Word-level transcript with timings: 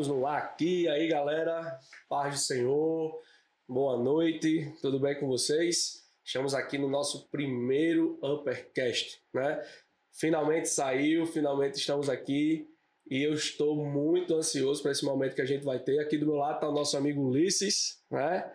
Estamos 0.00 0.18
no 0.18 0.26
ar 0.26 0.38
aqui, 0.38 0.88
aí 0.88 1.08
galera, 1.08 1.78
paz 2.08 2.34
do 2.34 2.40
Senhor, 2.40 3.20
boa 3.68 4.02
noite, 4.02 4.72
tudo 4.80 4.98
bem 4.98 5.20
com 5.20 5.26
vocês? 5.26 6.06
Estamos 6.24 6.54
aqui 6.54 6.78
no 6.78 6.88
nosso 6.88 7.28
primeiro 7.28 8.18
Uppercast, 8.22 9.22
né? 9.34 9.62
Finalmente 10.10 10.70
saiu, 10.70 11.26
finalmente 11.26 11.74
estamos 11.74 12.08
aqui 12.08 12.66
e 13.10 13.22
eu 13.22 13.34
estou 13.34 13.76
muito 13.76 14.34
ansioso 14.34 14.80
para 14.80 14.92
esse 14.92 15.04
momento 15.04 15.34
que 15.34 15.42
a 15.42 15.46
gente 15.46 15.66
vai 15.66 15.78
ter. 15.78 15.98
Aqui 15.98 16.16
do 16.16 16.24
meu 16.24 16.36
lado 16.36 16.54
está 16.54 16.68
o 16.70 16.74
nosso 16.74 16.96
amigo 16.96 17.20
Ulisses, 17.20 18.02
né? 18.10 18.50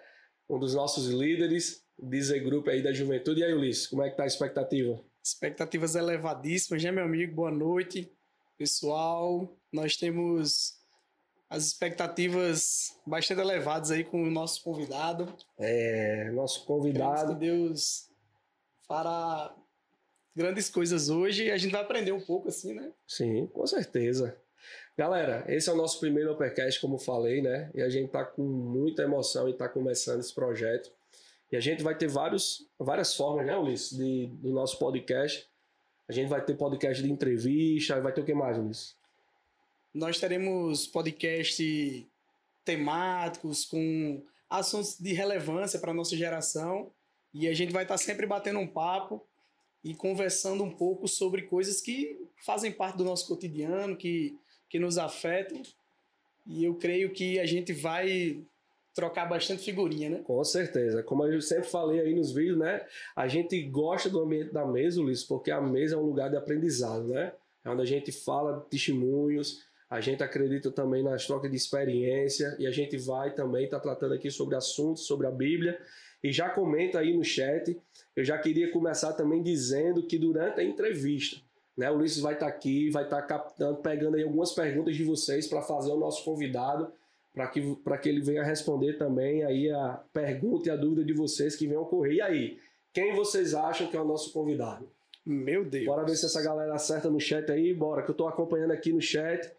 Um 0.50 0.58
dos 0.58 0.74
nossos 0.74 1.10
líderes, 1.10 1.86
Dizer 1.96 2.40
Grupo 2.40 2.72
aí 2.72 2.82
da 2.82 2.92
Juventude. 2.92 3.42
E 3.42 3.44
aí, 3.44 3.54
Ulisses, 3.54 3.86
como 3.86 4.02
é 4.02 4.10
que 4.10 4.18
tá 4.18 4.24
a 4.24 4.28
expectativa? 4.28 5.00
Expectativas 5.24 5.94
elevadíssimas, 5.94 6.84
né, 6.84 6.92
meu 6.92 7.04
amigo? 7.04 7.36
Boa 7.36 7.52
noite, 7.52 8.12
pessoal. 8.58 9.56
Nós 9.72 9.96
temos 9.96 10.84
as 11.56 11.68
expectativas 11.68 13.00
bastante 13.08 13.40
elevadas 13.40 13.90
aí 13.90 14.04
com 14.04 14.22
o 14.22 14.30
nosso 14.30 14.62
convidado. 14.62 15.34
É, 15.58 16.30
nosso 16.32 16.66
convidado. 16.66 17.34
Que 17.34 17.40
Deus 17.40 18.10
fará 18.86 19.56
grandes 20.36 20.70
coisas 20.70 21.10
hoje 21.10 21.46
e 21.46 21.52
a 21.52 21.58
gente 21.58 21.72
vai 21.72 21.82
aprender 21.82 22.12
um 22.12 22.20
pouco 22.20 22.50
assim, 22.50 22.74
né? 22.74 22.92
Sim, 23.08 23.48
com 23.48 23.66
certeza. 23.66 24.38
Galera, 24.98 25.46
esse 25.48 25.70
é 25.70 25.74
o 25.74 25.78
nosso 25.78 25.98
primeiro 26.00 26.34
Uppercast, 26.34 26.82
como 26.82 26.98
falei, 26.98 27.42
né? 27.42 27.72
E 27.74 27.82
a 27.82 27.90
gente 27.90 28.12
tá 28.12 28.26
com 28.26 28.44
muita 28.44 29.04
emoção 29.04 29.48
e 29.48 29.54
tá 29.54 29.70
começando 29.70 30.20
esse 30.20 30.36
projeto. 30.36 30.92
E 31.52 31.56
a 31.56 31.62
gente 31.62 31.84
vai 31.84 31.98
ter 31.98 32.08
vários, 32.08 32.68
várias 32.78 33.16
formas, 33.16 33.46
né, 33.46 33.56
Ulisses, 33.56 33.98
de, 33.98 34.28
do 34.42 34.52
nosso 34.52 34.78
podcast. 34.78 35.48
A 36.08 36.12
gente 36.12 36.28
vai 36.28 36.44
ter 36.44 36.56
podcast 36.56 37.02
de 37.02 37.10
entrevista, 37.10 38.02
vai 38.02 38.12
ter 38.12 38.22
o 38.22 38.26
que 38.26 38.34
mais, 38.34 38.58
Ulisses? 38.58 38.96
Nós 39.96 40.20
teremos 40.20 40.86
podcast 40.86 42.06
temáticos 42.66 43.64
com 43.64 44.22
assuntos 44.50 45.00
de 45.00 45.14
relevância 45.14 45.80
para 45.80 45.92
a 45.92 45.94
nossa 45.94 46.18
geração 46.18 46.92
e 47.34 47.48
a 47.48 47.54
gente 47.54 47.72
vai 47.72 47.84
estar 47.84 47.98
sempre 47.98 48.26
batendo 48.26 48.60
um 48.60 48.68
papo 48.68 49.26
e 49.82 49.96
conversando 49.96 50.66
um 50.66 50.70
pouco 50.70 51.08
sobre 51.08 51.44
coisas 51.44 51.80
que 51.80 52.20
fazem 52.46 52.74
parte 52.74 52.98
do 52.98 53.06
nosso 53.06 53.26
cotidiano, 53.26 53.96
que, 53.96 54.38
que 54.70 54.78
nos 54.80 54.98
afetam. 54.98 55.62
E 56.46 56.66
eu 56.66 56.76
creio 56.76 57.14
que 57.14 57.40
a 57.40 57.46
gente 57.46 57.72
vai 57.72 58.44
trocar 58.94 59.30
bastante 59.30 59.64
figurinha, 59.64 60.10
né? 60.10 60.22
Com 60.26 60.44
certeza. 60.44 61.04
Como 61.04 61.26
eu 61.26 61.42
sempre 61.42 61.70
falei 61.70 62.02
aí 62.02 62.14
nos 62.14 62.34
vídeos, 62.34 62.58
né? 62.58 62.86
A 63.16 63.30
gente 63.30 63.62
gosta 63.70 64.10
do 64.10 64.20
ambiente 64.20 64.52
da 64.52 64.66
mesa, 64.66 65.00
Ulisses, 65.00 65.24
porque 65.24 65.52
a 65.52 65.62
mesa 65.62 65.96
é 65.96 65.98
um 65.98 66.04
lugar 66.06 66.30
de 66.30 66.36
aprendizado, 66.36 67.08
né? 67.08 67.32
É 67.64 67.70
onde 67.70 67.82
a 67.82 67.86
gente 67.86 68.12
fala 68.12 68.60
de 68.60 68.66
testemunhos, 68.66 69.64
a 69.96 70.02
gente 70.02 70.22
acredita 70.22 70.70
também 70.70 71.04
nas 71.04 71.26
trocas 71.26 71.50
de 71.50 71.56
experiência 71.56 72.56
e 72.60 72.68
a 72.68 72.72
gente 72.72 72.98
vai 72.98 73.34
também 73.34 73.66
estar 73.66 73.80
tá 73.80 73.84
tratando 73.84 74.14
aqui 74.14 74.30
sobre 74.30 74.56
assuntos, 74.56 75.06
sobre 75.08 75.26
a 75.26 75.32
Bíblia. 75.32 75.80
E 76.24 76.32
já 76.32 76.50
comenta 76.50 77.00
aí 77.00 77.16
no 77.16 77.24
chat. 77.24 77.80
Eu 78.16 78.24
já 78.24 78.38
queria 78.38 78.72
começar 78.72 79.14
também 79.14 79.42
dizendo 79.42 80.06
que 80.06 80.18
durante 80.18 80.60
a 80.60 80.64
entrevista, 80.64 81.42
né, 81.78 81.90
o 81.90 81.96
Ulisses 81.96 82.22
vai 82.22 82.34
estar 82.34 82.48
tá 82.48 82.52
aqui, 82.52 82.90
vai 82.90 83.04
estar 83.04 83.22
tá 83.22 83.28
captando, 83.28 83.78
pegando 83.78 84.18
aí 84.18 84.24
algumas 84.24 84.52
perguntas 84.52 84.96
de 84.96 85.04
vocês 85.04 85.48
para 85.48 85.62
fazer 85.62 85.92
o 85.92 85.98
nosso 85.98 86.24
convidado 86.26 86.92
para 87.34 87.48
que, 87.48 87.78
que 88.02 88.10
ele 88.10 88.22
venha 88.22 88.44
responder 88.44 88.94
também 88.94 89.44
aí 89.44 89.70
a 89.70 90.02
pergunta 90.14 90.70
e 90.70 90.72
a 90.72 90.76
dúvida 90.76 91.04
de 91.04 91.14
vocês 91.14 91.56
que 91.56 91.68
venham 91.68 91.84
ocorrer. 91.84 92.14
E 92.14 92.22
aí, 92.22 92.60
quem 92.94 93.14
vocês 93.14 93.54
acham 93.54 93.88
que 93.88 93.98
é 93.98 94.00
o 94.00 94.06
nosso 94.06 94.32
convidado? 94.32 94.90
Meu 95.26 95.66
Deus. 95.66 95.86
Bora 95.86 96.06
ver 96.06 96.16
se 96.16 96.26
essa 96.26 96.42
galera 96.42 96.74
acerta 96.76 97.10
no 97.10 97.20
chat 97.20 97.52
aí, 97.52 97.74
bora, 97.74 98.04
que 98.04 98.10
eu 98.10 98.14
estou 98.14 98.28
acompanhando 98.28 98.72
aqui 98.72 98.94
no 98.94 99.02
chat. 99.02 99.52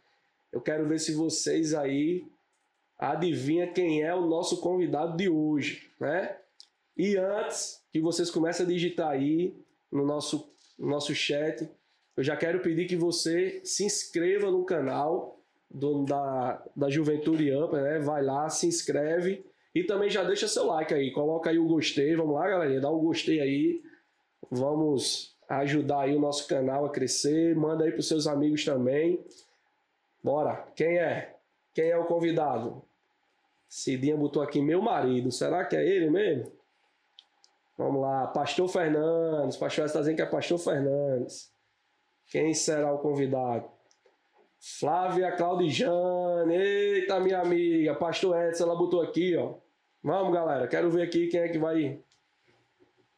Eu 0.56 0.62
quero 0.62 0.88
ver 0.88 0.98
se 0.98 1.12
vocês 1.12 1.74
aí 1.74 2.24
adivinham 2.98 3.70
quem 3.74 4.02
é 4.02 4.14
o 4.14 4.26
nosso 4.26 4.58
convidado 4.58 5.14
de 5.14 5.28
hoje, 5.28 5.90
né? 6.00 6.34
E 6.96 7.14
antes 7.14 7.82
que 7.92 8.00
vocês 8.00 8.30
comecem 8.30 8.64
a 8.64 8.68
digitar 8.68 9.10
aí 9.10 9.54
no 9.92 10.06
nosso, 10.06 10.50
no 10.78 10.88
nosso 10.88 11.14
chat, 11.14 11.68
eu 12.16 12.24
já 12.24 12.34
quero 12.34 12.60
pedir 12.60 12.86
que 12.86 12.96
você 12.96 13.60
se 13.64 13.84
inscreva 13.84 14.50
no 14.50 14.64
canal 14.64 15.38
do, 15.70 16.06
da, 16.06 16.64
da 16.74 16.88
Juventude 16.88 17.50
Ampla, 17.50 17.82
né? 17.82 17.98
Vai 17.98 18.22
lá, 18.22 18.48
se 18.48 18.66
inscreve 18.66 19.44
e 19.74 19.84
também 19.84 20.08
já 20.08 20.24
deixa 20.24 20.48
seu 20.48 20.64
like 20.64 20.94
aí, 20.94 21.12
coloca 21.12 21.50
aí 21.50 21.58
o 21.58 21.68
gostei, 21.68 22.16
vamos 22.16 22.34
lá, 22.34 22.48
galerinha, 22.48 22.80
dá 22.80 22.88
o 22.88 22.98
um 22.98 23.04
gostei 23.04 23.40
aí, 23.40 23.82
vamos 24.50 25.36
ajudar 25.50 26.04
aí 26.04 26.16
o 26.16 26.20
nosso 26.20 26.48
canal 26.48 26.86
a 26.86 26.90
crescer, 26.90 27.54
manda 27.54 27.84
aí 27.84 27.92
pros 27.92 28.08
seus 28.08 28.26
amigos 28.26 28.64
também. 28.64 29.22
Bora, 30.26 30.66
quem 30.74 30.98
é? 30.98 31.36
Quem 31.72 31.88
é 31.88 31.96
o 31.96 32.04
convidado? 32.04 32.82
Cidinha 33.68 34.16
botou 34.16 34.42
aqui 34.42 34.60
meu 34.60 34.82
marido, 34.82 35.30
será 35.30 35.64
que 35.64 35.76
é 35.76 35.86
ele 35.86 36.10
mesmo? 36.10 36.50
Vamos 37.78 38.02
lá, 38.02 38.26
Pastor 38.26 38.66
Fernandes, 38.66 39.56
Pastor 39.56 39.84
está 39.84 40.00
dizendo 40.00 40.16
que 40.16 40.22
é 40.22 40.26
Pastor 40.26 40.58
Fernandes. 40.58 41.52
Quem 42.26 42.52
será 42.54 42.92
o 42.92 42.98
convidado? 42.98 43.70
Flávia 44.58 45.30
Claudijane, 45.30 46.56
eita 46.56 47.20
minha 47.20 47.40
amiga, 47.40 47.94
pastor 47.94 48.36
Edson, 48.48 48.64
ela 48.64 48.74
botou 48.74 49.02
aqui, 49.02 49.36
ó. 49.36 49.54
Vamos, 50.02 50.34
galera, 50.34 50.66
quero 50.66 50.90
ver 50.90 51.02
aqui 51.02 51.28
quem 51.28 51.38
é 51.38 51.48
que 51.48 51.58
vai. 51.58 52.00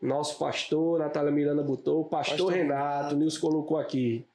Nosso 0.02 0.38
pastor, 0.38 0.98
Natália 0.98 1.32
Miranda 1.32 1.62
botou, 1.62 2.04
pastor, 2.04 2.36
pastor 2.36 2.52
Renato, 2.52 2.82
Renato. 2.82 3.16
Nils 3.16 3.38
colocou 3.38 3.78
aqui. 3.78 4.28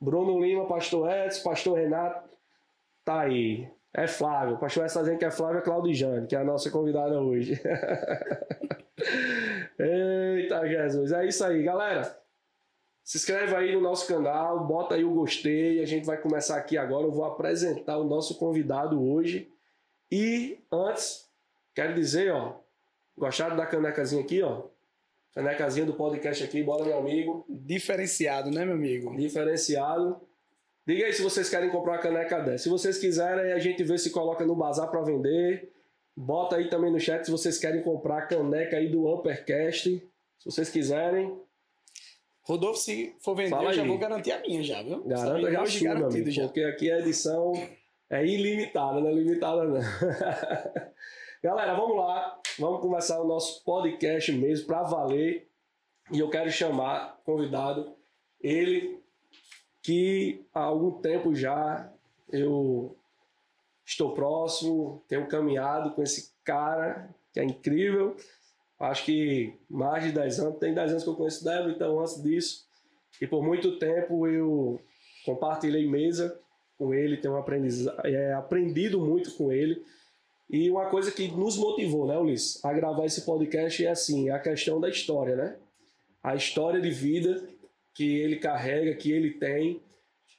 Bruno 0.00 0.40
Lima, 0.40 0.66
pastor 0.66 1.10
Edson, 1.10 1.42
pastor 1.42 1.78
Renato, 1.78 2.28
tá 3.04 3.20
aí. 3.20 3.68
É 3.92 4.06
Flávio, 4.06 4.58
pastor 4.58 4.84
Edson 4.84 4.98
tá 4.98 5.02
dizendo 5.02 5.18
que 5.18 5.24
é 5.24 5.30
Flávia 5.30 5.62
Claudijane, 5.62 6.26
que 6.26 6.36
é 6.36 6.38
a 6.38 6.44
nossa 6.44 6.70
convidada 6.70 7.20
hoje. 7.20 7.60
Eita 9.78 10.68
Jesus, 10.68 11.12
é 11.12 11.26
isso 11.26 11.44
aí, 11.44 11.62
galera. 11.62 12.18
Se 13.08 13.16
inscreve 13.16 13.56
aí 13.56 13.74
no 13.74 13.80
nosso 13.80 14.06
canal, 14.06 14.66
bota 14.66 14.94
aí 14.94 15.02
o 15.02 15.14
gostei. 15.14 15.80
A 15.80 15.86
gente 15.86 16.04
vai 16.04 16.18
começar 16.18 16.58
aqui 16.58 16.76
agora. 16.76 17.06
Eu 17.06 17.10
vou 17.10 17.24
apresentar 17.24 17.96
o 17.96 18.04
nosso 18.04 18.38
convidado 18.38 19.02
hoje. 19.02 19.50
E 20.12 20.62
antes, 20.70 21.26
quero 21.74 21.94
dizer, 21.94 22.30
ó, 22.30 22.56
gostaram 23.16 23.56
da 23.56 23.64
canecazinha 23.64 24.22
aqui, 24.22 24.42
ó? 24.42 24.64
Canecazinha 25.34 25.86
do 25.86 25.94
podcast 25.94 26.42
aqui, 26.42 26.62
bora, 26.62 26.84
meu 26.84 26.98
amigo. 26.98 27.44
Diferenciado, 27.48 28.50
né, 28.50 28.64
meu 28.64 28.74
amigo? 28.74 29.16
Diferenciado. 29.16 30.20
Diga 30.86 31.04
aí 31.04 31.12
se 31.12 31.22
vocês 31.22 31.48
querem 31.50 31.70
comprar 31.70 31.92
uma 31.92 31.98
caneca 31.98 32.40
dessa. 32.40 32.64
Se 32.64 32.68
vocês 32.68 32.98
quiserem, 32.98 33.52
a 33.52 33.58
gente 33.58 33.84
vê 33.84 33.98
se 33.98 34.10
coloca 34.10 34.44
no 34.44 34.56
bazar 34.56 34.90
para 34.90 35.02
vender. 35.02 35.70
Bota 36.16 36.56
aí 36.56 36.68
também 36.68 36.90
no 36.90 36.98
chat 36.98 37.24
se 37.24 37.30
vocês 37.30 37.58
querem 37.58 37.82
comprar 37.82 38.18
a 38.18 38.22
caneca 38.22 38.76
aí 38.76 38.88
do 38.88 39.06
Uppercast. 39.06 40.02
Se 40.38 40.44
vocês 40.44 40.70
quiserem, 40.70 41.38
Rodolfo, 42.42 42.80
se 42.80 43.14
for 43.20 43.36
vender, 43.36 43.50
Fala 43.50 43.68
eu 43.68 43.72
já 43.74 43.82
aí. 43.82 43.88
vou 43.88 43.98
garantir 43.98 44.32
a 44.32 44.40
minha 44.40 44.62
já, 44.62 44.82
viu? 44.82 45.04
Garanta 45.04 45.52
já 45.52 45.66
sua, 45.66 45.82
garantido 45.90 46.06
amigo, 46.06 46.30
já. 46.30 46.44
Porque 46.44 46.62
aqui 46.64 46.90
a 46.90 46.98
edição 46.98 47.52
é 48.08 48.24
ilimitada, 48.26 48.98
não 49.00 49.08
é 49.08 49.12
limitada 49.12 49.64
não. 49.64 49.78
Galera, 51.42 51.74
vamos 51.74 51.96
lá. 51.96 52.40
Vamos 52.58 52.80
começar 52.80 53.20
o 53.20 53.26
nosso 53.26 53.64
podcast 53.64 54.32
mesmo 54.32 54.66
para 54.66 54.82
valer. 54.82 55.48
E 56.10 56.18
eu 56.18 56.28
quero 56.30 56.50
chamar 56.50 57.20
convidado 57.24 57.94
ele 58.40 59.02
que 59.82 60.44
há 60.52 60.60
algum 60.60 61.00
tempo 61.00 61.34
já 61.34 61.92
eu 62.30 62.96
estou 63.84 64.14
próximo, 64.14 65.02
tenho 65.08 65.26
caminhado 65.28 65.92
com 65.92 66.02
esse 66.02 66.32
cara 66.44 67.08
que 67.32 67.40
é 67.40 67.44
incrível 67.44 68.16
acho 68.78 69.04
que 69.04 69.54
mais 69.68 70.04
de 70.04 70.12
10 70.12 70.40
anos, 70.40 70.58
tem 70.58 70.72
10 70.72 70.90
anos 70.90 71.02
que 71.02 71.10
eu 71.10 71.16
conheço 71.16 71.44
Débora, 71.44 71.72
então 71.72 72.00
antes 72.00 72.22
disso, 72.22 72.66
e 73.20 73.26
por 73.26 73.42
muito 73.42 73.78
tempo 73.78 74.26
eu 74.26 74.80
compartilhei 75.24 75.88
mesa 75.88 76.38
com 76.76 76.94
ele, 76.94 77.16
tenho 77.16 77.36
é, 78.04 78.32
aprendido 78.34 79.00
muito 79.00 79.32
com 79.34 79.50
ele. 79.50 79.84
E 80.50 80.70
uma 80.70 80.86
coisa 80.86 81.10
que 81.12 81.28
nos 81.28 81.58
motivou, 81.58 82.06
né, 82.06 82.16
Ulisses, 82.18 82.64
a 82.64 82.72
gravar 82.72 83.04
esse 83.04 83.22
podcast 83.22 83.84
é 83.84 83.90
assim, 83.90 84.30
a 84.30 84.38
questão 84.38 84.80
da 84.80 84.88
história, 84.88 85.36
né? 85.36 85.56
A 86.22 86.34
história 86.34 86.80
de 86.80 86.90
vida 86.90 87.48
que 87.94 88.18
ele 88.18 88.36
carrega, 88.36 88.94
que 88.94 89.12
ele 89.12 89.32
tem, 89.32 89.82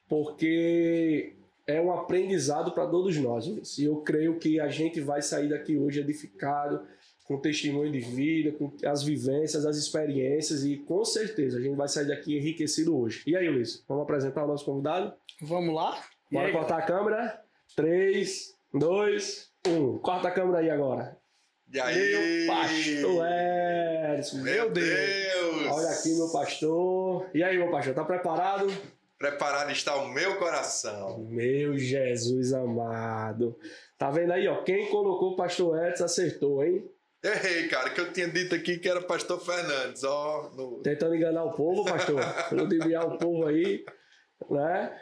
porque 0.07 1.33
é 1.67 1.79
um 1.79 1.91
aprendizado 1.91 2.71
para 2.71 2.87
todos 2.87 3.15
nós, 3.17 3.45
Ulisses. 3.45 3.77
E 3.77 3.85
eu 3.85 3.97
creio 3.97 4.39
que 4.39 4.59
a 4.59 4.67
gente 4.67 4.99
vai 4.99 5.21
sair 5.21 5.49
daqui 5.49 5.77
hoje 5.77 5.99
edificado, 5.99 6.87
com 7.29 7.37
testemunho 7.37 7.91
de 7.91 7.99
vida, 7.99 8.51
com 8.53 8.73
as 8.83 9.03
vivências, 9.03 9.63
as 9.63 9.77
experiências 9.77 10.63
e 10.63 10.77
com 10.77 11.05
certeza 11.05 11.59
a 11.59 11.61
gente 11.61 11.75
vai 11.75 11.87
sair 11.87 12.07
daqui 12.07 12.35
enriquecido 12.35 12.97
hoje. 12.99 13.21
E 13.27 13.35
aí, 13.35 13.47
Luiz, 13.47 13.85
vamos 13.87 14.01
apresentar 14.01 14.45
o 14.45 14.47
nosso 14.47 14.65
convidado? 14.65 15.13
Vamos 15.39 15.75
lá? 15.75 16.03
Bora 16.31 16.47
aí, 16.47 16.51
cortar 16.51 16.79
galera? 16.79 16.83
a 16.83 16.97
câmera? 16.97 17.41
3, 17.75 18.55
2, 18.73 19.48
1. 19.67 19.99
Corta 19.99 20.27
a 20.29 20.31
câmera 20.31 20.59
aí 20.59 20.69
agora. 20.69 21.17
E 21.71 21.79
aí? 21.79 22.45
Meu 22.45 22.55
pastor 22.55 23.25
Edson. 24.17 24.37
Meu, 24.37 24.43
meu 24.43 24.71
Deus. 24.71 24.87
Deus! 24.87 25.67
Olha 25.71 25.89
aqui, 25.89 26.15
meu 26.15 26.31
pastor. 26.31 27.29
E 27.33 27.43
aí, 27.43 27.57
meu 27.57 27.69
pastor, 27.69 27.93
tá 27.93 28.03
preparado? 28.03 28.67
Preparado 29.17 29.71
está 29.71 29.95
o 29.97 30.07
meu 30.07 30.37
coração. 30.37 31.19
Meu 31.29 31.77
Jesus 31.77 32.53
amado. 32.53 33.57
Tá 33.97 34.09
vendo 34.09 34.31
aí, 34.31 34.47
ó? 34.47 34.63
Quem 34.63 34.89
colocou 34.89 35.33
o 35.33 35.35
pastor 35.35 35.85
Edson 35.85 36.05
acertou, 36.05 36.63
hein? 36.63 36.89
Errei, 37.21 37.67
cara, 37.67 37.89
que 37.89 37.99
eu 37.99 38.13
tinha 38.13 38.29
dito 38.29 38.55
aqui 38.55 38.79
que 38.79 38.87
era 38.87 39.01
pastor 39.01 39.39
Fernandes, 39.41 40.05
ó. 40.05 40.49
No... 40.55 40.81
Tentando 40.81 41.15
enganar 41.15 41.43
o 41.43 41.51
povo, 41.51 41.83
pastor. 41.83 42.21
Ludibriar 42.51 43.05
o 43.05 43.17
povo 43.17 43.45
aí, 43.45 43.83
né? 44.49 44.97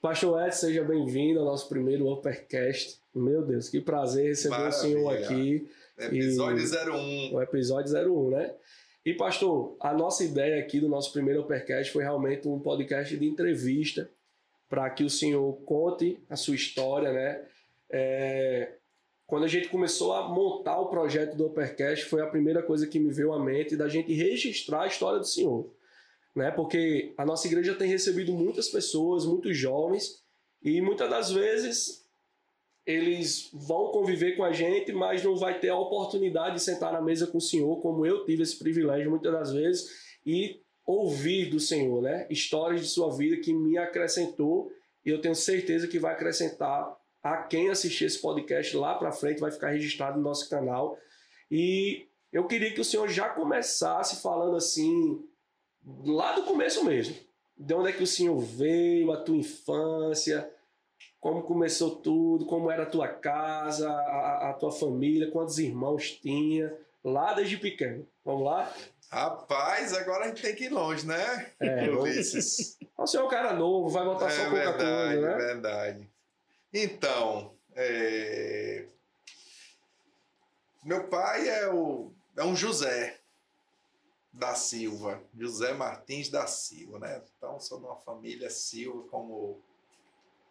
Pastor 0.00 0.42
Edson, 0.42 0.66
seja 0.66 0.82
bem-vindo 0.82 1.40
ao 1.40 1.44
nosso 1.44 1.68
primeiro 1.68 2.10
Uppercast. 2.10 2.99
Meu 3.14 3.44
Deus, 3.44 3.68
que 3.68 3.80
prazer 3.80 4.28
receber 4.28 4.56
Maravilha. 4.56 4.78
o 4.78 4.80
senhor 4.80 5.16
aqui. 5.16 5.68
Episódio 5.98 6.64
e... 6.64 7.30
01. 7.30 7.34
O 7.34 7.42
episódio 7.42 7.92
01, 7.92 8.30
né? 8.30 8.54
E, 9.04 9.14
pastor, 9.14 9.76
a 9.80 9.92
nossa 9.92 10.22
ideia 10.22 10.62
aqui 10.62 10.78
do 10.78 10.88
nosso 10.88 11.12
primeiro 11.12 11.40
Uppercast 11.40 11.92
foi 11.92 12.02
realmente 12.02 12.46
um 12.46 12.60
podcast 12.60 13.16
de 13.16 13.26
entrevista 13.26 14.10
para 14.68 14.88
que 14.90 15.02
o 15.02 15.10
senhor 15.10 15.52
conte 15.64 16.22
a 16.28 16.36
sua 16.36 16.54
história, 16.54 17.12
né? 17.12 17.44
É, 17.90 18.74
quando 19.26 19.44
a 19.44 19.48
gente 19.48 19.68
começou 19.68 20.12
a 20.12 20.28
montar 20.28 20.78
o 20.78 20.88
projeto 20.88 21.36
do 21.36 21.46
Uppercast, 21.46 22.04
foi 22.06 22.20
a 22.20 22.26
primeira 22.26 22.62
coisa 22.62 22.86
que 22.86 23.00
me 23.00 23.12
veio 23.12 23.32
à 23.32 23.42
mente 23.42 23.76
da 23.76 23.88
gente 23.88 24.12
registrar 24.12 24.82
a 24.82 24.86
história 24.86 25.18
do 25.18 25.26
senhor. 25.26 25.72
Né? 26.34 26.50
Porque 26.50 27.12
a 27.16 27.24
nossa 27.24 27.46
igreja 27.48 27.74
tem 27.74 27.88
recebido 27.88 28.32
muitas 28.32 28.68
pessoas, 28.68 29.24
muitos 29.26 29.56
jovens, 29.56 30.22
e 30.62 30.80
muitas 30.80 31.08
das 31.08 31.30
vezes 31.30 32.04
eles 32.90 33.50
vão 33.52 33.90
conviver 33.90 34.36
com 34.36 34.44
a 34.44 34.52
gente, 34.52 34.92
mas 34.92 35.22
não 35.22 35.36
vai 35.36 35.58
ter 35.58 35.68
a 35.68 35.78
oportunidade 35.78 36.56
de 36.56 36.62
sentar 36.62 36.92
na 36.92 37.00
mesa 37.00 37.26
com 37.26 37.38
o 37.38 37.40
Senhor, 37.40 37.80
como 37.80 38.04
eu 38.04 38.24
tive 38.24 38.42
esse 38.42 38.58
privilégio 38.58 39.10
muitas 39.10 39.32
das 39.32 39.52
vezes, 39.52 39.88
e 40.24 40.60
ouvir 40.86 41.50
do 41.50 41.60
Senhor, 41.60 42.02
né? 42.02 42.26
Histórias 42.28 42.80
de 42.80 42.88
sua 42.88 43.10
vida 43.16 43.36
que 43.36 43.52
me 43.52 43.78
acrescentou, 43.78 44.70
e 45.04 45.10
eu 45.10 45.20
tenho 45.20 45.34
certeza 45.34 45.86
que 45.86 45.98
vai 45.98 46.12
acrescentar 46.12 46.96
a 47.22 47.36
quem 47.42 47.68
assistir 47.68 48.06
esse 48.06 48.18
podcast 48.18 48.76
lá 48.76 48.94
para 48.94 49.12
frente, 49.12 49.40
vai 49.40 49.50
ficar 49.50 49.70
registrado 49.70 50.16
no 50.18 50.24
nosso 50.24 50.48
canal. 50.48 50.96
E 51.50 52.06
eu 52.32 52.46
queria 52.46 52.72
que 52.72 52.80
o 52.80 52.84
senhor 52.84 53.08
já 53.08 53.28
começasse 53.28 54.22
falando 54.22 54.56
assim, 54.56 55.22
lá 56.04 56.32
do 56.32 56.44
começo 56.44 56.84
mesmo. 56.84 57.14
De 57.56 57.74
onde 57.74 57.90
é 57.90 57.92
que 57.92 58.02
o 58.02 58.06
senhor 58.06 58.38
veio, 58.38 59.12
a 59.12 59.18
tua 59.18 59.36
infância, 59.36 60.50
como 61.20 61.42
começou 61.42 61.96
tudo, 61.96 62.46
como 62.46 62.70
era 62.70 62.84
a 62.84 62.90
tua 62.90 63.06
casa, 63.06 63.90
a, 63.90 64.50
a 64.50 64.52
tua 64.54 64.72
família, 64.72 65.30
quantos 65.30 65.58
irmãos 65.58 66.12
tinha, 66.12 66.74
lá 67.04 67.34
desde 67.34 67.58
pequeno. 67.58 68.08
Vamos 68.24 68.44
lá? 68.44 68.72
Rapaz, 69.10 69.92
agora 69.92 70.24
a 70.24 70.28
gente 70.28 70.40
tem 70.40 70.54
que 70.54 70.64
ir 70.64 70.70
longe, 70.70 71.06
né? 71.06 71.52
É, 71.60 71.90
Ulisses. 71.90 72.78
O 72.96 73.06
senhor 73.06 73.24
é 73.24 73.26
um 73.26 73.30
cara 73.30 73.52
novo, 73.52 73.90
vai 73.90 74.04
voltar 74.04 74.28
é 74.28 74.30
só 74.30 74.44
pouca 74.44 74.72
verdade, 74.72 74.80
coisa, 74.80 75.20
né? 75.20 75.32
É 75.32 75.36
verdade. 75.36 76.10
Então, 76.72 77.54
é... 77.74 78.86
meu 80.84 81.08
pai 81.08 81.48
é, 81.48 81.68
o... 81.68 82.12
é 82.36 82.44
um 82.44 82.56
José 82.56 83.18
da 84.32 84.54
Silva, 84.54 85.20
José 85.36 85.72
Martins 85.74 86.28
da 86.28 86.46
Silva, 86.46 87.00
né? 87.00 87.20
Então, 87.36 87.58
sou 87.58 87.78
de 87.78 87.86
uma 87.86 87.96
família 87.96 88.48
Silva, 88.48 89.08
como 89.08 89.60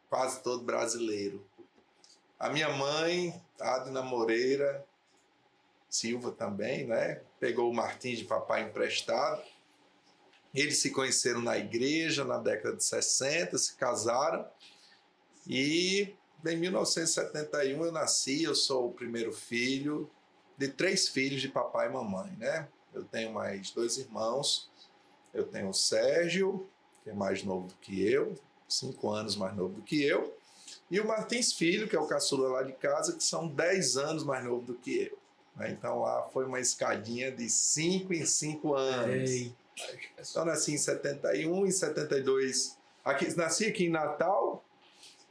quase 0.09 0.41
todo 0.41 0.63
brasileiro. 0.63 1.45
A 2.39 2.49
minha 2.49 2.69
mãe, 2.69 3.39
Adna 3.59 4.01
Moreira 4.01 4.85
Silva 5.89 6.31
também, 6.31 6.85
né? 6.85 7.21
Pegou 7.39 7.69
o 7.69 7.73
Martins 7.73 8.19
de 8.19 8.25
papai 8.25 8.63
emprestado. 8.63 9.41
Eles 10.53 10.77
se 10.77 10.91
conheceram 10.91 11.41
na 11.41 11.57
igreja 11.57 12.23
na 12.23 12.37
década 12.37 12.75
de 12.75 12.83
60, 12.83 13.57
se 13.57 13.75
casaram 13.75 14.47
e 15.47 16.15
em 16.45 16.57
1971 16.57 17.85
eu 17.85 17.91
nasci, 17.91 18.43
eu 18.43 18.53
sou 18.53 18.87
o 18.87 18.93
primeiro 18.93 19.33
filho 19.33 20.09
de 20.57 20.67
três 20.67 21.07
filhos 21.07 21.41
de 21.41 21.49
papai 21.49 21.87
e 21.87 21.91
mamãe, 21.91 22.31
né? 22.37 22.67
Eu 22.93 23.03
tenho 23.03 23.33
mais 23.33 23.71
dois 23.71 23.97
irmãos. 23.97 24.69
Eu 25.33 25.45
tenho 25.45 25.69
o 25.69 25.73
Sérgio, 25.73 26.69
que 27.03 27.09
é 27.09 27.13
mais 27.13 27.43
novo 27.43 27.67
do 27.67 27.75
que 27.75 28.01
eu, 28.01 28.35
cinco 28.69 29.09
anos 29.09 29.35
mais 29.35 29.55
novo 29.55 29.75
do 29.75 29.81
que 29.81 30.03
eu, 30.03 30.33
e 30.89 30.99
o 30.99 31.07
Martins 31.07 31.53
Filho, 31.53 31.87
que 31.87 31.95
é 31.95 31.99
o 31.99 32.07
caçula 32.07 32.49
lá 32.49 32.63
de 32.63 32.73
casa, 32.73 33.15
que 33.15 33.23
são 33.23 33.47
dez 33.47 33.97
anos 33.97 34.23
mais 34.23 34.43
novo 34.43 34.65
do 34.65 34.73
que 34.75 35.03
eu. 35.03 35.17
Né? 35.55 35.71
Então 35.71 35.99
lá 35.99 36.23
foi 36.33 36.45
uma 36.45 36.59
escadinha 36.59 37.31
de 37.31 37.49
cinco 37.49 38.13
em 38.13 38.25
cinco 38.25 38.73
anos. 38.73 39.29
Ei. 39.29 39.53
Então 40.19 40.45
nasci 40.45 40.73
em 40.73 40.77
71, 40.77 41.65
em 41.65 41.71
72. 41.71 42.77
Aqui, 43.03 43.35
nasci 43.37 43.65
aqui 43.67 43.85
em 43.85 43.89
Natal. 43.89 44.63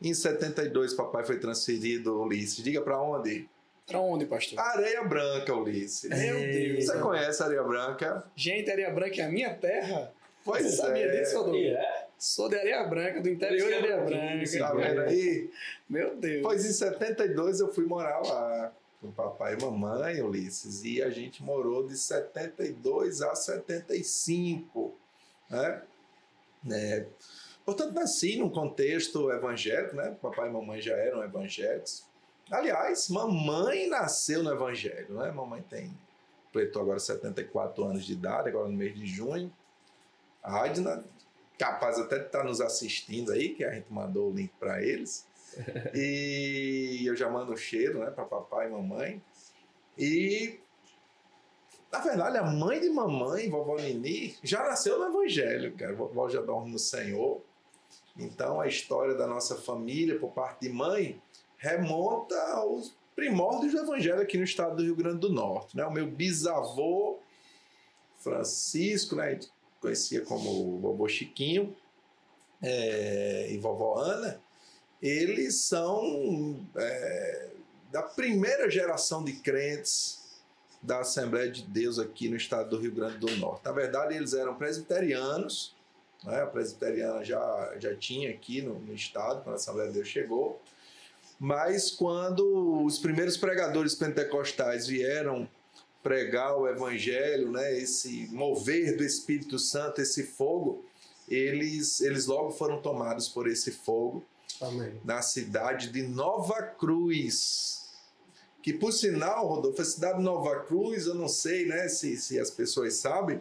Em 0.00 0.14
72, 0.14 0.94
papai 0.94 1.24
foi 1.24 1.38
transferido, 1.38 2.20
Ulisses. 2.20 2.62
Diga 2.62 2.80
para 2.80 3.00
onde? 3.00 3.48
Para 3.86 4.00
onde, 4.00 4.26
pastor? 4.26 4.58
Areia 4.60 5.02
Branca, 5.02 5.54
Ulisses. 5.54 6.08
Meu 6.08 6.36
Deus. 6.38 6.86
Você 6.86 6.98
conhece 6.98 7.42
Areia 7.42 7.62
Branca? 7.64 8.24
Gente, 8.36 8.70
Areia 8.70 8.90
Branca 8.90 9.20
é 9.20 9.24
a 9.24 9.28
minha 9.28 9.52
terra. 9.54 10.12
Pois 10.44 10.62
Você 10.62 10.68
é. 10.68 10.76
sabia 10.76 11.10
disso, 11.10 11.36
Rodolfo? 11.36 11.58
Yeah. 11.58 11.97
Sou 12.18 12.48
de 12.48 12.56
Areia 12.56 12.82
Branca, 12.84 13.20
do 13.20 13.28
interior 13.28 13.68
de 13.68 13.74
Areia 13.74 14.00
Branca. 14.00 14.58
Tá 14.58 14.74
vendo 14.74 15.00
aí? 15.02 15.50
Meu 15.88 16.16
Deus. 16.16 16.42
Pois 16.42 16.64
em 16.64 16.72
72 16.72 17.60
eu 17.60 17.72
fui 17.72 17.86
morar 17.86 18.20
lá 18.26 18.72
com 19.00 19.12
papai 19.12 19.54
e 19.54 19.62
mamãe, 19.62 20.20
Ulisses, 20.20 20.82
e 20.84 21.00
a 21.02 21.10
gente 21.10 21.42
morou 21.42 21.86
de 21.86 21.96
72 21.96 23.22
a 23.22 23.34
75, 23.34 24.94
né? 25.48 25.82
É, 26.70 27.06
portanto, 27.64 27.94
nasci 27.94 28.36
num 28.36 28.50
contexto 28.50 29.30
evangélico, 29.30 29.94
né? 29.94 30.16
Papai 30.20 30.48
e 30.48 30.52
mamãe 30.52 30.82
já 30.82 30.96
eram 30.96 31.22
evangélicos. 31.22 32.04
Aliás, 32.50 33.08
mamãe 33.08 33.88
nasceu 33.88 34.42
no 34.42 34.50
evangelho, 34.50 35.14
né? 35.14 35.30
Mamãe 35.30 35.62
tem, 35.62 35.96
completou 36.46 36.82
agora 36.82 36.98
74 36.98 37.84
anos 37.84 38.04
de 38.04 38.14
idade, 38.14 38.48
agora 38.48 38.68
no 38.68 38.76
mês 38.76 38.94
de 38.96 39.06
junho. 39.06 39.52
A 40.42 40.64
Adna 40.64 41.04
capaz 41.58 41.98
até 41.98 42.18
de 42.18 42.26
estar 42.26 42.44
nos 42.44 42.60
assistindo 42.60 43.32
aí, 43.32 43.50
que 43.50 43.64
a 43.64 43.72
gente 43.72 43.92
mandou 43.92 44.30
o 44.30 44.34
link 44.34 44.52
para 44.58 44.82
eles. 44.82 45.26
e 45.94 47.02
eu 47.04 47.16
já 47.16 47.28
mando 47.28 47.52
o 47.52 47.56
cheiro, 47.56 48.00
né, 48.00 48.10
para 48.10 48.24
papai 48.24 48.68
e 48.68 48.70
mamãe. 48.70 49.22
E 49.96 50.60
na 51.90 52.00
verdade, 52.00 52.36
a 52.36 52.44
mãe 52.44 52.80
de 52.80 52.90
mamãe, 52.90 53.48
vovó 53.48 53.76
Nini, 53.76 54.36
já 54.42 54.62
nasceu 54.62 54.98
no 54.98 55.06
Evangelho, 55.06 55.74
cara. 55.74 55.94
Vovó 55.94 56.28
já 56.28 56.40
dorme 56.40 56.70
no 56.70 56.78
Senhor. 56.78 57.42
Então, 58.16 58.60
a 58.60 58.66
história 58.66 59.14
da 59.14 59.26
nossa 59.26 59.56
família, 59.56 60.18
por 60.18 60.32
parte 60.32 60.60
de 60.60 60.68
mãe, 60.68 61.20
remonta 61.56 62.36
aos 62.52 62.94
primórdios 63.16 63.72
do 63.72 63.80
Evangelho 63.80 64.20
aqui 64.20 64.36
no 64.36 64.44
estado 64.44 64.76
do 64.76 64.82
Rio 64.82 64.96
Grande 64.96 65.20
do 65.20 65.32
Norte. 65.32 65.76
Né? 65.76 65.84
O 65.86 65.90
meu 65.90 66.06
bisavô, 66.06 67.18
Francisco, 68.18 69.16
né? 69.16 69.38
Conhecia 69.80 70.22
como 70.22 70.78
vovô 70.78 71.08
Chiquinho 71.08 71.74
é, 72.62 73.48
e 73.50 73.58
vovó 73.58 73.98
Ana, 73.98 74.40
eles 75.00 75.56
são 75.56 76.66
é, 76.76 77.48
da 77.90 78.02
primeira 78.02 78.70
geração 78.70 79.24
de 79.24 79.34
crentes 79.34 80.18
da 80.82 81.00
Assembleia 81.00 81.50
de 81.50 81.62
Deus 81.62 81.98
aqui 81.98 82.28
no 82.28 82.36
estado 82.36 82.70
do 82.70 82.78
Rio 82.78 82.92
Grande 82.92 83.18
do 83.18 83.30
Norte. 83.36 83.64
Na 83.64 83.72
verdade, 83.72 84.14
eles 84.14 84.32
eram 84.32 84.54
presbiterianos, 84.54 85.74
né? 86.24 86.42
a 86.42 86.46
presbiteriana 86.46 87.24
já, 87.24 87.74
já 87.78 87.94
tinha 87.96 88.30
aqui 88.30 88.62
no, 88.62 88.78
no 88.78 88.94
estado, 88.94 89.42
quando 89.42 89.54
a 89.54 89.56
Assembleia 89.56 89.88
de 89.88 89.94
Deus 89.94 90.08
chegou, 90.08 90.60
mas 91.38 91.90
quando 91.90 92.84
os 92.84 92.98
primeiros 92.98 93.36
pregadores 93.36 93.94
pentecostais 93.94 94.86
vieram 94.86 95.48
pregar 96.02 96.56
o 96.56 96.68
evangelho, 96.68 97.50
né, 97.50 97.76
esse 97.78 98.28
mover 98.30 98.96
do 98.96 99.04
Espírito 99.04 99.58
Santo, 99.58 100.00
esse 100.00 100.22
fogo, 100.22 100.84
eles, 101.28 102.00
eles 102.00 102.26
logo 102.26 102.50
foram 102.52 102.80
tomados 102.80 103.28
por 103.28 103.48
esse 103.48 103.70
fogo 103.70 104.24
Amém. 104.60 105.00
na 105.04 105.20
cidade 105.22 105.90
de 105.90 106.02
Nova 106.02 106.62
Cruz. 106.62 107.88
Que 108.62 108.72
por 108.72 108.92
sinal, 108.92 109.46
Rodolfo, 109.46 109.80
a 109.80 109.84
cidade 109.84 110.18
de 110.18 110.24
Nova 110.24 110.60
Cruz, 110.60 111.06
eu 111.06 111.14
não 111.14 111.28
sei 111.28 111.66
né, 111.66 111.88
se, 111.88 112.16
se 112.16 112.38
as 112.38 112.50
pessoas 112.50 112.94
sabem, 112.94 113.40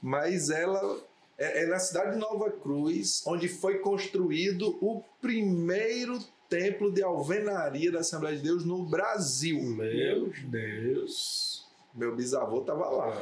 mas 0.00 0.50
ela 0.50 1.02
é, 1.38 1.62
é 1.62 1.66
na 1.66 1.78
cidade 1.78 2.12
de 2.12 2.18
Nova 2.18 2.50
Cruz 2.50 3.22
onde 3.26 3.48
foi 3.48 3.78
construído 3.78 4.76
o 4.80 5.02
primeiro 5.20 6.18
templo 6.48 6.92
de 6.92 7.02
alvenaria 7.02 7.90
da 7.90 8.00
Assembleia 8.00 8.36
de 8.36 8.42
Deus 8.42 8.64
no 8.64 8.84
Brasil. 8.84 9.60
Meu 9.60 10.32
Deus! 10.46 11.53
Meu 11.94 12.14
bisavô 12.14 12.60
estava 12.60 12.88
lá, 12.88 13.14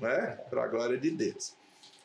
né? 0.00 0.38
Para 0.48 0.64
a 0.64 0.68
glória 0.68 0.98
de 0.98 1.10
Deus. 1.10 1.54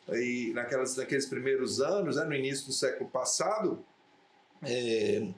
E 0.08 0.52
naquelas, 0.54 0.96
naqueles 0.96 1.26
primeiros 1.26 1.80
anos, 1.80 2.16
né, 2.16 2.24
no 2.24 2.34
início 2.34 2.66
do 2.66 2.72
século 2.72 3.10
passado, 3.10 3.84
é, 4.62 5.28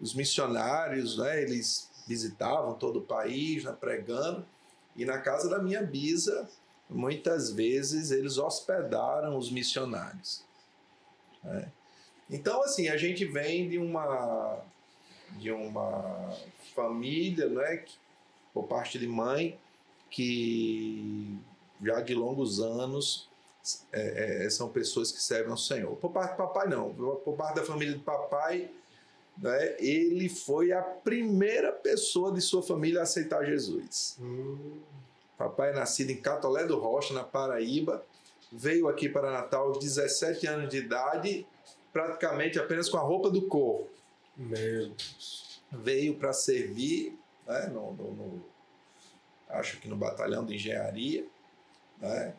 os 0.00 0.14
missionários, 0.14 1.18
né, 1.18 1.42
eles 1.42 1.90
visitavam 2.06 2.74
todo 2.74 3.00
o 3.00 3.02
país, 3.02 3.64
né, 3.64 3.76
pregando, 3.78 4.44
e 4.96 5.04
na 5.04 5.18
casa 5.18 5.48
da 5.50 5.58
minha 5.58 5.82
bisa, 5.82 6.48
muitas 6.88 7.50
vezes 7.50 8.10
eles 8.10 8.38
hospedaram 8.38 9.36
os 9.36 9.50
missionários. 9.50 10.42
Né? 11.42 11.70
Então, 12.30 12.62
assim, 12.62 12.88
a 12.88 12.96
gente 12.96 13.24
vem 13.26 13.68
de 13.68 13.78
uma, 13.78 14.58
de 15.32 15.50
uma 15.50 16.34
família, 16.74 17.48
né, 17.48 17.76
que, 17.78 17.94
por 18.54 18.66
parte 18.66 18.98
de 18.98 19.06
mãe, 19.06 19.58
que 20.14 21.36
já 21.82 22.00
de 22.00 22.14
longos 22.14 22.60
anos 22.60 23.28
é, 23.92 24.44
é, 24.44 24.50
são 24.50 24.68
pessoas 24.68 25.10
que 25.10 25.20
servem 25.20 25.50
ao 25.50 25.56
Senhor. 25.56 25.96
Por 25.96 26.12
parte 26.12 26.32
do 26.32 26.36
papai, 26.36 26.68
não. 26.68 26.94
Por 26.94 27.34
parte 27.36 27.56
da 27.56 27.64
família 27.64 27.94
do 27.94 28.00
papai, 28.00 28.70
né, 29.36 29.76
ele 29.80 30.28
foi 30.28 30.70
a 30.70 30.80
primeira 30.80 31.72
pessoa 31.72 32.32
de 32.32 32.40
sua 32.40 32.62
família 32.62 33.00
a 33.00 33.02
aceitar 33.02 33.44
Jesus. 33.44 34.16
Hum. 34.20 34.78
Papai 35.36 35.70
é 35.70 35.74
nascido 35.74 36.10
em 36.10 36.16
Catolé 36.16 36.64
do 36.64 36.78
Rocha, 36.78 37.12
na 37.12 37.24
Paraíba. 37.24 38.04
Veio 38.52 38.86
aqui 38.86 39.08
para 39.08 39.32
Natal 39.32 39.66
aos 39.66 39.80
17 39.80 40.46
anos 40.46 40.68
de 40.68 40.76
idade, 40.76 41.44
praticamente 41.92 42.56
apenas 42.60 42.88
com 42.88 42.98
a 42.98 43.00
roupa 43.00 43.30
do 43.30 43.42
corpo. 43.48 43.90
Meu 44.36 44.90
Deus. 44.90 45.60
Veio 45.72 46.14
para 46.14 46.32
servir, 46.32 47.18
né, 47.48 47.66
no, 47.66 47.92
no, 47.94 48.12
no, 48.12 48.53
acho 49.54 49.80
que 49.80 49.88
no 49.88 49.96
batalhão 49.96 50.44
de 50.44 50.54
engenharia, 50.54 51.26
né, 52.00 52.34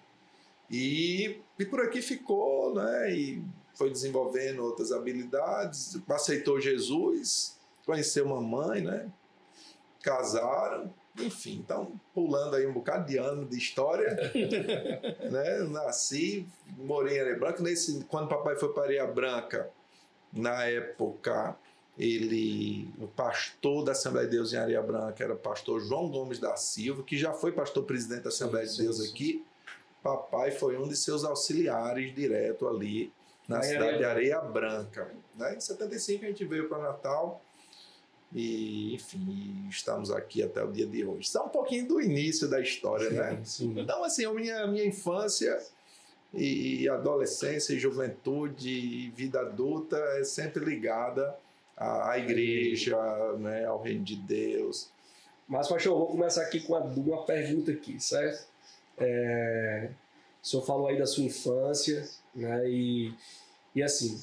e, 0.70 1.42
e 1.60 1.66
por 1.66 1.82
aqui 1.82 2.02
ficou, 2.02 2.74
né, 2.74 3.12
e 3.12 3.44
foi 3.74 3.90
desenvolvendo 3.90 4.64
outras 4.64 4.92
habilidades, 4.92 6.00
aceitou 6.10 6.60
Jesus, 6.60 7.60
conheceu 7.86 8.28
mamãe, 8.28 8.82
né, 8.82 9.12
casaram, 10.02 10.94
enfim, 11.18 11.62
então, 11.64 12.00
pulando 12.14 12.56
aí 12.56 12.68
um 12.68 12.74
bocado 12.74 13.08
de 13.08 13.18
ano 13.18 13.46
de 13.46 13.58
história, 13.58 14.16
né? 15.32 15.60
Nasci, 15.70 16.46
morei 16.78 17.18
em 17.18 17.22
Areia 17.22 17.40
Branca. 17.40 17.64
Nesse, 17.64 18.04
quando 18.06 18.28
papai 18.28 18.58
foi 18.58 18.74
para 18.74 18.84
Areia 18.84 19.08
Branca, 19.08 19.70
na 20.34 20.66
época, 20.66 21.56
ele, 21.98 22.90
o 23.00 23.08
pastor 23.08 23.84
da 23.86 23.94
Assembleia 23.94 24.28
de 24.28 24.36
Deus 24.36 24.52
em 24.52 24.58
Areia 24.58 24.82
Branca 24.82 25.24
era 25.24 25.34
o 25.34 25.38
pastor 25.38 25.80
João 25.80 26.10
Gomes 26.10 26.40
da 26.40 26.58
Silva, 26.58 27.04
que 27.04 27.18
já 27.18 27.32
foi 27.34 27.54
pastor 27.54 27.84
presidente 27.84 28.24
da 28.24 28.30
Assembleia 28.30 28.68
de 28.68 28.78
Deus 28.78 29.00
aqui. 29.02 29.46
Papai 30.04 30.52
foi 30.52 30.78
um 30.78 30.88
de 30.88 30.96
seus 30.96 31.24
auxiliares 31.24 32.14
direto 32.14 32.68
ali 32.68 33.12
na 33.48 33.62
cidade 33.62 34.00
de 34.00 34.04
Areia 34.04 34.42
Branca. 34.42 35.10
Né? 35.36 35.56
Em 35.56 35.60
75 35.60 36.26
a 36.26 36.28
gente 36.28 36.46
veio 36.46 36.68
para 36.68 36.80
Natal 36.80 37.42
e, 38.34 38.94
enfim, 38.94 39.66
estamos 39.70 40.12
aqui 40.12 40.44
até 40.44 40.62
o 40.64 40.72
dia 40.72 40.86
de 40.86 41.06
hoje. 41.06 41.22
Isso 41.22 41.38
é 41.38 41.42
um 41.42 41.50
pouquinho 41.50 41.88
do 41.88 42.02
início 42.02 42.50
da 42.50 42.60
história, 42.60 43.10
sim, 43.10 43.16
né? 43.16 43.42
Sim. 43.46 43.80
Então, 43.80 44.04
assim, 44.04 44.26
a 44.26 44.34
minha, 44.34 44.68
minha 44.68 44.86
infância 44.86 45.58
e 46.34 46.90
adolescência 46.90 47.74
e 47.74 47.80
juventude 47.80 48.70
e 48.70 49.10
vida 49.12 49.40
adulta 49.40 49.96
é 50.18 50.26
sempre 50.26 50.66
ligada 50.66 51.34
à, 51.78 52.18
igreja, 52.18 52.98
né, 53.38 53.66
ao 53.66 53.82
reino 53.82 54.04
de 54.04 54.16
Deus. 54.16 54.90
Mas, 55.48 55.68
pastor, 55.68 55.92
eu 55.92 55.98
vou 55.98 56.08
começar 56.08 56.42
aqui 56.42 56.62
com 56.62 56.74
uma, 56.74 56.82
uma 56.82 57.26
pergunta 57.26 57.72
aqui, 57.72 58.00
certo? 58.00 58.48
É, 58.98 59.90
o 60.42 60.48
senhor 60.48 60.64
falou 60.64 60.88
aí 60.88 60.98
da 60.98 61.06
sua 61.06 61.24
infância, 61.24 62.08
né? 62.34 62.70
E, 62.70 63.14
e 63.76 63.84
assim, 63.84 64.20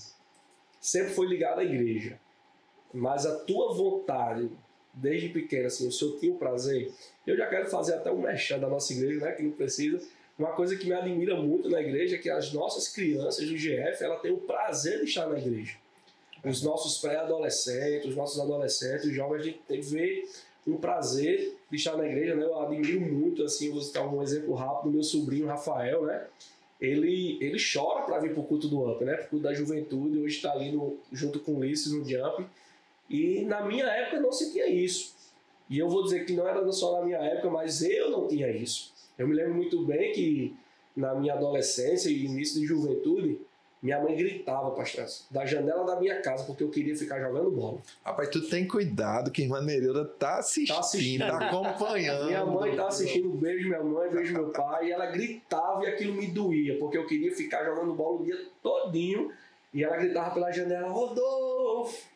sempre 0.81 1.13
foi 1.13 1.27
ligado 1.27 1.61
à 1.61 1.65
igreja 1.65 2.19
mas 2.93 3.25
a 3.25 3.35
tua 3.37 3.73
vontade, 3.73 4.51
desde 4.93 5.31
pequeno, 5.31 5.67
assim, 5.67 5.89
o 5.89 5.93
senhor 5.93 6.19
tinha 6.19 6.33
o 6.33 6.39
prazer. 6.39 6.93
Eu 7.27 7.37
já 7.37 7.47
quero 7.47 7.71
fazer 7.71 7.95
até 7.95 8.11
um 8.11 8.21
mexão 8.21 8.61
da 8.61 8.69
nossa 8.69 8.93
igreja, 8.93 9.25
né, 9.25 9.33
que 9.33 9.43
não 9.43 9.53
precisa. 9.53 10.01
Uma 10.39 10.53
coisa 10.53 10.77
que 10.77 10.87
me 10.87 10.93
admira 10.93 11.37
muito 11.37 11.69
na 11.69 11.81
igreja 11.81 12.17
é 12.17 12.19
que 12.19 12.29
as 12.29 12.53
nossas 12.53 12.89
crianças 12.89 13.49
do 13.49 13.57
GF, 13.57 14.03
ela 14.03 14.19
tem 14.19 14.33
o 14.33 14.39
prazer 14.39 14.99
de 14.99 15.05
estar 15.05 15.27
na 15.27 15.39
igreja. 15.39 15.77
Os 16.45 16.63
nossos 16.63 16.99
pré-adolescentes, 16.99 18.11
os 18.11 18.17
nossos 18.17 18.41
adolescentes, 18.41 19.07
os 19.07 19.15
jovens, 19.15 19.41
a 19.41 19.45
gente 19.45 19.61
tem 19.67 19.81
que 19.81 19.87
ver 19.87 20.29
um 20.67 20.77
prazer 20.77 21.57
de 21.71 21.77
estar 21.77 21.97
na 21.97 22.07
igreja, 22.07 22.35
né? 22.35 22.45
Eu 22.45 22.59
admiro 22.59 23.01
muito, 23.01 23.43
assim, 23.45 23.71
vou 23.71 23.81
citar 23.81 24.07
um 24.07 24.23
exemplo 24.23 24.55
rápido, 24.55 24.93
meu 24.93 25.03
sobrinho 25.03 25.47
Rafael, 25.47 26.05
né? 26.05 26.27
Ele, 26.81 27.39
ele 27.41 27.59
chora 27.59 28.03
para 28.03 28.19
vir 28.19 28.33
para 28.33 28.41
o 28.41 28.45
culto 28.45 28.69
do 28.69 28.81
UP, 28.81 29.05
né? 29.05 29.15
Para 29.15 29.27
o 29.27 29.29
culto 29.29 29.45
da 29.45 29.55
juventude, 29.55 30.19
hoje 30.19 30.37
está 30.37 30.53
ali 30.53 30.73
no, 30.73 30.99
junto 31.13 31.39
com 31.41 31.53
o 31.53 31.59
Ulisses 31.59 31.93
no 31.93 32.05
Jump. 32.05 32.45
E 33.09 33.45
na 33.45 33.65
minha 33.65 33.87
época 33.87 34.21
não 34.21 34.33
se 34.33 34.53
tinha 34.53 34.67
isso. 34.67 35.15
E 35.71 35.79
eu 35.79 35.89
vou 35.89 36.03
dizer 36.03 36.25
que 36.25 36.33
não 36.33 36.47
era 36.47 36.71
só 36.73 36.99
na 36.99 37.05
minha 37.05 37.19
época, 37.19 37.51
mas 37.51 37.83
eu 37.83 38.11
não 38.11 38.27
tinha 38.27 38.51
isso. 38.51 38.93
Eu 39.17 39.29
me 39.29 39.35
lembro 39.35 39.55
muito 39.55 39.85
bem 39.85 40.13
que 40.13 40.57
na 40.97 41.15
minha 41.15 41.35
adolescência 41.35 42.09
e 42.09 42.25
início 42.25 42.61
de 42.61 42.67
juventude, 42.67 43.41
minha 43.83 44.01
mãe 44.01 44.15
gritava, 44.15 44.71
pastor, 44.71 45.07
da 45.29 45.45
janela 45.45 45.85
da 45.85 45.99
minha 45.99 46.23
casa, 46.23 46.45
porque 46.45 46.63
eu 46.63 46.71
queria 46.71 46.97
ficar 46.97 47.21
jogando 47.21 47.51
bola. 47.51 47.79
Rapaz, 48.05 48.29
tu 48.29 48.49
tem 48.49 48.67
cuidado 48.67 49.33
que 49.33 49.43
irmã 49.43 49.61
Nereida 49.61 50.05
tá 50.05 50.39
assistindo, 50.39 50.77
tá, 50.77 50.81
assistindo. 50.81 51.27
tá 51.27 51.39
acompanhando. 51.49 52.27
minha 52.27 52.47
mãe 52.47 52.77
tá 52.77 52.87
assistindo, 52.87 53.29
beijo 53.31 53.69
minha 53.69 53.83
mãe, 53.83 54.09
beijo 54.09 54.33
meu 54.35 54.51
pai, 54.51 54.87
e 54.87 54.93
ela 54.93 55.07
gritava 55.07 55.83
e 55.85 55.89
aquilo 55.89 56.15
me 56.15 56.29
doía, 56.29 56.79
porque 56.79 56.97
eu 56.97 57.07
queria 57.07 57.35
ficar 57.35 57.65
jogando 57.65 57.93
bola 57.93 58.21
o 58.21 58.25
dia 58.25 58.39
todinho, 58.63 59.33
e 59.75 59.83
ela 59.83 59.97
gritava 59.97 60.33
pela 60.33 60.53
janela, 60.53 60.89
Rodolfo, 60.89 62.07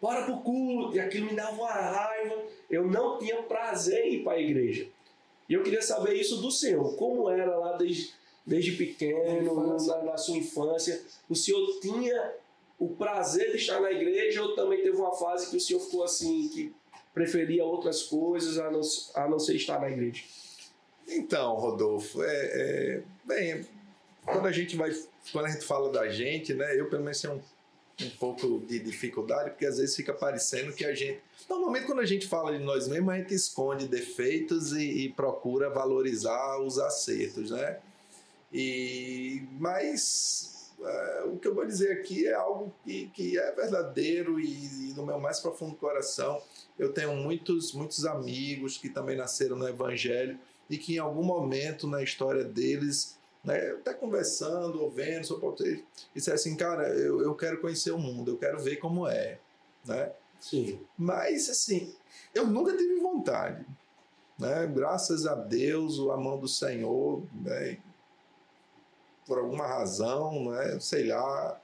bora 0.00 0.24
pro 0.24 0.38
culto. 0.40 0.96
E 0.96 1.00
aquilo 1.00 1.26
me 1.26 1.34
dava 1.34 1.52
uma 1.52 1.72
raiva. 1.72 2.42
Eu 2.70 2.86
não 2.86 3.18
tinha 3.18 3.42
prazer 3.42 4.04
em 4.04 4.14
ir 4.16 4.24
para 4.24 4.34
a 4.34 4.40
igreja. 4.40 4.86
E 5.48 5.54
eu 5.54 5.62
queria 5.62 5.82
saber 5.82 6.14
isso 6.14 6.40
do 6.42 6.50
Senhor. 6.50 6.96
Como 6.96 7.30
era 7.30 7.56
lá 7.56 7.76
desde, 7.76 8.12
desde 8.46 8.72
pequeno, 8.72 9.54
na, 9.66 10.02
na, 10.02 10.16
sua 10.16 10.36
infância? 10.36 11.02
O 11.28 11.34
Senhor 11.34 11.80
tinha 11.80 12.34
o 12.78 12.88
prazer 12.88 13.50
de 13.50 13.56
estar 13.56 13.80
na 13.80 13.90
igreja 13.90 14.42
ou 14.42 14.54
também 14.54 14.82
teve 14.82 14.96
uma 14.96 15.14
fase 15.14 15.50
que 15.50 15.56
o 15.56 15.60
Senhor 15.60 15.80
ficou 15.80 16.04
assim, 16.04 16.48
que 16.48 16.74
preferia 17.12 17.64
outras 17.64 18.02
coisas 18.02 18.58
a 18.58 18.70
não, 18.70 18.80
a 19.14 19.28
não 19.28 19.38
ser 19.38 19.56
estar 19.56 19.80
na 19.80 19.90
igreja? 19.90 20.22
Então, 21.08 21.54
Rodolfo, 21.54 22.22
é, 22.22 22.26
é, 22.28 23.02
bem, 23.24 23.66
quando 24.24 24.46
a 24.46 24.52
gente 24.52 24.76
vai, 24.76 24.92
quando 25.32 25.46
a 25.46 25.50
gente 25.50 25.64
fala 25.64 25.90
da 25.90 26.08
gente, 26.08 26.52
né, 26.54 26.78
eu 26.78 26.88
pelo 26.88 27.02
menos 27.02 27.20
tenho 27.20 27.34
um 27.34 27.42
um 28.04 28.10
pouco 28.10 28.58
de 28.66 28.78
dificuldade, 28.78 29.50
porque 29.50 29.64
às 29.64 29.78
vezes 29.78 29.96
fica 29.96 30.12
parecendo 30.12 30.72
que 30.72 30.84
a 30.84 30.94
gente. 30.94 31.18
Normalmente, 31.48 31.86
quando 31.86 32.00
a 32.00 32.06
gente 32.06 32.26
fala 32.26 32.56
de 32.56 32.62
nós 32.62 32.88
mesmos, 32.88 33.14
a 33.14 33.16
gente 33.16 33.34
esconde 33.34 33.88
defeitos 33.88 34.72
e, 34.72 35.06
e 35.06 35.08
procura 35.08 35.70
valorizar 35.70 36.60
os 36.60 36.78
acertos, 36.78 37.50
né? 37.50 37.78
E, 38.58 39.46
mas 39.60 40.72
é, 40.82 41.24
o 41.24 41.36
que 41.36 41.46
eu 41.46 41.54
vou 41.54 41.66
dizer 41.66 41.92
aqui 41.92 42.26
é 42.26 42.32
algo 42.32 42.72
que, 42.82 43.08
que 43.08 43.38
é 43.38 43.52
verdadeiro 43.52 44.40
e, 44.40 44.90
e 44.90 44.94
no 44.94 45.04
meu 45.04 45.20
mais 45.20 45.40
profundo 45.40 45.76
coração 45.76 46.40
eu 46.78 46.90
tenho 46.90 47.14
muitos, 47.14 47.74
muitos 47.74 48.06
amigos 48.06 48.78
que 48.78 48.88
também 48.88 49.14
nasceram 49.14 49.56
no 49.56 49.68
Evangelho 49.68 50.38
e 50.70 50.78
que 50.78 50.94
em 50.94 50.98
algum 50.98 51.22
momento 51.22 51.86
na 51.86 52.02
história 52.02 52.44
deles 52.44 53.18
né, 53.44 53.72
até 53.72 53.92
conversando 53.92 54.82
ou 54.82 54.90
vendo, 54.90 55.26
só 55.26 55.38
pode 55.38 55.84
disser 56.14 56.32
assim, 56.32 56.56
cara, 56.56 56.88
eu, 56.88 57.20
eu 57.20 57.34
quero 57.34 57.60
conhecer 57.60 57.90
o 57.90 57.98
mundo, 57.98 58.30
eu 58.30 58.38
quero 58.38 58.58
ver 58.58 58.76
como 58.76 59.06
é, 59.06 59.38
né? 59.84 60.12
Sim. 60.40 60.80
Mas, 60.98 61.48
assim, 61.48 61.94
eu 62.34 62.46
nunca 62.46 62.76
tive 62.76 62.98
vontade, 63.00 63.64
né? 64.38 64.66
Graças 64.66 65.26
a 65.26 65.34
Deus, 65.34 66.00
a 66.10 66.16
mão 66.16 66.40
do 66.40 66.48
Senhor, 66.48 67.22
né? 67.34 67.78
Por 69.26 69.38
alguma 69.38 69.66
razão, 69.66 70.50
né? 70.50 70.78
sei 70.80 71.08
lá, 71.08 71.60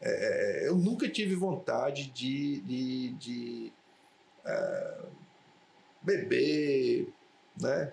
é, 0.00 0.66
eu 0.66 0.76
nunca 0.76 1.08
tive 1.08 1.34
vontade 1.34 2.10
de, 2.10 2.60
de, 2.60 3.08
de 3.14 3.72
é, 4.44 4.98
beber, 6.02 7.08
né? 7.60 7.92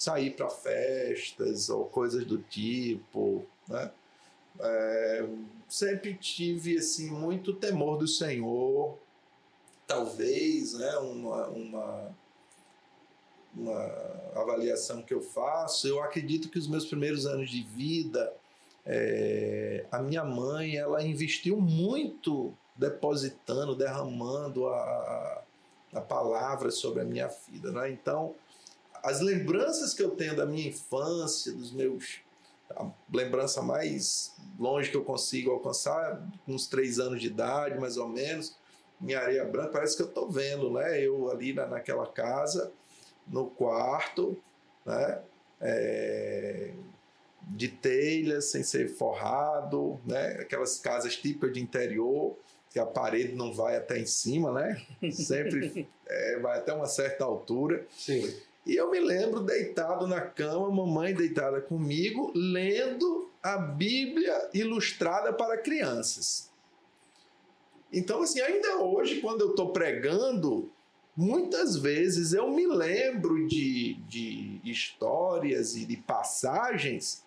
sair 0.00 0.30
para 0.30 0.48
festas 0.48 1.68
ou 1.68 1.84
coisas 1.84 2.24
do 2.24 2.38
tipo, 2.38 3.44
né? 3.68 3.90
É, 4.58 5.28
sempre 5.68 6.14
tive 6.14 6.78
assim 6.78 7.10
muito 7.10 7.52
temor 7.52 7.98
do 7.98 8.08
Senhor, 8.08 8.98
talvez, 9.86 10.72
né? 10.72 10.96
Uma, 10.96 11.48
uma, 11.48 12.16
uma 13.54 13.82
avaliação 14.34 15.02
que 15.02 15.12
eu 15.12 15.20
faço, 15.20 15.86
eu 15.88 16.02
acredito 16.02 16.48
que 16.48 16.58
os 16.58 16.68
meus 16.68 16.86
primeiros 16.86 17.26
anos 17.26 17.50
de 17.50 17.62
vida, 17.62 18.32
é, 18.86 19.84
a 19.90 20.00
minha 20.00 20.24
mãe, 20.24 20.76
ela 20.76 21.02
investiu 21.02 21.60
muito 21.60 22.54
depositando, 22.76 23.74
derramando 23.74 24.66
a, 24.68 25.42
a 25.92 26.00
palavra 26.00 26.70
sobre 26.70 27.02
a 27.02 27.04
minha 27.04 27.28
vida, 27.48 27.70
né? 27.72 27.90
Então 27.90 28.34
as 29.02 29.20
lembranças 29.20 29.94
que 29.94 30.02
eu 30.02 30.10
tenho 30.10 30.36
da 30.36 30.46
minha 30.46 30.68
infância, 30.68 31.52
dos 31.52 31.72
meus. 31.72 32.20
A 32.70 32.88
lembrança 33.12 33.60
mais 33.60 34.36
longe 34.58 34.90
que 34.90 34.96
eu 34.96 35.04
consigo 35.04 35.50
alcançar, 35.50 36.24
uns 36.46 36.68
três 36.68 37.00
anos 37.00 37.20
de 37.20 37.26
idade, 37.26 37.80
mais 37.80 37.96
ou 37.96 38.08
menos, 38.08 38.56
minha 39.00 39.18
areia 39.18 39.44
branca, 39.44 39.72
parece 39.72 39.96
que 39.96 40.02
eu 40.02 40.06
estou 40.06 40.30
vendo, 40.30 40.70
né? 40.70 41.00
Eu 41.00 41.30
ali 41.30 41.52
na, 41.52 41.66
naquela 41.66 42.06
casa, 42.06 42.72
no 43.30 43.46
quarto, 43.46 44.36
né? 44.84 45.20
É, 45.60 46.72
de 47.42 47.68
telha, 47.68 48.40
sem 48.40 48.62
ser 48.62 48.88
forrado, 48.88 50.00
né? 50.06 50.38
Aquelas 50.40 50.78
casas 50.78 51.16
típicas 51.16 51.52
de 51.52 51.60
interior, 51.60 52.36
que 52.70 52.78
a 52.78 52.86
parede 52.86 53.34
não 53.34 53.52
vai 53.52 53.76
até 53.76 53.98
em 53.98 54.06
cima, 54.06 54.52
né? 54.52 54.82
Sempre 55.10 55.88
é, 56.06 56.38
vai 56.38 56.58
até 56.58 56.72
uma 56.72 56.86
certa 56.86 57.24
altura. 57.24 57.86
Sim. 57.96 58.32
E 58.66 58.76
eu 58.76 58.90
me 58.90 59.00
lembro 59.00 59.40
deitado 59.40 60.06
na 60.06 60.20
cama, 60.20 60.70
mamãe 60.70 61.14
deitada 61.14 61.60
comigo, 61.60 62.30
lendo 62.34 63.30
a 63.42 63.56
Bíblia 63.56 64.50
ilustrada 64.52 65.32
para 65.32 65.56
crianças. 65.56 66.50
Então, 67.92 68.22
assim, 68.22 68.40
ainda 68.40 68.78
hoje, 68.78 69.20
quando 69.20 69.40
eu 69.40 69.50
estou 69.50 69.72
pregando, 69.72 70.70
muitas 71.20 71.76
vezes 71.76 72.32
eu 72.32 72.50
me 72.50 72.66
lembro 72.66 73.46
de, 73.46 73.94
de 74.08 74.60
histórias 74.64 75.76
e 75.76 75.84
de 75.84 75.98
passagens 75.98 77.22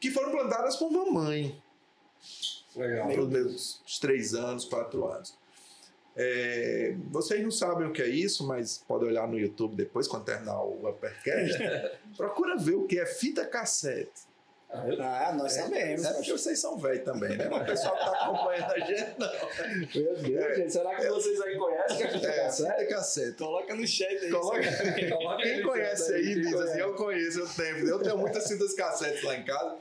que 0.00 0.10
foram 0.10 0.30
plantadas 0.30 0.76
por 0.76 0.90
mamãe. 0.90 1.60
Legal. 2.74 3.08
Pelos 3.08 3.28
meus 3.28 3.98
três 4.00 4.34
anos, 4.34 4.64
quatro 4.64 5.06
anos. 5.06 5.36
É, 6.16 6.96
vocês 7.10 7.42
não 7.42 7.50
sabem 7.50 7.86
o 7.86 7.92
que 7.92 8.00
é 8.00 8.08
isso, 8.08 8.46
mas 8.46 8.78
pode 8.78 9.04
olhar 9.04 9.28
no 9.28 9.38
YouTube 9.38 9.76
depois, 9.76 10.08
quando 10.08 10.24
terminar 10.24 10.60
o 10.62 10.88
Uppercast. 10.88 11.58
procura 12.16 12.56
ver 12.56 12.74
o 12.74 12.86
que 12.86 12.98
é 12.98 13.04
fita 13.04 13.44
cassete. 13.44 14.22
Ah, 14.70 15.32
nós 15.34 15.52
sabemos. 15.54 16.04
É 16.04 16.12
porque 16.12 16.30
vocês 16.32 16.58
são 16.58 16.76
velhos 16.76 17.02
também, 17.04 17.36
né? 17.36 17.48
Mas 17.50 17.62
o 17.62 17.64
pessoal 17.64 17.96
que 17.96 18.02
está 18.04 18.12
acompanhando 18.24 18.70
a 18.72 18.78
gente, 18.80 19.14
não. 19.18 19.32
Meu 20.02 20.16
Deus, 20.16 20.56
gente, 20.56 20.72
será 20.72 20.94
que 20.94 21.08
vocês 21.08 21.40
aí 21.40 21.56
conhecem 21.56 21.96
que 21.96 22.02
a 22.02 22.10
fita 22.10 22.26
É, 22.26 22.36
cassete? 22.44 22.72
fita 22.80 22.86
cassete. 22.94 23.36
Coloca 23.38 23.74
no 23.74 23.86
chat 23.86 24.08
aí. 24.24 24.30
Coloca- 24.30 24.60
Coloca 25.16 25.42
Quem 25.42 25.62
conhece 25.62 26.14
aí 26.14 26.22
quem 26.22 26.34
diz 26.42 26.46
assim: 26.52 26.60
conhece. 26.62 26.80
eu 26.80 26.94
conheço, 26.94 27.40
eu 27.40 27.48
tenho. 27.48 27.88
Eu 27.88 27.98
tenho 28.02 28.18
muitas 28.18 28.46
fitas 28.46 28.74
cassetes 28.74 29.22
lá 29.24 29.36
em 29.36 29.44
casa. 29.44 29.76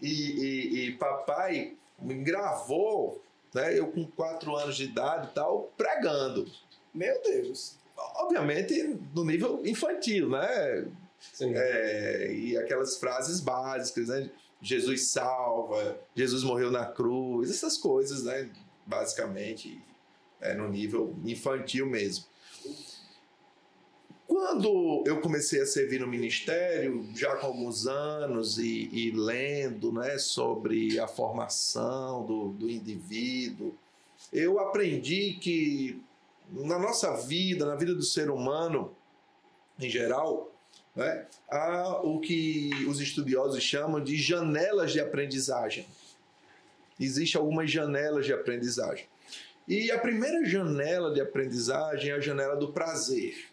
E, 0.00 0.08
e- 0.08 0.86
e 0.86 0.92
papai 0.92 1.74
me 1.98 2.14
gravou, 2.22 3.20
né? 3.52 3.76
Eu 3.76 3.88
com 3.88 4.06
quatro 4.06 4.54
anos 4.56 4.76
de 4.76 4.84
idade 4.84 5.28
e 5.30 5.34
tal, 5.34 5.72
pregando. 5.76 6.46
Meu 6.94 7.20
Deus. 7.22 7.74
Obviamente 8.16 8.98
no 9.14 9.24
nível 9.24 9.60
infantil, 9.66 10.30
né? 10.30 10.86
É, 11.40 12.32
e 12.32 12.56
aquelas 12.56 12.96
frases 12.96 13.40
básicas, 13.40 14.08
né? 14.08 14.30
Jesus 14.62 15.06
salva, 15.08 15.98
Jesus 16.14 16.42
morreu 16.42 16.70
na 16.70 16.84
cruz, 16.84 17.50
essas 17.50 17.78
coisas, 17.78 18.24
né? 18.24 18.50
Basicamente, 18.86 19.82
é, 20.40 20.54
no 20.54 20.68
nível 20.68 21.14
infantil 21.24 21.86
mesmo. 21.86 22.24
Quando 24.26 25.02
eu 25.06 25.20
comecei 25.20 25.60
a 25.60 25.66
servir 25.66 26.00
no 26.00 26.06
ministério, 26.06 27.08
já 27.16 27.34
com 27.36 27.46
alguns 27.48 27.86
anos 27.86 28.58
e, 28.58 28.88
e 28.92 29.10
lendo 29.10 29.90
né, 29.92 30.18
sobre 30.18 31.00
a 31.00 31.08
formação 31.08 32.24
do, 32.24 32.48
do 32.50 32.70
indivíduo, 32.70 33.74
eu 34.32 34.60
aprendi 34.60 35.36
que 35.40 36.00
na 36.52 36.78
nossa 36.78 37.16
vida, 37.16 37.66
na 37.66 37.74
vida 37.74 37.94
do 37.94 38.02
ser 38.02 38.30
humano 38.30 38.94
em 39.80 39.88
geral, 39.88 40.49
né, 41.00 41.26
há 41.48 42.02
o 42.02 42.20
que 42.20 42.70
os 42.86 43.00
estudiosos 43.00 43.62
chamam 43.62 44.04
de 44.04 44.18
janelas 44.18 44.92
de 44.92 45.00
aprendizagem. 45.00 45.86
Existem 46.98 47.40
algumas 47.40 47.70
janelas 47.70 48.26
de 48.26 48.34
aprendizagem. 48.34 49.08
E 49.66 49.90
a 49.90 49.98
primeira 49.98 50.44
janela 50.44 51.10
de 51.14 51.18
aprendizagem 51.18 52.10
é 52.10 52.14
a 52.14 52.20
janela 52.20 52.54
do 52.54 52.70
prazer. 52.70 53.46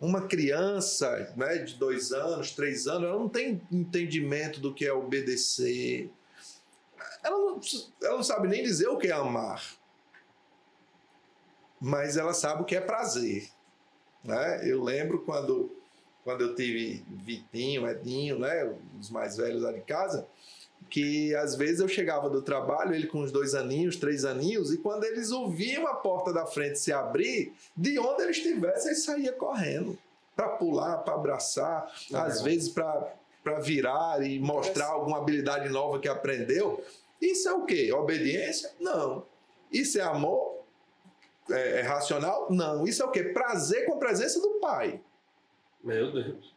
Uma 0.00 0.26
criança 0.26 1.32
né, 1.36 1.58
de 1.58 1.76
dois 1.76 2.10
anos, 2.10 2.50
três 2.50 2.88
anos, 2.88 3.08
ela 3.08 3.18
não 3.18 3.28
tem 3.28 3.62
entendimento 3.70 4.58
do 4.58 4.74
que 4.74 4.84
é 4.84 4.92
obedecer. 4.92 6.10
Ela 7.22 7.36
não, 7.36 7.60
ela 8.02 8.16
não 8.16 8.24
sabe 8.24 8.48
nem 8.48 8.64
dizer 8.64 8.88
o 8.88 8.98
que 8.98 9.06
é 9.06 9.12
amar. 9.12 9.62
Mas 11.80 12.16
ela 12.16 12.34
sabe 12.34 12.62
o 12.62 12.64
que 12.64 12.74
é 12.74 12.80
prazer. 12.80 13.48
Né? 14.24 14.68
Eu 14.68 14.82
lembro 14.82 15.20
quando, 15.20 15.70
quando 16.24 16.42
eu 16.42 16.54
tive 16.54 17.04
Vitinho, 17.08 17.88
Edinho, 17.88 18.38
né, 18.38 18.72
os 18.98 19.10
mais 19.10 19.36
velhos 19.36 19.62
lá 19.62 19.72
de 19.72 19.80
casa, 19.80 20.26
que 20.88 21.34
às 21.34 21.54
vezes 21.54 21.80
eu 21.80 21.88
chegava 21.88 22.28
do 22.28 22.42
trabalho, 22.42 22.94
ele 22.94 23.06
com 23.06 23.20
uns 23.20 23.30
dois 23.30 23.54
aninhos, 23.54 23.96
três 23.96 24.24
aninhos, 24.24 24.72
e 24.72 24.78
quando 24.78 25.04
eles 25.04 25.30
ouviam 25.30 25.86
a 25.86 25.94
porta 25.94 26.32
da 26.32 26.46
frente 26.46 26.78
se 26.78 26.92
abrir, 26.92 27.52
de 27.76 27.98
onde 27.98 28.22
eles 28.22 28.38
estivessem, 28.38 28.92
eles 28.92 29.04
saía 29.04 29.32
correndo 29.32 29.98
para 30.34 30.48
pular, 30.48 30.98
para 30.98 31.14
abraçar, 31.14 31.92
Legal. 32.10 32.26
às 32.26 32.40
vezes 32.40 32.68
para 32.68 33.58
virar 33.60 34.22
e 34.26 34.38
mostrar 34.38 34.86
alguma 34.86 35.18
habilidade 35.18 35.68
nova 35.68 35.98
que 35.98 36.08
aprendeu. 36.08 36.82
Isso 37.20 37.48
é 37.48 37.52
o 37.52 37.64
quê? 37.64 37.92
Obediência? 37.92 38.72
Não. 38.80 39.24
Isso 39.70 39.98
é 39.98 40.02
amor? 40.02 40.49
É, 41.50 41.80
é 41.80 41.82
racional? 41.82 42.48
Não. 42.50 42.86
Isso 42.86 43.02
é 43.02 43.06
o 43.06 43.10
quê? 43.10 43.24
Prazer 43.24 43.86
com 43.86 43.94
a 43.94 43.98
presença 43.98 44.40
do 44.40 44.60
pai. 44.60 45.00
Meu 45.82 46.12
Deus. 46.12 46.54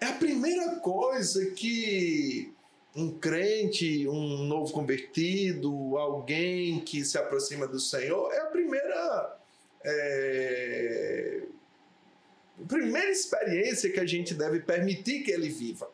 É 0.00 0.06
a 0.06 0.12
primeira 0.14 0.76
coisa 0.76 1.50
que 1.52 2.54
um 2.94 3.18
crente, 3.18 4.08
um 4.08 4.44
novo 4.44 4.72
convertido, 4.72 5.96
alguém 5.96 6.80
que 6.80 7.04
se 7.04 7.18
aproxima 7.18 7.66
do 7.66 7.78
Senhor, 7.78 8.32
é 8.32 8.40
a 8.40 8.46
primeira. 8.46 9.38
é, 9.84 11.42
a 12.60 12.66
primeira 12.66 13.10
experiência 13.10 13.90
que 13.92 14.00
a 14.00 14.06
gente 14.06 14.34
deve 14.34 14.60
permitir 14.60 15.22
que 15.22 15.30
ele 15.30 15.48
viva, 15.48 15.88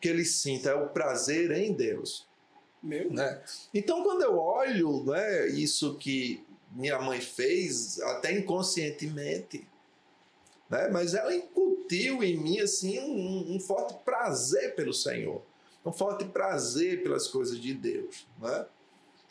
que 0.00 0.08
ele 0.08 0.24
sinta, 0.24 0.70
é 0.70 0.74
o 0.74 0.88
prazer 0.88 1.50
em 1.50 1.72
Deus. 1.72 2.26
Meu 2.82 3.12
né? 3.12 3.40
Então, 3.72 4.02
quando 4.02 4.22
eu 4.22 4.36
olho 4.38 5.04
né, 5.04 5.48
isso 5.48 5.96
que 5.96 6.42
minha 6.72 6.98
mãe 6.98 7.20
fez, 7.20 8.00
até 8.00 8.32
inconscientemente, 8.32 9.66
né, 10.68 10.88
mas 10.88 11.14
ela 11.14 11.34
incutiu 11.34 12.22
em 12.22 12.36
mim 12.36 12.60
assim 12.60 12.98
um, 13.00 13.56
um 13.56 13.60
forte 13.60 13.94
prazer 14.04 14.74
pelo 14.74 14.94
Senhor, 14.94 15.42
um 15.84 15.92
forte 15.92 16.24
prazer 16.24 17.02
pelas 17.02 17.28
coisas 17.28 17.58
de 17.60 17.74
Deus, 17.74 18.26
né? 18.40 18.66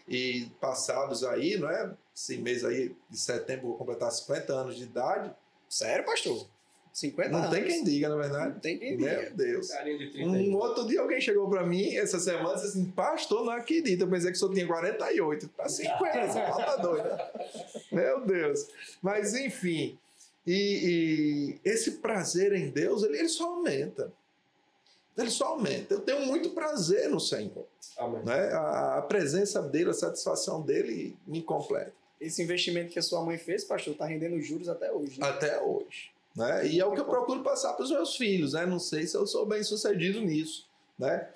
E 0.08 0.48
passados 0.60 1.24
aí, 1.24 1.58
não 1.58 1.70
é? 1.70 1.96
Esse 2.14 2.38
mês 2.38 2.66
aí 2.66 2.96
de 3.10 3.18
setembro 3.18 3.68
vou 3.68 3.78
completar 3.78 4.12
50 4.12 4.52
anos 4.52 4.76
de 4.76 4.84
idade. 4.84 5.34
Sério, 5.70 6.06
pastor? 6.06 6.48
50 6.94 7.30
Não 7.30 7.40
anos. 7.40 7.52
tem 7.52 7.64
quem 7.64 7.84
diga, 7.84 8.10
na 8.10 8.16
verdade. 8.18 8.54
Não 8.54 8.60
tem 8.60 8.78
quem 8.78 8.98
Meu 8.98 9.20
diga. 9.20 9.32
Deus. 9.32 9.70
Carinha 9.70 9.98
de 9.98 10.12
30 10.12 10.28
Um 10.30 10.56
outro 10.56 10.86
dia 10.88 11.00
alguém 11.02 11.22
chegou 11.22 11.50
pra 11.50 11.66
mim 11.66 11.96
essa 11.96 12.20
semana 12.20 12.52
e 12.52 12.56
disse 12.56 12.68
assim: 12.68 12.86
Pastor, 12.92 13.46
não 13.46 13.52
acredito. 13.54 14.02
Eu 14.02 14.10
pensei 14.10 14.32
que 14.32 14.36
o 14.38 14.40
senhor 14.40 14.54
tinha 14.54 14.68
48. 14.68 15.50
Pra 15.50 15.70
50, 15.70 16.28
você 16.28 16.40
tá 16.40 16.76
doido. 16.78 17.10
Meu 17.92 18.26
Deus. 18.26 18.68
Mas 19.02 19.34
enfim. 19.34 19.98
E, 20.46 21.60
e 21.64 21.70
esse 21.70 21.92
prazer 22.00 22.52
em 22.54 22.70
Deus, 22.70 23.04
ele, 23.04 23.18
ele 23.20 23.30
só 23.30 23.46
aumenta. 23.46 24.12
Ele 25.18 25.30
só 25.30 25.46
aumenta. 25.50 25.94
Eu 25.94 26.00
tenho 26.02 26.26
muito 26.26 26.50
prazer 26.52 27.10
no 27.10 27.20
Senhor. 27.20 27.66
Amém. 27.98 28.24
Né? 28.24 28.50
A, 28.54 28.98
a 28.98 29.02
presença 29.04 29.62
dele, 29.62 29.92
a 29.92 29.94
satisfação 29.94 30.62
dele 30.62 31.16
me 31.28 31.42
completa. 31.44 31.94
Esse 32.20 32.42
investimento 32.42 32.92
que 32.92 33.00
a 33.00 33.02
sua 33.02 33.24
mãe 33.24 33.38
fez, 33.38 33.64
pastor, 33.64 33.94
tá 33.96 34.06
rendendo 34.06 34.40
juros 34.42 34.68
até 34.70 34.92
hoje. 34.92 35.20
né? 35.20 35.28
Até 35.28 35.60
hoje. 35.62 36.12
Né? 36.36 36.68
E 36.68 36.80
é 36.80 36.86
o 36.86 36.94
que 36.94 37.00
eu 37.00 37.06
procuro 37.06 37.44
passar 37.44 37.74
para 37.74 37.84
os 37.84 37.92
meus 37.92 38.16
filhos. 38.16 38.54
Né? 38.54 38.66
Não 38.66 38.80
sei 38.80 39.06
se 39.06 39.16
eu 39.16 39.28
sou 39.28 39.46
bem 39.46 39.64
sucedido 39.64 40.22
nisso. 40.22 40.68
Né? 40.98 41.28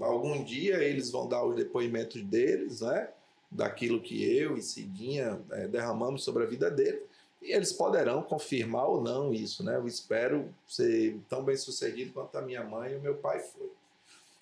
Algum 0.00 0.42
dia 0.42 0.82
eles 0.82 1.10
vão 1.10 1.28
dar 1.28 1.44
os 1.44 1.56
depoimentos 1.56 2.22
deles, 2.22 2.80
né? 2.80 3.08
daquilo 3.50 4.00
que 4.00 4.24
eu 4.24 4.56
e 4.56 4.62
Cidinha 4.62 5.40
eh, 5.50 5.68
derramamos 5.68 6.24
sobre 6.24 6.42
a 6.42 6.46
vida 6.46 6.70
dele. 6.70 7.02
E 7.42 7.52
eles 7.52 7.72
poderão 7.72 8.22
confirmar 8.22 8.86
ou 8.86 9.02
não 9.02 9.32
isso. 9.32 9.64
Né? 9.64 9.76
Eu 9.76 9.86
espero 9.86 10.54
ser 10.66 11.18
tão 11.28 11.44
bem 11.44 11.56
sucedido 11.56 12.12
quanto 12.12 12.36
a 12.38 12.42
minha 12.42 12.64
mãe 12.64 12.92
e 12.92 12.96
o 12.96 13.00
meu 13.00 13.16
pai 13.16 13.40
foi. 13.40 13.70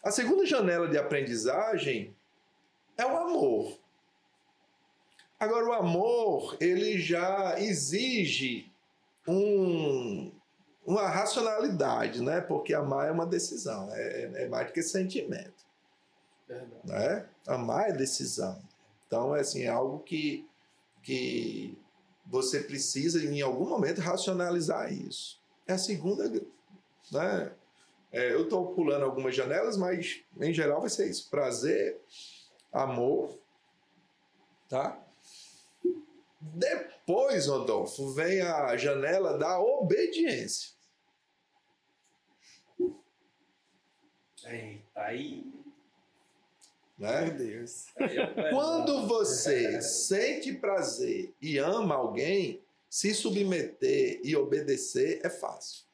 A 0.03 0.11
segunda 0.11 0.47
janela 0.47 0.89
de 0.89 0.97
aprendizagem 0.97 2.15
é 2.97 3.05
o 3.05 3.17
amor. 3.17 3.79
Agora, 5.39 5.67
o 5.67 5.73
amor, 5.73 6.57
ele 6.61 6.99
já 6.99 7.59
exige 7.59 8.70
um, 9.31 10.33
uma 10.85 11.09
racionalidade, 11.09 12.23
né? 12.23 12.41
Porque 12.41 12.75
amar 12.75 13.09
é 13.09 13.13
uma 13.13 13.27
decisão, 13.27 13.89
é, 13.93 14.45
é 14.45 14.49
mais 14.49 14.67
do 14.69 14.73
que 14.73 14.83
sentimento, 14.83 15.65
Verdade. 16.49 16.81
né? 16.85 17.27
Amar 17.47 17.91
é 17.91 17.93
decisão. 17.93 18.61
Então, 19.07 19.35
é 19.35 19.41
assim, 19.41 19.63
é 19.63 19.69
algo 19.69 20.01
que, 20.01 20.49
que 21.03 21.77
você 22.27 22.61
precisa, 22.61 23.23
em 23.25 23.41
algum 23.41 23.69
momento, 23.69 24.01
racionalizar 24.01 24.93
isso. 24.93 25.41
É 25.67 25.73
a 25.73 25.79
segunda, 25.79 26.29
né? 27.11 27.53
É, 28.13 28.33
eu 28.33 28.43
estou 28.43 28.75
pulando 28.75 29.05
algumas 29.05 29.35
janelas, 29.35 29.77
mas 29.77 30.21
em 30.41 30.53
geral 30.53 30.81
vai 30.81 30.91
ser 30.91 31.09
isso: 31.09 31.29
prazer, 31.31 32.01
amor, 32.73 33.39
tá? 34.69 35.01
Depois, 36.41 37.00
Rodolfo, 37.47 38.13
vem 38.13 38.41
a 38.41 38.77
janela 38.77 39.37
da 39.39 39.59
obediência. 39.61 40.71
Eita, 44.47 45.01
aí. 45.01 45.45
Né? 46.99 47.23
Meu 47.23 47.35
Deus. 47.35 47.87
é. 47.97 48.51
Quando 48.51 49.07
você 49.07 49.81
sente 49.81 50.53
prazer 50.55 51.35
e 51.41 51.59
ama 51.59 51.95
alguém, 51.95 52.63
se 52.89 53.15
submeter 53.15 54.21
e 54.25 54.35
obedecer 54.37 55.21
é 55.25 55.31
fácil. 55.31 55.85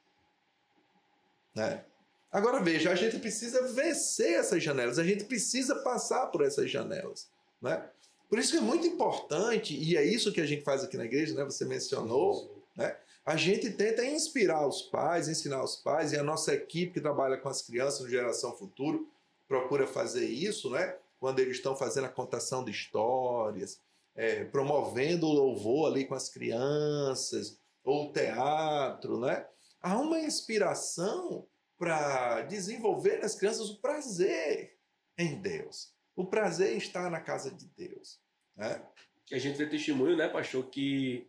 Né? 1.55 1.85
Agora 2.31 2.61
veja, 2.61 2.91
a 2.91 2.95
gente 2.95 3.19
precisa 3.19 3.67
vencer 3.69 4.35
essas 4.35 4.63
janelas, 4.63 4.99
a 4.99 5.05
gente 5.05 5.25
precisa 5.25 5.77
passar 5.77 6.27
por 6.27 6.43
essas 6.43 6.71
janelas. 6.71 7.31
Né? 7.63 7.89
Por 8.29 8.39
isso 8.39 8.53
que 8.53 8.59
é 8.59 8.61
muito 8.61 8.87
importante, 8.87 9.77
e 9.77 9.97
é 9.97 10.05
isso 10.05 10.33
que 10.33 10.41
a 10.41 10.47
gente 10.47 10.65
faz 10.65 10.83
aqui 10.83 10.97
na 10.97 11.05
igreja, 11.05 11.35
né? 11.35 11.45
você 11.45 11.65
mencionou, 11.65 12.65
né? 12.77 12.97
a 13.25 13.37
gente 13.37 13.71
tenta 13.71 14.05
inspirar 14.05 14.67
os 14.67 14.83
pais, 14.83 15.29
ensinar 15.29 15.63
os 15.63 15.77
pais, 15.77 16.13
e 16.13 16.17
a 16.17 16.23
nossa 16.23 16.55
equipe 16.55 16.95
que 16.95 17.01
trabalha 17.01 17.37
com 17.37 17.49
as 17.49 17.63
crianças 17.63 18.01
no 18.01 18.09
Geração 18.09 18.57
Futuro 18.57 19.09
procura 19.47 19.87
fazer 19.87 20.27
isso, 20.27 20.71
né? 20.71 20.97
quando 21.19 21.39
eles 21.39 21.57
estão 21.57 21.77
fazendo 21.77 22.05
a 22.05 22.11
contação 22.11 22.65
de 22.65 22.71
histórias, 22.71 23.81
é, 24.15 24.45
promovendo 24.45 25.27
o 25.27 25.33
louvor 25.33 25.91
ali 25.91 26.05
com 26.05 26.15
as 26.15 26.29
crianças, 26.29 27.59
ou 27.85 28.09
o 28.09 28.13
teatro, 28.13 29.21
né? 29.21 29.47
Há 29.81 29.97
uma 29.99 30.19
inspiração 30.19 31.47
para 31.79 32.43
desenvolver 32.43 33.19
nas 33.19 33.35
crianças 33.35 33.71
o 33.71 33.81
prazer 33.81 34.77
em 35.17 35.41
Deus. 35.41 35.95
O 36.17 36.25
prazer 36.25 36.77
estar 36.77 37.11
na 37.11 37.21
casa 37.21 37.51
de 37.51 37.67
Deus. 37.77 38.19
Né? 38.57 38.83
a 39.31 39.39
gente 39.39 39.59
vê 39.59 39.67
testemunho, 39.67 40.17
né, 40.17 40.29
pastor, 40.29 40.65
que 40.67 41.29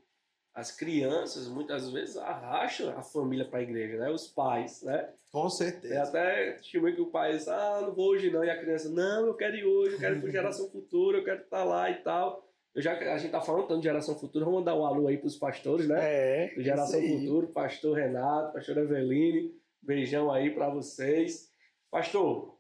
as 0.58 0.72
crianças 0.72 1.48
muitas 1.48 1.92
vezes 1.92 2.18
arrastam 2.18 2.90
a 2.98 3.04
família 3.04 3.46
para 3.46 3.60
a 3.60 3.62
igreja, 3.62 3.98
né? 3.98 4.10
Os 4.10 4.28
pais, 4.28 4.82
né? 4.82 5.14
Com 5.32 5.42
Tem 5.42 5.50
certeza. 5.52 6.02
até 6.02 6.54
testemunho 6.54 6.96
que 6.96 7.02
o 7.02 7.12
pai 7.12 7.34
diz, 7.34 7.48
ah, 7.48 7.82
não 7.84 7.94
vou 7.94 8.10
hoje 8.10 8.32
não, 8.32 8.44
e 8.44 8.50
a 8.50 8.60
criança, 8.60 8.90
não, 8.90 9.28
eu 9.28 9.36
quero 9.36 9.56
ir 9.56 9.66
hoje, 9.66 9.94
eu 9.96 10.00
quero 10.00 10.16
ir 10.16 10.22
para 10.22 10.32
geração 10.32 10.68
futura, 10.72 11.20
eu 11.20 11.24
quero 11.24 11.44
estar 11.44 11.64
lá 11.64 11.92
e 11.92 12.02
tal. 12.02 12.44
Eu 12.74 12.82
já, 12.82 12.94
a 12.98 13.18
gente 13.20 13.32
tá 13.32 13.42
falando 13.42 13.68
tanto 13.68 13.82
de 13.82 13.88
geração 13.88 14.18
futura, 14.18 14.46
vamos 14.46 14.62
mandar 14.62 14.76
um 14.76 14.86
alô 14.86 15.08
aí 15.08 15.18
para 15.18 15.28
os 15.28 15.36
pastores, 15.36 15.88
né? 15.88 15.98
É. 16.00 16.56
do 16.56 16.64
Geração. 16.64 17.02
Futuro, 17.02 17.48
pastor 17.50 17.96
Renato, 17.96 18.54
pastor 18.54 18.78
Eveline, 18.78 19.54
beijão 19.82 20.32
aí 20.32 20.50
para 20.50 20.70
vocês. 20.70 21.52
Pastor, 21.92 22.57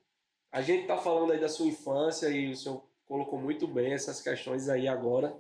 a 0.51 0.61
gente 0.61 0.87
tá 0.87 0.97
falando 0.97 1.31
aí 1.33 1.39
da 1.39 1.49
sua 1.49 1.67
infância 1.67 2.29
e 2.29 2.51
o 2.51 2.55
senhor 2.55 2.83
colocou 3.05 3.39
muito 3.39 3.67
bem 3.67 3.93
essas 3.93 4.21
questões 4.21 4.69
aí 4.69 4.87
agora. 4.87 5.35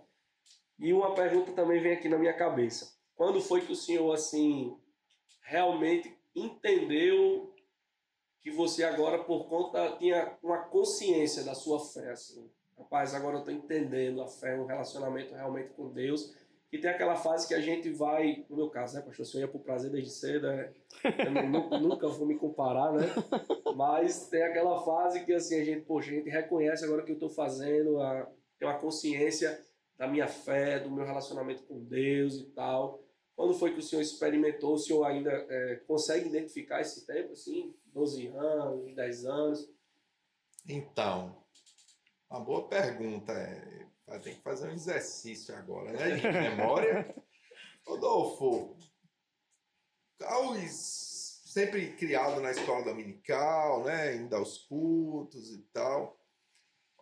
E 0.79 0.93
uma 0.93 1.13
pergunta 1.13 1.51
também 1.53 1.81
vem 1.81 1.93
aqui 1.93 2.07
na 2.07 2.17
minha 2.17 2.33
cabeça. 2.33 2.95
Quando 3.15 3.41
foi 3.41 3.61
que 3.61 3.71
o 3.71 3.75
senhor, 3.75 4.13
assim, 4.13 4.77
realmente 5.41 6.15
entendeu 6.35 7.53
que 8.41 8.51
você 8.51 8.83
agora, 8.83 9.23
por 9.23 9.47
conta, 9.47 9.97
tinha 9.97 10.37
uma 10.43 10.59
consciência 10.59 11.43
da 11.43 11.55
sua 11.55 11.79
fé, 11.79 12.11
assim? 12.11 12.49
Rapaz, 12.77 13.15
agora 13.15 13.37
eu 13.37 13.43
tô 13.43 13.49
entendendo 13.49 14.21
a 14.21 14.27
fé, 14.27 14.55
um 14.55 14.65
relacionamento 14.65 15.33
realmente 15.33 15.69
com 15.69 15.89
Deus. 15.89 16.35
E 16.71 16.77
tem 16.77 16.89
aquela 16.89 17.15
fase 17.15 17.47
que 17.47 17.53
a 17.53 17.61
gente 17.61 17.89
vai, 17.91 18.45
no 18.49 18.57
meu 18.57 18.69
caso, 18.69 18.95
né, 18.95 19.01
pastor? 19.01 19.23
O 19.23 19.29
senhor 19.29 19.43
ia 19.45 19.47
pro 19.47 19.59
prazer 19.59 19.89
desde 19.89 20.09
cedo, 20.11 20.47
né? 20.47 20.73
Eu 21.03 21.31
nu- 21.31 21.69
nu- 21.69 21.79
nunca 21.95 22.07
vou 22.09 22.27
me 22.27 22.35
comparar, 22.37 22.91
né? 22.91 23.05
Mas 23.75 24.27
tem 24.27 24.43
aquela 24.43 24.83
fase 24.83 25.23
que, 25.23 25.33
assim, 25.33 25.59
a 25.61 25.63
gente, 25.63 25.85
poxa, 25.85 26.11
a 26.11 26.13
gente 26.15 26.29
reconhece 26.29 26.83
agora 26.83 27.01
o 27.03 27.05
que 27.05 27.13
eu 27.13 27.19
tô 27.19 27.29
fazendo, 27.29 28.01
a, 28.01 28.29
tem 28.59 28.67
uma 28.67 28.77
consciência 28.79 29.57
da 29.97 30.07
minha 30.07 30.27
fé, 30.27 30.79
do 30.79 30.91
meu 30.91 31.05
relacionamento 31.05 31.63
com 31.63 31.79
Deus 31.85 32.35
e 32.35 32.45
tal. 32.47 33.01
Quando 33.33 33.53
foi 33.53 33.71
que 33.71 33.79
o 33.79 33.83
senhor 33.83 34.01
experimentou? 34.01 34.73
O 34.73 34.77
senhor 34.79 35.05
ainda 35.05 35.31
é, 35.31 35.75
consegue 35.87 36.27
identificar 36.27 36.81
esse 36.81 37.05
tempo, 37.05 37.31
assim? 37.31 37.73
12 37.93 38.27
anos, 38.27 38.93
10 38.93 39.25
anos? 39.25 39.69
Então, 40.67 41.37
uma 42.29 42.41
boa 42.41 42.67
pergunta. 42.67 43.33
Ter 44.21 44.35
que 44.35 44.41
fazer 44.41 44.69
um 44.69 44.73
exercício 44.73 45.55
agora, 45.55 45.91
né? 45.91 46.15
De 46.15 46.31
memória. 46.31 47.15
Rodolfo, 47.85 48.77
aos, 50.21 51.41
sempre 51.45 51.93
criado 51.95 52.41
na 52.41 52.51
escola 52.51 52.83
dominical, 52.83 53.83
né? 53.83 54.15
Indo 54.15 54.35
aos 54.35 54.57
cultos 54.59 55.51
e 55.51 55.59
tal. 55.73 56.19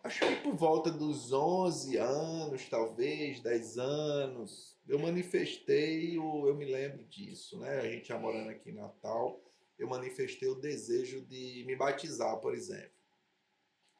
Acho 0.04 0.20
que 0.20 0.36
por 0.36 0.54
volta 0.54 0.90
dos 0.90 1.32
11 1.32 1.96
anos, 1.96 2.68
talvez, 2.68 3.40
10 3.40 3.78
anos, 3.78 4.78
eu 4.86 4.98
manifestei, 4.98 6.16
o, 6.18 6.46
eu 6.46 6.54
me 6.54 6.64
lembro 6.64 7.04
disso, 7.04 7.58
né? 7.58 7.78
A 7.80 7.90
gente 7.90 8.08
já 8.08 8.18
morando 8.18 8.50
aqui 8.50 8.70
em 8.70 8.74
Natal, 8.74 9.42
eu 9.78 9.88
manifestei 9.88 10.48
o 10.48 10.60
desejo 10.60 11.22
de 11.22 11.64
me 11.66 11.74
batizar, 11.74 12.36
por 12.38 12.54
exemplo 12.54 12.96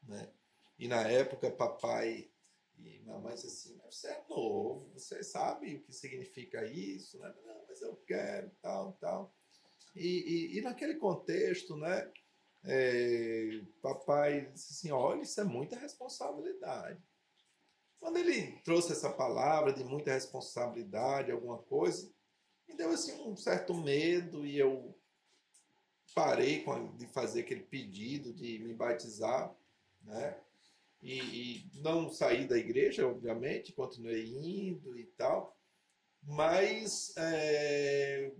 né? 0.08 0.28
E 0.78 0.88
na 0.88 1.02
época, 1.02 1.50
papai 1.50 2.30
e 2.78 3.00
mamãe 3.00 3.34
disse 3.34 3.46
assim, 3.46 3.80
mas 3.82 3.94
você 3.96 4.08
é 4.08 4.24
novo, 4.28 4.90
você 4.92 5.22
sabe 5.22 5.76
o 5.76 5.82
que 5.82 5.92
significa 5.92 6.64
isso, 6.64 7.18
né? 7.18 7.34
Não, 7.44 7.64
mas 7.68 7.80
eu 7.82 7.96
quero, 8.06 8.50
tal, 8.60 8.92
tal. 9.00 9.34
E, 9.94 10.06
e, 10.06 10.58
e 10.58 10.62
naquele 10.62 10.96
contexto, 10.96 11.76
né? 11.76 12.10
é, 12.66 13.60
papai 13.80 14.50
disse 14.52 14.72
assim, 14.72 14.90
olha, 14.90 15.22
isso 15.22 15.40
é 15.40 15.44
muita 15.44 15.78
responsabilidade. 15.78 17.00
Quando 17.98 18.18
ele 18.18 18.60
trouxe 18.64 18.92
essa 18.92 19.10
palavra 19.10 19.72
de 19.72 19.84
muita 19.84 20.12
responsabilidade, 20.12 21.30
alguma 21.30 21.58
coisa, 21.58 22.12
me 22.68 22.76
deu 22.76 22.90
assim 22.90 23.12
um 23.22 23.36
certo 23.36 23.72
medo 23.72 24.44
e 24.44 24.58
eu 24.58 24.98
parei 26.14 26.64
de 26.96 27.06
fazer 27.08 27.40
aquele 27.40 27.62
pedido 27.62 28.32
de 28.32 28.58
me 28.58 28.74
batizar, 28.74 29.54
né? 30.02 30.40
E, 31.02 31.18
e 31.18 31.70
não 31.80 32.10
saí 32.10 32.46
da 32.46 32.56
igreja, 32.58 33.06
obviamente, 33.06 33.72
continuei 33.72 34.26
indo 34.26 34.98
e 34.98 35.04
tal, 35.16 35.56
mas 36.22 37.12
é, 37.16 38.32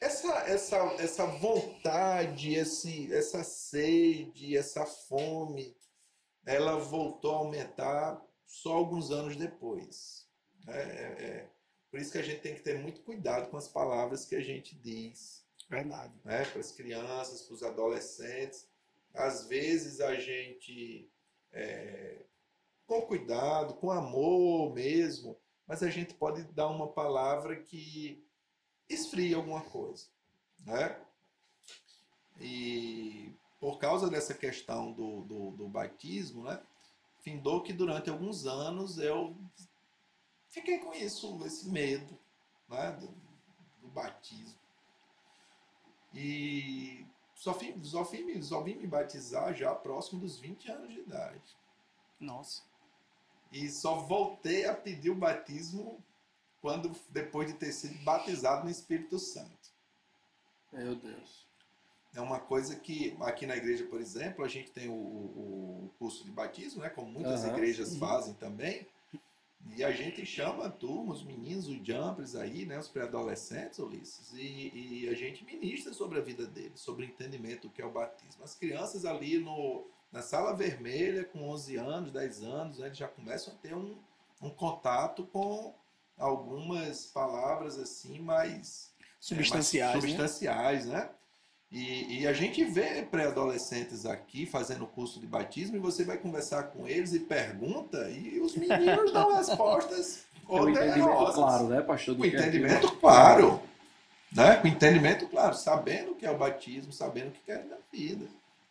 essa, 0.00 0.32
essa, 0.48 0.76
essa 0.98 1.26
vontade, 1.26 2.54
esse, 2.54 3.12
essa 3.12 3.42
sede, 3.44 4.56
essa 4.56 4.84
fome, 4.84 5.76
ela 6.44 6.76
voltou 6.76 7.32
a 7.32 7.38
aumentar 7.38 8.22
só 8.44 8.74
alguns 8.74 9.10
anos 9.10 9.36
depois. 9.36 10.28
né? 10.66 10.74
É, 10.76 11.24
é, 11.24 11.50
por 11.90 12.00
isso 12.00 12.12
que 12.12 12.18
a 12.18 12.22
gente 12.22 12.40
tem 12.40 12.54
que 12.54 12.62
ter 12.62 12.78
muito 12.78 13.02
cuidado 13.02 13.48
com 13.50 13.56
as 13.56 13.68
palavras 13.68 14.24
que 14.24 14.34
a 14.34 14.42
gente 14.42 14.74
diz 14.76 15.46
Verdade. 15.70 16.12
né, 16.24 16.44
para 16.44 16.60
as 16.60 16.72
crianças, 16.72 17.42
para 17.42 17.54
os 17.54 17.62
adolescentes. 17.62 18.68
Às 19.14 19.46
vezes 19.46 20.00
a 20.00 20.16
gente, 20.16 21.08
é, 21.52 22.24
com 22.86 23.00
cuidado, 23.02 23.74
com 23.74 23.90
amor 23.90 24.74
mesmo, 24.74 25.38
mas 25.66 25.82
a 25.82 25.88
gente 25.88 26.14
pode 26.14 26.42
dar 26.52 26.68
uma 26.68 26.88
palavra 26.88 27.56
que 27.56 28.22
esfria 28.88 29.36
alguma 29.36 29.62
coisa. 29.62 30.06
Né? 30.66 31.00
E 32.40 33.32
por 33.60 33.78
causa 33.78 34.10
dessa 34.10 34.34
questão 34.34 34.92
do, 34.92 35.22
do, 35.22 35.50
do 35.52 35.68
batismo, 35.68 36.44
né, 36.44 36.60
findou 37.20 37.62
que 37.62 37.72
durante 37.72 38.10
alguns 38.10 38.44
anos 38.46 38.98
eu 38.98 39.36
fiquei 40.50 40.78
com 40.78 40.92
isso, 40.92 41.40
esse 41.46 41.68
medo 41.70 42.18
né, 42.68 42.92
do, 43.00 43.08
do 43.80 43.88
batismo. 43.88 44.58
E 46.12 47.06
só 47.44 47.52
vim, 47.52 47.84
só, 47.84 48.02
vim, 48.04 48.40
só 48.42 48.62
vim 48.62 48.74
me 48.76 48.86
batizar 48.86 49.52
já 49.54 49.74
próximo 49.74 50.18
dos 50.18 50.38
20 50.38 50.70
anos 50.72 50.88
de 50.94 51.00
idade. 51.00 51.42
Nossa. 52.18 52.62
E 53.52 53.68
só 53.68 53.96
voltei 53.96 54.64
a 54.64 54.74
pedir 54.74 55.10
o 55.10 55.14
batismo 55.14 56.02
quando 56.62 56.90
depois 57.10 57.46
de 57.48 57.52
ter 57.58 57.70
sido 57.72 58.02
batizado 58.02 58.64
no 58.64 58.70
Espírito 58.70 59.18
Santo. 59.18 59.68
Meu 60.72 60.94
Deus. 60.96 61.44
É 62.14 62.20
uma 62.22 62.40
coisa 62.40 62.76
que 62.76 63.14
aqui 63.20 63.44
na 63.46 63.56
igreja, 63.56 63.84
por 63.86 64.00
exemplo, 64.00 64.42
a 64.42 64.48
gente 64.48 64.70
tem 64.70 64.88
o, 64.88 64.94
o- 64.94 65.90
curso 65.98 66.24
de 66.24 66.30
batismo, 66.30 66.80
né? 66.80 66.88
Como 66.88 67.10
muitas 67.12 67.44
Aham. 67.44 67.52
igrejas 67.52 67.92
Uhum. 67.92 67.98
fazem 67.98 68.34
também. 68.34 68.86
E 69.76 69.82
a 69.82 69.90
gente 69.90 70.24
chama 70.26 70.66
a 70.66 70.70
turma, 70.70 71.12
os 71.12 71.24
meninos, 71.24 71.68
os 71.68 71.84
jumpers 71.84 72.36
aí, 72.36 72.66
né? 72.66 72.78
Os 72.78 72.88
pré-adolescentes, 72.88 73.78
Ulisses, 73.78 74.32
e, 74.34 74.70
e 74.74 75.08
a 75.08 75.14
gente 75.14 75.44
ministra 75.44 75.92
sobre 75.92 76.18
a 76.18 76.22
vida 76.22 76.46
deles, 76.46 76.80
sobre 76.80 77.04
o 77.04 77.08
entendimento 77.08 77.68
do 77.68 77.70
que 77.70 77.82
é 77.82 77.86
o 77.86 77.90
batismo. 77.90 78.44
As 78.44 78.54
crianças 78.54 79.04
ali 79.04 79.38
no, 79.38 79.86
na 80.12 80.22
sala 80.22 80.54
vermelha, 80.54 81.24
com 81.24 81.48
11 81.48 81.76
anos, 81.76 82.12
10 82.12 82.42
anos, 82.44 82.78
né, 82.78 82.86
eles 82.86 82.98
já 82.98 83.08
começam 83.08 83.52
a 83.52 83.56
ter 83.56 83.74
um, 83.74 83.96
um 84.40 84.50
contato 84.50 85.26
com 85.26 85.74
algumas 86.16 87.06
palavras 87.06 87.78
assim 87.78 88.20
mais 88.20 88.94
Substanciais, 89.18 89.90
é, 89.90 89.92
mais 89.92 90.04
né? 90.04 90.10
substanciais, 90.10 90.86
né? 90.86 91.10
E, 91.76 92.20
e 92.20 92.26
a 92.28 92.32
gente 92.32 92.62
vê 92.64 93.02
pré-adolescentes 93.02 94.06
aqui 94.06 94.46
fazendo 94.46 94.86
curso 94.86 95.18
de 95.18 95.26
batismo 95.26 95.76
e 95.76 95.80
você 95.80 96.04
vai 96.04 96.16
conversar 96.16 96.64
com 96.64 96.86
eles 96.86 97.12
e 97.12 97.18
pergunta 97.18 98.08
e 98.10 98.38
os 98.38 98.54
meninos 98.56 99.10
dão 99.12 99.34
respostas 99.36 100.24
É 100.48 100.52
o 100.52 100.68
entendimento 100.68 101.00
poderosas. 101.04 101.34
claro, 101.34 101.68
né, 101.68 101.82
pastor? 101.82 102.16
que 102.16 102.22
é 102.24 102.28
entendimento 102.28 102.92
claro. 102.96 103.60
Né? 104.30 104.56
Com 104.56 104.68
entendimento, 104.68 105.26
claro, 105.26 105.54
sabendo 105.56 106.12
o 106.12 106.14
que 106.14 106.24
é 106.24 106.30
o 106.30 106.38
batismo, 106.38 106.92
sabendo 106.92 107.28
o 107.28 107.32
que 107.32 107.40
quer 107.44 107.64
da 107.64 107.76
vida. 107.92 108.26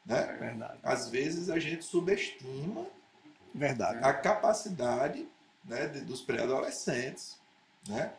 É 0.07 0.13
Né? 0.13 0.37
verdade. 0.39 0.79
Às 0.81 1.09
vezes 1.09 1.49
a 1.49 1.59
gente 1.59 1.83
subestima 1.83 2.85
Verdade. 3.53 3.99
a 4.01 4.13
capacidade 4.13 5.27
né, 5.65 5.87
de- 5.87 6.01
dos 6.01 6.21
pré-adolescentes. 6.21 7.37
Né? 7.87 8.11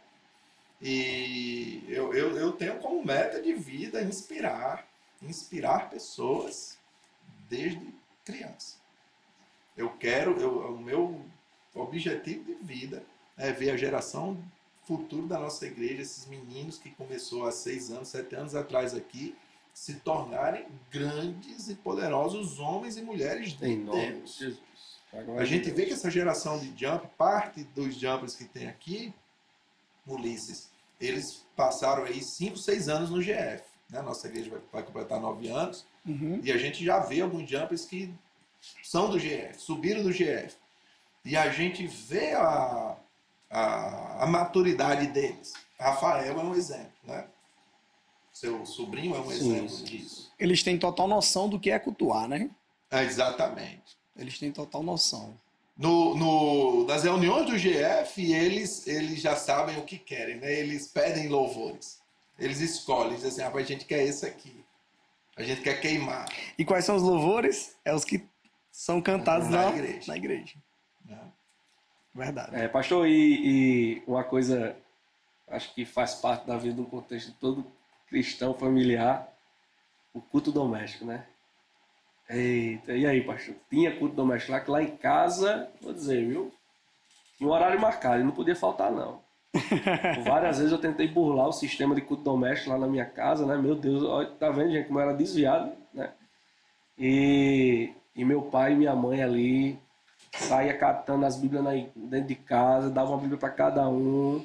E 0.80 1.84
eu, 1.88 2.12
eu, 2.14 2.36
eu 2.36 2.52
tenho 2.52 2.78
como 2.78 3.04
meta 3.04 3.40
de 3.40 3.52
vida 3.54 4.02
inspirar, 4.02 4.86
inspirar 5.22 5.88
pessoas 5.90 6.76
desde 7.48 7.80
criança. 8.24 8.76
Eu 9.76 9.90
quero, 9.90 10.38
eu, 10.40 10.74
o 10.74 10.78
meu 10.78 11.20
objetivo 11.74 12.44
de 12.44 12.54
vida 12.54 13.02
é 13.36 13.50
ver 13.50 13.70
a 13.70 13.76
geração 13.76 14.36
futuro 14.84 15.26
da 15.26 15.38
nossa 15.38 15.66
igreja, 15.66 16.02
esses 16.02 16.26
meninos 16.26 16.78
que 16.78 16.90
começou 16.90 17.46
há 17.46 17.52
seis 17.52 17.90
anos, 17.90 18.08
sete 18.08 18.34
anos 18.34 18.54
atrás 18.54 18.94
aqui, 18.94 19.34
se 19.72 19.94
tornarem 19.94 20.66
grandes 20.90 21.68
e 21.68 21.74
poderosos 21.74 22.60
homens 22.60 22.96
e 22.96 23.02
mulheres 23.02 23.52
de 23.52 23.66
Em 23.66 23.84
Deus. 23.84 24.34
de 24.34 24.44
Jesus. 24.44 24.60
Agora, 25.12 25.40
A 25.40 25.44
gente 25.44 25.70
vê 25.70 25.86
que 25.86 25.92
essa 25.92 26.10
geração 26.10 26.58
de 26.58 26.72
jump, 26.76 27.06
parte 27.16 27.64
dos 27.74 27.94
jumpers 27.96 28.36
que 28.36 28.44
tem 28.44 28.68
aqui, 28.68 29.12
Ulisses, 30.06 30.68
eles 31.00 31.44
passaram 31.56 32.04
aí 32.04 32.22
5, 32.22 32.56
6 32.56 32.88
anos 32.88 33.10
no 33.10 33.20
GF. 33.20 33.62
Né? 33.90 34.02
Nossa 34.02 34.28
igreja 34.28 34.50
vai, 34.50 34.60
vai 34.72 34.82
completar 34.82 35.20
9 35.20 35.48
anos. 35.48 35.86
Uhum. 36.06 36.40
E 36.42 36.52
a 36.52 36.58
gente 36.58 36.84
já 36.84 36.98
vê 37.00 37.20
alguns 37.20 37.48
jumpers 37.48 37.84
que 37.84 38.12
são 38.82 39.10
do 39.10 39.18
GF, 39.18 39.54
subiram 39.58 40.02
do 40.02 40.12
GF. 40.12 40.54
E 41.24 41.36
a 41.36 41.50
gente 41.50 41.86
vê 41.86 42.32
a, 42.34 42.96
a, 43.50 44.24
a 44.24 44.26
maturidade 44.26 45.06
deles. 45.08 45.54
Rafael 45.78 46.38
é 46.38 46.42
um 46.42 46.54
exemplo, 46.54 46.92
né? 47.04 47.26
Seu 48.32 48.66
sobrinho 48.66 49.14
é 49.14 49.20
um 49.20 49.30
Sim, 49.30 49.56
exemplo 49.56 49.84
disso. 49.84 50.32
Eles 50.38 50.62
têm 50.62 50.78
total 50.78 51.06
noção 51.06 51.48
do 51.48 51.58
que 51.58 51.70
é 51.70 51.78
cultuar, 51.78 52.28
né? 52.28 52.50
É, 52.90 53.02
exatamente. 53.04 53.96
Eles 54.16 54.38
têm 54.38 54.50
total 54.52 54.82
noção. 54.82 55.34
No, 55.76 56.14
no- 56.14 56.86
nas 56.86 57.02
reuniões 57.02 57.46
do 57.46 57.58
GF, 57.58 58.32
eles, 58.32 58.86
eles 58.86 59.20
já 59.20 59.34
sabem 59.34 59.76
o 59.78 59.82
que 59.84 59.98
querem, 59.98 60.36
né? 60.36 60.52
Eles 60.52 60.86
pedem 60.86 61.28
louvores. 61.28 62.00
Eles 62.38 62.60
escolhem, 62.60 63.14
dizem 63.14 63.28
assim, 63.28 63.42
ah, 63.42 63.50
a 63.52 63.62
gente 63.62 63.84
quer 63.84 64.02
esse 64.04 64.24
aqui. 64.24 64.64
A 65.36 65.42
gente 65.42 65.62
quer 65.62 65.80
queimar. 65.80 66.26
E 66.56 66.64
quais 66.64 66.84
são 66.84 66.94
os 66.94 67.02
louvores? 67.02 67.76
É 67.84 67.92
os 67.92 68.04
que 68.04 68.24
são 68.70 69.00
cantados 69.02 69.48
Na 69.48 69.70
na, 69.70 69.76
igreja. 69.76 70.02
na 70.06 70.16
igreja. 70.16 70.54
né? 71.04 71.18
Verdade. 72.14 72.54
É, 72.54 72.68
pastor, 72.68 73.08
e, 73.08 73.96
e 73.98 74.02
uma 74.06 74.22
coisa, 74.22 74.76
acho 75.48 75.74
que 75.74 75.84
faz 75.84 76.14
parte 76.14 76.46
da 76.46 76.56
vida, 76.56 76.76
do 76.76 76.86
contexto 76.86 77.32
de 77.32 77.38
todo 77.38 77.66
cristão 78.08 78.54
familiar, 78.54 79.28
o 80.12 80.20
culto 80.20 80.52
doméstico, 80.52 81.04
né? 81.04 81.26
Eita, 82.28 82.92
e 82.92 83.06
aí, 83.06 83.22
pastor? 83.22 83.54
Tinha 83.68 83.96
culto 83.96 84.14
doméstico 84.14 84.52
lá, 84.52 84.60
que 84.60 84.70
lá 84.70 84.82
em 84.82 84.96
casa, 84.96 85.68
vou 85.80 85.92
dizer, 85.92 86.26
viu? 86.26 86.52
Tinha 87.36 87.48
um 87.48 87.52
horário 87.52 87.80
marcado, 87.80 88.20
e 88.20 88.24
não 88.24 88.32
podia 88.32 88.56
faltar, 88.56 88.90
não. 88.90 89.20
Várias 90.24 90.58
vezes 90.58 90.72
eu 90.72 90.78
tentei 90.78 91.06
burlar 91.06 91.48
o 91.48 91.52
sistema 91.52 91.94
de 91.94 92.00
culto 92.00 92.24
doméstico 92.24 92.70
lá 92.70 92.78
na 92.78 92.86
minha 92.86 93.04
casa, 93.04 93.46
né? 93.46 93.56
Meu 93.56 93.74
Deus, 93.74 94.02
olha, 94.02 94.28
tá 94.30 94.50
vendo, 94.50 94.72
gente, 94.72 94.86
como 94.86 94.98
eu 94.98 95.02
era 95.04 95.14
desviado, 95.14 95.72
né? 95.92 96.10
E, 96.98 97.92
e 98.16 98.24
meu 98.24 98.42
pai 98.42 98.72
e 98.72 98.76
minha 98.76 98.94
mãe 98.94 99.22
ali 99.22 99.78
saía 100.32 100.76
catando 100.76 101.26
as 101.26 101.36
Bíblias 101.36 101.62
na, 101.62 101.72
dentro 101.94 102.28
de 102.28 102.34
casa, 102.34 102.90
dava 102.90 103.10
uma 103.10 103.18
Bíblia 103.18 103.38
para 103.38 103.50
cada 103.50 103.88
um, 103.88 104.44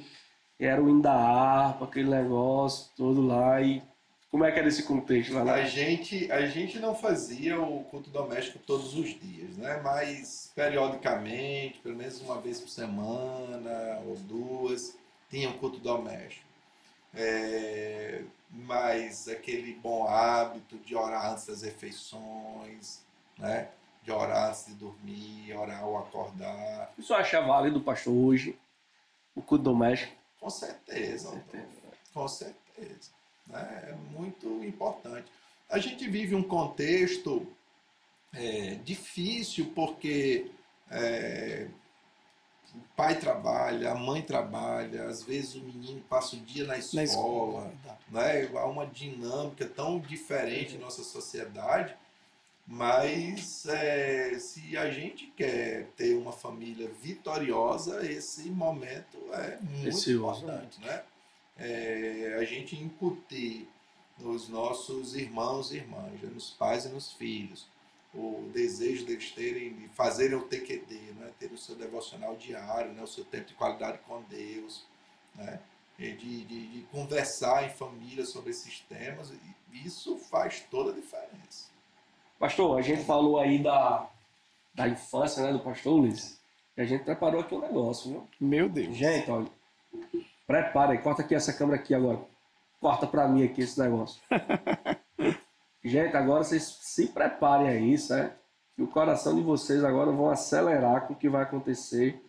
era 0.59 0.81
o 0.81 0.89
hino 0.89 1.01
da 1.01 1.13
harpa, 1.13 1.85
aquele 1.85 2.09
negócio 2.09 2.91
todo 2.95 3.25
lá. 3.25 3.61
E 3.61 3.81
como 4.31 4.45
é 4.45 4.51
que 4.51 4.59
era 4.59 4.67
esse 4.67 4.83
contexto 4.83 5.33
lá? 5.33 5.53
A 5.53 5.63
gente, 5.63 6.31
a 6.31 6.45
gente 6.45 6.79
não 6.79 6.93
fazia 6.93 7.59
o 7.59 7.83
culto 7.85 8.09
doméstico 8.11 8.59
todos 8.59 8.95
os 8.95 9.19
dias, 9.19 9.57
né? 9.57 9.81
Mas 9.83 10.51
periodicamente, 10.55 11.79
pelo 11.79 11.95
menos 11.95 12.21
uma 12.21 12.39
vez 12.39 12.59
por 12.59 12.69
semana 12.69 13.99
ou 14.05 14.15
duas, 14.17 14.95
tinha 15.29 15.49
um 15.49 15.57
culto 15.57 15.79
doméstico. 15.79 16.45
É, 17.13 18.21
mas 18.51 19.27
aquele 19.27 19.73
bom 19.73 20.07
hábito 20.07 20.77
de 20.77 20.95
orar 20.95 21.31
antes 21.31 21.47
das 21.47 21.63
refeições, 21.63 23.03
né? 23.35 23.69
De 24.03 24.11
orar 24.11 24.49
antes 24.49 24.67
de 24.67 24.73
dormir, 24.75 25.53
orar 25.57 25.81
ao 25.81 25.97
acordar. 25.97 26.93
Isso 26.99 27.15
acha 27.15 27.41
válido, 27.41 27.81
pastor, 27.81 28.13
hoje, 28.13 28.55
o 29.33 29.41
culto 29.41 29.63
doméstico. 29.63 30.13
Com 30.39 30.51
certeza, 30.51 31.29
Antônio. 31.29 31.67
Com 32.13 32.27
certeza. 32.27 33.18
Né? 33.49 33.89
É 33.89 33.95
muito 34.17 34.63
importante. 34.63 35.25
A 35.69 35.77
gente 35.79 36.07
vive 36.07 36.35
um 36.35 36.43
contexto 36.43 37.45
é, 38.33 38.75
difícil 38.83 39.71
porque 39.75 40.49
é, 40.89 41.67
o 42.73 42.79
pai 42.95 43.19
trabalha, 43.19 43.91
a 43.91 43.95
mãe 43.95 44.21
trabalha, 44.21 45.05
às 45.07 45.23
vezes 45.23 45.55
o 45.55 45.61
menino 45.61 46.01
passa 46.09 46.35
o 46.35 46.39
dia 46.39 46.63
na 46.63 46.73
Na 46.73 46.79
escola. 46.79 47.03
escola. 47.03 47.73
Né? 48.09 48.49
Há 48.55 48.65
uma 48.65 48.85
dinâmica 48.85 49.65
tão 49.67 49.99
diferente 49.99 50.75
em 50.75 50.79
nossa 50.79 51.03
sociedade, 51.03 51.95
mas 52.67 53.65
é, 53.65 54.37
se 54.37 54.77
a 54.77 54.91
gente 54.91 55.25
quer 55.35 55.87
ter 55.97 56.15
uma 56.15 56.31
família 56.31 56.87
vitoriosa, 57.01 58.05
esse 58.05 58.49
momento 58.49 59.17
é 59.33 59.57
muito 59.61 60.11
importante. 60.11 60.79
Né? 60.81 61.01
É, 61.59 62.37
a 62.39 62.43
gente 62.45 62.75
incutir 62.75 63.67
nos 64.17 64.49
nossos 64.49 65.15
irmãos 65.15 65.71
e 65.71 65.77
irmãs, 65.77 66.21
né? 66.21 66.29
nos 66.33 66.49
pais 66.51 66.85
e 66.85 66.89
nos 66.89 67.13
filhos, 67.13 67.67
o 68.13 68.49
desejo 68.53 69.05
deles 69.05 69.31
terem, 69.31 69.73
de 69.73 69.87
fazerem 69.89 70.37
o 70.37 70.41
TQD, 70.41 70.95
né? 71.17 71.31
ter 71.39 71.51
o 71.51 71.57
seu 71.57 71.75
devocional 71.75 72.35
diário, 72.35 72.91
né? 72.93 73.01
o 73.03 73.07
seu 73.07 73.23
tempo 73.23 73.47
de 73.47 73.53
qualidade 73.53 73.99
com 74.07 74.21
Deus, 74.23 74.85
né? 75.35 75.59
e 75.97 76.11
de, 76.13 76.45
de, 76.45 76.67
de 76.67 76.81
conversar 76.91 77.65
em 77.65 77.69
família 77.69 78.25
sobre 78.25 78.51
esses 78.51 78.79
temas, 78.81 79.31
e 79.31 79.85
isso 79.85 80.17
faz 80.17 80.61
toda 80.71 80.91
a 80.91 80.95
diferença. 80.95 81.69
Pastor, 82.39 82.79
a 82.79 82.81
gente 82.81 83.03
falou 83.03 83.37
aí 83.37 83.59
da, 83.59 84.09
da 84.73 84.87
infância, 84.87 85.43
né, 85.43 85.51
do 85.51 85.59
pastor 85.59 85.93
Luiz. 85.93 86.39
E 86.77 86.81
a 86.81 86.85
gente 86.85 87.03
preparou 87.03 87.41
aqui 87.41 87.53
um 87.53 87.59
negócio, 87.59 88.09
viu? 88.09 88.27
Meu 88.39 88.69
Deus. 88.69 88.95
Gente, 88.95 89.29
olha. 89.29 89.51
Prepara 90.49 90.93
aí, 90.93 90.97
corta 90.97 91.21
aqui 91.21 91.35
essa 91.35 91.53
câmera 91.53 91.79
aqui 91.79 91.93
agora. 91.93 92.17
Corta 92.81 93.05
pra 93.05 93.27
mim 93.27 93.43
aqui 93.43 93.61
esse 93.61 93.79
negócio. 93.79 94.19
Gente, 95.85 96.17
agora 96.17 96.43
vocês 96.43 96.63
se 96.81 97.05
preparem 97.09 97.67
aí, 97.67 97.95
certo? 97.99 98.35
Que 98.75 98.81
o 98.81 98.87
coração 98.87 99.35
de 99.35 99.41
vocês 99.43 99.83
agora 99.83 100.11
vão 100.11 100.27
acelerar 100.27 101.05
com 101.05 101.13
o 101.13 101.15
que 101.15 101.29
vai 101.29 101.43
acontecer. 101.43 102.19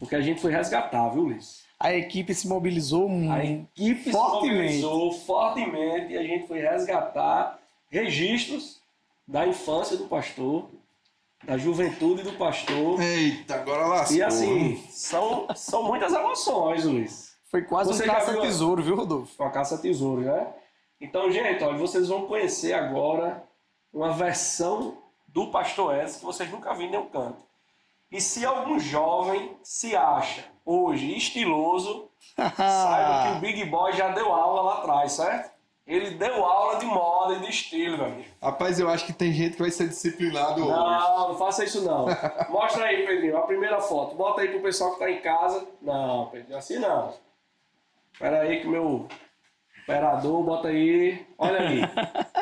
Porque 0.00 0.16
a 0.16 0.20
gente 0.20 0.40
foi 0.40 0.50
resgatar, 0.50 1.10
viu, 1.10 1.22
Luiz? 1.22 1.62
A 1.78 1.94
equipe 1.94 2.34
se 2.34 2.48
mobilizou 2.48 3.06
A 3.06 3.08
muito. 3.08 3.68
equipe 3.72 4.10
Fortemente. 4.10 4.72
se 4.74 4.82
mobilizou 4.82 5.12
fortemente 5.12 6.12
e 6.14 6.18
a 6.18 6.22
gente 6.24 6.48
foi 6.48 6.58
resgatar 6.58 7.56
registros 7.88 8.80
da 9.28 9.46
infância 9.46 9.96
do 9.96 10.08
pastor, 10.08 10.68
da 11.44 11.56
juventude 11.56 12.22
do 12.24 12.32
pastor. 12.32 13.00
Eita, 13.00 13.54
agora 13.54 13.86
lascou. 13.86 14.16
E 14.16 14.22
assim, 14.24 14.84
são, 14.90 15.46
são 15.54 15.84
muitas 15.84 16.12
emoções, 16.12 16.84
Luiz. 16.84 17.27
Foi 17.50 17.62
quase 17.62 17.92
Você 17.92 18.04
um 18.04 18.06
caça-tesouro, 18.06 18.82
viu, 18.82 18.96
Rodolfo? 18.96 19.36
Com 19.36 19.44
a 19.44 19.50
caça-tesouro, 19.50 20.22
né? 20.22 20.46
Então, 21.00 21.30
gente, 21.30 21.62
olha, 21.64 21.78
vocês 21.78 22.08
vão 22.08 22.26
conhecer 22.26 22.74
agora 22.74 23.42
uma 23.92 24.12
versão 24.12 24.98
do 25.26 25.50
Pastor 25.50 25.94
Edson 25.94 26.18
que 26.18 26.24
vocês 26.24 26.50
nunca 26.50 26.74
viram 26.74 26.88
em 26.88 26.90
nenhum 26.90 27.08
canto. 27.08 27.48
E 28.10 28.20
se 28.20 28.44
algum 28.44 28.78
jovem 28.78 29.56
se 29.62 29.94
acha 29.94 30.44
hoje 30.64 31.16
estiloso, 31.16 32.08
saiba 32.36 33.22
que 33.22 33.38
o 33.38 33.40
Big 33.40 33.64
Boy 33.66 33.92
já 33.92 34.08
deu 34.08 34.32
aula 34.32 34.62
lá 34.62 34.78
atrás, 34.78 35.12
certo? 35.12 35.56
Ele 35.86 36.10
deu 36.10 36.44
aula 36.44 36.78
de 36.78 36.84
moda 36.84 37.36
e 37.36 37.40
de 37.40 37.48
estilo, 37.48 37.96
meu 37.96 38.06
amigo. 38.06 38.28
Rapaz, 38.42 38.78
eu 38.78 38.90
acho 38.90 39.06
que 39.06 39.12
tem 39.12 39.32
gente 39.32 39.52
que 39.52 39.62
vai 39.62 39.70
ser 39.70 39.88
disciplinado 39.88 40.60
hoje. 40.62 40.70
Não, 40.70 41.28
não 41.28 41.38
faça 41.38 41.64
isso 41.64 41.80
não. 41.80 42.06
Mostra 42.50 42.84
aí, 42.84 43.06
Pedrinho, 43.06 43.38
a 43.38 43.42
primeira 43.42 43.80
foto. 43.80 44.14
Bota 44.14 44.42
aí 44.42 44.48
pro 44.48 44.60
pessoal 44.60 44.92
que 44.92 44.98
tá 44.98 45.10
em 45.10 45.22
casa. 45.22 45.66
Não, 45.80 46.26
Pedrinho, 46.26 46.58
assim 46.58 46.78
não. 46.78 47.14
Espera 48.12 48.42
aí 48.42 48.60
que 48.60 48.66
o 48.66 48.70
meu 48.70 49.08
operador 49.82 50.42
bota 50.42 50.68
aí. 50.68 51.26
Olha 51.38 51.60
aí. 51.60 51.80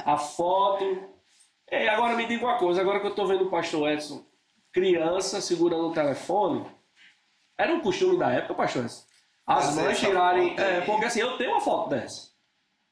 A 0.04 0.16
foto. 0.16 0.84
E 1.70 1.88
agora 1.88 2.14
me 2.14 2.26
diga 2.26 2.44
uma 2.44 2.58
coisa, 2.58 2.80
agora 2.80 3.00
que 3.00 3.06
eu 3.06 3.14
tô 3.14 3.26
vendo 3.26 3.44
o 3.44 3.50
pastor 3.50 3.90
Edson 3.90 4.24
criança 4.76 5.40
segurando 5.40 5.88
o 5.88 5.92
telefone, 5.92 6.66
era 7.56 7.72
um 7.72 7.80
costume 7.80 8.18
da 8.18 8.30
época, 8.30 8.52
pastor 8.52 8.84
Edson? 8.84 9.04
As 9.46 9.64
Fazer 9.64 9.82
mães 9.82 9.98
tirarem. 9.98 10.54
É, 10.58 10.80
aí. 10.80 10.82
porque 10.84 11.06
assim, 11.06 11.20
eu 11.20 11.38
tenho 11.38 11.52
uma 11.52 11.62
foto 11.62 11.88
dessa. 11.88 12.35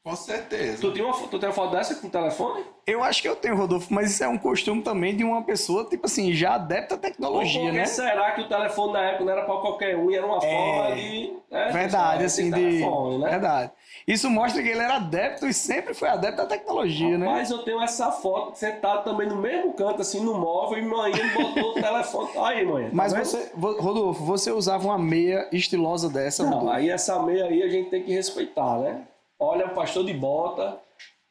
Com 0.05 0.15
certeza. 0.15 0.77
Tu, 0.79 0.91
tem 0.93 1.03
uma, 1.03 1.13
tu 1.13 1.39
tem 1.39 1.49
uma 1.49 1.55
foto 1.55 1.71
dessa 1.71 1.95
com 1.95 2.05
o 2.05 2.09
telefone? 2.11 2.63
Eu 2.85 3.03
acho 3.03 3.23
que 3.23 3.27
eu 3.27 3.35
tenho, 3.35 3.55
Rodolfo, 3.55 3.91
mas 3.91 4.11
isso 4.11 4.23
é 4.23 4.27
um 4.27 4.37
costume 4.37 4.83
também 4.83 5.15
de 5.17 5.23
uma 5.23 5.41
pessoa, 5.41 5.83
tipo 5.89 6.05
assim, 6.05 6.31
já 6.31 6.53
adepta 6.53 6.93
à 6.93 6.97
tecnologia, 6.99 7.59
por 7.61 7.71
que 7.71 7.77
né? 7.77 7.85
será 7.85 8.31
que 8.33 8.41
o 8.41 8.47
telefone 8.47 8.93
na 8.93 9.01
época 9.01 9.25
não 9.25 9.31
era 9.31 9.41
pra 9.45 9.55
qualquer 9.55 9.97
um 9.97 10.11
e 10.11 10.15
era 10.15 10.23
uma 10.27 10.39
forma 10.39 10.95
de. 10.95 11.33
né, 11.49 11.71
Verdade, 11.71 12.23
assim, 12.23 12.51
de. 12.51 12.55
telefone, 12.59 13.17
né? 13.17 13.29
Verdade. 13.31 13.71
Isso 14.07 14.29
mostra 14.29 14.61
que 14.61 14.69
ele 14.69 14.79
era 14.79 14.97
adepto 14.97 15.47
e 15.47 15.53
sempre 15.55 15.95
foi 15.95 16.07
adepto 16.07 16.43
à 16.43 16.45
tecnologia, 16.45 17.17
né? 17.17 17.25
Mas 17.25 17.49
eu 17.49 17.63
tenho 17.63 17.81
essa 17.81 18.11
foto 18.11 18.55
sentado 18.55 19.03
também 19.03 19.27
no 19.27 19.37
mesmo 19.37 19.73
canto, 19.73 20.03
assim, 20.03 20.19
no 20.23 20.35
móvel, 20.37 20.77
e 20.77 20.85
manhã 20.85 21.33
botou 21.33 21.71
o 21.71 21.73
telefone. 21.81 22.29
Aí, 22.37 22.63
mãe. 22.63 22.89
Mas 22.93 23.11
você, 23.11 23.51
vo- 23.55 23.81
Rodolfo, 23.81 24.23
você 24.23 24.51
usava 24.51 24.85
uma 24.85 24.99
meia 24.99 25.49
estilosa 25.51 26.07
dessa, 26.07 26.43
Não, 26.43 26.51
Rodolfo? 26.59 26.75
aí 26.75 26.91
essa 26.91 27.19
meia 27.23 27.45
aí 27.45 27.63
a 27.63 27.69
gente 27.69 27.89
tem 27.89 28.03
que 28.03 28.13
respeitar, 28.13 28.77
né? 28.77 29.01
Olha 29.39 29.67
o 29.67 29.73
pastor 29.75 30.05
de 30.05 30.13
bota, 30.13 30.79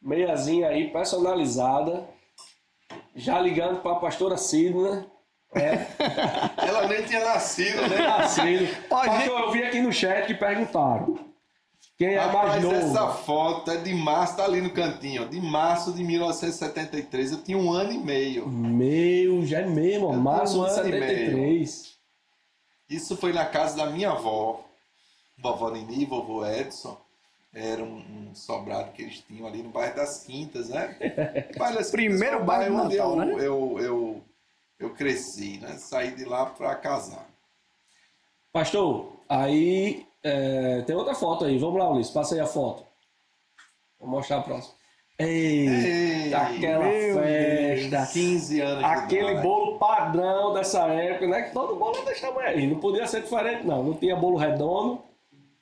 meiazinha 0.00 0.68
aí 0.68 0.90
personalizada, 0.90 2.04
já 3.14 3.38
ligando 3.40 3.80
pra 3.80 3.94
pastora 3.96 4.36
Sidna. 4.36 5.06
É, 5.54 5.86
Ela 6.66 6.88
nem 6.88 7.02
tinha 7.04 7.24
nascido, 7.24 7.80
né? 7.88 7.98
nascido. 7.98 8.66
Gente- 8.66 8.88
Pastor, 8.88 9.40
eu 9.40 9.50
vi 9.52 9.62
aqui 9.62 9.80
no 9.80 9.92
chat 9.92 10.26
que 10.26 10.34
perguntaram. 10.34 11.16
Quem 11.96 12.08
é 12.16 12.26
mais 12.26 12.60
novo? 12.60 12.74
essa 12.74 13.06
foto 13.08 13.70
é 13.70 13.76
de 13.76 13.94
março, 13.94 14.36
tá 14.36 14.44
ali 14.44 14.60
no 14.60 14.70
cantinho, 14.70 15.22
ó, 15.22 15.26
de 15.26 15.40
março 15.40 15.92
de 15.92 16.02
1973. 16.02 17.30
Eu 17.32 17.42
tinha 17.42 17.56
um 17.56 17.70
ano 17.72 17.92
e 17.92 17.98
meio. 17.98 18.48
Meu, 18.48 19.46
já 19.46 19.60
é 19.60 19.66
mesmo, 19.66 20.12
Eu 20.12 20.18
março 20.18 20.54
de 20.54 20.58
um 20.58 20.62
ano 20.64 20.72
e 20.72 20.74
73. 20.92 21.94
Isso 22.90 23.16
foi 23.16 23.32
na 23.32 23.46
casa 23.46 23.76
da 23.76 23.86
minha 23.86 24.10
avó, 24.10 24.60
vovó 25.38 25.70
Nini, 25.70 26.04
vovô 26.04 26.44
Edson. 26.44 26.96
Era 27.54 27.84
um, 27.84 27.98
um 28.30 28.34
sobrado 28.34 28.90
que 28.92 29.02
eles 29.02 29.20
tinham 29.20 29.46
ali 29.46 29.62
no 29.62 29.70
bairro 29.70 29.94
das 29.94 30.24
Quintas, 30.24 30.68
né? 30.68 30.96
Bairro 31.56 31.76
das 31.76 31.86
Quintas 31.86 31.90
Primeiro 31.90 32.42
o 32.42 32.44
bairro 32.44 32.74
de 32.74 32.80
onde 32.80 32.96
Natal, 32.96 33.10
eu, 33.10 33.16
né? 33.16 33.32
eu, 33.34 33.78
eu, 33.78 34.22
eu 34.80 34.90
cresci, 34.90 35.58
né? 35.58 35.76
Saí 35.78 36.16
de 36.16 36.24
lá 36.24 36.46
para 36.46 36.74
casar. 36.74 37.26
Pastor, 38.52 39.12
aí 39.28 40.04
é, 40.22 40.82
tem 40.82 40.96
outra 40.96 41.14
foto 41.14 41.44
aí. 41.44 41.56
Vamos 41.58 41.78
lá, 41.78 41.90
Ulisses, 41.90 42.12
passa 42.12 42.34
aí 42.34 42.40
a 42.40 42.46
foto. 42.46 42.84
Vou 44.00 44.08
mostrar 44.08 44.38
a 44.38 44.42
próxima. 44.42 44.74
Ei, 45.16 45.68
Ei, 45.68 46.34
aquela 46.34 46.84
festa. 46.84 48.12
15 48.12 48.60
anos 48.60 48.78
de 48.78 48.84
Aquele 48.84 49.34
bolo 49.36 49.78
padrão 49.78 50.52
dessa 50.54 50.86
época, 50.88 51.28
né? 51.28 51.42
Que 51.42 51.52
todo 51.52 51.76
bolo 51.76 51.96
é 51.98 52.04
desse 52.04 52.20
tamanho 52.20 52.48
aí. 52.48 52.66
Não 52.66 52.80
podia 52.80 53.06
ser 53.06 53.22
diferente, 53.22 53.64
não. 53.64 53.82
Não 53.84 53.94
tinha 53.94 54.16
bolo 54.16 54.36
redondo. 54.36 55.00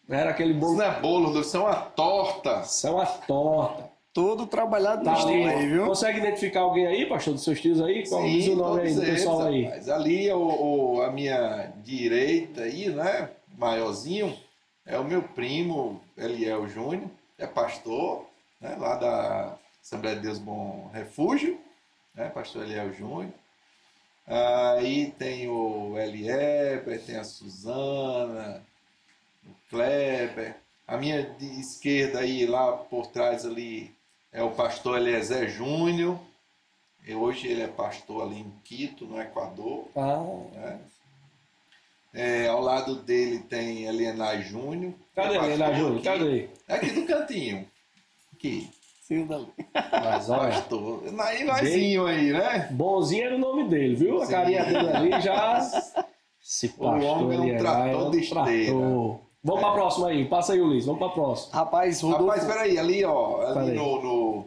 Era 0.09 0.31
aquele 0.31 0.51
Isso 0.53 0.61
bolo. 0.61 0.77
não 0.77 0.85
é 0.85 1.01
bolo, 1.01 1.41
isso 1.41 1.57
é 1.57 1.61
uma 1.61 1.75
torta. 1.77 2.61
Isso 2.61 2.87
é 2.87 2.91
uma 2.91 3.07
torta. 3.07 3.91
Todo 4.12 4.47
trabalhado 4.47 5.03
Tá 5.05 5.12
no 5.12 5.19
estilo 5.19 5.47
aí, 5.49 5.67
viu? 5.69 5.87
Consegue 5.87 6.19
identificar 6.19 6.61
alguém 6.61 6.87
aí, 6.87 7.07
pastor, 7.07 7.33
dos 7.33 7.43
seus 7.45 7.59
tios 7.61 7.81
aí? 7.81 8.07
Qual 8.07 8.21
Sim, 8.23 8.38
diz 8.38 8.49
o 8.49 8.57
nome 8.57 8.83
aí 8.83 8.95
do 8.95 9.01
pessoal 9.01 9.41
eles, 9.49 9.55
aí? 9.55 9.65
rapaz. 9.65 9.88
Ali, 9.88 10.31
o, 10.33 10.38
o- 10.97 11.03
a 11.03 11.11
minha 11.11 11.73
direita 11.83 12.62
aí, 12.62 12.91
né? 12.91 13.31
Maiorzinho, 13.57 14.37
é 14.85 14.99
o 14.99 15.05
meu 15.05 15.23
primo, 15.23 15.99
Eliel 16.19 16.69
Júnior, 16.69 17.09
é 17.38 17.47
pastor, 17.47 18.27
né? 18.61 18.77
Lá 18.79 18.97
da 18.97 19.55
Assembleia 19.83 20.17
de 20.17 20.23
Deus 20.23 20.38
Bom 20.38 20.91
Refúgio, 20.93 21.59
né? 22.15 22.29
Pastor 22.29 22.65
Eliel 22.65 22.93
Júnior. 22.93 23.33
Aí 24.27 25.12
tem 25.19 25.49
o 25.49 25.97
Elieber, 25.99 27.01
tem 27.05 27.17
a 27.17 27.25
Suzana, 27.25 28.62
Kleber. 29.73 30.55
A 30.87 30.99
minha 30.99 31.23
de 31.23 31.59
esquerda 31.59 32.21
aí, 32.21 32.45
lá 32.45 32.73
por 32.73 33.07
trás 33.07 33.47
ali, 33.47 33.91
é 34.31 34.43
o 34.43 34.51
pastor 34.51 34.99
Eliezer 34.99 35.49
Júnior. 35.49 36.19
E 37.07 37.15
hoje 37.15 37.49
ele 37.49 37.63
é 37.63 37.69
pastor 37.69 38.23
ali 38.23 38.41
em 38.41 38.53
Quito, 38.63 39.07
no 39.07 39.21
Equador. 39.21 39.89
Ah, 39.97 40.23
né? 40.53 40.79
É, 42.15 42.47
ao 42.47 42.61
lado 42.61 42.97
dele 42.97 43.39
tem 43.39 43.87
Elienay 43.87 44.43
Júnior. 44.43 44.93
cadê 45.15 45.35
é 45.35 45.39
pastor 45.39 45.53
Helena 45.53 45.75
Júnior? 45.75 45.97
aqui. 45.97 46.05
Cadê? 46.05 46.49
É 46.69 46.75
aqui 46.75 46.91
do 46.91 47.07
cantinho. 47.07 47.67
Aqui. 48.35 48.71
Sim, 49.01 49.27
dali. 49.27 49.49
Mas 49.91 50.29
olha. 50.29 50.53
Pastor. 50.53 51.03
Aí 51.21 51.45
nós 51.45 51.61
aí, 51.61 52.33
né? 52.33 52.69
Bonzinho 52.71 53.25
era 53.25 53.37
o 53.37 53.39
nome 53.39 53.69
dele, 53.69 53.97
viu? 53.97 54.23
A 54.23 54.27
Sim. 54.27 54.33
carinha 54.33 54.65
dele 54.65 54.89
ali 54.91 55.21
já. 55.23 55.59
Esse 56.45 56.75
O 56.77 56.85
homem 56.85 57.51
é 57.51 57.55
um 57.55 57.59
trator 57.59 58.11
de 58.11 58.19
esteira. 58.19 58.73
Vamos 59.44 59.61
pra 59.61 59.72
próxima 59.72 60.09
aí. 60.09 60.24
Passa 60.26 60.52
aí, 60.52 60.61
Ulisses. 60.61 60.87
Vamos 60.87 61.00
pra 61.00 61.09
próxima. 61.09 61.55
Rapaz, 61.57 62.00
Rodolfo. 62.00 62.24
Rapaz, 62.26 62.44
peraí, 62.44 62.78
ali, 62.78 63.05
ó. 63.05 63.40
Ali 63.42 63.55
Peraí. 63.55 63.74
no, 63.76 64.02
no- 64.02 64.46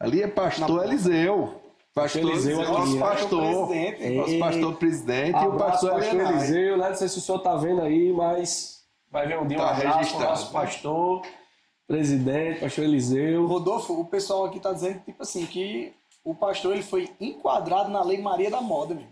Ali 0.00 0.22
é 0.22 0.28
pastor 0.28 0.84
Eliseu. 0.84 1.54
Pastor 1.92 2.22
Eliseu 2.22 2.56
Eliseu, 2.58 2.72
aqui, 2.78 2.80
nosso 2.80 2.96
ó. 2.96 3.00
pastor. 3.00 3.66
Presidente. 3.68 4.14
Nosso 4.16 4.38
pastor 4.38 4.74
presidente 4.76 5.30
e 5.30 5.32
o 5.32 5.36
Abraço, 5.52 5.58
pastor 5.58 5.90
pastor. 5.94 6.20
Eliseu, 6.20 6.76
né? 6.78 6.88
Não 6.90 6.96
sei 6.96 7.08
se 7.08 7.18
o 7.18 7.20
senhor 7.20 7.38
tá 7.40 7.56
vendo 7.56 7.82
aí, 7.82 8.12
mas 8.12 8.82
vai 9.10 9.26
ver 9.26 9.40
um 9.40 9.46
dia 9.48 9.56
um 9.58 9.60
Tá 9.60 9.70
abraço 9.70 9.88
pro 9.90 9.98
registrado. 9.98 10.30
nosso 10.30 10.52
pastor, 10.52 11.22
presidente, 11.86 12.60
pastor 12.60 12.84
Eliseu. 12.84 13.46
Rodolfo, 13.46 13.94
o 14.00 14.04
pessoal 14.04 14.44
aqui 14.44 14.60
tá 14.60 14.72
dizendo, 14.72 15.00
tipo 15.04 15.20
assim, 15.22 15.44
que 15.46 15.92
o 16.24 16.34
pastor 16.34 16.74
ele 16.74 16.82
foi 16.82 17.08
enquadrado 17.20 17.90
na 17.90 18.02
Lei 18.04 18.20
Maria 18.20 18.50
da 18.50 18.60
Moda, 18.60 18.94
meu. 18.94 19.04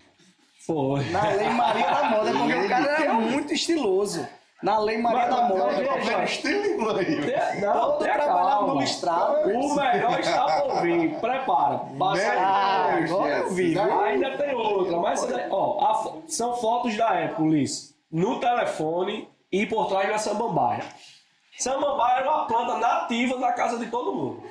Foi. 0.65 1.05
Na 1.11 1.29
Lei 1.31 1.49
Maria 1.51 1.87
da 1.91 2.11
Moda, 2.11 2.33
porque 2.33 2.55
o 2.55 2.69
cara 2.69 3.03
era 3.03 3.15
muito 3.15 3.53
estiloso. 3.53 4.25
Na 4.63 4.79
Lei 4.79 4.97
Maria 4.99 5.21
Mas- 5.21 5.37
da 5.37 5.43
mas- 5.43 5.49
Moda. 5.49 6.01
mas-? 6.19 6.39
Tem- 6.39 7.61
Não, 7.61 7.73
Todo 7.73 7.99
trabalhado 7.99 8.67
no 8.69 8.81
listrado. 8.81 9.51
O 9.51 9.75
melhor 9.75 10.19
está 10.21 10.61
por 10.63 10.81
vir. 10.83 11.15
Prepara. 11.21 11.81
Passa 11.99 12.23
aí. 12.23 12.39
Ah, 12.39 12.99
agora 13.05 13.29
eu 13.39 13.51
vi? 13.51 13.79
Ainda 13.79 14.37
tem 14.39 14.55
outra, 14.55 14.97
mas 14.99 15.27
ó, 15.51 15.95
fo- 16.03 16.23
são 16.27 16.57
fotos 16.57 16.97
da 16.97 17.11
época, 17.15 17.43
Ulisses. 17.43 17.95
No 18.11 18.41
telefone 18.41 19.29
e 19.53 19.67
por 19.67 19.89
trás 19.89 20.09
da 20.09 20.19
samambaia. 20.19 20.85
Samambaia 21.59 22.21
era 22.21 22.31
uma 22.31 22.47
planta 22.47 22.79
nativa 22.79 23.39
da 23.39 23.53
casa 23.53 23.79
de 23.79 23.87
todo 23.91 24.15
mundo. 24.15 24.43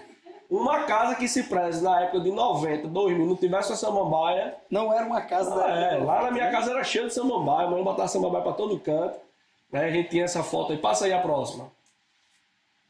Uma 0.50 0.84
casa 0.84 1.15
que 1.15 1.28
se 1.28 1.44
preze 1.44 1.84
na 1.84 2.02
época 2.02 2.20
de 2.20 2.32
90, 2.32 2.88
2000, 2.88 3.26
não 3.26 3.36
tivesse 3.36 3.74
a 3.74 3.76
samambaia. 3.76 4.56
Não 4.70 4.94
era 4.94 5.04
uma 5.06 5.22
casa 5.22 5.56
da 5.56 5.68
É, 5.68 5.98
lá 5.98 6.22
na 6.22 6.32
minha 6.32 6.52
casa 6.52 6.70
era 6.72 6.84
cheio 6.84 7.08
de 7.08 7.13
samambaia, 7.13 7.68
mãe 7.68 7.84
botava 7.84 8.08
samambaia 8.08 8.44
pra 8.44 8.54
todo 8.54 8.80
canto. 8.80 9.24
Né? 9.71 9.86
A 9.86 9.91
gente 9.91 10.10
tinha 10.10 10.23
essa 10.23 10.43
foto 10.43 10.71
aí. 10.71 10.78
Passa 10.78 11.06
aí 11.06 11.13
a 11.13 11.19
próxima. 11.19 11.71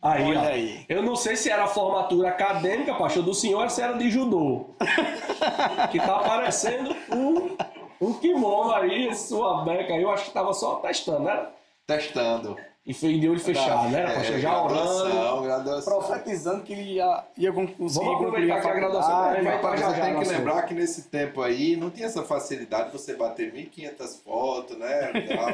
Aí, 0.02 0.24
Olha 0.24 0.42
ó. 0.42 0.46
aí. 0.46 0.86
Eu 0.88 1.02
não 1.02 1.16
sei 1.16 1.36
se 1.36 1.50
era 1.50 1.68
formatura 1.68 2.30
acadêmica, 2.30 2.94
pastor, 2.94 3.24
do 3.24 3.34
senhor, 3.34 3.64
ou 3.64 3.70
se 3.70 3.82
era 3.82 3.94
de 3.94 4.10
judô. 4.10 4.70
que 5.92 5.98
tá 6.00 6.18
aparecendo 6.18 6.96
um, 7.12 7.58
um 8.00 8.14
kimono 8.14 8.72
aí, 8.74 9.14
sua 9.16 9.64
beca 9.64 9.94
aí. 9.94 10.04
Eu 10.04 10.12
acho 10.12 10.26
que 10.26 10.32
tava 10.32 10.54
só 10.54 10.76
testando, 10.76 11.22
né? 11.24 11.48
Testando. 11.88 12.56
E 12.88 12.94
foi 12.94 13.18
de 13.18 13.28
olho 13.28 13.40
fechado, 13.40 13.90
né? 13.90 14.04
Pastor, 14.14 14.38
já 14.40 14.62
orando. 14.64 15.42
graduação. 15.42 16.00
Profetizando 16.00 16.62
que 16.62 16.72
ele 16.74 16.94
ia, 16.94 17.24
ia 17.36 17.52
conseguir 17.52 17.76
Vamos 17.80 18.16
aproveitar 18.16 18.58
a 18.58 18.62
que 18.62 18.68
a 18.68 18.74
graduação 18.74 19.24
também 19.24 19.44
vai 19.44 19.56
Rapaz, 19.56 19.80
já, 19.80 19.94
já, 19.94 20.06
tem 20.06 20.20
que 20.20 20.30
lembrar 20.30 20.62
que 20.64 20.74
nesse 20.76 21.02
tempo 21.04 21.42
aí 21.42 21.76
não 21.76 21.90
tinha 21.90 22.06
essa 22.06 22.22
facilidade 22.22 22.92
de 22.92 22.92
você 22.92 23.16
bater 23.16 23.52
1.500 23.52 24.24
fotos, 24.24 24.78
né? 24.78 25.12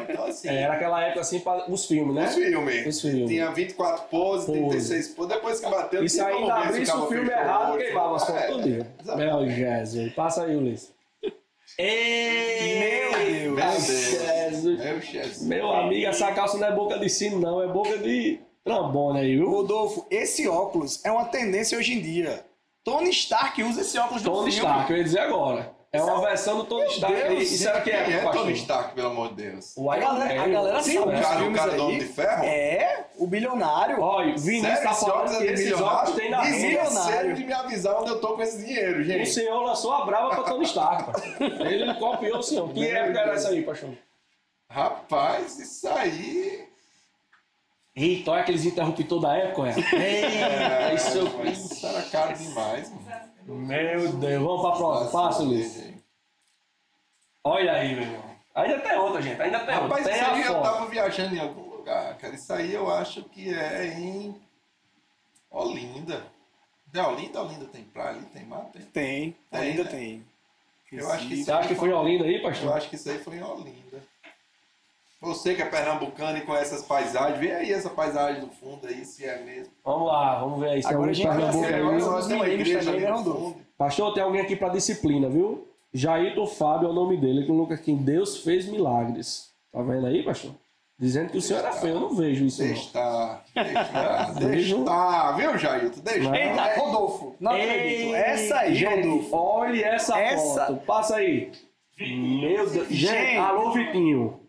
Então, 0.09 0.25
assim, 0.27 0.49
É, 0.49 0.63
era 0.63 0.73
aquela 0.73 1.01
época 1.03 1.21
assim 1.21 1.39
para 1.39 1.71
os 1.71 1.85
filmes, 1.85 2.13
né? 2.13 2.25
os 2.27 2.35
filmes. 2.35 2.87
Os 2.87 3.01
filmes. 3.01 3.29
Tinha 3.29 3.49
24 3.51 4.03
poses, 4.09 4.45
Pose. 4.47 4.59
36 4.59 5.07
poses. 5.09 5.33
Depois 5.33 5.59
que 5.61 5.69
bateu, 5.69 6.03
E 6.03 6.09
se 6.09 6.17
tinha 6.17 6.27
ainda 6.27 6.53
abrisse 6.53 6.91
o 6.91 7.07
filme 7.07 7.29
errado, 7.29 7.77
queimava 7.77 8.15
as 8.17 8.25
fotos 8.25 8.41
É, 8.41 8.47
todo 8.47 8.63
dia. 8.63 8.87
Meu 9.15 9.49
Jesus. 9.49 10.13
Passa 10.13 10.43
aí, 10.43 10.55
Ulisses. 10.55 11.00
Ei, 11.83 12.79
Meu 12.79 13.55
Meu 13.55 13.55
Deus. 13.55 13.83
Jesus. 13.83 14.79
Meu 14.79 15.01
Jesus. 15.01 15.41
Meu 15.47 15.71
amigo, 15.71 16.05
essa 16.05 16.31
calça 16.31 16.57
não 16.57 16.67
é 16.67 16.71
boca 16.71 16.99
de 16.99 17.09
sino, 17.09 17.39
não. 17.39 17.61
É 17.61 17.67
boca 17.67 17.97
de 17.97 18.39
trambone 18.63 19.19
aí, 19.19 19.35
viu? 19.35 19.49
Rodolfo, 19.49 20.05
esse 20.09 20.47
óculos 20.47 21.03
é 21.03 21.11
uma 21.11 21.25
tendência 21.25 21.77
hoje 21.77 21.93
em 21.93 22.01
dia. 22.01 22.45
Tony 22.83 23.09
Stark 23.09 23.63
usa 23.63 23.81
esse 23.81 23.97
óculos 23.97 24.21
Tony 24.21 24.51
filme. 24.51 24.69
Stark, 24.69 24.91
eu 24.91 24.97
ia 24.97 25.03
dizer 25.03 25.19
agora. 25.19 25.75
É 25.93 26.01
uma 26.01 26.21
versão 26.21 26.57
do 26.59 26.63
Tony 26.63 26.85
Stark. 26.87 27.13
Deus, 27.13 27.51
e 27.51 27.57
será 27.57 27.81
que 27.81 27.91
é, 27.91 28.09
é? 28.11 28.31
Tony 28.31 28.53
Stark, 28.53 28.95
pelo 28.95 29.07
amor 29.09 29.29
de 29.35 29.43
Deus? 29.43 29.73
O 29.75 29.91
A 29.91 29.97
galera, 29.97 30.41
a 30.41 30.47
Man. 30.47 30.53
galera 30.53 30.81
Sim, 30.83 30.93
sabe 30.99 31.11
dos 31.11 31.19
cara- 31.21 31.43
o 31.43 31.53
cara 31.53 31.71
do 31.73 31.83
Homem 31.83 31.99
de 31.99 32.05
Ferro? 32.05 32.43
É, 32.45 33.05
o 33.17 33.27
bilionário. 33.27 33.99
Olha, 34.01 34.33
o 34.35 34.37
Vinícius 34.39 34.79
tá 34.79 34.93
falando 34.93 35.37
que 35.37 35.47
é 35.47 35.53
de 35.53 35.63
esses 35.63 35.81
óculos 35.81 36.15
tem 36.15 36.29
na 36.31 36.41
de 37.33 37.43
me 37.43 37.51
avisar 37.53 37.99
onde 38.01 38.09
eu 38.11 38.21
tô 38.21 38.35
com 38.35 38.41
esse 38.41 38.57
dinheiro, 38.63 39.01
O 39.01 39.03
gente. 39.03 39.29
senhor 39.29 39.61
lançou 39.63 39.91
a 39.91 40.05
brava 40.05 40.29
pra 40.29 40.43
Tony 40.43 40.63
Stark. 40.63 41.11
Ele 41.41 41.93
copiou 41.95 42.37
o 42.39 42.43
senhor. 42.43 42.69
Que 42.71 42.87
época 42.87 43.19
era 43.19 43.33
essa 43.33 43.49
aí, 43.49 43.61
pastor? 43.61 43.89
Rapaz, 44.69 45.59
isso 45.59 45.89
aí... 45.89 46.70
Eita, 47.95 48.31
olha 48.31 48.41
aqueles 48.41 48.63
interruptores 48.65 49.21
da 49.21 49.35
época, 49.35 49.67
é. 49.97 50.91
É, 50.91 50.93
isso 50.95 51.17
eu- 51.17 51.45
isso 51.45 51.85
era 51.85 52.01
caro 52.03 52.33
demais. 52.37 52.89
mano. 52.89 53.21
Meu 53.45 54.13
Deus, 54.13 54.43
vamos 54.43 54.61
pra 54.61 54.71
próxima. 54.71 55.11
Passa, 55.11 55.43
Luiz. 55.43 55.91
Olha 57.43 57.73
aí, 57.73 57.93
meu 57.95 58.03
irmão. 58.03 58.31
Ainda 58.55 58.79
tem 58.79 58.97
outra, 58.97 59.21
gente. 59.21 59.41
Ainda 59.41 59.59
tem 59.59 59.73
Rapaz, 59.75 59.91
outra. 59.91 60.03
Tem 60.05 60.13
isso 60.21 60.25
aí 60.31 60.41
eu 60.43 60.61
tava 60.61 60.85
viajando 60.87 61.35
em 61.35 61.39
algum 61.39 61.69
lugar, 61.77 62.17
cara. 62.17 62.35
Isso 62.35 62.53
aí 62.53 62.73
eu 62.73 62.89
acho 62.91 63.23
que 63.25 63.53
é 63.53 63.87
em. 63.97 64.35
Olinda. 65.49 66.23
De 66.87 66.99
Olinda, 66.99 67.41
Olinda 67.41 67.65
tem 67.65 67.83
praia 67.83 68.09
ali, 68.17 68.25
tem 68.27 68.45
mar, 68.45 68.65
tem. 68.71 68.81
Tem, 68.83 69.35
Tem, 69.49 69.59
ainda 69.59 69.83
né? 69.85 69.89
tem. 69.89 70.25
Eu 70.91 71.09
acho 71.11 71.27
que 71.27 71.43
Você 71.43 71.51
acha 71.51 71.67
que 71.69 71.75
foi 71.75 71.89
em 71.89 71.93
Olinda 71.93 72.25
aí, 72.25 72.35
Eu 72.35 72.41
pastor? 72.43 72.73
acho 72.73 72.89
que 72.89 72.95
isso 72.95 73.09
aí 73.09 73.17
foi 73.19 73.37
em 73.37 73.43
Olinda. 73.43 74.03
Você 75.21 75.53
que 75.53 75.61
é 75.61 75.65
pernambucano 75.65 76.37
e 76.37 76.41
conhece 76.41 76.73
essas 76.73 76.83
paisagens, 76.85 77.39
vê 77.39 77.51
aí 77.51 77.71
essa 77.71 77.89
paisagem 77.91 78.41
do 78.41 78.47
fundo 78.47 78.87
aí, 78.87 79.05
se 79.05 79.23
é 79.23 79.37
mesmo. 79.43 79.71
Vamos 79.85 80.07
lá, 80.07 80.39
vamos 80.39 80.59
ver 80.59 80.69
aí 80.71 80.81
se 80.81 80.87
Agora 80.87 81.13
tem 81.13 81.25
a 81.25 81.29
alguém 81.31 81.43
gente 81.43 81.53
vai 81.61 81.73
aí. 81.73 81.81
agora- 81.81 82.27
tem 82.27 82.35
uma 82.37 82.49
igreja 82.49 82.79
também, 82.79 82.95
ali 82.95 83.05
no 83.11 83.17
Rodolfo? 83.17 83.39
fundo. 83.41 83.55
Pastor, 83.77 84.13
tem 84.15 84.23
alguém 84.23 84.41
aqui 84.41 84.55
pra 84.55 84.69
disciplina, 84.69 85.29
viu? 85.29 85.67
Jairton 85.93 86.47
Fábio 86.47 86.87
é 86.87 86.91
o 86.91 86.93
nome 86.93 87.17
dele, 87.17 87.41
que 87.41 87.47
coloca 87.47 87.73
aqui, 87.75 87.93
Deus 87.93 88.37
fez 88.37 88.65
milagres. 88.67 89.51
Tá 89.71 89.81
vendo 89.83 90.07
aí, 90.07 90.23
pastor? 90.23 90.51
Dizendo 90.97 91.29
que 91.31 91.37
o 91.37 91.41
senhor 91.41 91.59
era 91.59 91.71
feio, 91.71 91.95
eu 91.95 91.99
não 91.99 92.15
vejo 92.15 92.45
isso 92.45 92.59
Deixa 92.61 92.73
deixa 92.73 92.85
estar, 93.55 94.33
deixa 94.39 95.31
viu, 95.33 95.57
Jailton? 95.57 95.99
Deixa. 96.01 96.35
Eita, 96.37 96.79
Rodolfo, 96.79 97.35
não 97.39 97.51
acredito. 97.51 98.15
Essa 98.15 98.57
aí, 98.59 98.75
gente, 98.75 99.07
Rodolfo. 99.07 99.35
olha 99.35 99.85
essa, 99.85 100.19
Essa- 100.19 100.65
foto. 100.67 100.85
Passa 100.85 101.15
aí. 101.17 101.51
Meu 101.99 102.69
Deus. 102.69 102.87
Gente, 102.87 102.95
Gente. 102.95 103.37
alô, 103.37 103.71
Vitinho. 103.71 104.39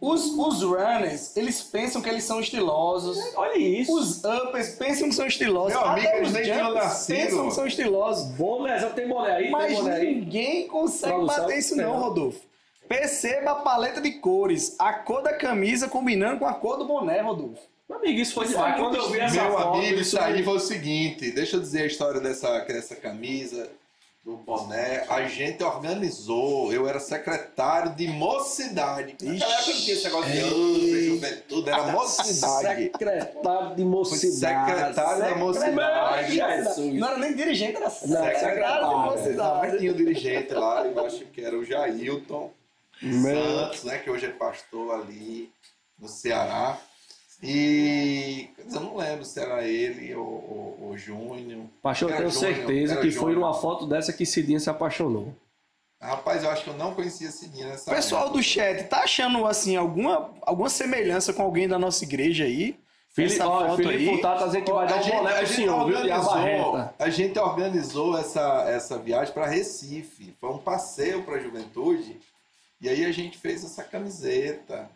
Os, 0.00 0.26
os 0.26 0.62
runners, 0.62 1.36
eles 1.36 1.62
pensam 1.62 2.00
que 2.02 2.08
eles 2.08 2.24
são 2.24 2.38
estilosos. 2.40 3.18
Olha 3.34 3.56
isso. 3.58 3.92
Os 3.94 4.22
uppers 4.22 4.70
pensam 4.76 5.08
que 5.08 5.14
são 5.14 5.26
estilosos. 5.26 5.72
Meu 5.72 5.84
amigo, 5.84 6.06
Até 6.06 6.22
os 6.22 6.32
nem 6.32 6.42
tinham 6.42 6.58
jumpers 6.66 6.84
nascido. 6.84 7.16
pensam 7.16 7.48
que 7.48 7.54
são 7.54 7.66
estilosos. 7.66 8.24
Boné, 8.36 8.78
já 8.78 8.90
tem 8.90 9.08
boné 9.08 9.32
aí? 9.36 9.50
Mas 9.50 9.72
boné 9.72 9.94
aí? 9.96 10.14
ninguém 10.14 10.68
consegue 10.68 11.14
Produção, 11.14 11.44
bater 11.44 11.58
isso 11.58 11.76
não. 11.76 11.98
Rodolfo. 11.98 12.40
Perceba 12.88 13.50
a 13.50 13.54
paleta 13.56 14.00
de 14.00 14.12
cores. 14.12 14.76
A 14.78 14.92
cor 14.92 15.22
da 15.22 15.34
camisa 15.34 15.88
combinando 15.88 16.38
com 16.38 16.46
a 16.46 16.54
cor 16.54 16.76
do 16.76 16.86
boné, 16.86 17.20
Rodolfo. 17.20 17.60
Meu 17.88 17.98
amigo, 17.98 18.20
isso 18.20 18.34
foi 18.34 18.46
demais. 18.48 18.76
Quando 18.78 18.96
eu 18.96 19.10
vi 19.10 19.20
essa 19.20 19.42
Meu 19.42 19.52
foto, 19.52 19.78
amigo, 19.78 19.94
isso 20.00 20.16
isso 20.16 20.20
aí 20.20 20.42
foi 20.44 20.56
o 20.56 20.60
seguinte, 20.60 21.30
deixa 21.30 21.56
eu 21.56 21.60
dizer 21.60 21.82
a 21.82 21.86
história 21.86 22.20
dessa, 22.20 22.58
dessa 22.60 22.96
camisa, 22.96 23.70
do 24.26 24.36
boné. 24.38 25.04
A 25.08 25.22
gente 25.28 25.62
organizou, 25.62 26.72
eu 26.72 26.88
era 26.88 26.98
secretário 26.98 27.94
de 27.94 28.08
mocidade. 28.08 29.12
Naquela 29.22 29.54
época 29.54 29.70
não 29.72 29.80
tinha 29.80 29.94
esse 29.94 30.04
negócio 30.04 30.32
de 30.32 30.38
anos, 30.40 31.04
juventude, 31.04 31.70
era 31.70 31.86
mocidade. 31.92 32.82
Secretário 32.82 33.68
de 33.76 33.82
Fui 33.82 33.84
mocidade. 33.84 34.70
secretário 34.72 35.20
da 35.22 35.34
mocidade. 35.36 36.34
Jesus. 36.34 36.94
Não 36.94 37.06
era 37.08 37.18
nem 37.18 37.36
dirigente, 37.36 37.76
era 37.76 37.88
secretário. 37.88 38.38
secretário 38.40 38.88
de 38.88 38.94
Mas 38.96 39.20
mocidade. 39.20 39.78
tinha 39.78 39.92
o 39.92 39.94
dirigente 39.94 40.54
lá, 40.54 40.84
eu 40.86 41.06
acho 41.06 41.24
que 41.26 41.40
era 41.44 41.56
o 41.56 41.64
Jailton 41.64 42.50
Meu- 43.00 43.58
Santos, 43.60 43.84
né, 43.84 43.98
que 43.98 44.10
hoje 44.10 44.26
é 44.26 44.30
pastor 44.30 44.92
ali 45.02 45.52
no 45.96 46.08
Ceará. 46.08 46.76
E 47.42 48.48
eu 48.72 48.80
não 48.80 48.96
lembro 48.96 49.24
se 49.24 49.38
era 49.38 49.62
ele 49.62 50.14
ou, 50.14 50.24
ou, 50.24 50.78
ou 50.88 50.98
Júnior. 50.98 51.64
Pastor, 51.82 52.10
eu 52.10 52.16
tenho 52.16 52.30
Júnior, 52.30 52.54
certeza 52.56 52.96
que 52.96 53.10
foi 53.10 53.32
Júnior. 53.32 53.34
numa 53.40 53.54
foto 53.54 53.86
dessa 53.86 54.12
que 54.12 54.24
Cidinha 54.24 54.58
se 54.58 54.70
apaixonou. 54.70 55.34
Rapaz, 56.00 56.42
eu 56.44 56.50
acho 56.50 56.64
que 56.64 56.70
eu 56.70 56.76
não 56.76 56.94
conhecia 56.94 57.30
Cidinha 57.30 57.68
nessa 57.68 57.90
O 57.90 57.94
pessoal 57.94 58.22
época. 58.24 58.38
do 58.38 58.42
chat, 58.42 58.84
tá 58.88 58.98
achando 59.02 59.46
assim 59.46 59.76
alguma, 59.76 60.30
alguma 60.42 60.68
semelhança 60.68 61.32
com 61.32 61.42
alguém 61.42 61.66
da 61.68 61.78
nossa 61.78 62.04
igreja 62.04 62.44
aí? 62.44 62.78
Felipe, 63.10 63.34
Essa 63.34 63.48
ó, 63.48 63.66
foto 63.68 63.76
Felipe 63.78 64.10
aí. 64.10 64.20
Tá 64.20 64.46
dizendo 64.46 64.64
que 64.64 64.72
vai 64.72 64.86
dar 64.86 64.96
a 64.96 64.98
um 64.98 65.02
gente, 65.02 65.16
boné 65.16 65.30
a 65.30 65.36
pro 65.36 65.46
gente 65.46 65.56
senhor, 65.56 65.86
viu? 65.86 66.04
E 66.04 66.10
a 66.10 66.18
barreta. 66.20 66.94
a 66.98 67.08
gente 67.08 67.38
organizou 67.38 68.18
essa, 68.18 68.64
essa 68.68 68.98
viagem 68.98 69.32
para 69.32 69.46
Recife. 69.46 70.34
Foi 70.38 70.50
um 70.50 70.58
passeio 70.58 71.22
para 71.22 71.36
a 71.36 71.40
juventude. 71.40 72.18
E 72.78 72.90
aí 72.90 73.06
a 73.06 73.12
gente 73.12 73.38
fez 73.38 73.64
essa 73.64 73.82
camiseta, 73.82 74.90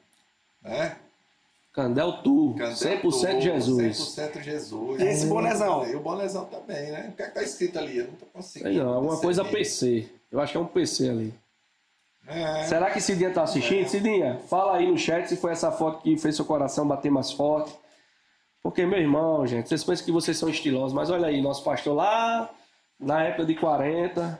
né? 0.60 0.96
Candel 1.72 2.22
Tu, 2.22 2.54
Candel 2.58 3.00
100% 3.00 3.00
Tour, 3.00 3.40
Jesus. 3.40 4.16
100% 4.16 4.42
Jesus. 4.42 5.00
E 5.00 5.04
esse 5.04 5.26
bonézão? 5.26 5.86
E 5.86 5.94
o 5.94 6.00
bonézão 6.00 6.44
também, 6.46 6.90
né? 6.90 7.10
O 7.12 7.16
que 7.16 7.22
é 7.22 7.26
que 7.26 7.34
tá 7.34 7.42
escrito 7.42 7.78
ali? 7.78 7.98
Eu 7.98 8.06
não 8.06 8.14
tô 8.14 8.26
conseguindo. 8.26 8.74
Sei 8.74 8.82
não, 8.82 8.94
alguma 8.94 9.20
coisa. 9.20 9.44
PC. 9.44 10.08
Eu 10.32 10.40
acho 10.40 10.52
que 10.52 10.58
é 10.58 10.60
um 10.60 10.66
PC 10.66 11.08
ali. 11.08 11.34
É. 12.26 12.64
Será 12.64 12.90
que 12.90 13.00
Cidinha 13.00 13.32
tá 13.32 13.42
assistindo? 13.42 13.88
Cidinha, 13.88 14.40
fala 14.48 14.76
aí 14.76 14.90
no 14.90 14.98
chat 14.98 15.28
se 15.28 15.36
foi 15.36 15.52
essa 15.52 15.70
foto 15.72 16.02
que 16.02 16.16
fez 16.16 16.36
seu 16.36 16.44
coração 16.44 16.86
bater 16.86 17.10
mais 17.10 17.32
forte. 17.32 17.72
Porque, 18.62 18.84
meu 18.84 18.98
irmão, 18.98 19.46
gente, 19.46 19.68
vocês 19.68 19.82
pensam 19.82 20.04
que 20.04 20.12
vocês 20.12 20.36
são 20.36 20.48
estilosos, 20.48 20.92
mas 20.92 21.10
olha 21.10 21.28
aí, 21.28 21.40
nosso 21.40 21.64
pastor 21.64 21.94
lá, 21.94 22.50
na 22.98 23.24
época 23.24 23.46
de 23.46 23.54
40. 23.54 24.38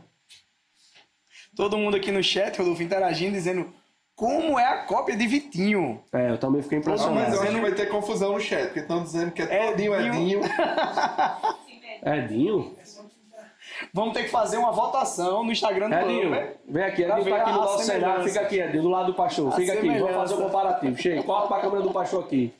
Todo 1.56 1.78
mundo 1.78 1.96
aqui 1.96 2.12
no 2.12 2.22
chat, 2.22 2.56
Rodolfo, 2.58 2.82
interagindo, 2.82 3.32
dizendo 3.32 3.72
como 4.20 4.58
é 4.58 4.66
a 4.66 4.76
cópia 4.84 5.16
de 5.16 5.26
Vitinho. 5.26 6.04
É, 6.12 6.28
eu 6.28 6.36
também 6.36 6.60
fiquei 6.60 6.78
Não, 6.78 6.84
mas 6.90 7.00
impressionado. 7.00 7.34
eu 7.36 7.42
acho 7.42 7.54
que 7.54 7.60
vai 7.62 7.72
ter 7.72 7.86
confusão 7.88 8.34
no 8.34 8.38
chat, 8.38 8.64
porque 8.64 8.80
estão 8.80 9.02
dizendo 9.02 9.32
que 9.32 9.40
é 9.40 9.46
todinho 9.70 9.94
Edinho. 9.94 10.12
Edinho. 10.12 10.40
Edinho? 12.04 12.76
Vamos 13.94 14.12
ter 14.12 14.24
que 14.24 14.28
fazer 14.28 14.58
uma 14.58 14.72
votação 14.72 15.42
no 15.42 15.50
Instagram 15.50 15.88
do 15.88 15.94
Edinho, 15.94 16.28
Clube. 16.28 16.48
vem 16.68 16.84
aqui, 16.84 17.02
Edinho 17.02 17.30
tá 17.30 17.36
aqui 17.36 17.50
no 17.50 17.56
nosso 17.56 17.82
cenário, 17.82 18.24
fica 18.24 18.40
aqui, 18.42 18.60
Edinho, 18.60 18.82
do 18.82 18.90
lado 18.90 19.06
do 19.06 19.14
pastor. 19.14 19.48
A 19.54 19.56
Fica 19.56 19.72
aqui, 19.72 19.88
vamos 19.88 20.14
fazer 20.14 20.34
o 20.34 20.36
comparativo. 20.36 20.96
Chega, 20.98 21.22
corta 21.22 21.48
pra 21.48 21.60
câmera 21.60 21.82
do 21.82 21.90
pastor 21.90 22.22
aqui. 22.22 22.52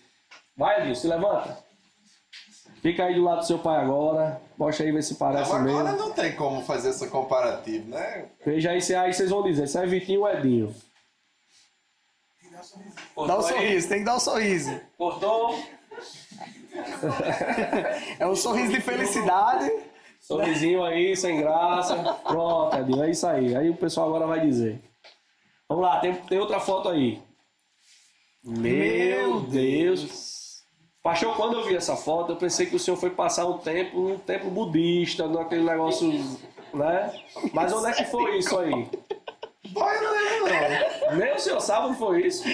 Vai, 0.56 0.80
Edinho, 0.80 0.96
se 0.96 1.06
levanta. 1.06 1.58
Fica 2.80 3.04
aí 3.04 3.14
do 3.16 3.22
lado 3.22 3.40
do 3.40 3.46
seu 3.46 3.58
pai 3.58 3.82
agora. 3.82 4.40
Mostra 4.56 4.86
aí, 4.86 4.92
ver 4.92 5.02
se 5.02 5.16
parece 5.16 5.50
Não, 5.52 5.58
agora 5.58 5.84
mesmo. 5.92 5.98
não 5.98 6.10
tem 6.12 6.34
como 6.34 6.62
fazer 6.62 6.88
essa 6.88 7.06
comparativa, 7.06 7.84
né? 7.98 8.24
Veja 8.46 8.70
aí, 8.70 8.80
se 8.80 8.94
aí 8.94 9.12
vocês 9.12 9.28
vão 9.28 9.42
dizer, 9.42 9.66
se 9.66 9.78
é 9.78 9.84
Vitinho 9.84 10.20
ou 10.20 10.30
Edinho. 10.30 10.74
Dá 13.26 13.36
o 13.38 13.42
sorriso, 13.42 13.88
tem 13.88 13.98
que 13.98 14.04
dar 14.04 14.16
o 14.16 14.20
sorriso. 14.20 14.80
Cortou? 14.96 15.58
É 18.18 18.26
um 18.26 18.36
sorriso 18.36 18.72
de 18.72 18.80
felicidade. 18.80 19.70
Sorrisinho 20.20 20.84
aí, 20.84 21.16
sem 21.16 21.40
graça. 21.40 21.96
Pronto, 22.24 22.76
Edinho, 22.76 23.02
é 23.02 23.10
isso 23.10 23.26
aí. 23.26 23.56
Aí 23.56 23.70
o 23.70 23.76
pessoal 23.76 24.08
agora 24.08 24.26
vai 24.26 24.40
dizer. 24.40 24.80
Vamos 25.68 25.84
lá, 25.84 26.00
tem, 26.00 26.14
tem 26.14 26.38
outra 26.38 26.60
foto 26.60 26.88
aí. 26.88 27.22
Meu 28.44 29.40
Deus. 29.40 30.64
Pastor, 31.02 31.34
quando 31.34 31.54
eu 31.54 31.64
vi 31.64 31.74
essa 31.76 31.96
foto, 31.96 32.32
eu 32.32 32.36
pensei 32.36 32.66
que 32.66 32.76
o 32.76 32.78
senhor 32.78 32.96
foi 32.96 33.10
passar 33.10 33.46
um 33.46 33.56
tempo 33.58 34.00
num 34.00 34.18
templo 34.18 34.50
budista, 34.50 35.26
naquele 35.26 35.64
negócio, 35.64 36.08
né? 36.74 37.12
Mas 37.54 37.72
onde 37.72 37.86
é 37.88 37.92
que 37.92 38.04
foi 38.04 38.36
isso 38.38 38.58
aí? 38.58 38.70
Eu 38.72 40.02
não 40.02 40.12
lembro, 40.12 41.10
não. 41.10 41.16
Nem 41.16 41.34
o 41.34 41.38
senhor 41.38 41.60
sabe 41.60 41.88
onde 41.88 41.98
foi 41.98 42.26
isso? 42.26 42.44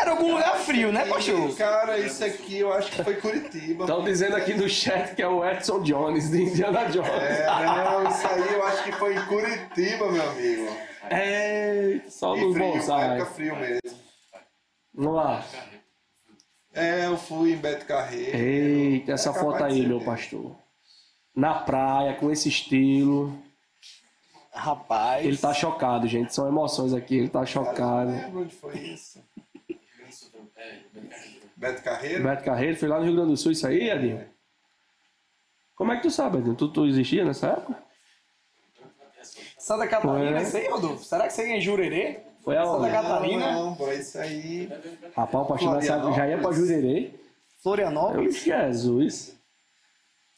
Era 0.00 0.10
algum 0.12 0.32
lugar 0.32 0.56
frio, 0.58 0.90
né, 0.92 1.04
pastor? 1.06 1.54
cara, 1.56 1.98
isso 1.98 2.24
aqui 2.24 2.58
eu 2.58 2.72
acho 2.72 2.90
que 2.90 3.02
foi 3.04 3.16
Curitiba. 3.16 3.84
Estão 3.84 4.02
dizendo 4.02 4.36
aqui 4.36 4.54
no 4.54 4.68
chat 4.68 5.14
que 5.14 5.22
é 5.22 5.28
o 5.28 5.44
Edson 5.44 5.82
Jones, 5.82 6.30
de 6.30 6.42
Indiana 6.42 6.84
Jones. 6.86 7.08
É, 7.10 7.46
não, 7.46 8.08
isso 8.08 8.26
aí 8.26 8.52
eu 8.54 8.64
acho 8.66 8.84
que 8.84 8.92
foi 8.92 9.14
em 9.16 9.26
Curitiba, 9.26 10.10
meu 10.10 10.30
amigo. 10.30 10.68
É, 11.10 12.00
só 12.08 12.36
E 12.36 12.40
nos 12.44 12.54
frio, 12.54 12.72
bonsais. 12.72 13.12
época 13.12 13.26
frio 13.34 13.56
mesmo. 13.56 13.80
Vamos 14.94 15.14
lá. 15.14 15.44
É, 16.72 17.06
eu 17.06 17.16
fui 17.16 17.52
em 17.52 17.56
Beto 17.56 17.84
Carreiro. 17.84 18.36
Eita, 18.36 19.12
essa 19.12 19.30
É 19.30 19.34
foto 19.34 19.62
aí, 19.64 19.86
meu 19.86 20.00
pastor. 20.00 20.54
Na 21.34 21.54
praia, 21.54 22.14
com 22.14 22.30
esse 22.30 22.48
estilo. 22.48 23.36
Rapaz. 24.52 25.24
Ele 25.24 25.36
tá 25.36 25.52
chocado, 25.54 26.06
gente. 26.06 26.34
São 26.34 26.46
emoções 26.46 26.92
aqui. 26.92 27.16
Ele 27.18 27.28
tá 27.28 27.40
Cara, 27.40 27.42
eu 27.44 27.46
chocado. 27.46 28.10
não 28.10 28.18
lembro 28.22 28.40
onde 28.42 28.54
foi 28.54 28.76
isso. 28.78 29.20
Beto 31.56 31.82
Carreiro? 31.82 32.22
Beto 32.22 32.44
Carreiro 32.44 32.76
foi 32.76 32.88
lá 32.88 32.98
no 32.98 33.04
Rio 33.04 33.14
Grande 33.14 33.30
do 33.30 33.36
Sul, 33.36 33.52
isso 33.52 33.66
aí, 33.66 33.90
Edinho? 33.90 34.26
Como 35.74 35.92
é 35.92 35.96
que 35.96 36.02
tu 36.02 36.10
sabe, 36.10 36.38
Edinho? 36.38 36.54
Tu, 36.54 36.68
tu 36.68 36.86
existia 36.86 37.24
nessa 37.24 37.48
época? 37.48 37.82
Santa 39.58 39.86
Catarina, 39.86 40.42
isso 40.42 40.56
aí, 40.56 40.68
Rodolfo? 40.68 41.04
Será 41.04 41.26
que 41.26 41.32
você 41.32 41.42
é 41.42 41.56
em 41.56 41.60
Jurerê? 41.60 42.20
Foi 42.42 42.56
aonde? 42.56 42.86
Santa 42.86 43.02
Catarina? 43.02 43.52
Não, 43.52 43.66
não, 43.66 43.76
foi 43.76 43.96
isso 43.96 44.18
aí. 44.18 44.68
Rapaz, 45.14 45.44
o 45.44 45.48
pastor 45.48 45.74
nessa 45.76 45.94
época 45.94 46.12
já 46.12 46.28
ia 46.28 46.38
pra 46.38 46.52
Jurerê. 46.52 47.10
Florianópolis? 47.62 48.42
Jesus. 48.42 49.38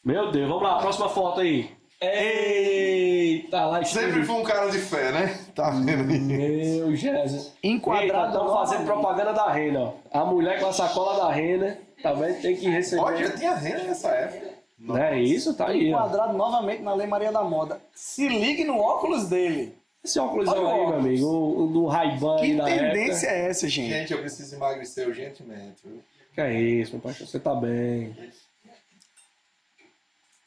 Meu 0.03 0.31
Deus, 0.31 0.49
vamos 0.49 0.63
lá, 0.63 0.79
próxima 0.79 1.07
foto 1.07 1.39
aí. 1.39 1.73
Eita, 2.05 3.65
lá. 3.65 3.83
Sempre 3.83 4.23
foi 4.23 4.35
um 4.35 4.43
cara 4.43 4.69
de 4.69 4.77
fé, 4.79 5.11
né? 5.11 5.37
Tá 5.55 5.69
vendo 5.69 6.11
aí? 6.11 6.19
Meu 6.19 6.95
Jesus. 6.95 7.53
Enquadrado 7.63 8.33
Estão 8.37 8.53
fazendo 8.53 8.85
propaganda 8.85 9.33
da 9.33 9.51
Rena, 9.51 9.79
ó. 9.81 9.93
A 10.21 10.25
mulher 10.25 10.59
com 10.59 10.67
a 10.67 10.73
sacola 10.73 11.25
da 11.25 11.31
Rena, 11.31 11.77
tá 12.01 12.13
vendo? 12.13 12.41
Tem 12.41 12.55
que 12.55 12.69
receber. 12.69 13.01
Ó, 13.01 13.15
já 13.15 13.29
tinha 13.31 13.55
renda 13.55 13.83
nessa 13.83 14.09
época. 14.09 14.53
Não 14.77 14.97
é 14.97 15.19
isso? 15.19 15.53
Tá 15.53 15.67
aí, 15.67 15.93
ó. 15.93 15.97
Enquadrado 15.97 16.37
novamente 16.37 16.81
na 16.81 16.93
Lei 16.93 17.07
Maria 17.07 17.31
da 17.31 17.43
Moda. 17.43 17.79
Se 17.93 18.27
ligue 18.27 18.63
no 18.63 18.77
óculos 18.77 19.27
dele. 19.29 19.75
Esse 20.03 20.19
óculos 20.19 20.49
Olha 20.49 20.61
o 20.61 20.67
aí, 20.67 20.73
meu 20.73 20.83
óculos. 20.83 21.05
amigo, 21.05 21.25
o, 21.27 21.63
o 21.63 21.67
do 21.67 21.85
Ray-Ban 21.85 22.35
Que 22.37 22.55
da 22.55 22.65
tendência 22.65 23.27
época. 23.27 23.41
é 23.41 23.49
essa, 23.49 23.69
gente? 23.69 23.89
Gente, 23.89 24.11
eu 24.11 24.19
preciso 24.19 24.55
emagrecer 24.55 25.07
urgentemente, 25.07 25.77
viu? 25.85 26.01
Que 26.35 26.41
é 26.41 26.53
isso, 26.59 26.91
meu 26.93 27.01
pastor, 27.01 27.25
você 27.27 27.39
tá 27.39 27.55
bem. 27.55 28.13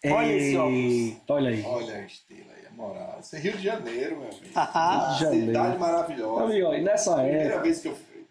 Olha 0.04 0.32
esse 0.32 0.56
óculos. 0.56 1.16
Olha 1.28 1.50
aí. 1.50 1.62
Olha 1.64 1.94
a 1.96 2.00
estrela 2.02 2.52
aí, 2.56 2.66
a 2.66 2.70
moral. 2.70 3.18
Isso 3.20 3.36
é 3.36 3.38
Rio 3.38 3.52
de 3.56 3.62
Janeiro, 3.62 4.16
meu 4.18 4.28
amigo. 4.28 4.46
Haha. 4.54 5.12
de 5.14 5.20
Janeiro. 5.20 5.46
Cidade 5.46 5.78
maravilhosa. 5.78 6.44
Amigo, 6.44 6.66
ó, 6.68 6.74
e 6.74 6.82
nessa 6.82 7.14
Primeira 7.14 7.42
época, 7.44 7.62
vez 7.62 7.80
que 7.80 7.88
eu 7.88 7.96
fui. 7.96 8.26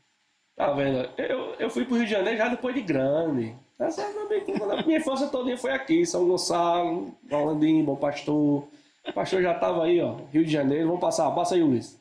tá 0.55 0.72
vendo? 0.74 1.09
Eu, 1.18 1.55
eu 1.55 1.70
fui 1.70 1.86
pro 1.86 1.95
Rio 1.95 2.05
de 2.05 2.11
Janeiro 2.11 2.38
já 2.38 2.47
depois 2.47 2.74
de 2.76 2.82
grande. 2.82 3.55
Essa 3.78 4.03
é 4.03 4.05
a 4.05 4.09
minha, 4.09 4.84
minha 4.86 4.99
infância 4.99 5.28
toda 5.28 5.57
foi 5.57 5.72
aqui, 5.72 6.05
São 6.05 6.26
Gonçalo, 6.28 7.13
Rolandinho, 7.30 7.84
Bom 7.84 7.97
Pastor. 7.97 8.66
O 9.07 9.13
pastor 9.13 9.41
já 9.41 9.53
tava 9.53 9.84
aí, 9.84 9.99
ó, 10.01 10.16
Rio 10.32 10.45
de 10.45 10.51
Janeiro. 10.51 10.88
Vamos 10.88 11.01
passar, 11.01 11.30
passa 11.32 11.55
aí, 11.55 11.61
Ulisses. 11.63 11.99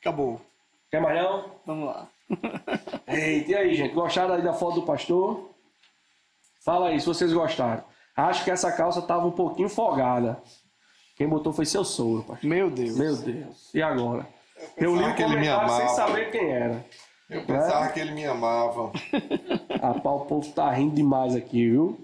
Acabou. 0.00 0.40
Quer 0.90 1.02
mais 1.02 1.22
não? 1.22 1.50
Vamos 1.66 1.86
lá. 1.86 2.08
Eita, 3.06 3.50
e 3.50 3.54
aí, 3.54 3.74
gente? 3.74 3.94
Gostaram 3.94 4.34
aí 4.34 4.42
da 4.42 4.52
foto 4.54 4.76
do 4.76 4.86
pastor? 4.86 5.50
Fala 6.64 6.88
aí, 6.88 6.98
se 7.00 7.06
vocês 7.06 7.32
gostaram. 7.32 7.84
Acho 8.18 8.42
que 8.42 8.50
essa 8.50 8.72
calça 8.72 9.00
tava 9.00 9.28
um 9.28 9.30
pouquinho 9.30 9.68
folgada. 9.68 10.42
Quem 11.14 11.28
botou 11.28 11.52
foi 11.52 11.64
seu 11.64 11.84
sogro, 11.84 12.24
pastor. 12.24 12.50
Meu 12.50 12.68
Deus. 12.68 12.98
Meu 12.98 13.16
Deus. 13.16 13.72
E 13.72 13.80
agora? 13.80 14.26
Eu 14.76 14.96
li 14.96 15.04
o 15.04 15.14
que 15.14 15.22
ele 15.22 15.36
me 15.36 15.46
comentário 15.46 15.68
sem 15.68 15.82
amava. 15.82 15.94
saber 15.94 16.30
quem 16.32 16.50
era. 16.50 16.84
Eu 17.30 17.44
pensava 17.44 17.88
que 17.90 18.00
ele 18.00 18.10
me 18.10 18.26
amava. 18.26 18.90
Rapaz, 19.80 20.04
o 20.04 20.24
povo 20.24 20.52
tá 20.52 20.68
rindo 20.72 20.96
demais 20.96 21.36
aqui, 21.36 21.70
viu? 21.70 21.96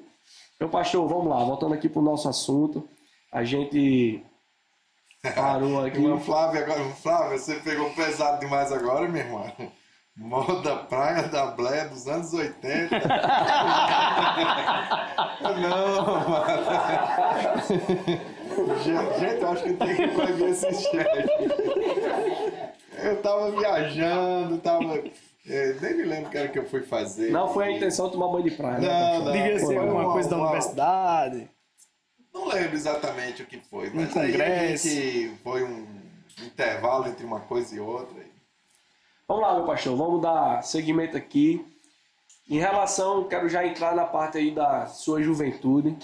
Meu 0.61 0.69
pastor, 0.69 1.09
vamos 1.09 1.27
lá, 1.27 1.43
voltando 1.43 1.75
aqui 1.75 1.89
pro 1.89 2.01
nosso 2.01 2.29
assunto. 2.29 2.89
A 3.33 3.43
gente 3.43 4.25
parou 5.35 5.83
aqui. 5.85 5.99
Irmã 5.99 6.21
Flávia, 6.21 6.63
agora, 6.63 6.85
Flávia, 6.91 7.39
você 7.39 7.57
pegou 7.57 7.91
pesado 7.91 8.39
demais 8.39 8.71
agora, 8.71 9.09
minha 9.09 9.25
irmã. 9.25 9.53
Moda 10.17 10.77
praia 10.77 11.25
da 11.29 11.47
Blé 11.47 11.87
dos 11.89 12.07
anos 12.07 12.33
80. 12.33 12.99
Não, 15.61 16.29
mano. 16.29 16.65
Gente, 18.85 19.43
eu 19.43 19.49
acho 19.51 19.65
que 19.65 19.73
tem 19.75 19.97
que 19.97 20.09
proibir 20.09 20.49
esse 20.51 20.73
chat. 20.73 21.27
Eu 23.03 23.21
tava 23.23 23.51
viajando, 23.51 24.59
tava. 24.59 25.03
é, 25.49 25.73
nem 25.81 25.95
me 25.97 26.03
lembro 26.05 26.29
o 26.29 26.31
que 26.31 26.39
era 26.39 26.49
que 26.49 26.59
eu 26.61 26.69
fui 26.69 26.83
fazer. 26.83 27.31
Não 27.33 27.49
foi 27.53 27.65
a 27.67 27.71
intenção 27.73 28.07
de 28.07 28.13
tomar 28.13 28.29
banho 28.29 28.45
de 28.45 28.53
praia. 28.53 28.79
né, 28.79 28.87
Não, 28.87 28.95
pastor? 29.11 29.25
não. 29.25 29.33
Devia 29.33 29.59
ser 29.59 29.79
alguma 29.79 30.01
uma- 30.03 30.13
coisa 30.13 30.31
da 30.31 30.37
uma- 30.37 30.45
universidade. 30.47 31.51
Não 32.33 32.49
lembro 32.49 32.75
exatamente 32.75 33.43
o 33.43 33.47
que 33.47 33.59
foi, 33.69 33.91
mas 33.93 34.15
Um 34.15 34.21
aí 34.21 34.29
a 34.29 34.31
congresso. 34.33 34.89
gente 34.89 35.35
foi 35.43 35.65
um 35.65 35.87
intervalo 36.47 37.09
entre 37.09 37.25
uma 37.27 37.41
coisa 37.41 37.75
e 37.75 37.81
outra. 37.81 38.23
Vamos 39.27 39.43
lá, 39.43 39.55
meu 39.55 39.65
pastor, 39.65 39.97
vamos 39.97 40.21
dar 40.21 40.63
seguimento 40.63 41.17
aqui. 41.17 41.65
Em 42.47 42.59
relação, 42.59 43.25
quero 43.25 43.49
já 43.49 43.67
entrar 43.67 43.97
na 43.97 44.05
parte 44.05 44.37
aí 44.37 44.51
da 44.51 44.85
sua 44.85 45.23
juventude. 45.23 45.97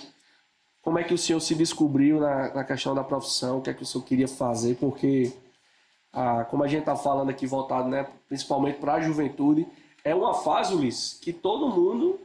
Como 0.81 0.99
é 0.99 1.05
que 1.05 1.13
o 1.13 1.19
senhor 1.19 1.39
se 1.41 1.55
descobriu 1.55 2.19
na, 2.19 2.55
na 2.55 2.65
questão 2.65 2.95
da 2.95 3.05
profissão? 3.05 3.59
O 3.59 3.61
que 3.61 3.69
é 3.69 3.75
que 3.75 3.83
o 3.83 3.87
senhor 3.87 4.05
queria 4.05 4.27
fazer? 4.27 4.77
Porque, 4.77 5.35
ah, 6.11 6.45
como 6.45 6.65
a 6.65 6.67
gente 6.67 6.81
está 6.81 6.97
falando 6.97 7.29
aqui, 7.29 7.47
voltado 7.47 7.91
né, 7.91 8.07
principalmente 8.27 8.79
para 8.79 8.95
a 8.95 9.01
juventude, 9.03 9.69
é 10.03 10.15
uma 10.15 10.33
fase, 10.33 10.75
Ulisses, 10.75 11.19
que 11.21 11.31
todo 11.31 11.69
mundo 11.69 12.19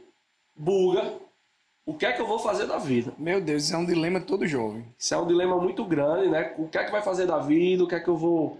buga. 0.56 1.12
O 1.84 1.92
que 1.92 2.06
é 2.06 2.12
que 2.12 2.22
eu 2.22 2.26
vou 2.26 2.38
fazer 2.38 2.66
da 2.66 2.78
vida? 2.78 3.12
Meu 3.18 3.38
Deus, 3.38 3.64
isso 3.64 3.74
é 3.74 3.78
um 3.78 3.84
dilema 3.84 4.18
todo 4.18 4.46
jovem. 4.46 4.82
Isso 4.98 5.14
é 5.14 5.18
um 5.18 5.26
dilema 5.26 5.60
muito 5.60 5.84
grande, 5.84 6.30
né? 6.30 6.54
O 6.56 6.66
que 6.66 6.78
é 6.78 6.84
que 6.84 6.90
vai 6.90 7.02
fazer 7.02 7.26
da 7.26 7.38
vida? 7.38 7.84
O 7.84 7.86
que 7.86 7.94
é 7.94 8.00
que 8.00 8.08
eu 8.08 8.16
vou 8.16 8.58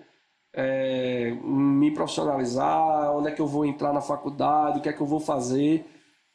é, 0.57 1.37
me 1.45 1.91
profissionalizar? 1.91 3.15
Onde 3.15 3.29
é 3.29 3.31
que 3.31 3.41
eu 3.41 3.47
vou 3.47 3.67
entrar 3.67 3.93
na 3.93 4.01
faculdade? 4.01 4.79
O 4.79 4.83
que 4.83 4.89
é 4.89 4.93
que 4.93 5.01
eu 5.01 5.07
vou 5.07 5.21
fazer? 5.21 5.85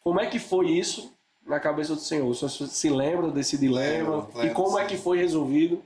Como 0.04 0.20
é 0.20 0.28
que 0.28 0.38
foi 0.38 0.70
isso 0.70 1.12
na 1.46 1.60
cabeça 1.60 1.96
do 1.96 2.02
senhor? 2.02 2.28
O 2.28 2.36
senhor 2.36 2.50
se 2.50 2.90
lembra 2.90 3.32
desse 3.32 3.58
dilema? 3.58 4.18
Lembro, 4.18 4.32
e 4.36 4.38
lembro, 4.38 4.54
como 4.54 4.78
é 4.78 4.84
sim. 4.84 4.90
que 4.90 4.98
foi 4.98 5.18
resolvido? 5.18 5.84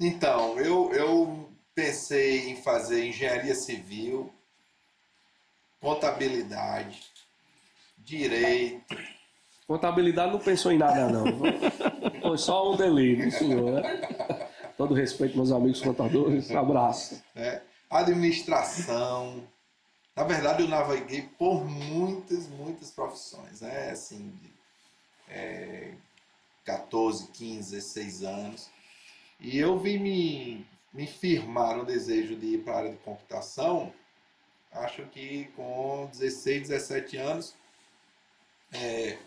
Então, 0.00 0.58
eu, 0.58 0.90
eu 0.92 1.48
pensei 1.74 2.50
em 2.50 2.56
fazer 2.56 3.06
engenharia 3.06 3.54
civil, 3.54 4.30
contabilidade, 5.80 7.02
direito. 7.98 8.96
Contabilidade 9.66 10.32
não 10.32 10.38
pensou 10.38 10.72
em 10.72 10.78
nada, 10.78 11.08
não. 11.08 11.24
Foi 12.22 12.38
só 12.38 12.72
um 12.72 12.76
delírio, 12.76 13.30
senhor, 13.30 13.72
né? 13.72 14.00
Todo 14.76 14.94
respeito, 14.94 15.36
meus 15.36 15.52
amigos 15.52 15.80
contadores. 15.80 16.50
Abraço. 16.50 17.22
né? 17.34 17.62
administração. 17.90 19.46
Na 20.14 20.24
verdade, 20.24 20.62
eu 20.62 20.68
naveguei 20.68 21.22
por 21.38 21.64
muitas, 21.64 22.48
muitas 22.48 22.90
profissões, 22.90 23.60
né? 23.60 23.90
Assim, 23.90 24.32
de, 24.40 24.50
é, 25.28 25.92
14, 26.64 27.28
15, 27.28 27.70
16 27.70 28.22
anos. 28.22 28.70
E 29.38 29.58
eu 29.58 29.78
vim 29.78 29.98
me, 29.98 30.66
me 30.92 31.06
firmar 31.06 31.76
no 31.76 31.84
desejo 31.84 32.36
de 32.36 32.54
ir 32.54 32.64
para 32.64 32.74
a 32.74 32.78
área 32.78 32.90
de 32.90 32.96
computação, 32.98 33.92
acho 34.72 35.02
que 35.06 35.44
com 35.54 36.08
16, 36.12 36.68
17 36.68 37.16
anos. 37.18 37.54
É, 38.72 39.18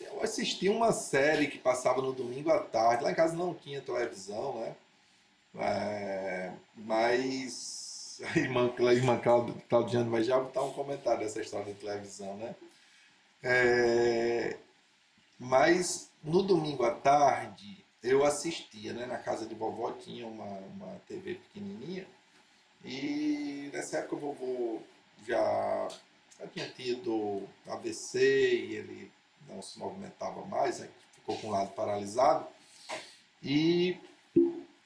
eu 0.00 0.22
assisti 0.22 0.68
uma 0.68 0.92
série 0.92 1.48
que 1.48 1.58
passava 1.58 2.02
no 2.02 2.12
domingo 2.12 2.50
à 2.50 2.58
tarde. 2.60 3.04
Lá 3.04 3.10
em 3.10 3.14
casa 3.14 3.34
não 3.34 3.54
tinha 3.54 3.80
televisão, 3.80 4.60
né? 4.60 4.76
É, 5.58 6.52
mas 6.76 8.20
a 8.22 8.38
irmã, 8.38 8.72
a 8.78 8.92
irmã 8.92 9.20
Claudiane 9.68 10.10
vai 10.10 10.22
já 10.22 10.38
botar 10.38 10.62
um 10.62 10.72
comentário 10.72 11.20
dessa 11.20 11.40
história 11.40 11.72
da 11.72 11.80
televisão, 11.80 12.36
né? 12.36 12.54
É, 13.42 14.56
mas 15.38 16.10
no 16.22 16.42
domingo 16.42 16.84
à 16.84 16.90
tarde 16.90 17.84
eu 18.02 18.24
assistia, 18.24 18.92
né? 18.92 19.06
Na 19.06 19.18
casa 19.18 19.46
de 19.46 19.54
vovó 19.54 19.92
tinha 19.92 20.26
uma, 20.26 20.44
uma 20.44 21.00
TV 21.08 21.34
pequenininha 21.34 22.06
e 22.84 23.70
nessa 23.72 23.98
época 23.98 24.16
o 24.16 24.18
vovô 24.18 24.82
já, 25.26 25.88
já 26.38 26.46
tinha 26.48 26.68
tido 26.68 27.42
AVC 27.66 28.18
e 28.18 28.76
ele 28.76 29.12
não 29.48 29.62
se 29.62 29.78
movimentava 29.78 30.44
mais, 30.46 30.80
né? 30.80 30.88
ficou 31.12 31.36
com 31.38 31.48
o 31.48 31.50
lado 31.50 31.70
paralisado. 31.70 32.46
E 33.42 33.98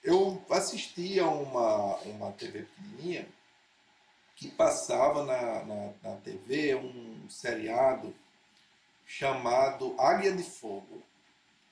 eu 0.03 0.43
assistia 0.51 1.27
uma, 1.27 1.97
uma 1.99 2.33
TV 2.33 2.63
pequenininha 2.63 3.29
que 4.35 4.49
passava 4.49 5.25
na, 5.25 5.65
na, 5.65 5.93
na 6.03 6.17
TV 6.17 6.75
um 6.75 7.29
seriado 7.29 8.15
chamado 9.07 9.95
Águia 9.99 10.33
de 10.33 10.43
Fogo. 10.43 11.03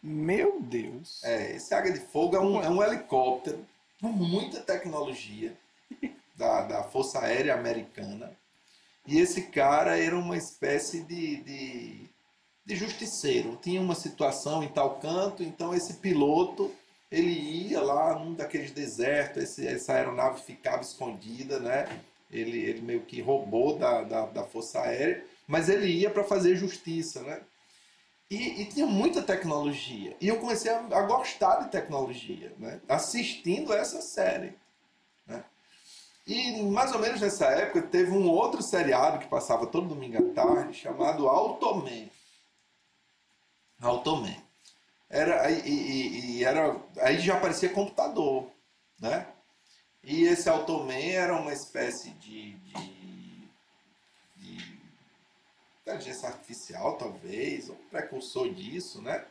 Meu 0.02 0.60
Deus. 0.60 1.24
É, 1.24 1.56
esse 1.56 1.74
Águia 1.74 1.92
de 1.92 2.00
Fogo 2.00 2.36
é 2.36 2.40
um, 2.40 2.62
é 2.62 2.68
um 2.68 2.82
helicóptero 2.82 3.66
com 4.00 4.08
muita 4.08 4.60
tecnologia 4.60 5.56
da, 6.36 6.62
da 6.62 6.82
Força 6.84 7.20
Aérea 7.20 7.54
Americana. 7.54 8.36
E 9.06 9.18
esse 9.18 9.46
cara 9.46 9.98
era 9.98 10.16
uma 10.16 10.36
espécie 10.36 11.02
de, 11.02 11.42
de, 11.42 12.07
de 12.68 12.76
justiceiro. 12.76 13.58
Tinha 13.62 13.80
uma 13.80 13.94
situação 13.94 14.62
em 14.62 14.68
tal 14.68 14.96
canto, 15.00 15.42
então 15.42 15.74
esse 15.74 15.94
piloto 15.94 16.70
ele 17.10 17.32
ia 17.32 17.80
lá 17.80 18.18
num 18.18 18.34
daqueles 18.34 18.70
desertos, 18.70 19.42
esse, 19.42 19.66
essa 19.66 19.94
aeronave 19.94 20.42
ficava 20.42 20.82
escondida, 20.82 21.58
né? 21.58 21.88
Ele, 22.30 22.58
ele 22.58 22.82
meio 22.82 23.00
que 23.00 23.22
roubou 23.22 23.78
da, 23.78 24.02
da, 24.02 24.26
da 24.26 24.44
Força 24.44 24.82
Aérea, 24.82 25.24
mas 25.46 25.70
ele 25.70 25.86
ia 25.86 26.10
para 26.10 26.22
fazer 26.22 26.56
justiça, 26.56 27.22
né? 27.22 27.40
E, 28.30 28.60
e 28.60 28.66
tinha 28.66 28.84
muita 28.84 29.22
tecnologia. 29.22 30.14
E 30.20 30.28
eu 30.28 30.36
comecei 30.36 30.70
a, 30.70 30.80
a 30.80 31.02
gostar 31.04 31.60
de 31.60 31.70
tecnologia, 31.70 32.52
né? 32.58 32.78
assistindo 32.86 33.72
essa 33.72 34.02
série. 34.02 34.52
Né? 35.26 35.42
E 36.26 36.60
mais 36.64 36.92
ou 36.92 36.98
menos 36.98 37.22
nessa 37.22 37.46
época 37.46 37.80
teve 37.80 38.10
um 38.10 38.28
outro 38.28 38.60
seriado 38.60 39.18
que 39.18 39.26
passava 39.26 39.66
todo 39.66 39.88
domingo 39.88 40.18
à 40.18 40.34
tarde, 40.34 40.74
chamado 40.74 41.26
Automan. 41.26 42.10
Automan. 43.80 44.36
Era, 45.10 45.50
e, 45.50 45.68
e- 45.68 46.30
e 46.38 46.44
era, 46.44 46.76
aí 47.00 47.18
já 47.18 47.36
aparecia 47.36 47.68
computador. 47.70 48.50
Né? 49.00 49.26
E 50.02 50.24
esse 50.24 50.48
Automan 50.48 50.94
era 51.12 51.34
uma 51.36 51.52
espécie 51.52 52.10
de, 52.10 52.54
de, 52.54 53.48
de 54.36 54.78
inteligência 55.82 56.28
artificial, 56.28 56.96
talvez, 56.96 57.68
ou 57.68 57.76
precursor 57.90 58.48
disso, 58.52 59.00
né? 59.02 59.24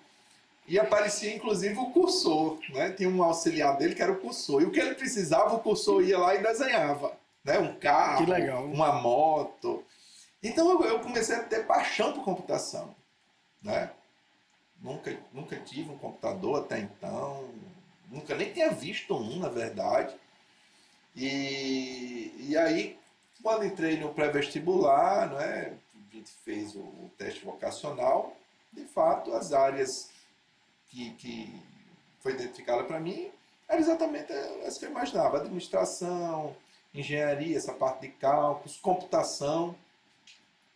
E 0.68 0.78
aparecia 0.78 1.34
inclusive 1.34 1.78
o 1.78 1.92
cursor, 1.92 2.60
né? 2.70 2.92
Tinha 2.92 3.08
um 3.10 3.24
auxiliar 3.24 3.78
dele 3.78 3.96
que 3.96 4.02
era 4.02 4.12
o 4.12 4.20
cursor. 4.20 4.62
E 4.62 4.66
o 4.66 4.72
que 4.72 4.80
ele 4.80 4.96
precisava, 4.96 5.56
o 5.56 5.60
cursor 5.60 6.04
ia 6.04 6.18
lá 6.18 6.36
e 6.36 6.42
desenhava, 6.44 7.18
né? 7.44 7.58
Um 7.60 7.76
carro, 7.80 8.26
uma 8.66 8.92
moto. 8.94 9.84
Então 10.44 10.70
eu- 10.72 10.84
eu 10.86 11.00
comecei 11.00 11.36
a 11.36 11.44
ter 11.44 11.66
paixão 11.66 12.12
por 12.14 12.24
computação, 12.24 12.94
né? 13.62 13.92
Nunca, 14.82 15.18
nunca 15.34 15.56
tive 15.58 15.90
um 15.90 15.98
computador 15.98 16.64
até 16.64 16.80
então, 16.80 17.50
nunca 18.10 18.36
nem 18.36 18.54
tinha 18.54 18.70
visto 18.70 19.16
um, 19.16 19.40
na 19.40 19.50
verdade. 19.50 20.16
E, 21.16 22.32
e 22.38 22.58
aí, 22.58 22.98
quando 23.42 23.66
entrei 23.66 23.98
no 24.00 24.14
pré-vestibular, 24.14 25.34
né, 25.34 25.78
a 25.96 26.16
gente 26.16 26.32
fez 26.44 26.76
o, 26.76 26.80
o 26.80 27.12
teste 27.18 27.44
vocacional, 27.44 28.36
de 28.72 28.86
fato, 28.86 29.34
as 29.34 29.52
áreas 29.52 30.12
que, 30.90 31.12
que 31.16 31.62
foi 32.20 32.34
identificada 32.34 32.84
para 32.84 33.00
mim 33.00 33.32
eram 33.68 33.82
exatamente 33.82 34.32
as 34.66 34.78
que 34.78 34.86
eu 34.86 34.92
imaginava: 34.92 35.38
administração, 35.38 36.56
engenharia, 36.94 37.58
essa 37.58 37.74
parte 37.74 38.02
de 38.02 38.10
cálculos, 38.14 38.78
computação. 38.78 39.76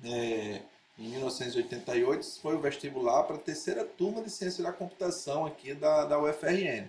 É, 0.03 0.61
em 0.97 1.09
1988, 1.09 2.39
foi 2.41 2.55
o 2.55 2.59
vestibular 2.59 3.23
para 3.23 3.35
a 3.35 3.39
terceira 3.39 3.83
turma 3.85 4.21
de 4.21 4.29
ciência 4.29 4.63
da 4.63 4.71
computação 4.71 5.45
aqui 5.45 5.73
da, 5.73 6.05
da 6.05 6.19
UFRN. 6.19 6.87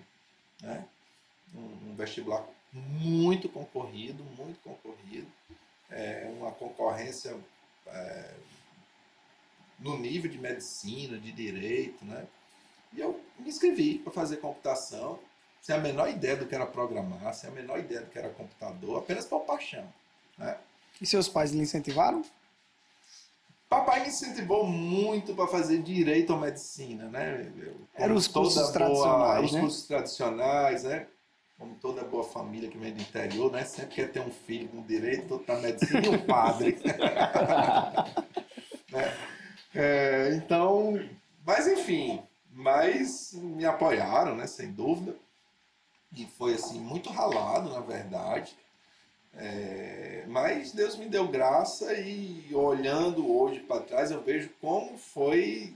Né? 0.60 0.84
Um, 1.54 1.90
um 1.90 1.94
vestibular 1.96 2.44
muito 2.72 3.48
concorrido, 3.48 4.22
muito 4.36 4.58
concorrido. 4.62 5.26
É 5.90 6.30
uma 6.38 6.50
concorrência 6.52 7.36
é, 7.86 8.34
no 9.78 9.98
nível 9.98 10.30
de 10.30 10.38
medicina, 10.38 11.18
de 11.18 11.32
direito, 11.32 12.04
né? 12.04 12.26
E 12.94 13.00
eu 13.00 13.20
me 13.38 13.48
inscrevi 13.48 13.98
para 13.98 14.12
fazer 14.12 14.36
computação, 14.36 15.18
sem 15.60 15.74
a 15.74 15.78
menor 15.78 16.08
ideia 16.08 16.36
do 16.36 16.46
que 16.46 16.54
era 16.54 16.66
programar, 16.66 17.34
sem 17.34 17.48
a 17.48 17.52
menor 17.52 17.78
ideia 17.78 18.02
do 18.02 18.10
que 18.10 18.18
era 18.18 18.28
computador, 18.30 18.98
apenas 18.98 19.24
por 19.24 19.40
paixão. 19.40 19.86
Né? 20.36 20.56
E 21.00 21.06
seus 21.06 21.28
pais 21.28 21.52
lhe 21.52 21.60
incentivaram? 21.60 22.22
Papai 23.72 24.00
me 24.00 24.08
incentivou 24.08 24.66
muito 24.66 25.34
para 25.34 25.46
fazer 25.46 25.82
direito 25.82 26.34
ou 26.34 26.38
medicina, 26.38 27.08
né? 27.08 27.50
Eram 27.94 28.16
os 28.16 28.28
cursos 28.28 28.60
boa, 28.60 28.72
tradicionais, 28.72 29.46
os 29.46 29.52
né? 29.52 29.60
cursos 29.60 29.86
tradicionais, 29.86 30.84
né? 30.84 31.06
Como 31.58 31.76
toda 31.76 32.04
boa 32.04 32.22
família 32.22 32.68
que 32.68 32.76
vem 32.76 32.92
do 32.92 33.00
interior, 33.00 33.50
né? 33.50 33.64
Sempre 33.64 33.94
quer 33.94 34.12
ter 34.12 34.20
um 34.20 34.30
filho 34.30 34.68
com 34.68 34.82
direito, 34.82 35.32
outro 35.32 35.46
para 35.46 35.58
medicina 35.58 36.04
e 36.04 36.08
um 36.10 36.18
padre. 36.18 36.76
né? 38.92 39.16
é, 39.74 40.34
então, 40.34 41.00
mas 41.42 41.66
enfim, 41.66 42.22
mas 42.50 43.32
me 43.32 43.64
apoiaram, 43.64 44.36
né? 44.36 44.46
Sem 44.46 44.70
dúvida. 44.70 45.16
E 46.14 46.26
foi 46.26 46.52
assim 46.52 46.78
muito 46.78 47.08
ralado, 47.08 47.70
na 47.70 47.80
verdade. 47.80 48.54
É, 49.34 50.24
mas 50.28 50.72
Deus 50.72 50.96
me 50.96 51.06
deu 51.06 51.26
graça 51.28 51.94
e 51.94 52.54
olhando 52.54 53.34
hoje 53.34 53.60
para 53.60 53.80
trás 53.80 54.10
eu 54.10 54.22
vejo 54.22 54.50
como 54.60 54.98
foi 54.98 55.74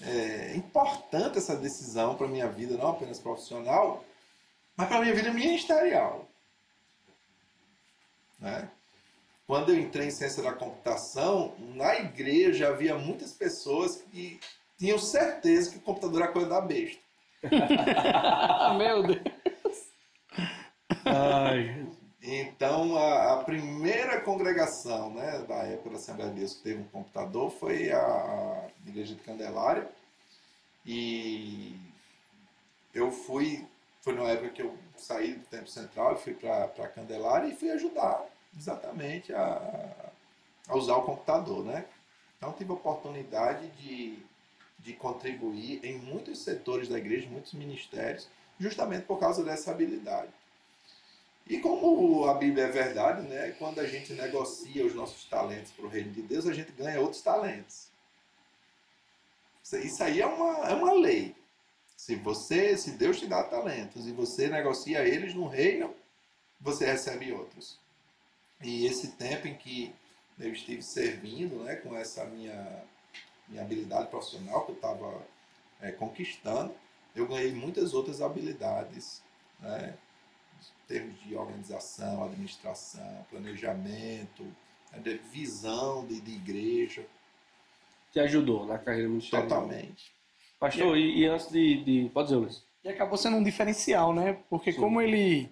é, 0.00 0.54
importante 0.56 1.38
essa 1.38 1.56
decisão 1.56 2.14
para 2.14 2.28
minha 2.28 2.48
vida, 2.48 2.76
não 2.76 2.90
apenas 2.90 3.18
profissional, 3.18 4.04
mas 4.76 4.88
para 4.88 5.00
minha 5.00 5.14
vida 5.14 5.32
ministerial. 5.32 6.28
Né? 8.38 8.70
Quando 9.46 9.70
eu 9.70 9.78
entrei 9.78 10.06
em 10.06 10.10
ciência 10.10 10.42
da 10.42 10.52
computação, 10.52 11.54
na 11.74 11.96
igreja 11.96 12.68
havia 12.68 12.96
muitas 12.96 13.32
pessoas 13.32 13.96
que 13.96 14.38
tinham 14.78 14.98
certeza 14.98 15.70
que 15.70 15.78
o 15.78 15.80
computador 15.80 16.22
era 16.22 16.32
coisa 16.32 16.48
da 16.48 16.60
besta. 16.60 17.00
Meu 18.78 19.02
Deus. 19.02 19.22
Ai, 21.04 21.86
Então, 22.30 22.94
a, 22.94 23.32
a 23.32 23.36
primeira 23.42 24.20
congregação 24.20 25.14
né, 25.14 25.38
da 25.48 25.62
época 25.62 25.88
da 25.88 25.96
Assembleia 25.96 26.30
de 26.30 26.40
Deus 26.40 26.52
que 26.52 26.62
teve 26.62 26.82
um 26.82 26.88
computador 26.88 27.50
foi 27.50 27.90
a, 27.90 27.98
a 27.98 28.68
Igreja 28.86 29.14
de 29.14 29.22
Candelária. 29.22 29.90
E 30.84 31.74
eu 32.92 33.10
fui, 33.10 33.66
foi 34.02 34.12
na 34.14 34.24
época 34.24 34.50
que 34.50 34.60
eu 34.60 34.76
saí 34.94 35.36
do 35.36 35.46
Tempo 35.46 35.70
Central 35.70 36.16
e 36.16 36.18
fui 36.18 36.34
para 36.34 36.88
Candelária 36.88 37.48
e 37.48 37.56
fui 37.56 37.70
ajudar 37.70 38.22
exatamente 38.54 39.32
a, 39.32 40.12
a 40.68 40.76
usar 40.76 40.96
o 40.96 41.06
computador. 41.06 41.64
Né? 41.64 41.86
Então, 42.36 42.52
tive 42.52 42.72
a 42.72 42.74
oportunidade 42.74 43.70
de, 43.70 44.18
de 44.80 44.92
contribuir 44.92 45.82
em 45.82 45.96
muitos 45.96 46.40
setores 46.40 46.90
da 46.90 46.98
igreja, 46.98 47.26
muitos 47.30 47.54
ministérios, 47.54 48.28
justamente 48.60 49.06
por 49.06 49.18
causa 49.18 49.42
dessa 49.42 49.70
habilidade. 49.70 50.28
E 51.48 51.58
como 51.60 52.28
a 52.28 52.34
Bíblia 52.34 52.64
é 52.64 52.70
verdade, 52.70 53.26
né? 53.26 53.52
quando 53.58 53.80
a 53.80 53.86
gente 53.86 54.12
negocia 54.12 54.84
os 54.84 54.94
nossos 54.94 55.24
talentos 55.24 55.72
para 55.72 55.86
o 55.86 55.88
reino 55.88 56.10
de 56.12 56.20
Deus, 56.20 56.46
a 56.46 56.52
gente 56.52 56.70
ganha 56.72 57.00
outros 57.00 57.22
talentos. 57.22 57.88
Isso 59.72 60.02
aí 60.02 60.20
é 60.20 60.26
uma, 60.26 60.68
é 60.68 60.74
uma 60.74 60.92
lei. 60.92 61.34
Se 61.96 62.16
você, 62.16 62.76
se 62.76 62.92
Deus 62.92 63.18
te 63.18 63.26
dá 63.26 63.42
talentos 63.42 64.06
e 64.06 64.12
você 64.12 64.48
negocia 64.48 65.06
eles 65.06 65.34
no 65.34 65.48
reino, 65.48 65.94
você 66.60 66.86
recebe 66.86 67.32
outros. 67.32 67.78
E 68.62 68.86
esse 68.86 69.08
tempo 69.12 69.48
em 69.48 69.54
que 69.54 69.94
eu 70.38 70.52
estive 70.52 70.82
servindo, 70.82 71.64
né, 71.64 71.76
com 71.76 71.96
essa 71.96 72.24
minha, 72.24 72.82
minha 73.48 73.62
habilidade 73.62 74.08
profissional 74.08 74.64
que 74.64 74.72
eu 74.72 74.76
estava 74.76 75.26
é, 75.80 75.92
conquistando, 75.92 76.74
eu 77.16 77.26
ganhei 77.26 77.52
muitas 77.52 77.94
outras 77.94 78.20
habilidades, 78.20 79.22
né, 79.60 79.96
termos 80.86 81.20
de 81.22 81.36
organização, 81.36 82.24
administração, 82.24 83.26
planejamento, 83.30 84.42
né, 84.92 85.18
visão 85.30 86.06
de, 86.06 86.20
de 86.20 86.32
igreja. 86.32 87.04
te 88.12 88.20
ajudou 88.20 88.66
na 88.66 88.78
carreira 88.78 89.08
ministerial. 89.08 89.48
Totalmente. 89.48 90.12
Pastor, 90.58 90.96
e, 90.96 91.20
e 91.20 91.26
antes 91.26 91.50
de, 91.50 91.84
de. 91.84 92.10
Pode 92.10 92.28
dizer, 92.28 92.40
Luiz. 92.40 92.64
E 92.82 92.88
acabou 92.88 93.16
sendo 93.16 93.36
um 93.36 93.42
diferencial, 93.42 94.14
né? 94.14 94.38
Porque 94.48 94.72
Sim. 94.72 94.80
como 94.80 95.00
ele, 95.00 95.48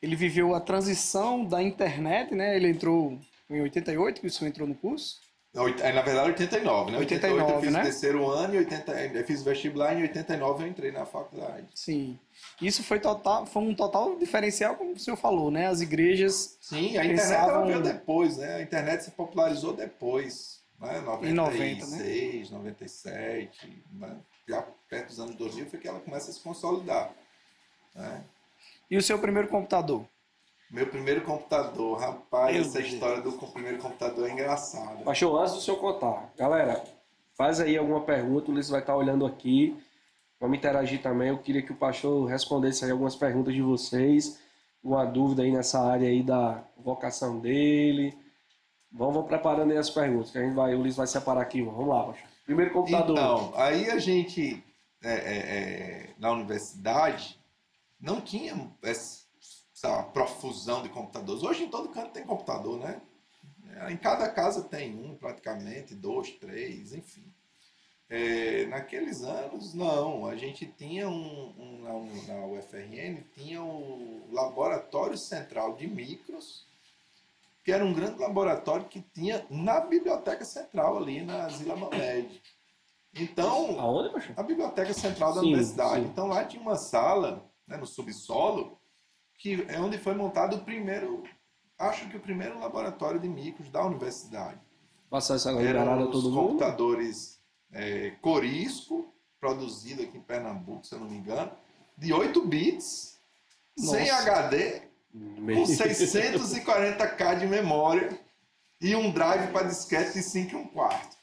ele 0.00 0.16
viveu 0.16 0.54
a 0.54 0.60
transição 0.60 1.44
da 1.44 1.62
internet, 1.62 2.34
né? 2.34 2.56
Ele 2.56 2.68
entrou 2.68 3.18
em 3.50 3.60
88, 3.60 4.20
que 4.20 4.26
o 4.26 4.30
senhor 4.30 4.48
entrou 4.48 4.68
no 4.68 4.74
curso. 4.74 5.20
É, 5.80 5.92
Na 5.92 6.02
verdade, 6.02 6.28
89, 6.30 6.92
né? 6.92 6.98
89, 6.98 7.42
88 7.42 7.50
eu 7.50 7.60
fiz 7.60 7.72
né? 7.72 7.80
o 7.80 7.82
terceiro 7.82 8.30
ano 8.30 8.54
e 8.54 8.58
80, 8.58 8.92
eu 8.92 9.24
fiz 9.24 9.42
vestibular 9.42 9.94
e 9.94 10.00
em 10.00 10.02
89 10.02 10.64
eu 10.64 10.68
entrei 10.68 10.92
na 10.92 11.06
faculdade. 11.06 11.66
Sim. 11.74 12.18
Isso 12.60 12.82
foi, 12.82 13.00
total, 13.00 13.46
foi 13.46 13.62
um 13.62 13.74
total 13.74 14.16
diferencial, 14.18 14.76
como 14.76 14.92
o 14.92 14.98
senhor 14.98 15.16
falou, 15.16 15.50
né? 15.50 15.66
As 15.66 15.80
igrejas 15.80 16.58
Sim, 16.60 16.98
a 16.98 17.04
internet 17.04 17.16
Pensavam- 17.16 17.54
ela 17.54 17.66
veio 17.66 17.82
depois, 17.82 18.36
né? 18.36 18.56
A 18.56 18.62
internet 18.62 19.04
se 19.04 19.10
popularizou 19.12 19.72
depois, 19.72 20.60
né? 20.80 20.98
Em 20.98 21.02
90, 21.02 21.34
96, 21.34 22.50
97, 22.50 23.82
né? 23.92 24.16
já 24.48 24.62
perto 24.88 25.08
dos 25.08 25.20
anos 25.20 25.34
2000 25.34 25.66
foi 25.66 25.78
que 25.78 25.88
ela 25.88 26.00
começa 26.00 26.30
a 26.30 26.34
se 26.34 26.40
consolidar. 26.40 27.12
Né? 27.94 28.22
E 28.90 28.96
o 28.96 29.02
seu 29.02 29.18
primeiro 29.18 29.48
computador? 29.48 30.06
Meu 30.70 30.86
primeiro 30.86 31.20
computador, 31.20 31.98
rapaz, 31.98 32.52
Meu 32.52 32.62
essa 32.62 32.78
Deus. 32.78 32.92
história 32.92 33.22
do 33.22 33.32
primeiro 33.32 33.78
computador 33.78 34.28
é 34.28 34.32
engraçada. 34.32 35.04
Pastor, 35.04 35.40
antes 35.40 35.54
do 35.54 35.60
senhor 35.60 35.78
contar, 35.78 36.32
galera, 36.36 36.82
faz 37.34 37.60
aí 37.60 37.76
alguma 37.76 38.00
pergunta, 38.00 38.50
o 38.50 38.54
Ulisses 38.54 38.70
vai 38.70 38.80
estar 38.80 38.96
olhando 38.96 39.24
aqui. 39.24 39.76
Vamos 40.40 40.58
interagir 40.58 41.00
também. 41.00 41.28
Eu 41.28 41.38
queria 41.38 41.62
que 41.62 41.72
o 41.72 41.76
pastor 41.76 42.26
respondesse 42.26 42.84
aí 42.84 42.90
algumas 42.90 43.14
perguntas 43.16 43.54
de 43.54 43.62
vocês. 43.62 44.38
Alguma 44.84 45.04
dúvida 45.06 45.42
aí 45.42 45.50
nessa 45.50 45.80
área 45.80 46.08
aí 46.08 46.22
da 46.22 46.62
vocação 46.76 47.38
dele. 47.38 48.16
Vamos, 48.92 49.14
vamos 49.14 49.28
preparando 49.28 49.70
aí 49.70 49.78
as 49.78 49.90
perguntas, 49.90 50.30
que 50.30 50.38
a 50.38 50.42
gente 50.42 50.54
vai, 50.54 50.74
o 50.74 50.80
Ulisses 50.80 50.96
vai 50.96 51.06
separar 51.06 51.40
aqui. 51.40 51.62
Vamos 51.62 51.88
lá, 51.88 52.04
pastor. 52.04 52.28
Primeiro 52.44 52.72
computador. 52.72 53.16
Então, 53.16 53.52
aí 53.56 53.90
a 53.90 53.98
gente, 53.98 54.62
é, 55.02 55.12
é, 55.12 55.36
é, 55.36 56.10
na 56.18 56.30
universidade, 56.30 57.38
não 58.00 58.20
tinha 58.20 58.70
essa, 58.82 59.25
essa 59.86 60.02
profusão 60.04 60.82
de 60.82 60.88
computadores. 60.88 61.42
Hoje 61.42 61.64
em 61.64 61.68
todo 61.68 61.88
canto 61.88 62.10
tem 62.10 62.24
computador, 62.24 62.78
né? 62.78 63.00
É, 63.74 63.92
Em 63.92 63.96
cada 63.96 64.28
casa 64.28 64.62
tem 64.62 64.94
um, 64.98 65.14
praticamente, 65.16 65.94
dois, 65.94 66.30
três, 66.32 66.92
enfim. 66.92 67.24
É, 68.08 68.66
naqueles 68.66 69.22
anos, 69.22 69.74
não. 69.74 70.26
A 70.26 70.36
gente 70.36 70.66
tinha 70.66 71.08
um, 71.08 71.54
um- 71.58 71.82
na, 71.82 72.34
na 72.34 72.46
UFRN, 72.46 73.22
tinha 73.34 73.62
o 73.62 74.28
Laboratório 74.32 75.18
Central 75.18 75.74
de 75.74 75.86
Micros, 75.88 76.64
que 77.64 77.72
era 77.72 77.84
um 77.84 77.92
grande 77.92 78.20
laboratório 78.20 78.86
que 78.86 79.00
tinha 79.12 79.44
na 79.50 79.80
Biblioteca 79.80 80.44
Central, 80.44 80.98
ali 80.98 81.22
na 81.24 81.48
Zila 81.48 81.74
Mamed. 81.74 82.40
Então, 83.18 83.80
Aonde, 83.80 84.32
a 84.36 84.42
Biblioteca 84.42 84.92
Central 84.92 85.34
da 85.34 85.40
Sim, 85.40 85.46
Universidade. 85.48 86.02
sim. 86.04 86.08
Então 86.10 86.28
lá 86.28 86.44
tinha 86.44 86.62
uma 86.62 86.76
sala, 86.76 87.44
né, 87.66 87.76
no 87.76 87.86
subsolo, 87.86 88.75
que 89.38 89.64
é 89.68 89.80
onde 89.80 89.98
foi 89.98 90.14
montado 90.14 90.56
o 90.56 90.60
primeiro, 90.60 91.22
acho 91.78 92.08
que 92.08 92.16
o 92.16 92.20
primeiro 92.20 92.58
laboratório 92.58 93.20
de 93.20 93.28
micros 93.28 93.68
da 93.68 93.84
universidade. 93.84 94.60
Passar 95.10 95.36
essa 95.36 95.52
liberada 95.52 96.04
a 96.04 96.06
todo 96.06 96.30
mundo. 96.30 96.48
computadores 96.48 97.38
é, 97.72 98.10
Corisco, 98.20 99.12
produzido 99.38 100.02
aqui 100.02 100.18
em 100.18 100.22
Pernambuco, 100.22 100.86
se 100.86 100.94
eu 100.94 101.00
não 101.00 101.08
me 101.08 101.16
engano, 101.16 101.52
de 101.96 102.12
8 102.12 102.40
bits, 102.46 103.18
sem. 103.76 104.10
HD, 104.10 104.82
com 105.12 105.64
640k 105.64 107.38
de 107.38 107.46
memória 107.46 108.18
e 108.80 108.94
um 108.94 109.10
drive 109.10 109.52
para 109.52 109.68
disquete 109.68 110.14
de 110.14 110.22
5 110.22 110.52
e 110.52 110.56
1 110.56 110.66
quarto. 110.68 111.16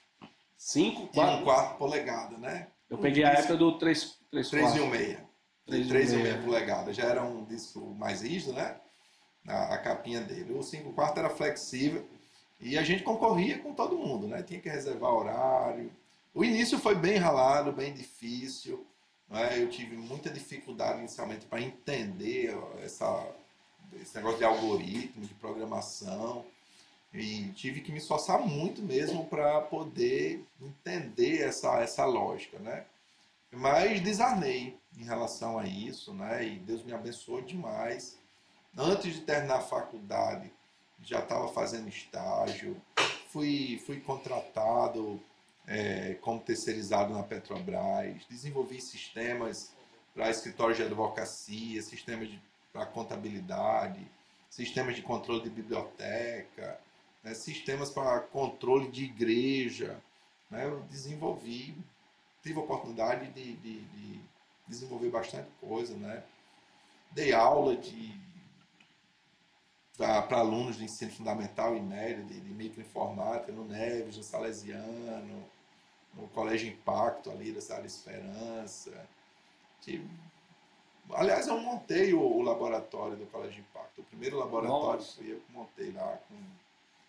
5, 0.58 1.12
De 1.12 1.20
1 1.20 1.24
4. 1.24 1.44
quarto 1.44 1.78
polegada, 1.78 2.38
né? 2.38 2.68
Eu 2.90 2.98
peguei 2.98 3.24
a 3.24 3.32
época 3.32 3.58
do 3.58 3.78
3, 3.78 4.18
3, 4.32 4.50
3 4.50 4.76
e 4.76 4.80
1 4.80 4.88
meia. 4.88 5.30
3 5.68 5.88
3 5.88 6.14
e 6.14 6.16
1 6.16 6.20
meia 6.20 6.42
polegadas. 6.42 6.96
Já 6.96 7.06
era 7.06 7.24
um 7.24 7.44
disco 7.46 7.80
mais 7.98 8.22
rígido, 8.22 8.54
né? 8.54 8.76
A, 9.48 9.76
a 9.76 9.78
capinha 9.78 10.22
dele. 10.22 10.54
O 10.54 10.64
5 10.64 10.94
quarto 10.94 11.18
era 11.20 11.30
flexível. 11.30 12.06
E 12.60 12.78
a 12.78 12.84
gente 12.84 13.04
concorria 13.04 13.60
com 13.60 13.74
todo 13.74 13.98
mundo, 13.98 14.28
né? 14.28 14.42
Tinha 14.42 14.60
que 14.60 14.70
reservar 14.70 15.12
horário. 15.12 15.92
O 16.34 16.44
início 16.44 16.80
foi 16.80 16.96
bem 16.96 17.18
ralado, 17.18 17.72
bem 17.72 17.94
difícil. 17.94 18.86
Né? 19.30 19.62
Eu 19.62 19.70
tive 19.70 19.96
muita 19.96 20.30
dificuldade 20.30 21.00
inicialmente 21.00 21.46
para 21.46 21.62
entender 21.62 22.56
essa, 22.84 23.28
esse 24.02 24.16
negócio 24.16 24.38
de 24.40 24.46
algoritmo, 24.46 25.26
de 25.26 25.34
programação. 25.36 26.46
E 27.14 27.50
tive 27.50 27.82
que 27.82 27.92
me 27.92 28.00
esforçar 28.00 28.40
muito 28.40 28.82
mesmo 28.82 29.26
para 29.26 29.62
poder 29.62 30.44
entender 30.60 31.42
essa, 31.42 31.80
essa 31.80 32.06
lógica, 32.06 32.58
né? 32.60 32.86
Mas 33.54 34.02
desarmei 34.02 34.78
em 34.98 35.04
relação 35.04 35.58
a 35.58 35.66
isso, 35.66 36.14
né? 36.14 36.46
E 36.46 36.60
Deus 36.60 36.84
me 36.84 36.94
abençoou 36.94 37.42
demais. 37.42 38.18
Antes 38.78 39.14
de 39.14 39.22
terminar 39.22 39.58
a 39.58 39.62
faculdade, 39.62 40.52
já 41.02 41.20
estava 41.20 41.48
fazendo 41.50 41.88
estágio, 41.88 42.82
fui, 43.30 43.82
fui 43.86 44.00
contratado 44.00 45.22
é, 45.68 46.16
como 46.22 46.40
terceirizado 46.40 47.14
na 47.14 47.24
Petrobras, 47.24 48.26
desenvolvi 48.30 48.82
sistemas 48.82 49.74
para 50.14 50.30
escritórios 50.30 50.78
de 50.78 50.84
advocacia, 50.84 51.82
sistemas 51.82 52.30
para 52.72 52.86
contabilidade, 52.86 54.06
sistemas 54.50 54.96
de 54.96 55.02
controle 55.02 55.42
de 55.42 55.50
biblioteca, 55.50 56.80
né, 57.24 57.34
sistemas 57.34 57.90
para 57.90 58.20
controle 58.20 58.90
de 58.90 59.06
igreja. 59.06 60.00
Né, 60.50 60.66
eu 60.66 60.82
desenvolvi, 60.82 61.76
tive 62.44 62.60
a 62.60 62.64
oportunidade 62.64 63.32
de, 63.32 63.56
de, 63.56 63.80
de 63.80 64.22
desenvolver 64.68 65.10
bastante 65.10 65.50
coisa. 65.60 65.96
Né? 65.96 66.24
Dei 67.12 67.34
aula 67.34 67.76
de 67.76 68.22
para 69.96 70.40
alunos 70.40 70.78
de 70.78 70.86
ensino 70.86 71.12
fundamental 71.12 71.78
e 71.78 71.80
médio, 71.80 72.26
de, 72.26 72.40
de 72.40 72.50
microinformática, 72.50 73.52
no 73.52 73.64
Neves, 73.64 74.18
no 74.18 74.24
Salesiano, 74.24 75.46
no 76.16 76.28
Colégio 76.30 76.68
Impacto 76.68 77.30
ali 77.30 77.52
da 77.52 77.62
Sala 77.62 77.86
Esperança. 77.86 78.92
Tive... 79.82 80.10
Aliás, 81.12 81.48
eu 81.48 81.60
montei 81.60 82.12
o, 82.14 82.22
o, 82.22 82.42
laboratório 82.42 83.16
do 83.16 83.28
Colégio 83.28 83.60
Impacto. 83.60 84.02
O 84.02 84.06
primeiro 84.06 84.38
laboratório 84.40 85.00
Nossa. 85.00 85.18
foi 85.18 85.32
eu 85.32 85.40
que 85.40 85.52
montei 85.52 85.92
lá 85.92 86.18
com 86.28 86.36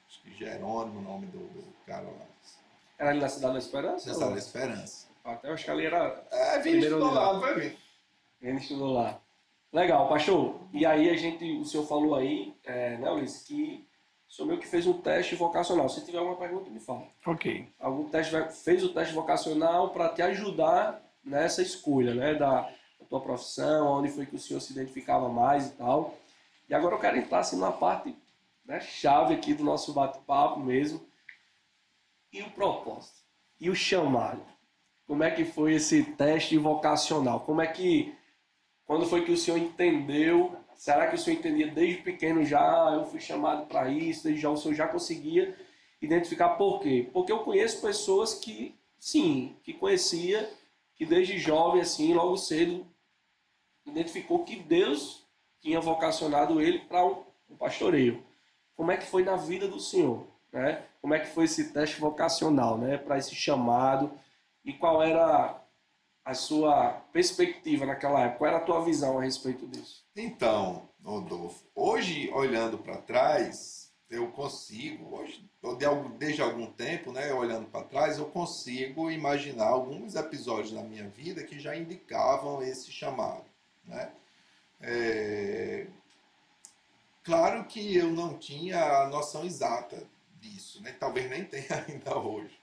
acho 0.06 0.20
que 0.20 0.34
Jerônimo, 0.34 0.98
o 0.98 1.02
nome 1.02 1.26
do, 1.26 1.38
do 1.38 1.72
cara 1.86 2.02
lá. 2.02 2.26
Era 2.98 3.10
ali 3.10 3.20
na 3.20 3.28
Cidade 3.28 3.54
da 3.54 3.58
Esperança? 3.58 4.08
Na 4.08 4.14
Cidade 4.14 4.32
da 4.32 4.38
Esperança. 4.38 5.06
Até 5.24 5.48
eu 5.48 5.54
acho 5.54 5.64
que 5.64 5.70
ali 5.70 5.86
era. 5.86 6.22
É, 6.30 6.58
vim 6.58 6.76
estudou 6.78 7.10
lá, 7.10 7.40
foi 7.40 7.54
vir. 7.54 7.78
Ele 8.42 8.58
estudou 8.58 8.92
lá. 8.92 9.18
Legal, 9.72 10.08
pastor. 10.08 10.60
E 10.72 10.84
aí 10.84 11.08
a 11.08 11.16
gente, 11.16 11.44
o 11.58 11.64
senhor 11.64 11.86
falou 11.86 12.14
aí, 12.14 12.54
é, 12.62 12.98
né, 12.98 13.10
Ulisses, 13.10 13.42
que 13.42 13.88
o 14.28 14.32
senhor 14.32 14.48
meio 14.48 14.60
que 14.60 14.68
fez 14.68 14.86
um 14.86 15.00
teste 15.00 15.34
vocacional. 15.34 15.88
Se 15.88 16.04
tiver 16.04 16.18
alguma 16.18 16.36
pergunta, 16.36 16.70
me 16.70 16.78
fala. 16.78 17.08
Ok. 17.26 17.72
Algum 17.80 18.08
teste, 18.08 18.32
fez 18.62 18.84
o 18.84 18.92
teste 18.92 19.14
vocacional 19.14 19.90
para 19.90 20.10
te 20.10 20.22
ajudar 20.22 21.02
nessa 21.24 21.62
escolha, 21.62 22.14
né, 22.14 22.34
da, 22.34 22.60
da 22.60 23.06
tua 23.08 23.20
profissão, 23.20 23.98
onde 23.98 24.10
foi 24.10 24.26
que 24.26 24.36
o 24.36 24.38
senhor 24.38 24.60
se 24.60 24.72
identificava 24.72 25.28
mais 25.28 25.68
e 25.68 25.70
tal. 25.70 26.14
E 26.68 26.74
agora 26.74 26.94
eu 26.94 27.00
quero 27.00 27.16
entrar 27.16 27.38
assim 27.38 27.56
numa 27.56 27.72
parte 27.72 28.14
né, 28.64 28.80
chave 28.80 29.34
aqui 29.34 29.54
do 29.54 29.64
nosso 29.64 29.92
bate-papo 29.92 30.60
mesmo. 30.60 31.04
E 32.32 32.42
o 32.42 32.50
propósito? 32.50 33.22
E 33.58 33.70
o 33.70 33.74
chamado? 33.74 34.53
Como 35.06 35.22
é 35.22 35.30
que 35.30 35.44
foi 35.44 35.74
esse 35.74 36.02
teste 36.02 36.56
vocacional? 36.56 37.40
Como 37.40 37.60
é 37.60 37.66
que. 37.66 38.14
Quando 38.86 39.06
foi 39.06 39.24
que 39.24 39.32
o 39.32 39.36
senhor 39.36 39.58
entendeu? 39.58 40.56
Será 40.74 41.06
que 41.06 41.14
o 41.14 41.18
senhor 41.18 41.38
entendia 41.38 41.68
desde 41.68 42.02
pequeno 42.02 42.44
já? 42.44 42.90
Eu 42.92 43.04
fui 43.06 43.20
chamado 43.20 43.66
para 43.66 43.88
isso, 43.88 44.24
desde 44.24 44.42
já 44.42 44.50
o 44.50 44.56
senhor 44.56 44.74
já 44.74 44.88
conseguia 44.88 45.56
identificar 46.02 46.50
por 46.50 46.80
quê? 46.80 47.08
Porque 47.12 47.32
eu 47.32 47.38
conheço 47.40 47.80
pessoas 47.80 48.34
que, 48.34 48.74
sim, 48.98 49.56
que 49.62 49.72
conhecia, 49.72 50.50
que 50.96 51.06
desde 51.06 51.38
jovem, 51.38 51.80
assim, 51.80 52.12
logo 52.12 52.36
cedo, 52.36 52.86
identificou 53.86 54.44
que 54.44 54.56
Deus 54.56 55.24
tinha 55.60 55.80
vocacionado 55.80 56.60
ele 56.60 56.80
para 56.80 57.06
um, 57.06 57.22
um 57.48 57.56
pastoreio 57.56 58.22
como 58.76 58.90
é 58.90 58.96
que 58.96 59.06
foi 59.06 59.24
na 59.24 59.36
vida 59.36 59.68
do 59.68 59.80
senhor, 59.80 60.26
né? 60.52 60.82
Como 61.00 61.14
é 61.14 61.20
que 61.20 61.28
foi 61.28 61.44
esse 61.44 61.72
teste 61.72 62.00
vocacional, 62.00 62.78
né, 62.78 62.96
para 62.96 63.18
esse 63.18 63.34
chamado 63.34 64.10
e 64.64 64.72
qual 64.72 65.02
era 65.02 65.60
a 66.24 66.34
sua 66.34 67.02
perspectiva 67.12 67.84
naquela 67.84 68.20
época? 68.20 68.38
Qual 68.38 68.48
era 68.48 68.58
a 68.58 68.64
tua 68.64 68.84
visão 68.84 69.18
a 69.18 69.22
respeito 69.22 69.66
disso? 69.66 70.04
Então, 70.16 70.88
Rodolfo, 71.04 71.64
hoje 71.74 72.30
olhando 72.32 72.78
para 72.78 72.96
trás, 72.96 73.92
eu 74.08 74.28
consigo, 74.28 75.16
hoje, 75.16 75.48
desde 76.18 76.40
algum 76.40 76.66
tempo, 76.66 77.12
né, 77.12 77.32
olhando 77.32 77.66
para 77.66 77.84
trás, 77.84 78.18
eu 78.18 78.26
consigo 78.26 79.10
imaginar 79.10 79.66
alguns 79.66 80.14
episódios 80.14 80.72
na 80.72 80.82
minha 80.82 81.08
vida 81.08 81.42
que 81.44 81.58
já 81.58 81.76
indicavam 81.76 82.62
esse 82.62 82.90
chamado, 82.90 83.44
né? 83.84 84.10
É, 84.80 85.86
Claro 87.24 87.64
que 87.64 87.96
eu 87.96 88.10
não 88.10 88.36
tinha 88.36 88.78
a 88.78 89.08
noção 89.08 89.46
exata 89.46 90.06
disso, 90.38 90.82
né? 90.82 90.94
talvez 91.00 91.28
nem 91.30 91.42
tenha 91.42 91.82
ainda 91.88 92.18
hoje. 92.18 92.60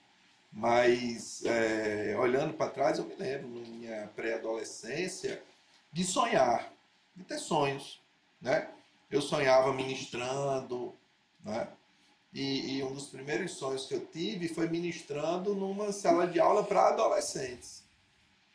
Mas 0.52 1.42
é, 1.44 2.14
olhando 2.18 2.52
para 2.52 2.70
trás, 2.70 2.98
eu 2.98 3.06
me 3.06 3.14
lembro, 3.14 3.48
na 3.48 3.68
minha 3.68 4.06
pré-adolescência, 4.14 5.42
de 5.90 6.04
sonhar, 6.04 6.70
de 7.16 7.24
ter 7.24 7.38
sonhos. 7.38 8.00
Né? 8.40 8.68
Eu 9.10 9.22
sonhava 9.22 9.72
ministrando, 9.72 10.94
né? 11.42 11.68
E, 12.34 12.78
e, 12.78 12.82
um 12.82 12.94
dos 12.94 13.08
primeiros 13.08 13.52
sonhos 13.52 13.84
que 13.84 13.94
eu 13.94 14.06
tive 14.06 14.48
foi 14.48 14.66
ministrando 14.66 15.54
numa 15.54 15.92
sala 15.92 16.26
de 16.26 16.40
aula 16.40 16.64
para 16.64 16.88
adolescentes. 16.88 17.84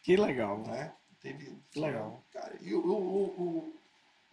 Que 0.01 0.17
legal. 0.17 0.57
Né? 0.59 0.91
Teve, 1.21 1.55
que 1.69 1.79
legal. 1.79 2.19
Cara, 2.33 2.55
e 2.59 2.73
o, 2.73 2.79
o, 2.79 3.25
o, 3.25 3.73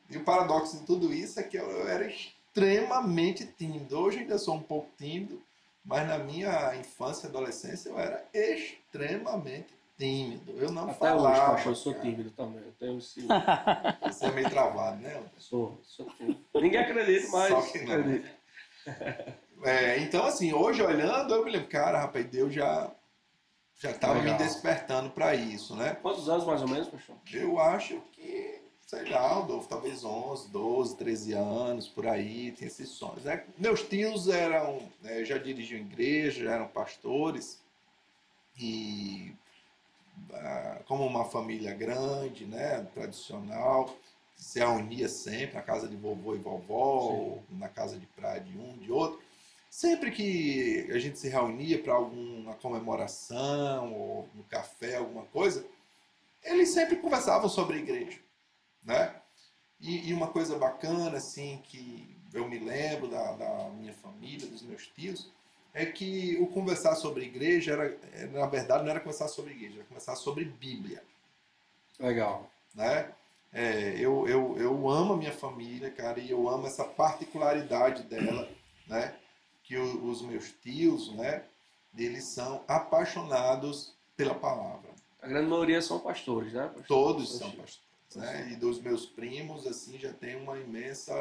e 0.09 0.17
o 0.17 0.25
paradoxo 0.25 0.79
de 0.79 0.87
tudo 0.87 1.13
isso 1.13 1.39
é 1.39 1.43
que 1.43 1.59
eu 1.59 1.87
era 1.87 2.07
extremamente 2.07 3.45
tímido. 3.45 3.99
Hoje 3.99 4.21
ainda 4.21 4.39
sou 4.39 4.55
um 4.55 4.63
pouco 4.63 4.89
tímido, 4.97 5.43
mas 5.85 6.09
na 6.09 6.19
minha 6.19 6.75
infância 6.77 7.27
e 7.27 7.31
adolescência 7.31 7.89
eu 7.89 7.99
era 7.99 8.25
extremamente 8.33 9.75
tímido. 9.99 10.53
Eu 10.59 10.73
não 10.73 10.85
Até 10.91 10.95
falava. 10.95 11.55
Hoje, 11.55 11.67
eu 11.67 11.75
sou 11.75 11.95
tímido 11.95 12.31
também. 12.31 12.63
Eu 12.63 12.73
tenho 12.79 12.99
esse... 12.99 13.27
Você 14.07 14.27
é 14.27 14.33
meio 14.33 14.51
travado, 14.51 15.01
né? 15.01 15.23
Sou, 15.39 15.79
sou 15.85 16.07
tímido. 16.17 16.41
Ninguém 16.55 16.81
acredita, 16.81 17.29
mas 17.31 17.49
Só 17.49 17.63
que 17.63 17.79
não. 17.81 17.95
acredita. 17.95 18.31
É, 19.63 19.99
então, 20.01 20.27
assim, 20.27 20.53
hoje 20.53 20.83
olhando, 20.83 21.33
eu 21.33 21.43
me 21.43 21.51
lembro, 21.51 21.69
cara, 21.69 22.01
rapaz, 22.01 22.27
Deus 22.27 22.53
já 22.53 22.91
já 23.77 23.91
estava 23.91 24.21
me 24.21 24.33
despertando 24.35 25.11
para 25.11 25.35
isso, 25.35 25.75
né? 25.75 25.97
Quantos 26.01 26.29
anos 26.29 26.45
mais 26.45 26.61
ou 26.61 26.69
menos, 26.69 26.89
pastor? 26.89 27.17
Eu 27.33 27.59
acho 27.59 28.01
que 28.13 28.61
sei 28.87 29.09
lá, 29.09 29.39
Adolfo, 29.39 29.69
talvez 29.69 30.05
11, 30.05 30.51
12, 30.51 30.97
13 30.97 31.33
anos, 31.33 31.89
por 31.89 32.07
aí, 32.07 32.53
tem 32.53 32.69
esses 32.69 32.89
sonhos. 32.91 33.27
É, 33.27 33.45
meus 33.59 33.83
tios 33.83 34.29
eram, 34.29 34.79
né, 35.03 35.25
já 35.25 35.39
dirigiam 35.39 35.81
igreja, 35.81 36.51
eram 36.51 36.69
pastores, 36.69 37.61
e 38.59 39.35
ah, 40.33 40.81
como 40.87 41.07
uma 41.07 41.25
família 41.25 41.75
grande, 41.75 42.45
né, 42.45 42.87
tradicional, 42.95 43.95
se 44.37 44.59
reunia 44.59 45.09
sempre 45.09 45.55
na 45.55 45.63
casa 45.63 45.89
de 45.89 45.97
vovô 45.97 46.35
e 46.35 46.39
vovó, 46.39 47.13
ou 47.13 47.45
na 47.51 47.69
casa 47.69 47.97
de 47.99 48.07
praia 48.07 48.41
de 48.41 48.57
um, 48.59 48.77
de 48.79 48.93
outro. 48.93 49.21
Sempre 49.71 50.13
que 50.13 50.89
a 50.93 50.99
gente 50.99 51.19
se 51.19 51.29
reunia 51.29 51.83
para 51.83 51.95
alguma 51.95 52.55
comemoração, 52.55 53.93
ou 53.93 54.29
um 54.37 54.43
café, 54.43 54.97
alguma 54.97 55.25
coisa, 55.27 55.65
eles 56.45 56.69
sempre 56.69 56.97
conversavam 56.97 57.49
sobre 57.49 57.77
a 57.77 57.81
igreja 57.81 58.25
né? 58.85 59.15
E, 59.81 60.09
e, 60.09 60.15
uma 60.15 60.29
coisa 60.29 60.57
bacana, 60.59 61.17
assim, 61.17 61.61
que 61.65 62.17
eu 62.33 62.49
me 62.49 62.59
lembro 62.59 63.09
da, 63.09 63.33
da, 63.33 63.71
minha 63.71 63.93
família, 63.93 64.47
dos 64.47 64.63
meus 64.63 64.87
tios, 64.87 65.31
é 65.73 65.85
que 65.85 66.37
o 66.41 66.47
conversar 66.47 66.95
sobre 66.95 67.25
igreja, 67.25 67.73
era, 67.73 67.99
é, 68.13 68.27
na 68.27 68.47
verdade, 68.47 68.85
não 68.85 68.91
era 68.91 69.01
conversar 69.01 69.29
sobre 69.29 69.53
igreja, 69.53 69.77
era 69.77 69.85
conversar 69.85 70.17
sobre 70.17 70.45
Bíblia. 70.45 71.03
Legal. 71.99 72.51
Né? 72.75 73.13
É, 73.53 73.95
eu, 73.99 74.27
eu, 74.29 74.57
eu 74.59 74.89
amo 74.89 75.15
a 75.15 75.17
minha 75.17 75.33
família, 75.33 75.91
cara, 75.91 76.19
e 76.19 76.31
eu 76.31 76.49
amo 76.49 76.67
essa 76.67 76.85
particularidade 76.85 78.03
dela, 78.05 78.49
né? 78.87 79.15
Que 79.63 79.77
o, 79.77 80.11
os 80.11 80.23
meus 80.23 80.51
tios, 80.63 81.13
né? 81.15 81.45
Eles 81.97 82.25
são 82.25 82.65
apaixonados 82.67 83.95
pela 84.17 84.35
palavra. 84.35 84.91
A 85.23 85.29
grande 85.29 85.49
maioria 85.49 85.81
são 85.81 86.01
pastores, 86.01 86.53
né? 86.53 86.65
Pastores, 86.65 86.87
Todos 86.89 87.39
são 87.39 87.51
pastores 87.53 87.94
né? 88.15 88.51
E 88.53 88.57
dos 88.57 88.81
meus 88.81 89.07
primos, 89.07 89.67
assim, 89.67 89.99
já 89.99 90.13
tem 90.13 90.37
uma 90.37 90.59
imensa, 90.59 91.15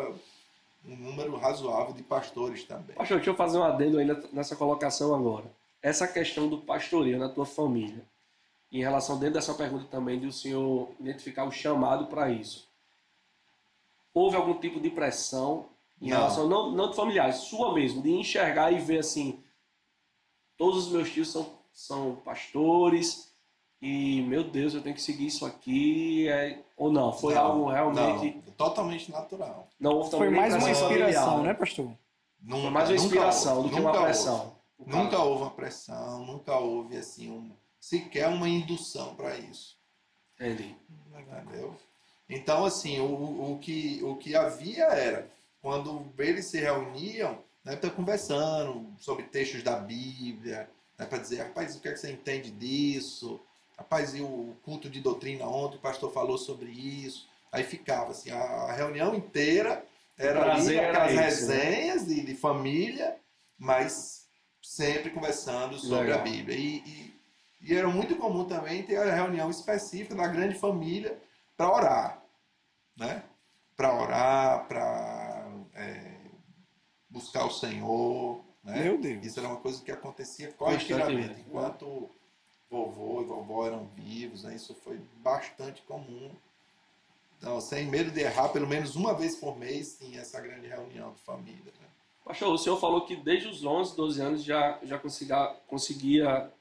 um 0.85 0.95
número 0.95 1.35
razoável 1.35 1.93
de 1.93 2.03
pastores 2.03 2.63
também. 2.63 2.95
Pastor, 2.95 3.17
deixa 3.17 3.31
eu 3.31 3.35
fazer 3.35 3.57
um 3.57 3.63
adendo 3.63 3.97
aí 3.97 4.07
nessa 4.31 4.55
colocação 4.55 5.13
agora. 5.13 5.45
Essa 5.81 6.07
questão 6.07 6.47
do 6.47 6.59
pastoreio 6.59 7.19
na 7.19 7.29
tua 7.29 7.45
família, 7.45 8.03
em 8.71 8.81
relação 8.81 9.19
dentro 9.19 9.35
dessa 9.35 9.53
pergunta 9.53 9.85
também 9.85 10.19
de 10.19 10.27
o 10.27 10.31
senhor 10.31 10.91
identificar 10.99 11.43
o 11.43 11.51
chamado 11.51 12.07
para 12.07 12.29
isso. 12.29 12.67
Houve 14.13 14.35
algum 14.35 14.59
tipo 14.59 14.79
de 14.79 14.89
pressão 14.89 15.67
em 16.01 16.09
não. 16.09 16.17
relação, 16.17 16.47
não, 16.47 16.71
não 16.71 16.89
de 16.89 16.95
familiares, 16.95 17.37
sua 17.37 17.73
mesmo, 17.73 18.01
de 18.01 18.11
enxergar 18.11 18.71
e 18.71 18.79
ver 18.79 18.99
assim, 18.99 19.43
todos 20.57 20.87
os 20.87 20.91
meus 20.91 21.11
tios 21.11 21.31
são, 21.31 21.49
são 21.71 22.15
pastores, 22.17 23.32
e 23.85 24.21
meu 24.21 24.45
Deus, 24.45 24.73
eu 24.73 24.81
tenho 24.81 24.95
que 24.95 25.01
seguir 25.01 25.25
isso 25.25 25.45
aqui, 25.45 26.29
é... 26.29 26.57
ou 26.77 26.89
não? 26.89 27.11
Foi 27.11 27.33
não, 27.33 27.41
algo 27.41 27.69
realmente. 27.69 28.41
Não, 28.45 28.53
totalmente 28.53 29.11
natural. 29.11 29.67
Não, 29.77 30.05
foi 30.05 30.29
mais 30.29 30.53
uma 30.53 30.71
inspiração, 30.71 31.43
né, 31.43 31.53
pastor? 31.53 31.91
Nunca, 32.41 32.61
Foi 32.61 32.69
mais 32.71 32.89
uma 32.89 32.95
inspiração 32.95 33.57
houve, 33.57 33.69
do 33.69 33.75
que 33.75 33.81
uma 33.81 34.01
pressão. 34.01 34.55
houve. 34.79 34.89
Nunca 34.89 35.19
houve 35.19 35.41
uma 35.41 35.51
pressão, 35.51 36.25
nunca 36.25 36.57
houve 36.57 36.95
assim 36.95 37.29
um, 37.29 37.51
sequer 37.77 38.29
uma 38.29 38.47
indução 38.47 39.15
para 39.15 39.37
isso. 39.37 39.77
Entendi. 40.39 40.73
Entendeu? 41.17 41.75
Então, 42.29 42.63
assim, 42.63 43.01
o, 43.01 43.51
o, 43.51 43.59
que, 43.59 44.01
o 44.01 44.15
que 44.15 44.33
havia 44.33 44.85
era, 44.85 45.29
quando 45.61 46.05
eles 46.17 46.45
se 46.45 46.57
reuniam, 46.57 47.37
né, 47.65 47.75
tá 47.75 47.89
conversando 47.89 48.87
sobre 48.97 49.23
textos 49.25 49.61
da 49.61 49.75
Bíblia, 49.75 50.69
né, 50.97 51.05
para 51.05 51.17
dizer, 51.17 51.43
rapaz, 51.43 51.75
o 51.75 51.81
que, 51.81 51.89
é 51.89 51.91
que 51.91 51.97
você 51.97 52.13
entende 52.13 52.49
disso? 52.49 53.41
Rapaz, 53.77 54.13
e 54.13 54.21
o 54.21 54.55
culto 54.63 54.89
de 54.89 55.01
doutrina 55.01 55.45
ontem, 55.45 55.77
o 55.77 55.81
pastor 55.81 56.11
falou 56.11 56.37
sobre 56.37 56.69
isso. 56.69 57.27
Aí 57.51 57.63
ficava 57.63 58.11
assim, 58.11 58.31
a, 58.31 58.71
reunião 58.71 59.13
inteira 59.13 59.85
era 60.17 60.41
ali, 60.41 60.51
prazer 60.51 60.77
era 60.77 61.03
aquelas 61.03 61.33
esse, 61.33 61.47
né? 61.47 61.55
resenhas 61.55 62.05
de, 62.07 62.21
de 62.21 62.35
família, 62.35 63.15
mas 63.57 64.27
sempre 64.61 65.11
conversando 65.11 65.77
sobre 65.77 66.07
Legal. 66.07 66.19
a 66.19 66.23
Bíblia. 66.23 66.57
E, 66.57 66.77
e, 66.77 67.21
e 67.61 67.75
era 67.75 67.87
muito 67.87 68.15
comum 68.15 68.45
também 68.45 68.83
ter 68.83 68.97
a 68.97 69.13
reunião 69.13 69.49
específica 69.49 70.15
da 70.15 70.27
grande 70.27 70.55
família 70.55 71.19
para 71.55 71.71
orar, 71.71 72.23
né? 72.97 73.23
Para 73.75 74.01
orar, 74.01 74.67
para 74.67 75.33
buscar 77.09 77.45
o 77.45 77.51
Senhor, 77.51 78.43
né? 78.63 78.83
Meu 78.83 78.97
Deus. 78.97 79.25
Isso 79.25 79.39
era 79.39 79.49
uma 79.49 79.57
coisa 79.57 79.81
que 79.83 79.91
acontecia 79.91 80.51
Constantemente. 80.51 80.93
corriqueiramente. 80.93 81.41
Enquanto 81.41 82.09
vovô 82.73 83.21
e 83.21 83.25
vovó 83.25 83.67
eram 83.67 83.85
vivos, 83.95 84.43
né? 84.43 84.55
isso 84.55 84.73
foi 84.73 84.99
bastante 85.21 85.83
comum. 85.83 86.31
Então, 87.37 87.61
sem 87.61 87.85
medo 87.85 88.09
de 88.09 88.21
errar, 88.21 88.49
pelo 88.49 88.67
menos 88.67 88.95
uma 88.95 89.13
vez 89.13 89.35
por 89.35 89.55
mês 89.57 89.97
tinha 89.99 90.21
essa 90.21 90.41
grande 90.41 90.65
reunião 90.65 91.13
de 91.13 91.21
família. 91.21 91.71
Né? 91.79 91.87
Pastor, 92.25 92.51
o 92.51 92.57
senhor 92.57 92.79
falou 92.79 93.05
que 93.05 93.15
desde 93.15 93.47
os 93.47 93.63
11, 93.63 93.95
12 93.95 94.21
anos 94.21 94.43
já, 94.43 94.79
já 94.81 94.97
conseguia, 94.97 95.55
conseguia 95.67 96.51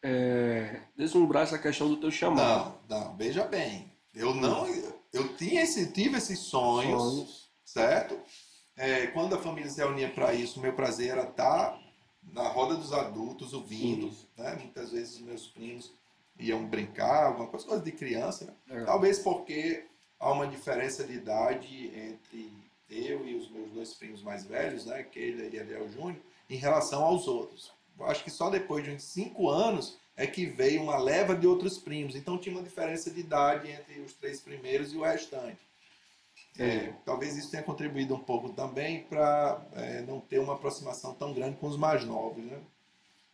é, 0.00 0.82
deslumbrar 0.96 1.42
essa 1.42 1.58
questão 1.58 1.88
do 1.88 1.96
teu 1.96 2.10
chamado. 2.10 2.78
Não, 2.88 3.00
não, 3.00 3.16
veja 3.16 3.44
bem. 3.44 3.90
Eu 4.14 4.34
não. 4.34 4.66
Eu 5.12 5.34
tinha 5.36 5.62
esse, 5.62 5.90
tive 5.92 6.18
esses 6.18 6.38
sonhos, 6.38 7.02
Sonhos. 7.02 7.50
certo? 7.64 8.18
É, 8.76 9.06
quando 9.08 9.34
a 9.34 9.38
família 9.38 9.70
se 9.70 9.80
reunia 9.80 10.10
para 10.10 10.32
isso, 10.34 10.60
o 10.60 10.62
meu 10.62 10.74
prazer 10.74 11.10
era 11.10 11.22
estar 11.24 11.78
na 12.22 12.48
roda 12.48 12.74
dos 12.74 12.92
adultos 12.92 13.52
ouvindo. 13.52 14.08
Isso. 14.08 14.28
Né? 14.36 14.54
Muitas 14.56 14.92
vezes 14.92 15.14
os 15.16 15.20
meus 15.20 15.46
primos 15.46 15.92
iam 16.38 16.66
brincar, 16.66 17.26
alguma 17.26 17.46
coisa, 17.46 17.66
coisa 17.66 17.82
de 17.82 17.92
criança. 17.92 18.46
Né? 18.46 18.52
Legal. 18.68 18.86
Talvez 18.86 19.18
porque 19.18 19.84
há 20.18 20.30
uma 20.30 20.46
diferença 20.46 21.04
de 21.04 21.14
idade 21.14 21.90
entre 21.94 22.52
eu 22.88 23.26
e 23.26 23.34
os 23.34 23.50
meus 23.50 23.70
dois 23.70 23.94
primos 23.94 24.22
mais 24.22 24.44
velhos, 24.44 24.84
né, 24.84 25.02
Keila 25.02 25.44
e 25.44 25.58
Ariel 25.58 25.90
Júnior, 25.90 26.20
em 26.48 26.56
relação 26.56 27.02
aos 27.02 27.26
outros. 27.26 27.72
Eu 27.98 28.06
acho 28.06 28.22
que 28.22 28.30
só 28.30 28.50
depois 28.50 28.84
de 28.84 28.90
uns 28.90 29.02
cinco 29.04 29.48
anos 29.48 29.98
é 30.16 30.26
que 30.26 30.46
veio 30.46 30.82
uma 30.82 30.98
leva 30.98 31.34
de 31.34 31.46
outros 31.46 31.78
primos. 31.78 32.14
Então 32.14 32.38
tinha 32.38 32.54
uma 32.54 32.62
diferença 32.62 33.10
de 33.10 33.20
idade 33.20 33.70
entre 33.70 34.00
os 34.00 34.12
três 34.14 34.40
primeiros 34.40 34.92
e 34.92 34.96
o 34.96 35.02
restante. 35.02 35.58
É, 36.58 36.92
talvez 37.04 37.36
isso 37.36 37.50
tenha 37.50 37.62
contribuído 37.62 38.14
um 38.14 38.18
pouco 38.20 38.50
também 38.50 39.04
para 39.04 39.60
não 40.06 40.20
ter 40.20 40.38
uma 40.38 40.52
aproximação 40.54 41.14
tão 41.14 41.32
grande 41.32 41.56
com 41.56 41.66
os 41.66 41.76
mais 41.78 42.04
novos. 42.04 42.44
Né? 42.44 42.58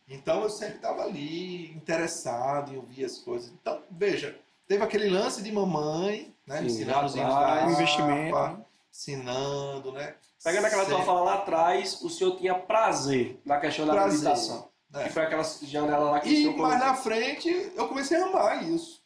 Então 0.07 0.41
eu 0.43 0.49
sempre 0.49 0.75
estava 0.77 1.03
ali 1.03 1.71
interessado 1.71 2.73
em 2.73 2.77
ouvir 2.77 3.03
as 3.05 3.17
coisas. 3.17 3.51
Então, 3.51 3.81
veja, 3.91 4.39
teve 4.67 4.83
aquele 4.83 5.09
lance 5.09 5.41
de 5.43 5.51
mamãe, 5.51 6.33
né? 6.47 6.59
Sim, 6.59 6.65
ensinando 6.67 7.17
lá 7.17 7.65
da 7.65 7.71
Investimento, 7.71 8.31
Papa, 8.33 8.57
né? 8.57 8.65
ensinando, 8.91 9.91
né? 9.91 10.15
Pegando 10.43 10.65
aquela 10.65 10.83
tua 10.85 10.91
Sempre, 10.93 11.05
fala 11.05 11.21
lá 11.21 11.33
atrás, 11.35 12.01
o 12.01 12.09
senhor 12.09 12.37
tinha 12.37 12.55
prazer 12.55 13.39
na 13.45 13.59
questão 13.59 13.85
da 13.85 13.91
Prazer. 13.93 14.19
meditação. 14.21 14.69
né? 14.89 15.03
Que 15.03 15.09
foi 15.09 15.23
aquela 15.23 15.43
janela 15.43 16.11
lá 16.11 16.19
que 16.21 16.29
o 16.29 16.31
E 16.31 16.35
senhor 16.37 16.55
mais 16.57 16.75
colocou. 16.75 16.87
na 16.87 16.95
frente 16.95 17.71
eu 17.75 17.87
comecei 17.89 18.17
a 18.21 18.25
amar 18.25 18.63
isso. 18.63 19.03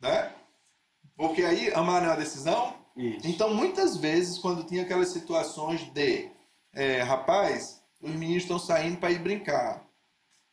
Né? 0.00 0.32
Porque 1.16 1.44
aí 1.44 1.72
amar 1.72 2.02
não 2.02 2.08
é 2.08 2.10
uma 2.12 2.16
decisão. 2.18 2.74
Isso. 2.96 3.26
Então 3.26 3.52
muitas 3.52 3.96
vezes 3.96 4.38
quando 4.38 4.64
tinha 4.64 4.82
aquelas 4.82 5.08
situações 5.08 5.80
de 5.92 6.30
é, 6.72 7.02
rapaz, 7.02 7.82
os 8.00 8.10
meninos 8.12 8.42
estão 8.44 8.58
saindo 8.58 8.98
para 8.98 9.10
ir 9.10 9.18
brincar. 9.18 9.82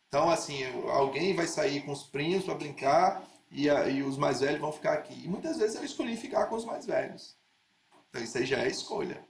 Então 0.07 0.29
assim, 0.29 0.59
alguém 0.89 1.35
vai 1.35 1.47
sair 1.47 1.81
com 1.81 1.91
os 1.91 2.03
primos 2.03 2.43
para 2.45 2.55
brincar 2.55 3.23
e, 3.51 3.69
a- 3.69 3.87
e 3.87 4.01
os 4.03 4.17
mais 4.17 4.39
velhos 4.41 4.59
vão 4.61 4.71
ficar 4.71 4.93
aqui. 4.93 5.21
E 5.23 5.27
muitas 5.27 5.57
vezes 5.57 5.75
eu 5.75 5.83
escolhi 5.83 6.15
ficar 6.17 6.47
com 6.47 6.55
os 6.55 6.65
mais 6.65 6.85
velhos. 6.85 7.35
Então 8.09 8.21
isso 8.23 8.37
aí 8.37 8.45
já 8.45 8.57
é 8.59 8.67
escolha. 8.67 9.23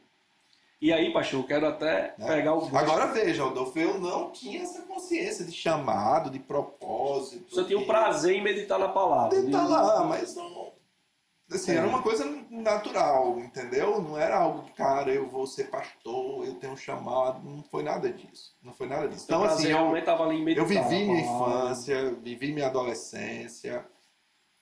E 0.81 0.91
aí, 0.91 1.13
eu 1.33 1.43
quero 1.43 1.67
até 1.67 2.15
né? 2.17 2.25
pegar 2.25 2.55
o 2.55 2.61
gancho. 2.61 2.75
Agora 2.75 3.05
veja, 3.13 3.45
Adolfo, 3.45 3.77
eu 3.77 3.99
não 3.99 4.31
tinha 4.31 4.63
essa 4.63 4.81
consciência 4.81 5.45
de 5.45 5.51
chamado, 5.51 6.31
de 6.31 6.39
propósito. 6.39 7.51
O 7.51 7.53
senhor 7.53 7.67
tinha 7.67 7.77
o 7.77 7.85
prazer 7.85 8.35
em 8.35 8.41
meditar 8.41 8.79
na 8.79 8.89
palavra. 8.89 9.37
estar 9.37 9.63
de- 9.63 9.69
lá, 9.69 10.03
mas 10.05 10.35
não. 10.35 10.73
Assim, 11.51 11.71
É. 11.71 11.75
era 11.75 11.87
uma 11.87 12.01
coisa 12.01 12.25
natural, 12.49 13.37
entendeu? 13.39 14.01
Não 14.01 14.17
era 14.17 14.37
algo 14.37 14.63
que, 14.63 14.71
cara, 14.73 15.11
eu 15.11 15.27
vou 15.27 15.45
ser 15.45 15.65
pastor, 15.65 16.45
eu 16.45 16.55
tenho 16.55 16.73
um 16.73 16.77
chamado. 16.77 17.41
Não 17.43 17.63
foi 17.63 17.83
nada 17.83 18.11
disso. 18.11 18.55
Não 18.61 18.73
foi 18.73 18.87
nada 18.87 19.07
disso. 19.07 19.25
Seu 19.25 19.35
Então, 19.35 19.43
assim, 19.47 19.67
eu, 19.67 19.97
estava 19.97 20.23
ali 20.25 20.41
meditar 20.41 20.63
eu 20.63 20.67
vivi 20.67 21.05
minha 21.05 21.21
infância, 21.21 22.11
vivi 22.21 22.53
minha 22.53 22.67
adolescência, 22.67 23.85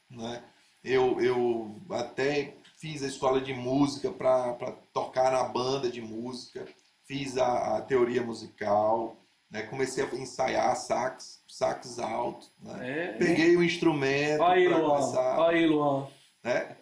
né? 0.09 0.43
Eu, 0.83 1.19
eu 1.21 1.75
até 1.91 2.53
fiz 2.77 3.03
a 3.03 3.07
escola 3.07 3.41
de 3.41 3.53
música 3.53 4.09
para 4.11 4.53
tocar 4.93 5.31
na 5.31 5.43
banda 5.43 5.89
de 5.89 6.01
música, 6.01 6.65
fiz 7.05 7.37
a, 7.37 7.77
a 7.77 7.81
teoria 7.81 8.23
musical, 8.23 9.17
né? 9.51 9.63
comecei 9.63 10.03
a 10.03 10.15
ensaiar 10.15 10.75
sax, 10.77 11.43
sax 11.47 11.99
alto, 11.99 12.47
né? 12.61 12.77
É. 12.81 13.13
Peguei 13.17 13.57
o 13.57 13.63
instrumento 13.63 14.41
Olha 14.41 14.53
aí, 14.53 14.67
para 14.69 14.77
Luan. 14.77 14.89
começar, 14.89 15.47
aí, 15.49 15.65
Luan. 15.67 16.07
né? 16.43 16.77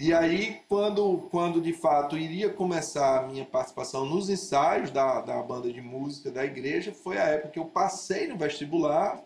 E 0.00 0.14
aí, 0.14 0.62
quando, 0.66 1.28
quando 1.30 1.60
de 1.60 1.74
fato 1.74 2.16
iria 2.16 2.50
começar 2.50 3.18
a 3.18 3.26
minha 3.26 3.44
participação 3.44 4.06
nos 4.06 4.30
ensaios 4.30 4.90
da, 4.90 5.20
da 5.20 5.42
banda 5.42 5.70
de 5.70 5.82
música 5.82 6.30
da 6.30 6.42
igreja, 6.42 6.94
foi 6.94 7.18
a 7.18 7.24
época 7.24 7.50
que 7.50 7.58
eu 7.58 7.66
passei 7.66 8.26
no 8.26 8.38
vestibular 8.38 9.22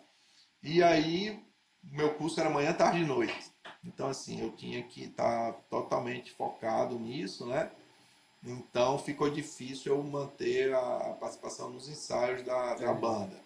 e 0.61 0.83
aí 0.83 1.41
meu 1.81 2.15
curso 2.15 2.41
era 2.41 2.51
manhã, 2.51 2.73
tarde 2.73 3.03
e 3.03 3.07
noite. 3.07 3.53
Então, 3.85 4.09
assim, 4.09 4.43
eu 4.43 4.51
tinha 4.51 4.83
que 4.83 5.05
estar 5.05 5.53
totalmente 5.71 6.33
focado 6.33 6.99
nisso, 6.99 7.47
né? 7.47 7.71
Então 8.43 8.99
ficou 8.99 9.31
difícil 9.31 9.95
eu 9.95 10.03
manter 10.03 10.75
a 10.75 11.17
participação 11.21 11.71
nos 11.71 11.89
ensaios 11.89 12.43
da, 12.43 12.75
da 12.75 12.93
banda. 12.93 13.41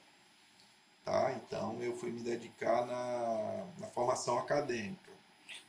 Tá? 1.04 1.34
Então 1.34 1.76
eu 1.82 1.94
fui 1.94 2.10
me 2.10 2.22
dedicar 2.22 2.86
na, 2.86 3.66
na 3.78 3.86
formação 3.88 4.38
acadêmica. 4.38 5.07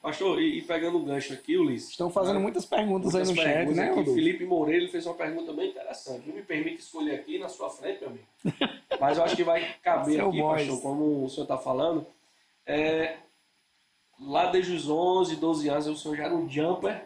Pastor, 0.02 0.42
e, 0.42 0.60
e 0.60 0.62
pegando 0.62 0.98
o 0.98 1.04
gancho 1.04 1.34
aqui, 1.34 1.58
Ulisses. 1.58 1.92
Estão 1.92 2.10
fazendo 2.10 2.36
né? 2.36 2.42
muitas 2.42 2.66
perguntas 2.66 3.14
Muitas 3.14 3.30
aí 3.30 3.36
no 3.36 3.42
chat, 3.42 3.76
né, 3.76 3.84
aqui. 3.84 3.96
Rodolfo? 3.96 4.14
Felipe 4.14 4.46
Moreira 4.46 4.88
fez 4.88 5.06
uma 5.06 5.16
pergunta 5.16 5.52
bem 5.52 5.70
interessante. 5.70 6.28
Não 6.28 6.36
me 6.36 6.42
permite 6.42 6.80
escolher 6.80 7.16
aqui 7.16 7.38
na 7.38 7.50
sua 7.50 7.70
frente, 7.70 8.00
meu 8.00 8.10
amigo. 8.10 8.26
Mas 9.00 9.18
eu 9.18 9.24
acho 9.24 9.36
que 9.36 9.44
vai 9.44 9.76
caber 9.84 10.22
aqui, 10.22 10.40
boys. 10.40 10.68
pastor, 10.68 10.82
como 10.82 11.26
o 11.26 11.30
senhor 11.30 11.44
está 11.44 11.58
falando. 11.58 12.08
É, 12.66 13.18
lá 14.22 14.46
desde 14.46 14.74
os 14.74 14.90
11, 14.90 15.36
12 15.36 15.70
anos, 15.70 15.88
o 15.88 15.98
senhor 15.98 16.16
já 16.16 16.26
era 16.26 16.36
um 16.36 16.50
jumper 16.50 17.04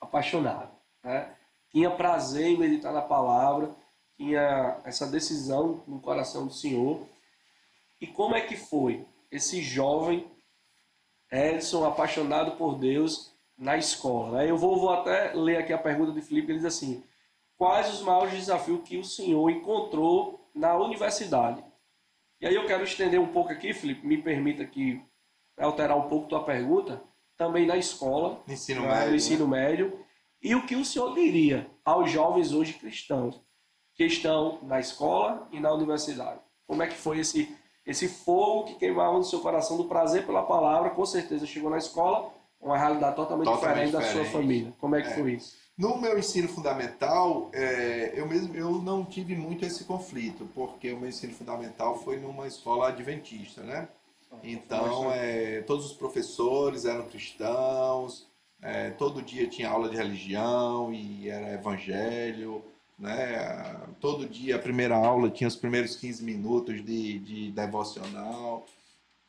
apaixonado. 0.00 0.70
Né? 1.04 1.28
Tinha 1.70 1.90
prazer 1.90 2.48
em 2.48 2.58
meditar 2.58 2.92
na 2.92 3.02
palavra, 3.02 3.70
tinha 4.16 4.78
essa 4.84 5.06
decisão 5.06 5.82
no 5.86 6.00
coração 6.00 6.46
do 6.46 6.52
senhor. 6.52 7.06
E 8.00 8.06
como 8.06 8.34
é 8.34 8.40
que 8.40 8.56
foi 8.56 9.04
esse 9.30 9.62
jovem 9.62 10.26
Edson, 11.32 11.84
apaixonado 11.86 12.52
por 12.52 12.76
Deus, 12.76 13.32
na 13.56 13.76
escola. 13.76 14.44
Eu 14.44 14.56
vou, 14.56 14.78
vou 14.78 14.90
até 14.90 15.32
ler 15.32 15.56
aqui 15.56 15.72
a 15.72 15.78
pergunta 15.78 16.12
de 16.12 16.20
Felipe, 16.20 16.52
ele 16.52 16.58
diz 16.58 16.66
assim, 16.66 17.02
quais 17.56 17.92
os 17.92 18.02
maiores 18.02 18.34
desafios 18.34 18.82
que 18.84 18.98
o 18.98 19.04
senhor 19.04 19.50
encontrou 19.50 20.50
na 20.54 20.76
universidade? 20.76 21.64
E 22.40 22.46
aí 22.46 22.54
eu 22.54 22.66
quero 22.66 22.84
estender 22.84 23.20
um 23.20 23.28
pouco 23.28 23.52
aqui, 23.52 23.72
Felipe, 23.72 24.06
me 24.06 24.20
permita 24.20 24.62
aqui 24.62 25.00
alterar 25.58 25.96
um 25.96 26.08
pouco 26.08 26.28
tua 26.28 26.44
pergunta, 26.44 27.02
também 27.36 27.66
na 27.66 27.76
escola, 27.76 28.42
Ensino 28.46 28.82
né, 28.82 28.88
médio. 28.88 29.04
no 29.04 29.10
né? 29.10 29.16
ensino 29.16 29.48
médio, 29.48 30.04
e 30.42 30.54
o 30.54 30.66
que 30.66 30.74
o 30.74 30.84
senhor 30.84 31.14
diria 31.14 31.70
aos 31.84 32.10
jovens 32.10 32.52
hoje 32.52 32.74
cristãos 32.74 33.40
que 33.94 34.04
estão 34.04 34.58
na 34.62 34.80
escola 34.80 35.48
e 35.52 35.60
na 35.60 35.72
universidade? 35.72 36.40
Como 36.66 36.82
é 36.82 36.88
que 36.88 36.94
foi 36.94 37.20
esse, 37.20 37.56
esse 37.86 38.08
fogo 38.08 38.64
que 38.64 38.74
queimava 38.74 39.14
no 39.18 39.24
seu 39.24 39.40
coração 39.40 39.76
do 39.76 39.84
prazer 39.84 40.24
pela 40.26 40.42
palavra? 40.42 40.90
Com 40.90 41.04
certeza 41.06 41.46
chegou 41.46 41.70
na 41.70 41.78
escola, 41.78 42.32
uma 42.60 42.78
realidade 42.78 43.16
totalmente, 43.16 43.46
Totalmente 43.46 43.86
diferente 43.86 43.92
da 43.92 44.00
sua 44.02 44.22
diferente. 44.22 44.32
família. 44.32 44.72
Como 44.78 44.94
é 44.96 45.02
que 45.02 45.08
É. 45.08 45.14
foi 45.14 45.32
isso? 45.32 45.62
No 45.76 45.96
meu 46.00 46.18
ensino 46.18 46.48
fundamental, 46.48 47.50
é, 47.52 48.12
eu 48.14 48.26
mesmo 48.28 48.54
eu 48.54 48.72
não 48.72 49.04
tive 49.04 49.34
muito 49.34 49.64
esse 49.64 49.84
conflito, 49.84 50.46
porque 50.54 50.92
o 50.92 50.98
meu 50.98 51.08
ensino 51.08 51.32
fundamental 51.32 51.98
foi 51.98 52.18
numa 52.18 52.46
escola 52.46 52.88
adventista, 52.88 53.62
né? 53.62 53.88
Então, 54.42 55.10
é, 55.12 55.60
todos 55.62 55.86
os 55.86 55.92
professores 55.92 56.84
eram 56.84 57.06
cristãos, 57.08 58.26
é, 58.62 58.90
todo 58.90 59.20
dia 59.22 59.46
tinha 59.48 59.68
aula 59.70 59.88
de 59.88 59.96
religião 59.96 60.92
e 60.92 61.28
era 61.28 61.52
evangelho, 61.52 62.62
né? 63.02 63.80
Todo 64.00 64.28
dia, 64.28 64.54
a 64.54 64.58
primeira 64.60 64.94
aula 64.94 65.28
tinha 65.28 65.48
os 65.48 65.56
primeiros 65.56 65.96
15 65.96 66.22
minutos 66.22 66.84
de, 66.84 67.18
de 67.18 67.50
devocional. 67.50 68.64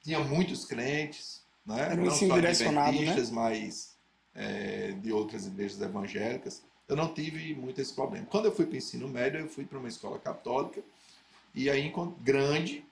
Tinha 0.04 0.20
muitos 0.20 0.64
crentes, 0.64 1.42
né? 1.66 1.82
Era 1.92 2.00
um 2.00 2.06
não 2.06 2.12
só 2.12 2.38
né? 2.38 2.50
adventistas, 2.50 3.32
mas 3.32 3.96
é, 4.36 4.92
de 4.92 5.12
outras 5.12 5.48
igrejas 5.48 5.82
evangélicas. 5.82 6.62
Eu 6.88 6.96
não 6.96 7.12
tive 7.12 7.56
muito 7.56 7.82
esse 7.82 7.94
problema. 7.94 8.28
Quando 8.28 8.46
eu 8.46 8.52
fui 8.52 8.68
para 8.68 8.76
o 8.76 8.78
ensino 8.78 9.08
médio, 9.08 9.40
eu 9.40 9.50
fui 9.50 9.66
para 9.66 9.80
uma 9.80 9.88
escola 9.88 10.20
católica 10.20 10.84
e 11.56 11.68
aí 11.68 11.92
grande, 12.22 12.86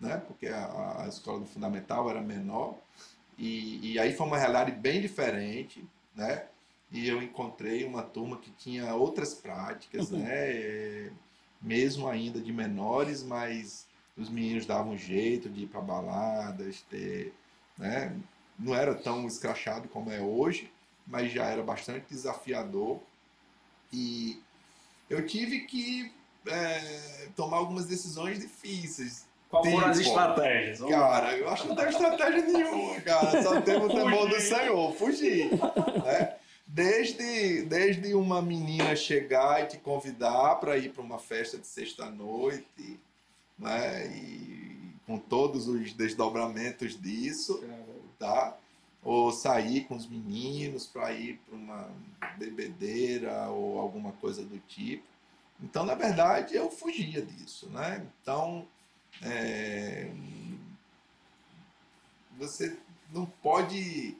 né? 0.00 0.16
Porque 0.26 0.48
a, 0.48 1.04
a 1.04 1.08
escola 1.08 1.38
do 1.38 1.46
fundamental 1.46 2.10
era 2.10 2.20
menor 2.20 2.74
e, 3.38 3.92
e 3.92 3.98
aí 4.00 4.12
foi 4.12 4.26
uma 4.26 4.38
realidade 4.38 4.72
bem 4.72 5.00
diferente, 5.00 5.84
né? 6.12 6.46
E 6.94 7.08
eu 7.08 7.20
encontrei 7.20 7.84
uma 7.84 8.02
turma 8.04 8.38
que 8.38 8.50
tinha 8.52 8.94
outras 8.94 9.34
práticas, 9.34 10.10
Uhum. 10.12 10.20
né? 10.20 10.30
É, 10.32 11.10
Mesmo 11.60 12.06
ainda 12.08 12.40
de 12.40 12.52
menores, 12.52 13.22
mas 13.22 13.86
os 14.18 14.28
meninos 14.28 14.66
davam 14.66 14.96
jeito 14.98 15.48
de 15.48 15.62
ir 15.62 15.66
para 15.66 15.80
baladas, 15.80 16.82
ter, 16.90 17.32
né? 17.78 18.14
Não 18.58 18.74
era 18.74 18.94
tão 18.94 19.26
escrachado 19.26 19.88
como 19.88 20.12
é 20.12 20.20
hoje, 20.20 20.70
mas 21.06 21.32
já 21.32 21.46
era 21.46 21.62
bastante 21.62 22.04
desafiador. 22.10 23.00
E 23.92 24.40
eu 25.08 25.26
tive 25.26 25.60
que 25.60 26.12
é, 26.46 27.28
tomar 27.34 27.56
algumas 27.56 27.86
decisões 27.86 28.38
difíceis. 28.40 29.26
Qual 29.48 29.64
foram 29.64 29.86
as 29.88 29.98
estratégias? 29.98 30.80
Cara, 30.80 31.34
eu 31.36 31.48
acho 31.48 31.62
que 31.62 31.68
não 31.68 31.76
tem 31.76 31.88
estratégia 31.88 32.42
nenhuma, 32.42 33.00
cara. 33.00 33.42
Só 33.42 33.60
temos 33.62 33.90
o 33.90 33.94
temor 33.96 34.28
do 34.28 34.38
Senhor, 34.40 34.92
fugir. 34.94 35.50
Né? 35.50 36.36
Desde, 36.74 37.62
desde 37.66 38.14
uma 38.14 38.42
menina 38.42 38.96
chegar 38.96 39.62
e 39.62 39.68
te 39.68 39.78
convidar 39.78 40.56
para 40.56 40.76
ir 40.76 40.92
para 40.92 41.04
uma 41.04 41.20
festa 41.20 41.56
de 41.56 41.68
sexta-noite, 41.68 42.98
né? 43.56 44.08
E 44.08 44.92
com 45.06 45.16
todos 45.16 45.68
os 45.68 45.92
desdobramentos 45.92 47.00
disso, 47.00 47.62
tá? 48.18 48.58
Ou 49.04 49.30
sair 49.30 49.84
com 49.84 49.94
os 49.94 50.08
meninos 50.08 50.84
para 50.84 51.12
ir 51.12 51.38
para 51.46 51.54
uma 51.54 51.90
bebedeira 52.38 53.48
ou 53.50 53.78
alguma 53.78 54.10
coisa 54.10 54.42
do 54.42 54.58
tipo. 54.58 55.04
Então, 55.62 55.86
na 55.86 55.94
verdade, 55.94 56.56
eu 56.56 56.68
fugia 56.72 57.22
disso, 57.22 57.68
né? 57.68 58.04
Então, 58.20 58.66
é, 59.22 60.10
você 62.36 62.76
não 63.12 63.26
pode 63.26 64.16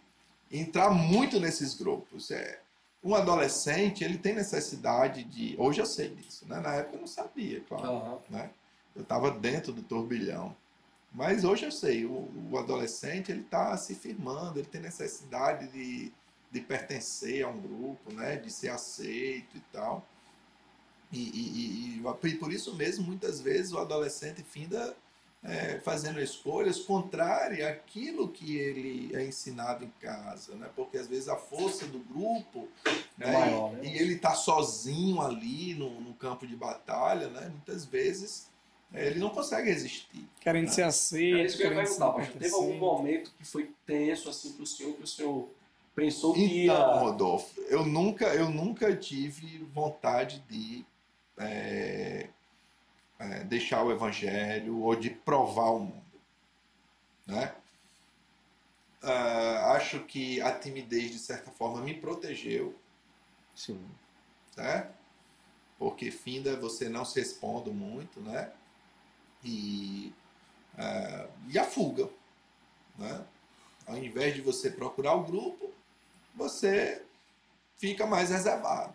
entrar 0.51 0.91
muito 0.91 1.41
nesses 1.41 1.75
grupos. 1.75 2.31
É, 2.31 2.61
um 3.03 3.15
adolescente, 3.15 4.03
ele 4.03 4.17
tem 4.19 4.35
necessidade 4.35 5.25
de... 5.25 5.55
Hoje 5.59 5.81
eu 5.81 5.87
sei 5.87 6.09
disso, 6.09 6.47
né? 6.49 6.59
Na 6.61 6.75
época 6.75 6.97
eu 6.97 7.01
não 7.01 7.07
sabia, 7.07 7.61
claro 7.69 7.85
Aham. 7.87 8.19
né? 8.31 8.51
Eu 8.97 9.03
estava 9.03 9.31
dentro 9.31 9.73
do 9.73 9.83
turbilhão. 9.83 10.57
Mas 11.13 11.45
hoje 11.45 11.65
eu 11.65 11.71
sei, 11.73 12.05
o, 12.05 12.29
o 12.51 12.59
adolescente 12.59 13.31
ele 13.31 13.43
está 13.43 13.77
se 13.77 13.95
firmando, 13.95 14.59
ele 14.59 14.67
tem 14.69 14.81
necessidade 14.81 15.69
de, 15.69 16.11
de 16.51 16.61
pertencer 16.61 17.45
a 17.45 17.49
um 17.49 17.61
grupo, 17.61 18.13
né? 18.13 18.37
De 18.37 18.51
ser 18.51 18.71
aceito 18.71 19.57
e 19.57 19.61
tal. 19.73 20.05
E, 21.13 21.19
e- 21.19 22.01
e- 22.01 22.03
e- 22.03 22.29
e 22.29 22.35
por 22.37 22.53
isso 22.53 22.75
mesmo, 22.75 23.05
muitas 23.05 23.41
vezes, 23.41 23.73
o 23.73 23.79
adolescente 23.79 24.43
finda 24.43 24.97
é, 25.45 25.79
fazendo 25.81 26.21
escolhas 26.21 26.79
contrárias 26.79 27.69
àquilo 27.69 28.29
que 28.29 28.57
ele 28.57 29.15
é 29.15 29.27
ensinado 29.27 29.85
em 29.85 29.93
casa, 30.01 30.55
né? 30.55 30.71
Porque 30.75 30.97
às 30.97 31.07
vezes 31.07 31.29
a 31.29 31.37
força 31.37 31.87
do 31.87 31.99
grupo 31.99 32.67
É 33.21 33.27
né? 33.27 33.33
maior, 33.33 33.73
né? 33.73 33.81
E 33.85 33.99
ele 33.99 34.15
está 34.15 34.35
sozinho 34.35 35.21
ali 35.21 35.75
no, 35.75 36.01
no 36.01 36.15
campo 36.15 36.47
de 36.47 36.57
batalha, 36.57 37.29
né? 37.29 37.51
Muitas 37.51 37.85
vezes 37.85 38.49
eh, 38.93 39.07
ele 39.09 39.21
não 39.21 39.29
consegue 39.29 39.69
resistir. 39.69 40.27
Querendo 40.41 40.69
ser 40.71 40.83
É 40.83 40.85
aceito, 40.85 41.47
isso 41.47 41.57
que 41.59 41.63
eu 41.65 41.67
ia 41.67 41.75
querendo 41.75 41.89
ser 41.89 41.99
perguntar, 41.99 42.19
pastor. 42.19 42.41
Teve 42.41 42.55
algum 42.55 42.79
momento 42.79 43.33
que 43.37 43.45
foi 43.45 43.71
tenso 43.87 44.31
assim 44.31 44.53
pro 44.53 44.67
senhor, 44.67 44.95
que 44.95 45.03
o 45.03 45.07
senhor 45.07 45.49
pensou 45.95 46.33
que 46.33 46.41
ia. 46.41 46.73
Então, 46.73 46.99
Rodolfo, 47.01 47.61
eu 47.69 47.85
nunca, 47.85 48.27
eu 48.35 48.49
nunca 48.49 48.97
tive 48.97 49.59
vontade 49.75 50.43
de 50.49 50.87
eh, 51.39 52.29
eh, 53.33 53.45
deixar 53.45 53.83
o 53.83 53.91
evangelho 53.91 54.81
ou 54.81 54.95
de 54.95 55.11
provar 55.11 55.71
o 55.71 55.81
mundo, 55.81 56.21
né? 57.27 57.55
Ah, 59.03 59.73
acho 59.77 60.01
que 60.05 60.41
a 60.41 60.59
timidez 60.59 61.11
de 61.11 61.19
certa 61.19 61.51
forma 61.51 61.81
me 61.83 61.95
protegeu, 61.95 62.75
Sim. 63.55 63.79
né? 64.57 64.91
Porque 65.79 66.11
finda 66.11 66.57
você 66.57 66.89
não 66.89 67.05
se 67.05 67.21
expondo 67.21 67.73
muito, 67.73 68.21
né? 68.21 68.53
E, 69.45 70.13
ah, 70.79 71.29
e 71.49 71.59
a 71.59 71.65
fuga, 71.65 72.09
né? 72.99 73.25
Ao 73.87 73.99
invés 73.99 74.35
de 74.35 74.41
você 74.41 74.71
procurar 74.71 75.15
o 75.15 75.25
grupo, 75.25 75.73
você 76.35 77.05
fica 77.77 78.07
mais 78.07 78.31
reservado, 78.31 78.95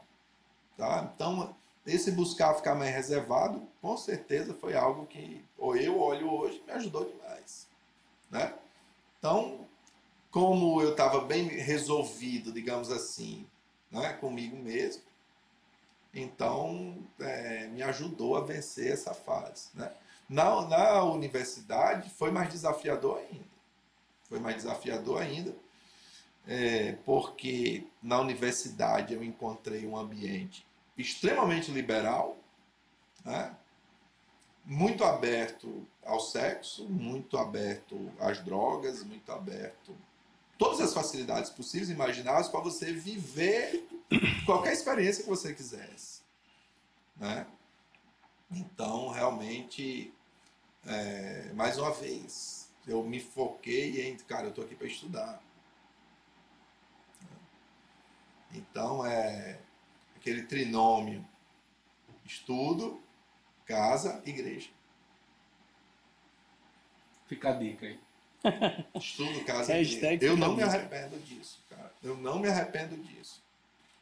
tá? 0.75 1.11
Então, 1.13 1.55
esse 1.93 2.11
buscar 2.11 2.55
ficar 2.55 2.75
mais 2.75 2.93
reservado, 2.93 3.67
com 3.81 3.97
certeza 3.97 4.53
foi 4.53 4.75
algo 4.75 5.05
que, 5.05 5.43
ou 5.57 5.75
eu 5.75 5.99
olho 5.99 6.31
hoje, 6.31 6.61
me 6.65 6.71
ajudou 6.73 7.05
demais, 7.05 7.67
né? 8.29 8.53
Então, 9.17 9.67
como 10.31 10.81
eu 10.81 10.91
estava 10.91 11.21
bem 11.21 11.47
resolvido, 11.47 12.51
digamos 12.51 12.91
assim, 12.91 13.45
né, 13.91 14.13
comigo 14.13 14.55
mesmo, 14.55 15.03
então 16.13 16.97
é, 17.19 17.67
me 17.67 17.83
ajudou 17.83 18.37
a 18.37 18.41
vencer 18.41 18.91
essa 18.91 19.13
fase. 19.13 19.69
Né? 19.73 19.91
Na, 20.27 20.61
na 20.67 21.03
universidade 21.03 22.09
foi 22.09 22.31
mais 22.31 22.49
desafiador 22.49 23.17
ainda. 23.17 23.49
Foi 24.23 24.39
mais 24.39 24.57
desafiador 24.57 25.21
ainda, 25.21 25.55
é, 26.47 26.93
porque 27.03 27.87
na 28.01 28.19
universidade 28.19 29.13
eu 29.13 29.23
encontrei 29.23 29.87
um 29.87 29.97
ambiente 29.97 30.65
extremamente 31.01 31.71
liberal, 31.71 32.37
né? 33.23 33.55
muito 34.65 35.03
aberto 35.03 35.87
ao 36.03 36.19
sexo, 36.19 36.85
muito 36.85 37.37
aberto 37.37 38.11
às 38.19 38.43
drogas, 38.43 39.03
muito 39.03 39.31
aberto 39.31 39.95
todas 40.57 40.81
as 40.81 40.93
facilidades 40.93 41.49
possíveis 41.49 41.89
imagináveis 41.89 42.49
para 42.49 42.59
você 42.59 42.91
viver 42.91 43.87
qualquer 44.45 44.73
experiência 44.73 45.23
que 45.23 45.29
você 45.29 45.53
quisesse. 45.53 46.21
Né? 47.15 47.47
Então, 48.51 49.07
realmente, 49.07 50.13
é, 50.85 51.51
mais 51.53 51.77
uma 51.77 51.91
vez, 51.91 52.69
eu 52.85 53.01
me 53.03 53.21
foquei 53.21 54.05
em, 54.05 54.17
cara, 54.17 54.47
eu 54.47 54.49
estou 54.49 54.65
aqui 54.65 54.75
para 54.75 54.87
estudar. 54.87 55.41
Então, 58.51 59.05
é 59.05 59.59
aquele 60.19 60.43
trinômio: 60.43 61.25
estudo, 62.25 63.01
casa, 63.65 64.21
igreja. 64.25 64.69
Fica 67.27 67.49
a 67.49 67.53
dica 67.53 67.85
aí. 67.85 67.99
Estudo, 68.95 69.43
casa, 69.45 69.77
igreja. 69.77 70.25
Eu 70.25 70.37
não 70.37 70.55
me 70.55 70.63
arrependo 70.63 71.19
disso, 71.19 71.63
cara. 71.69 71.91
Eu 72.01 72.17
não 72.17 72.39
me 72.39 72.47
arrependo 72.47 72.97
disso. 72.97 73.43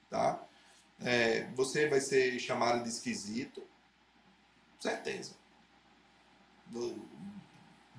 Tá? 0.10 0.42
É, 1.02 1.44
você 1.56 1.88
vai 1.88 2.00
ser 2.00 2.40
chamado 2.40 2.84
de 2.84 2.90
esquisito. 2.90 3.64
Certeza. 4.80 5.36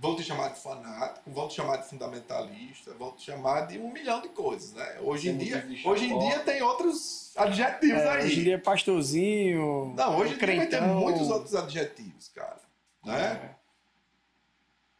Vou- 0.00 0.10
Vão 0.12 0.16
te 0.16 0.22
chamar 0.22 0.50
de 0.50 0.60
fanático, 0.60 1.28
vão 1.30 1.48
te 1.48 1.54
chamar 1.54 1.78
de 1.78 1.88
fundamentalista, 1.88 2.94
vão 2.94 3.12
te 3.12 3.22
chamar 3.24 3.62
de 3.66 3.78
um 3.78 3.92
milhão 3.92 4.20
de 4.20 4.28
coisas, 4.28 4.72
né? 4.72 4.98
Hoje 5.00 5.28
em 5.30 5.36
dia, 5.36 5.66
hoje 5.84 6.04
em 6.12 6.18
dia 6.20 6.38
tem 6.40 6.62
outros 6.62 7.32
adjetivos 7.36 7.98
É, 8.00 8.10
aí. 8.10 8.24
hoje 8.26 8.40
em 8.40 8.44
dia 8.44 8.54
é 8.54 8.58
pastorzinho. 8.58 9.92
Não, 9.96 10.16
hoje 10.18 10.34
em 10.34 10.38
dia 10.38 10.56
vai 10.56 10.66
ter 10.68 10.80
muitos 10.82 11.28
outros 11.30 11.54
adjetivos, 11.56 12.28
cara. 12.28 12.60
Né? 13.04 13.22
É. 13.54 13.54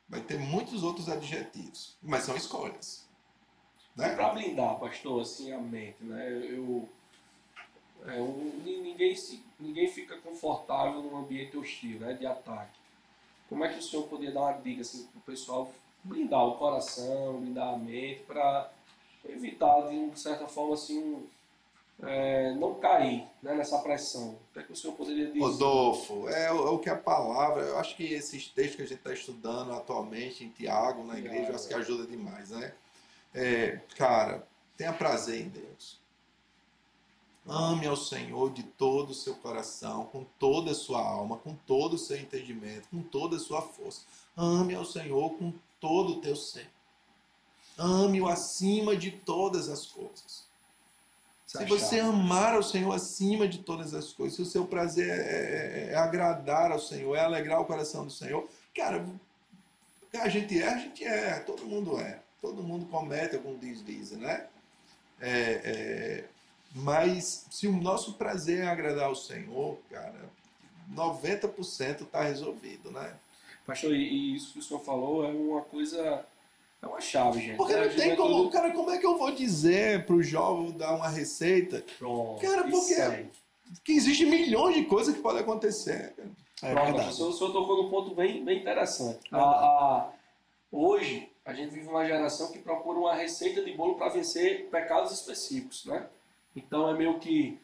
Vai 0.08 0.20
ter 0.20 0.38
muitos 0.38 0.82
outros 0.82 1.08
adjetivos, 1.08 1.96
mas 2.02 2.24
são 2.24 2.36
escolhas. 2.36 3.06
Né? 3.94 4.14
Para 4.16 4.30
blindar, 4.30 4.76
pastor, 4.78 5.22
assim, 5.22 5.52
a 5.52 5.58
mente, 5.58 6.02
né? 6.02 6.28
Eu, 6.28 6.88
é, 8.06 8.20
um- 8.20 8.60
ni- 8.64 8.78
ninguém, 8.80 9.14
se, 9.14 9.44
ninguém 9.60 9.86
fica 9.88 10.16
confortável 10.18 11.02
num 11.02 11.16
ambiente 11.18 11.56
hostil, 11.56 12.00
né? 12.00 12.14
De 12.14 12.26
ataque. 12.26 12.77
Como 13.48 13.64
é 13.64 13.68
que 13.68 13.78
o 13.78 13.82
senhor 13.82 14.06
poderia 14.08 14.34
dar 14.34 14.40
uma 14.40 14.52
dica 14.52 14.82
assim, 14.82 15.06
para 15.06 15.18
o 15.18 15.22
pessoal 15.22 15.72
blindar 16.04 16.44
o 16.44 16.56
coração, 16.56 17.40
blindar 17.40 17.74
a 17.74 17.78
mente, 17.78 18.20
para 18.26 18.70
evitar, 19.28 19.88
de 19.88 20.18
certa 20.18 20.46
forma, 20.46 20.74
assim, 20.74 20.98
um, 20.98 21.26
é, 22.06 22.54
não 22.54 22.74
cair 22.74 23.24
né, 23.42 23.54
nessa 23.54 23.78
pressão? 23.78 24.30
O 24.30 24.52
que 24.52 24.58
é 24.60 24.62
que 24.62 24.72
o 24.72 24.76
senhor 24.76 24.94
poderia 24.94 25.26
dizer? 25.26 25.40
Rodolfo, 25.40 26.28
é 26.28 26.52
o, 26.52 26.66
é 26.66 26.70
o 26.70 26.78
que 26.78 26.90
a 26.90 26.96
palavra, 26.96 27.62
eu 27.62 27.78
acho 27.78 27.96
que 27.96 28.04
esses 28.12 28.48
textos 28.48 28.76
que 28.76 28.82
a 28.82 28.86
gente 28.86 28.98
está 28.98 29.12
estudando 29.12 29.72
atualmente 29.72 30.44
em 30.44 30.50
Tiago, 30.50 31.04
na 31.04 31.18
igreja, 31.18 31.50
eu 31.50 31.54
acho 31.54 31.68
que 31.68 31.74
ajuda 31.74 32.06
demais, 32.06 32.50
né? 32.50 32.72
É, 33.34 33.80
cara, 33.96 34.46
tenha 34.76 34.92
prazer 34.92 35.40
em 35.40 35.48
Deus. 35.48 35.98
Ame 37.48 37.86
ao 37.86 37.96
Senhor 37.96 38.52
de 38.52 38.62
todo 38.62 39.10
o 39.10 39.14
seu 39.14 39.34
coração, 39.34 40.04
com 40.06 40.24
toda 40.38 40.72
a 40.72 40.74
sua 40.74 41.00
alma, 41.00 41.38
com 41.38 41.54
todo 41.66 41.94
o 41.94 41.98
seu 41.98 42.18
entendimento, 42.18 42.88
com 42.90 43.02
toda 43.02 43.36
a 43.36 43.40
sua 43.40 43.62
força. 43.62 44.02
Ame 44.36 44.74
ao 44.74 44.84
Senhor 44.84 45.30
com 45.30 45.52
todo 45.80 46.14
o 46.14 46.20
teu 46.20 46.36
ser. 46.36 46.68
Ame-o 47.78 48.28
acima 48.28 48.96
de 48.96 49.12
todas 49.12 49.68
as 49.68 49.86
coisas. 49.86 50.46
Se 51.46 51.64
você 51.64 52.00
amar 52.00 52.54
ao 52.54 52.62
Senhor 52.62 52.92
acima 52.92 53.48
de 53.48 53.58
todas 53.58 53.94
as 53.94 54.12
coisas, 54.12 54.36
se 54.36 54.42
o 54.42 54.46
seu 54.46 54.66
prazer 54.66 55.08
é, 55.08 55.12
é, 55.12 55.92
é, 55.92 55.96
agradar 55.96 56.70
ao 56.70 56.78
Senhor, 56.78 57.16
é 57.16 57.20
alegrar 57.20 57.60
o 57.60 57.64
coração 57.64 58.04
do 58.04 58.10
Senhor, 58.10 58.46
cara, 58.76 59.06
a 60.12 60.28
gente 60.28 60.60
é, 60.60 60.68
a 60.68 60.76
gente 60.76 61.04
é, 61.04 61.38
todo 61.40 61.64
mundo 61.64 61.98
é. 61.98 62.20
Todo 62.42 62.62
mundo 62.62 62.86
comete 62.86 63.34
algum 63.34 63.56
deslize, 63.56 64.16
né? 64.16 64.46
É, 65.20 65.30
é, 65.64 66.24
mas 66.74 67.46
se 67.50 67.66
o 67.66 67.72
nosso 67.72 68.14
prazer 68.14 68.64
é 68.64 68.68
agradar 68.68 69.06
ao 69.06 69.14
Senhor, 69.14 69.78
cara, 69.90 70.30
90% 70.94 72.02
está 72.02 72.22
resolvido, 72.22 72.90
né? 72.90 73.14
Pastor, 73.66 73.94
e 73.94 74.34
isso 74.34 74.52
que 74.54 74.58
o 74.60 74.62
senhor 74.62 74.80
falou 74.80 75.24
é 75.24 75.28
uma 75.28 75.60
coisa 75.60 76.24
é 76.80 76.86
uma 76.86 77.00
chave, 77.00 77.40
gente. 77.40 77.56
Porque 77.56 77.74
não 77.74 77.88
tem 77.88 78.16
como, 78.16 78.50
cara, 78.50 78.70
como 78.70 78.90
é 78.90 78.98
que 78.98 79.06
eu 79.06 79.18
vou 79.18 79.32
dizer 79.32 80.06
pro 80.06 80.22
jovem 80.22 80.72
dar 80.72 80.94
uma 80.94 81.08
receita? 81.08 81.84
Pronto, 81.98 82.40
cara, 82.40 82.64
porque 82.64 82.94
que 83.84 83.92
existe 83.92 84.24
milhões 84.24 84.76
de 84.76 84.84
coisas 84.84 85.14
que 85.14 85.20
podem 85.20 85.42
acontecer. 85.42 86.14
É 86.62 86.72
Pronto, 86.72 86.86
verdade. 86.86 87.10
O 87.10 87.12
senhor, 87.12 87.28
o 87.28 87.32
senhor 87.32 87.52
tocou 87.52 87.82
num 87.82 87.90
ponto 87.90 88.14
bem, 88.14 88.44
bem 88.44 88.60
interessante. 88.60 89.20
A, 89.30 89.38
a, 89.38 90.12
hoje, 90.70 91.28
a 91.44 91.52
gente 91.52 91.70
vive 91.72 91.88
uma 91.88 92.06
geração 92.06 92.52
que 92.52 92.58
procura 92.58 92.98
uma 92.98 93.14
receita 93.14 93.62
de 93.62 93.72
bolo 93.72 93.96
para 93.96 94.10
vencer 94.10 94.68
pecados 94.70 95.12
específicos, 95.12 95.84
né? 95.84 96.06
Então 96.54 96.88
é 96.88 96.94
meio 96.94 97.18
que, 97.18 97.58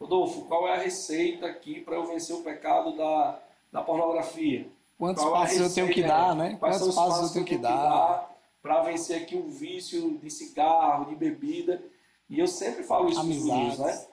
Rodolfo, 0.00 0.42
qual 0.46 0.68
é 0.68 0.72
a 0.72 0.80
receita 0.80 1.46
aqui 1.46 1.80
para 1.80 1.96
eu 1.96 2.06
vencer 2.06 2.34
o 2.34 2.42
pecado 2.42 2.96
da, 2.96 3.38
da 3.70 3.82
pornografia? 3.82 4.66
Quantos 4.98 5.22
qual 5.22 5.36
é 5.36 5.38
passos 5.40 5.60
é 5.60 5.64
eu 5.64 5.74
tenho 5.74 5.94
que 5.94 6.02
dar, 6.02 6.34
né? 6.34 6.56
Quais 6.58 6.78
Quantos 6.78 6.94
passos 6.94 7.28
eu 7.28 7.32
tenho 7.34 7.44
que, 7.44 7.56
que 7.56 7.62
dar? 7.62 8.32
para 8.62 8.82
vencer 8.82 9.20
aqui 9.20 9.36
um 9.36 9.50
vício 9.50 10.16
de 10.18 10.30
cigarro, 10.30 11.06
de 11.06 11.16
bebida. 11.16 11.82
E 12.30 12.38
eu 12.38 12.46
sempre 12.46 12.84
falo 12.84 13.08
isso 13.08 13.20
para 13.20 13.28
os 13.28 13.36
meninos, 13.36 13.78
né? 13.78 14.06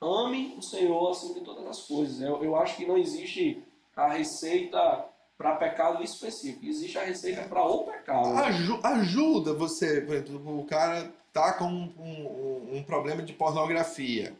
Ame 0.00 0.54
o 0.56 0.62
Senhor 0.62 1.10
acima 1.10 1.34
de 1.34 1.40
todas 1.40 1.66
as 1.66 1.80
coisas. 1.80 2.20
Eu, 2.20 2.42
eu 2.42 2.54
acho 2.54 2.76
que 2.76 2.86
não 2.86 2.96
existe 2.96 3.60
a 3.96 4.08
receita 4.08 5.04
para 5.36 5.56
pecado 5.56 6.02
específico. 6.02 6.64
Existe 6.64 6.96
a 6.96 7.04
receita 7.04 7.42
para 7.42 7.64
o 7.64 7.84
pecado. 7.84 8.28
Aju 8.28 8.80
ajuda 8.82 9.52
você, 9.52 10.00
por 10.00 10.14
exemplo, 10.14 10.60
o 10.60 10.64
cara 10.64 11.12
tá 11.40 11.52
com 11.52 11.64
um, 11.64 11.92
um, 11.98 12.78
um, 12.78 12.82
problema 12.82 13.22
de 13.22 13.32
pornografia. 13.32 14.34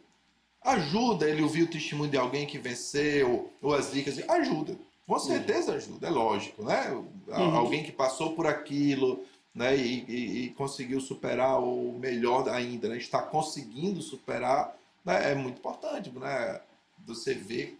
Ajuda 0.61 1.29
ele 1.29 1.41
ouvir 1.41 1.63
o 1.63 1.67
testemunho 1.67 2.11
de 2.11 2.17
alguém 2.17 2.45
que 2.45 2.57
venceu, 2.57 3.49
ou 3.61 3.73
as 3.73 3.91
dicas. 3.91 4.17
Ajuda. 4.29 4.77
Com 5.07 5.17
certeza 5.17 5.73
ajuda, 5.73 6.05
é 6.05 6.09
lógico, 6.11 6.63
né? 6.63 6.91
Uhum. 7.27 7.55
Alguém 7.55 7.83
que 7.83 7.91
passou 7.91 8.33
por 8.35 8.45
aquilo, 8.45 9.25
né, 9.55 9.75
e, 9.75 10.05
e, 10.07 10.43
e, 10.43 10.49
conseguiu 10.51 11.01
superar, 11.01 11.59
ou 11.59 11.93
melhor 11.93 12.47
ainda, 12.47 12.87
né, 12.87 12.97
está 12.97 13.19
conseguindo 13.19 14.03
superar, 14.03 14.77
né, 15.03 15.31
é 15.31 15.35
muito 15.35 15.57
importante, 15.57 16.11
né? 16.11 16.61
Você 17.07 17.33
vê 17.33 17.73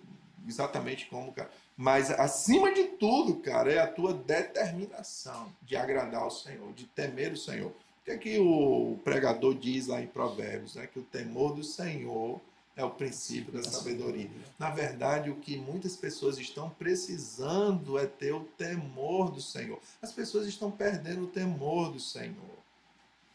exatamente 0.48 1.06
como, 1.06 1.32
cara. 1.32 1.52
Mas 1.78 2.10
acima 2.12 2.74
de 2.74 2.84
tudo, 2.86 3.36
cara, 3.36 3.72
é 3.72 3.80
a 3.80 3.88
tua 3.88 4.14
determinação 4.14 5.54
de 5.62 5.78
agradar 5.78 6.24
ao 6.24 6.32
Senhor, 6.32 6.74
de 6.74 6.86
temer 6.88 7.32
o 7.32 7.38
Senhor. 7.38 7.72
Que 8.10 8.14
é 8.14 8.18
que 8.18 8.40
o 8.40 8.98
pregador 9.04 9.54
diz 9.54 9.86
lá 9.86 10.02
em 10.02 10.08
Provérbios? 10.08 10.74
Né? 10.74 10.88
Que 10.88 10.98
o 10.98 11.04
temor 11.04 11.54
do 11.54 11.64
Senhor 11.64 12.42
é 12.76 12.84
o 12.84 12.90
princípio 12.90 13.54
da 13.54 13.62
sabedoria. 13.62 14.28
Na 14.58 14.72
verdade, 14.72 15.30
o 15.30 15.36
que 15.36 15.58
muitas 15.58 15.96
pessoas 15.96 16.40
estão 16.40 16.72
precisando 16.72 18.00
é 18.00 18.08
ter 18.08 18.34
o 18.34 18.46
temor 18.58 19.30
do 19.30 19.40
Senhor. 19.40 19.80
As 20.02 20.12
pessoas 20.12 20.48
estão 20.48 20.72
perdendo 20.72 21.26
o 21.26 21.28
temor 21.28 21.92
do 21.92 22.00
Senhor. 22.00 22.58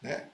Né? 0.01 0.27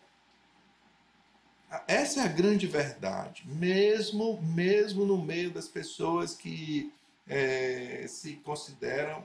Essa 1.87 2.21
é 2.21 2.23
a 2.23 2.27
grande 2.27 2.65
verdade. 2.65 3.43
Mesmo, 3.47 4.41
mesmo 4.41 5.05
no 5.05 5.21
meio 5.21 5.51
das 5.51 5.67
pessoas 5.67 6.33
que 6.33 6.91
é, 7.27 8.07
se 8.07 8.37
consideram 8.37 9.23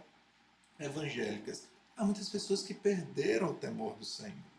evangélicas, 0.79 1.67
há 1.97 2.05
muitas 2.05 2.29
pessoas 2.29 2.62
que 2.62 2.75
perderam 2.75 3.53
o 3.53 3.55
temor 3.55 3.95
do 3.97 4.05
Senhor. 4.05 4.56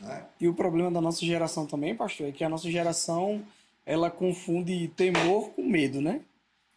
Né? 0.00 0.24
E 0.40 0.48
o 0.48 0.54
problema 0.54 0.90
da 0.90 1.00
nossa 1.00 1.24
geração 1.24 1.66
também, 1.66 1.94
pastor, 1.94 2.28
é 2.28 2.32
que 2.32 2.44
a 2.44 2.48
nossa 2.48 2.70
geração 2.70 3.42
ela 3.86 4.10
confunde 4.10 4.88
temor 4.88 5.50
com 5.50 5.62
medo, 5.62 6.00
né? 6.00 6.20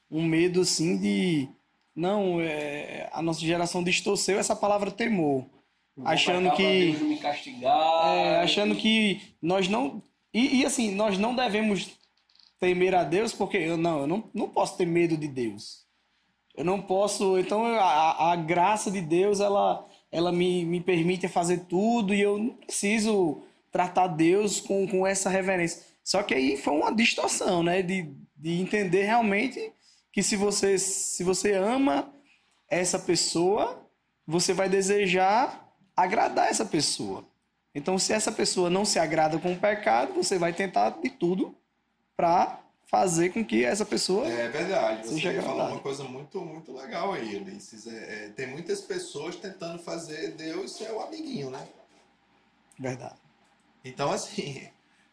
Um 0.10 0.24
medo 0.24 0.62
assim 0.62 0.98
de 0.98 1.48
não, 1.96 2.40
é, 2.40 3.10
a 3.12 3.22
nossa 3.22 3.40
geração 3.40 3.84
distorceu 3.84 4.40
essa 4.40 4.56
palavra 4.56 4.92
temor, 4.92 5.46
achando 6.06 6.52
que 6.52 6.92
me 6.92 7.18
castigar, 7.18 8.08
é, 8.08 8.42
achando 8.42 8.76
que 8.76 9.22
nós 9.42 9.68
não 9.68 10.02
e, 10.34 10.60
e, 10.60 10.66
assim 10.66 10.94
nós 10.94 11.18
não 11.18 11.36
devemos 11.36 11.90
temer 12.60 12.94
a 12.94 13.04
Deus 13.04 13.34
porque 13.34 13.58
eu 13.58 13.78
não, 13.78 14.02
eu 14.02 14.08
não, 14.08 14.24
não 14.34 14.50
posso 14.50 14.78
ter 14.78 14.86
medo 14.86 15.18
de 15.18 15.28
Deus. 15.28 15.86
Eu 16.56 16.66
não 16.66 16.82
posso, 16.82 17.38
então 17.38 17.66
a, 17.66 18.32
a 18.32 18.36
graça 18.36 18.90
de 18.90 19.00
Deus 19.00 19.40
ela 19.40 19.86
ela 20.12 20.32
me, 20.32 20.66
me 20.66 20.82
permite 20.82 21.28
fazer 21.28 21.66
tudo 21.66 22.14
e 22.14 22.22
eu 22.22 22.38
não 22.38 22.54
preciso 22.56 23.44
tratar 23.72 24.08
Deus 24.08 24.60
com, 24.60 24.88
com 24.88 25.06
essa 25.06 25.30
reverência. 25.30 25.84
Só 26.04 26.24
que 26.24 26.34
aí 26.34 26.58
foi 26.58 26.74
uma 26.74 26.92
distorção, 26.92 27.62
né? 27.62 27.82
De, 27.82 28.10
de 28.36 28.62
entender 28.62 29.04
realmente 29.04 29.72
que 30.12 30.24
se 30.24 30.36
você, 30.36 30.78
se 30.80 31.24
você 31.24 31.54
ama 31.54 32.12
essa 32.70 32.98
pessoa, 32.98 33.86
você 34.26 34.54
vai 34.54 34.70
desejar 34.70 35.68
agradar 35.96 36.48
essa 36.50 36.66
pessoa. 36.66 37.26
Então, 37.74 38.00
se 38.00 38.14
essa 38.14 38.32
pessoa 38.32 38.70
não 38.70 38.86
se 38.86 38.98
agrada 38.98 39.38
com 39.38 39.54
o 39.54 39.60
pecado, 39.60 40.14
você 40.14 40.38
vai 40.38 40.54
tentar 40.54 40.92
de 41.02 41.10
tudo 41.10 41.56
para 42.16 42.60
fazer 42.90 43.30
com 43.30 43.44
que 43.44 43.64
essa 43.64 43.86
pessoa 43.86 44.28
é 44.28 44.48
verdade 44.50 45.08
você 45.08 45.42
falou 45.42 45.68
uma 45.68 45.80
coisa 45.80 46.04
muito 46.04 46.40
muito 46.42 46.74
legal 46.74 47.14
aí 47.14 47.36
Ulisses 47.36 47.86
é, 47.88 48.26
é, 48.26 48.30
tem 48.30 48.48
muitas 48.48 48.82
pessoas 48.82 49.36
tentando 49.36 49.78
fazer 49.80 50.32
Deus 50.32 50.72
seu 50.72 51.02
amiguinho 51.02 51.50
né 51.50 51.68
verdade 52.80 53.16
então 53.84 54.12
assim 54.12 54.70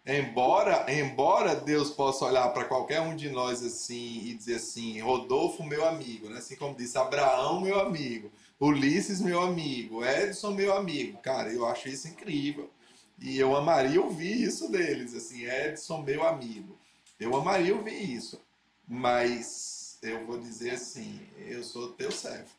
Embora, 0.07 0.85
embora 0.93 1.57
Deus 1.57 1.89
possa 1.91 2.27
olhar 2.27 2.51
para 2.51 2.64
qualquer 2.64 3.01
um 3.01 3.16
de 3.16 3.31
nós 3.31 3.64
assim 3.64 4.20
e 4.22 4.35
dizer 4.35 4.57
assim, 4.57 5.01
Rodolfo, 5.01 5.64
meu 5.64 5.83
amigo, 5.89 6.29
né? 6.29 6.37
assim 6.37 6.57
como 6.57 6.76
disse 6.76 6.99
Abraão, 6.99 7.63
meu 7.63 7.80
amigo, 7.80 8.30
Ulisses, 8.61 9.22
meu 9.22 9.41
amigo, 9.41 10.05
Edson, 10.05 10.51
meu 10.51 10.76
amigo. 10.76 11.18
Cara, 11.18 11.51
eu 11.51 11.67
acho 11.67 11.88
isso 11.88 12.07
incrível. 12.07 12.71
E 13.18 13.38
eu 13.38 13.57
amaria 13.57 14.01
ouvir 14.01 14.42
isso 14.42 14.71
deles, 14.71 15.14
assim, 15.14 15.46
Edson, 15.46 16.03
meu 16.03 16.26
amigo. 16.26 16.76
Eu 17.18 17.34
amaria 17.36 17.74
ouvir 17.74 18.14
isso. 18.14 18.41
Mas 18.86 19.99
eu 20.03 20.26
vou 20.26 20.38
dizer 20.38 20.72
assim, 20.72 21.20
eu 21.38 21.62
sou 21.62 21.92
teu 21.92 22.11
servo. 22.11 22.50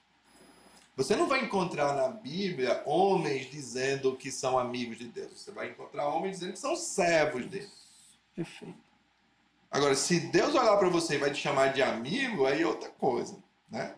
Você 0.96 1.16
não 1.16 1.28
vai 1.28 1.44
encontrar 1.44 1.94
na 1.94 2.08
Bíblia 2.08 2.82
homens 2.86 3.52
dizendo 3.52 4.16
que 4.16 4.32
são 4.32 4.58
amigos 4.58 4.98
de 4.98 5.08
Deus. 5.08 5.42
Você 5.42 5.52
vai 5.52 5.70
encontrar 5.70 6.08
homens 6.08 6.40
dizendo 6.40 6.54
que 6.54 6.60
são 6.60 6.76
servos 6.76 7.46
dele. 7.48 7.70
Perfeito. 8.34 8.86
Agora, 9.70 9.94
se 9.94 10.20
Deus 10.22 10.56
olhar 10.56 10.78
para 10.78 10.88
você 10.88 11.16
e 11.16 11.18
vai 11.18 11.32
te 11.32 11.42
chamar 11.42 11.74
de 11.74 11.84
amigo, 11.84 12.46
aí 12.46 12.62
é 12.62 12.68
outra 12.68 12.90
coisa, 12.90 13.38
né? 13.70 13.94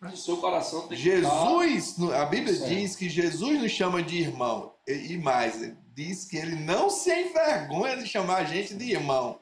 Mas 0.00 0.14
o 0.14 0.16
seu 0.16 0.36
coração 0.38 0.88
tem 0.88 0.96
Jesus, 0.96 1.92
que 1.92 2.02
estar... 2.04 2.22
a 2.22 2.24
Bíblia 2.24 2.54
diz 2.54 2.96
que 2.96 3.08
Jesus 3.08 3.60
nos 3.60 3.72
chama 3.72 4.02
de 4.02 4.16
irmão. 4.16 4.72
E 4.86 5.16
mais, 5.18 5.74
diz 5.94 6.24
que 6.24 6.38
ele 6.38 6.54
não 6.54 6.88
se 6.88 7.12
envergonha 7.12 7.96
de 7.96 8.06
chamar 8.06 8.36
a 8.36 8.44
gente 8.44 8.74
de 8.74 8.92
irmão. 8.92 9.38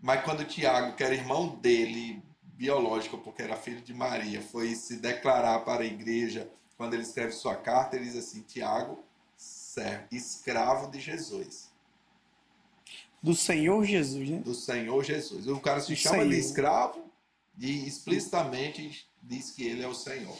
Mas 0.00 0.22
quando 0.24 0.44
Tiago, 0.44 0.94
que 0.94 1.02
era 1.02 1.14
irmão 1.14 1.56
dele, 1.56 2.22
biológico, 2.42 3.18
porque 3.18 3.42
era 3.42 3.56
filho 3.56 3.80
de 3.80 3.92
Maria, 3.94 4.40
foi 4.40 4.74
se 4.74 4.96
declarar 4.96 5.60
para 5.60 5.82
a 5.82 5.86
igreja, 5.86 6.50
quando 6.76 6.94
ele 6.94 7.02
escreve 7.02 7.32
sua 7.32 7.56
carta, 7.56 7.96
ele 7.96 8.04
diz 8.04 8.16
assim: 8.16 8.42
Tiago, 8.42 9.02
servo, 9.36 10.04
escravo 10.10 10.90
de 10.90 11.00
Jesus. 11.00 11.68
Do 13.20 13.34
Senhor 13.34 13.84
Jesus, 13.84 14.30
né? 14.30 14.38
Do 14.38 14.54
Senhor 14.54 15.02
Jesus. 15.04 15.46
O 15.48 15.58
cara 15.60 15.80
se 15.80 15.92
Do 15.92 15.96
chama 15.96 16.18
Senhor. 16.18 16.28
de 16.30 16.38
escravo 16.38 17.04
e 17.58 17.86
explicitamente 17.86 19.08
diz 19.22 19.50
que 19.50 19.66
ele 19.66 19.82
é 19.82 19.88
o 19.88 19.94
Senhor. 19.94 20.36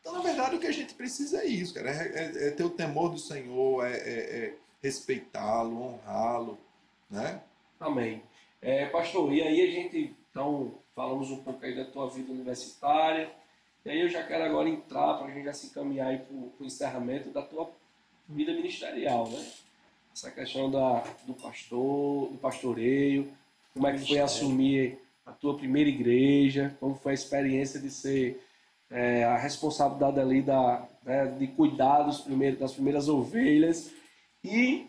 Então, 0.00 0.14
na 0.14 0.20
verdade, 0.20 0.56
o 0.56 0.58
que 0.58 0.66
a 0.66 0.72
gente 0.72 0.94
precisa 0.94 1.42
é 1.42 1.46
isso, 1.46 1.74
cara. 1.74 1.90
É, 1.90 2.08
é, 2.08 2.48
é 2.48 2.50
ter 2.50 2.64
o 2.64 2.70
temor 2.70 3.10
do 3.10 3.18
Senhor, 3.18 3.86
é, 3.86 3.92
é, 3.92 4.36
é 4.46 4.54
respeitá-lo, 4.82 5.80
honrá-lo, 5.80 6.58
né? 7.10 7.40
Amém. 7.78 8.22
É, 8.62 8.86
pastor, 8.86 9.32
e 9.32 9.42
aí 9.42 9.60
a 9.60 9.70
gente, 9.72 10.16
então, 10.30 10.78
falamos 10.94 11.32
um 11.32 11.42
pouco 11.42 11.64
aí 11.64 11.74
da 11.74 11.84
tua 11.84 12.08
vida 12.08 12.30
universitária. 12.30 13.28
E 13.84 13.90
aí 13.90 14.00
eu 14.00 14.08
já 14.08 14.22
quero 14.22 14.44
agora 14.44 14.68
entrar 14.68 15.14
para 15.14 15.26
a 15.26 15.30
gente 15.30 15.44
já 15.44 15.52
se 15.52 15.66
encaminhar 15.66 16.06
aí 16.06 16.18
para 16.18 16.36
o 16.36 16.64
encerramento 16.64 17.30
da 17.30 17.42
tua 17.42 17.68
vida 18.28 18.52
ministerial, 18.52 19.28
né? 19.28 19.44
Essa 20.14 20.30
questão 20.30 20.70
da, 20.70 21.02
do 21.26 21.34
pastor, 21.34 22.30
do 22.30 22.38
pastoreio, 22.38 23.32
como 23.74 23.88
é 23.88 23.94
que 23.94 24.06
foi 24.06 24.20
assumir 24.20 24.98
a 25.26 25.32
tua 25.32 25.56
primeira 25.56 25.88
igreja, 25.88 26.76
como 26.78 26.94
foi 26.94 27.12
a 27.12 27.14
experiência 27.14 27.80
de 27.80 27.90
ser 27.90 28.40
é, 28.90 29.24
a 29.24 29.36
responsabilidade 29.36 30.20
ali 30.20 30.40
da, 30.40 30.86
né, 31.02 31.26
de 31.26 31.48
cuidar 31.48 32.02
dos 32.02 32.20
primeiros, 32.20 32.60
das 32.60 32.74
primeiras 32.74 33.08
ovelhas. 33.08 33.90
E 34.44 34.86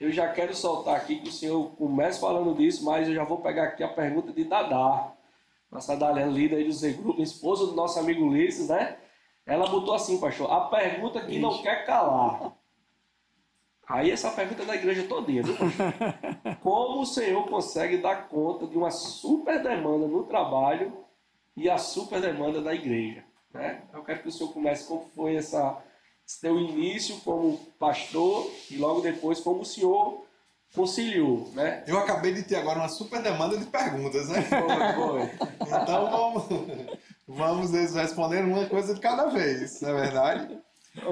eu 0.00 0.12
já 0.12 0.32
quero 0.32 0.54
soltar 0.54 0.96
aqui 0.96 1.16
que 1.16 1.28
o 1.28 1.32
senhor 1.32 1.70
comece 1.76 2.20
falando 2.20 2.54
disso, 2.56 2.84
mas 2.84 3.08
eu 3.08 3.14
já 3.14 3.24
vou 3.24 3.38
pegar 3.38 3.64
aqui 3.64 3.82
a 3.82 3.88
pergunta 3.88 4.32
de 4.32 4.44
Dadá. 4.44 5.12
Nossa 5.70 5.96
Daliana, 5.96 6.32
líder 6.32 6.64
do 6.64 6.72
Z 6.72 6.92
Grupo, 6.92 7.20
esposa 7.20 7.66
do 7.66 7.74
nosso 7.74 7.98
amigo 7.98 8.24
Ulisses, 8.24 8.68
né? 8.68 8.96
Ela 9.44 9.66
botou 9.66 9.94
assim, 9.94 10.18
pastor, 10.18 10.50
a 10.50 10.60
pergunta 10.68 11.20
que 11.20 11.32
Ixi. 11.32 11.40
não 11.40 11.62
quer 11.62 11.84
calar. 11.84 12.52
Aí 13.86 14.10
essa 14.10 14.30
pergunta 14.30 14.62
é 14.62 14.66
da 14.66 14.74
igreja 14.76 15.06
todinha, 15.08 15.42
viu? 15.42 15.56
Como 16.60 17.00
o 17.00 17.06
Senhor 17.06 17.46
consegue 17.48 17.96
dar 17.96 18.28
conta 18.28 18.66
de 18.66 18.76
uma 18.76 18.90
super 18.90 19.62
demanda 19.62 20.06
no 20.06 20.24
trabalho 20.24 20.92
e 21.56 21.68
a 21.70 21.78
super 21.78 22.20
demanda 22.20 22.60
da 22.60 22.74
igreja? 22.74 23.24
Né? 23.52 23.82
Eu 23.92 24.04
quero 24.04 24.22
que 24.22 24.28
o 24.28 24.32
Senhor 24.32 24.52
comece 24.52 24.86
como 24.86 25.06
foi 25.14 25.36
essa, 25.36 25.82
teu 26.36 26.58
início 26.58 27.18
como 27.20 27.56
pastor 27.78 28.50
e 28.70 28.76
logo 28.76 29.00
depois 29.00 29.40
como 29.40 29.62
o 29.62 29.66
Senhor 29.66 30.26
conciliou, 30.74 31.50
né? 31.54 31.82
Eu 31.86 31.98
acabei 31.98 32.34
de 32.34 32.42
ter 32.42 32.56
agora 32.56 32.78
uma 32.78 32.88
super 32.88 33.22
demanda 33.22 33.56
de 33.56 33.64
perguntas, 33.64 34.28
né? 34.28 34.42
Foi, 34.42 34.58
foi. 34.94 35.82
Então 35.82 36.10
vamos, 36.10 36.44
vamos 37.26 37.94
responder 37.94 38.44
uma 38.44 38.66
coisa 38.66 38.94
de 38.94 39.00
cada 39.00 39.26
vez, 39.26 39.80
não 39.80 39.90
é 39.90 40.00
verdade? 40.02 40.58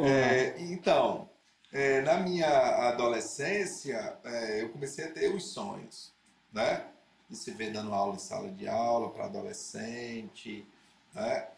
É, 0.04 0.54
então, 0.58 1.28
é, 1.72 2.02
na 2.02 2.18
minha 2.18 2.48
adolescência, 2.88 4.18
é, 4.24 4.62
eu 4.62 4.68
comecei 4.70 5.04
a 5.04 5.10
ter 5.10 5.34
os 5.34 5.52
sonhos, 5.52 6.12
né? 6.52 6.84
De 7.28 7.36
se 7.36 7.50
ver 7.50 7.72
dando 7.72 7.92
aula 7.92 8.14
em 8.14 8.18
sala 8.18 8.48
de 8.50 8.68
aula 8.68 9.10
para 9.10 9.24
adolescente, 9.24 10.66
né? 11.14 11.48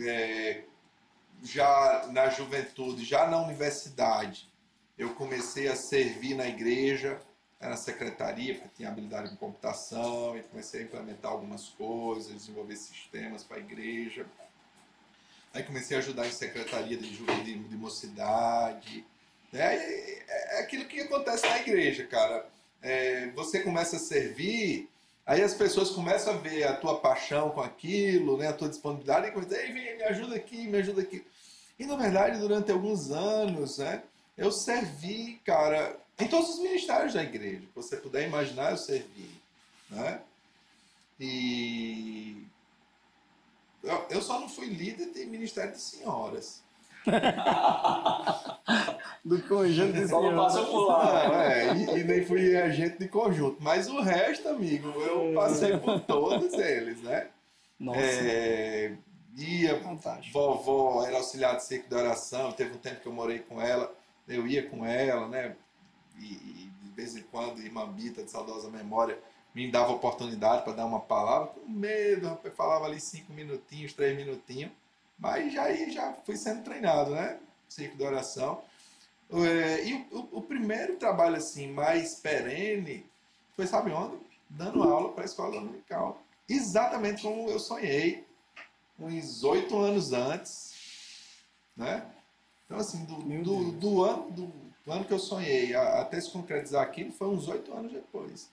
É, 0.00 0.62
já 1.42 2.06
na 2.12 2.28
juventude, 2.28 3.04
já 3.04 3.26
na 3.26 3.40
universidade, 3.40 4.48
eu 4.98 5.14
comecei 5.14 5.68
a 5.68 5.76
servir 5.76 6.34
na 6.34 6.46
igreja, 6.46 7.20
na 7.60 7.76
secretaria, 7.76 8.54
porque 8.54 8.76
tinha 8.76 8.88
habilidade 8.88 9.32
em 9.32 9.36
computação, 9.36 10.36
e 10.36 10.42
comecei 10.42 10.80
a 10.80 10.84
implementar 10.84 11.30
algumas 11.30 11.68
coisas, 11.68 12.34
desenvolver 12.34 12.76
sistemas 12.76 13.42
para 13.42 13.58
a 13.58 13.60
igreja. 13.60 14.26
Aí 15.52 15.62
comecei 15.62 15.96
a 15.96 16.00
ajudar 16.00 16.26
em 16.26 16.32
secretaria 16.32 16.96
de, 16.96 17.10
de, 17.10 17.58
de 17.58 17.76
mocidade, 17.76 19.04
é, 19.52 19.74
é, 19.74 20.58
é 20.58 20.60
aquilo 20.60 20.84
que 20.84 21.00
acontece 21.00 21.46
na 21.46 21.58
igreja, 21.58 22.06
cara. 22.06 22.46
É, 22.82 23.26
você 23.30 23.60
começa 23.60 23.96
a 23.96 23.98
servir, 23.98 24.88
aí 25.26 25.42
as 25.42 25.54
pessoas 25.54 25.90
começam 25.90 26.34
a 26.34 26.36
ver 26.36 26.64
a 26.64 26.76
tua 26.76 27.00
paixão 27.00 27.50
com 27.50 27.60
aquilo, 27.60 28.36
né, 28.36 28.48
a 28.48 28.52
tua 28.52 28.68
disponibilidade, 28.68 29.28
e 29.28 29.30
começam, 29.30 29.58
Ei, 29.58 29.72
vem, 29.72 29.96
me 29.96 30.04
ajuda 30.04 30.36
aqui, 30.36 30.66
me 30.66 30.78
ajuda 30.78 31.02
aqui. 31.02 31.24
E 31.78 31.86
na 31.86 31.96
verdade, 31.96 32.38
durante 32.38 32.70
alguns 32.70 33.10
anos, 33.10 33.78
né, 33.78 34.02
eu 34.36 34.50
servi, 34.50 35.40
cara, 35.44 35.98
em 36.18 36.28
todos 36.28 36.50
os 36.50 36.58
ministérios 36.60 37.14
da 37.14 37.22
igreja. 37.22 37.60
Que 37.60 37.74
você 37.74 37.96
puder 37.96 38.26
imaginar, 38.26 38.70
eu 38.70 38.76
servi. 38.76 39.30
Né? 39.90 40.20
E 41.18 42.46
eu 44.08 44.22
só 44.22 44.38
não 44.38 44.48
fui 44.48 44.66
líder 44.66 45.12
de 45.12 45.24
ministério 45.26 45.72
de 45.72 45.80
senhoras. 45.80 46.59
do 49.24 49.40
conjunto 49.42 49.92
de 49.92 50.08
Só 50.08 50.22
não 50.22 50.36
passou 50.36 50.66
por 50.66 50.86
lá. 50.86 51.44
é, 51.44 51.74
e, 51.74 52.00
e, 52.00 52.04
nem 52.04 52.24
fui 52.24 52.56
agente 52.56 52.98
de 52.98 53.08
conjunto. 53.08 53.56
Mas 53.60 53.88
o 53.88 54.00
resto, 54.00 54.48
amigo, 54.48 54.88
eu 55.00 55.34
passei 55.34 55.76
por 55.76 56.00
todos 56.00 56.52
eles, 56.54 57.00
né? 57.02 57.28
Nossa. 57.78 58.00
É, 58.00 58.92
ia, 59.36 59.78
Fantástico. 59.80 60.38
vovó 60.38 61.04
era 61.06 61.16
auxiliar 61.16 61.56
de 61.56 61.64
ciclo 61.64 61.88
de 61.88 61.94
oração, 61.94 62.52
teve 62.52 62.74
um 62.74 62.78
tempo 62.78 63.00
que 63.00 63.06
eu 63.06 63.12
morei 63.12 63.38
com 63.38 63.60
ela, 63.60 63.92
eu 64.28 64.46
ia 64.46 64.68
com 64.68 64.84
ela, 64.84 65.28
né? 65.28 65.56
E, 66.18 66.24
e 66.24 66.70
de 66.82 66.90
vez 66.90 67.16
em 67.16 67.22
quando, 67.22 67.60
irmã 67.60 67.88
Bita, 67.88 68.22
de 68.22 68.30
saudosa 68.30 68.68
memória, 68.68 69.18
me 69.54 69.70
dava 69.70 69.92
oportunidade 69.92 70.62
para 70.62 70.74
dar 70.74 70.86
uma 70.86 71.00
palavra, 71.00 71.48
com 71.48 71.68
medo, 71.68 72.28
rapaz, 72.28 72.54
falava 72.54 72.84
ali 72.84 73.00
cinco 73.00 73.32
minutinhos, 73.32 73.92
três 73.92 74.16
minutinhos, 74.16 74.70
mas 75.20 75.52
já, 75.52 75.72
já 75.90 76.12
fui 76.24 76.36
sendo 76.36 76.64
treinado, 76.64 77.10
né? 77.10 77.38
Ciclo 77.68 77.96
de 77.96 78.02
oração. 78.02 78.62
É, 79.30 79.84
e 79.84 80.08
o, 80.10 80.38
o, 80.38 80.42
primeiro 80.42 80.96
trabalho 80.96 81.36
assim 81.36 81.70
mais 81.70 82.16
perene 82.16 83.06
foi, 83.54 83.66
sabe 83.66 83.92
onde? 83.92 84.16
Dando 84.48 84.82
aula 84.82 85.12
para 85.12 85.22
a 85.22 85.26
escola 85.26 85.52
dominical. 85.52 86.20
Exatamente 86.48 87.22
como 87.22 87.48
eu 87.48 87.60
sonhei, 87.60 88.26
uns 88.98 89.44
oito 89.44 89.78
anos 89.78 90.12
antes. 90.12 90.74
Né? 91.76 92.04
Então, 92.64 92.78
assim, 92.78 93.04
do, 93.04 93.16
do, 93.16 93.72
do, 93.72 94.04
ano, 94.04 94.30
do, 94.32 94.46
do, 94.84 94.92
ano 94.92 95.04
que 95.04 95.12
eu 95.12 95.18
sonhei 95.18 95.74
até 95.74 96.20
se 96.20 96.30
concretizar 96.30 96.82
aquilo 96.82 97.12
foi 97.12 97.28
uns 97.28 97.46
oito 97.46 97.72
anos 97.72 97.92
depois. 97.92 98.48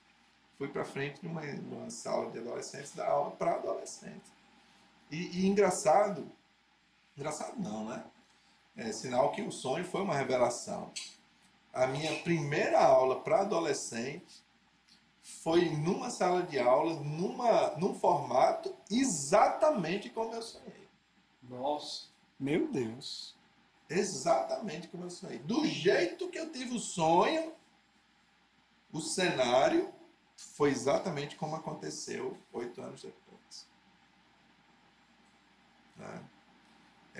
Fui 0.56 0.68
para 0.68 0.84
frente 0.84 1.24
numa, 1.24 1.42
numa 1.42 1.90
sala 1.90 2.30
de 2.30 2.38
adolescentes, 2.38 2.94
dar 2.94 3.08
aula 3.08 3.30
para 3.32 3.54
adolescentes. 3.54 4.30
E, 5.10 5.40
e 5.40 5.46
engraçado, 5.46 6.30
engraçado 7.18 7.58
não, 7.58 7.84
né? 7.84 8.04
É 8.76 8.92
sinal 8.92 9.32
que 9.32 9.42
o 9.42 9.50
sonho 9.50 9.84
foi 9.84 10.02
uma 10.02 10.14
revelação. 10.14 10.92
A 11.72 11.86
minha 11.88 12.22
primeira 12.22 12.80
aula 12.80 13.20
para 13.20 13.40
adolescente 13.40 14.44
foi 15.20 15.68
numa 15.68 16.10
sala 16.10 16.44
de 16.44 16.60
aula, 16.60 16.94
numa, 17.00 17.76
num 17.76 17.92
formato 17.92 18.74
exatamente 18.88 20.08
como 20.10 20.32
eu 20.32 20.40
sonhei. 20.40 20.88
Nossa, 21.42 22.06
meu 22.38 22.70
Deus. 22.70 23.36
Exatamente 23.90 24.86
como 24.86 25.04
eu 25.04 25.10
sonhei. 25.10 25.40
Do 25.40 25.66
jeito 25.66 26.28
que 26.28 26.38
eu 26.38 26.52
tive 26.52 26.76
o 26.76 26.80
sonho, 26.80 27.52
o 28.92 29.00
cenário 29.00 29.92
foi 30.36 30.70
exatamente 30.70 31.34
como 31.34 31.56
aconteceu 31.56 32.38
oito 32.52 32.80
anos 32.80 33.02
depois. 33.02 33.66
Né? 35.96 36.24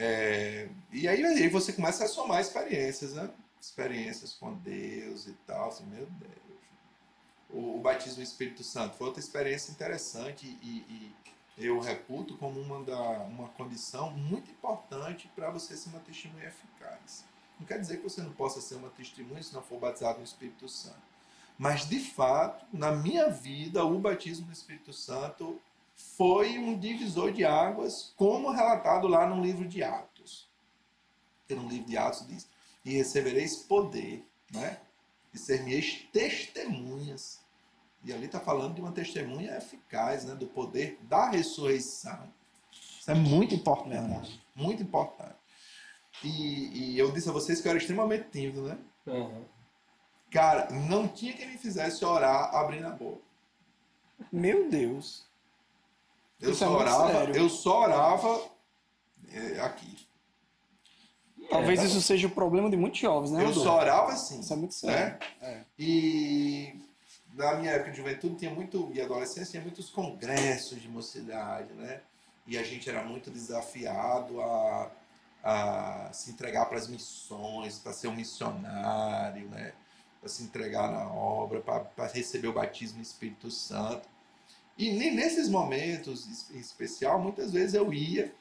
É, 0.01 0.69
e 0.93 1.09
aí, 1.09 1.25
aí 1.25 1.49
você 1.49 1.73
começa 1.73 2.05
a 2.05 2.09
somar 2.09 2.41
experiências, 2.41 3.15
né? 3.15 3.29
Experiências 3.61 4.33
com 4.33 4.55
Deus 4.55 5.27
e 5.27 5.33
tal, 5.45 5.71
assim, 5.71 5.85
meu 5.87 6.07
Deus. 6.07 6.33
O, 7.51 7.77
o 7.77 7.81
batismo 7.81 8.19
do 8.19 8.23
Espírito 8.23 8.63
Santo 8.63 8.97
foi 8.97 9.09
outra 9.09 9.21
experiência 9.21 9.73
interessante 9.73 10.47
e, 10.63 10.85
e 10.89 11.15
eu 11.59 11.81
reputo 11.81 12.37
como 12.37 12.61
uma, 12.61 12.85
da, 12.85 13.01
uma 13.25 13.49
condição 13.49 14.13
muito 14.13 14.49
importante 14.53 15.29
para 15.35 15.51
você 15.51 15.77
ser 15.77 15.89
uma 15.89 15.99
testemunha 15.99 16.47
eficaz. 16.47 17.25
Não 17.59 17.67
quer 17.67 17.81
dizer 17.81 17.97
que 17.97 18.05
você 18.05 18.23
não 18.23 18.33
possa 18.33 18.61
ser 18.61 18.77
uma 18.77 18.91
testemunha 18.91 19.43
se 19.43 19.53
não 19.53 19.63
for 19.63 19.81
batizado 19.81 20.19
no 20.19 20.25
Espírito 20.25 20.69
Santo. 20.69 21.09
Mas, 21.59 21.89
de 21.89 21.99
fato, 21.99 22.65
na 22.73 22.93
minha 22.93 23.29
vida, 23.29 23.85
o 23.85 23.99
batismo 23.99 24.47
no 24.47 24.53
Espírito 24.53 24.93
Santo 24.93 25.61
foi 25.99 26.59
um 26.59 26.79
divisor 26.79 27.33
de 27.33 27.45
águas, 27.45 28.13
como 28.17 28.53
relatado 28.53 29.09
lá 29.09 29.27
no 29.27 29.43
livro 29.43 29.67
de 29.67 29.83
Atos. 29.83 30.49
Porque 31.41 31.61
no 31.61 31.69
livro 31.69 31.87
de 31.87 31.97
Atos 31.99 32.27
diz: 32.27 32.49
E 32.85 32.93
recebereis 32.93 33.57
poder, 33.57 34.25
né? 34.53 34.79
E 35.35 35.39
ser-me-eis 35.39 36.07
testemunhas. 36.13 37.41
E 38.05 38.13
ali 38.13 38.27
está 38.27 38.39
falando 38.39 38.75
de 38.75 38.81
uma 38.81 38.93
testemunha 38.93 39.57
eficaz, 39.57 40.25
né? 40.25 40.35
Do 40.37 40.47
poder 40.47 40.99
da 41.03 41.31
ressurreição. 41.31 42.33
Isso 42.73 43.11
é 43.11 43.15
muito 43.15 43.55
importante. 43.55 44.41
Muito 44.55 44.83
importante. 44.83 45.37
E, 46.23 46.95
e, 46.95 46.99
eu 46.99 47.11
disse 47.11 47.29
a 47.29 47.33
vocês 47.33 47.61
que 47.61 47.67
eu 47.67 47.71
era 47.71 47.79
extremamente 47.79 48.29
tímido, 48.31 48.63
né? 48.63 48.79
Uhum. 49.07 49.45
Cara, 50.31 50.71
não 50.71 51.09
tinha 51.09 51.33
quem 51.33 51.49
me 51.49 51.59
fizesse 51.59 52.05
orar 52.05 52.55
abrindo 52.55 52.87
a 52.87 52.91
boca. 52.91 53.23
Meu 54.33 54.69
Deus. 54.69 55.28
Eu 56.41 56.53
isso 56.53 56.65
é 56.65 56.67
só 56.67 56.73
é 56.73 56.77
orava, 56.77 57.25
eu 57.37 57.49
só 57.49 57.81
orava 57.83 58.43
é, 59.33 59.61
aqui. 59.61 60.09
Talvez 61.51 61.81
é, 61.81 61.85
isso 61.85 62.01
seja 62.03 62.27
o 62.27 62.31
problema 62.31 62.69
de 62.71 62.77
muitos 62.77 63.01
jovens, 63.01 63.31
né? 63.31 63.43
Eu 63.43 63.55
só 63.55 63.79
orava 63.79 64.13
assim. 64.13 64.41
Isso 64.41 64.53
é 64.53 64.57
muito 64.57 64.75
sério. 64.75 65.19
Né? 65.41 65.65
E 65.79 66.75
na 67.35 67.55
minha 67.55 67.73
época 67.73 67.91
de 67.91 67.97
juventude 67.97 68.37
tinha 68.37 68.51
muito, 68.51 68.91
e 68.93 69.01
adolescência 69.01 69.53
tinha 69.53 69.63
muitos 69.63 69.89
congressos 69.89 70.81
de 70.81 70.89
mocidade, 70.89 71.73
né? 71.75 72.01
E 72.47 72.59
a 72.59 72.63
gente 72.63 72.89
era 72.89 73.03
muito 73.03 73.31
desafiado 73.31 74.41
a, 74.41 74.91
a 75.43 76.13
se 76.13 76.31
entregar 76.31 76.67
para 76.67 76.79
as 76.79 76.89
missões, 76.89 77.79
para 77.79 77.93
ser 77.93 78.09
um 78.09 78.15
missionário, 78.15 79.49
né? 79.49 79.73
Para 80.21 80.29
se 80.29 80.43
entregar 80.43 80.91
na 80.91 81.09
obra, 81.11 81.61
para 81.61 82.07
receber 82.09 82.49
o 82.49 82.53
batismo 82.53 82.99
no 82.99 83.03
Espírito 83.03 83.51
Santo. 83.51 84.09
E 84.79 85.11
nesses 85.11 85.49
momentos 85.49 86.49
em 86.53 86.59
especial, 86.59 87.21
muitas 87.21 87.53
vezes 87.53 87.75
eu 87.75 87.93
ia, 87.93 88.33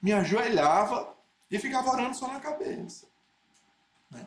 me 0.00 0.12
ajoelhava 0.12 1.16
e 1.50 1.58
ficava 1.58 1.90
orando 1.90 2.14
só 2.14 2.28
na 2.28 2.38
cabeça. 2.38 3.06
Né? 4.10 4.26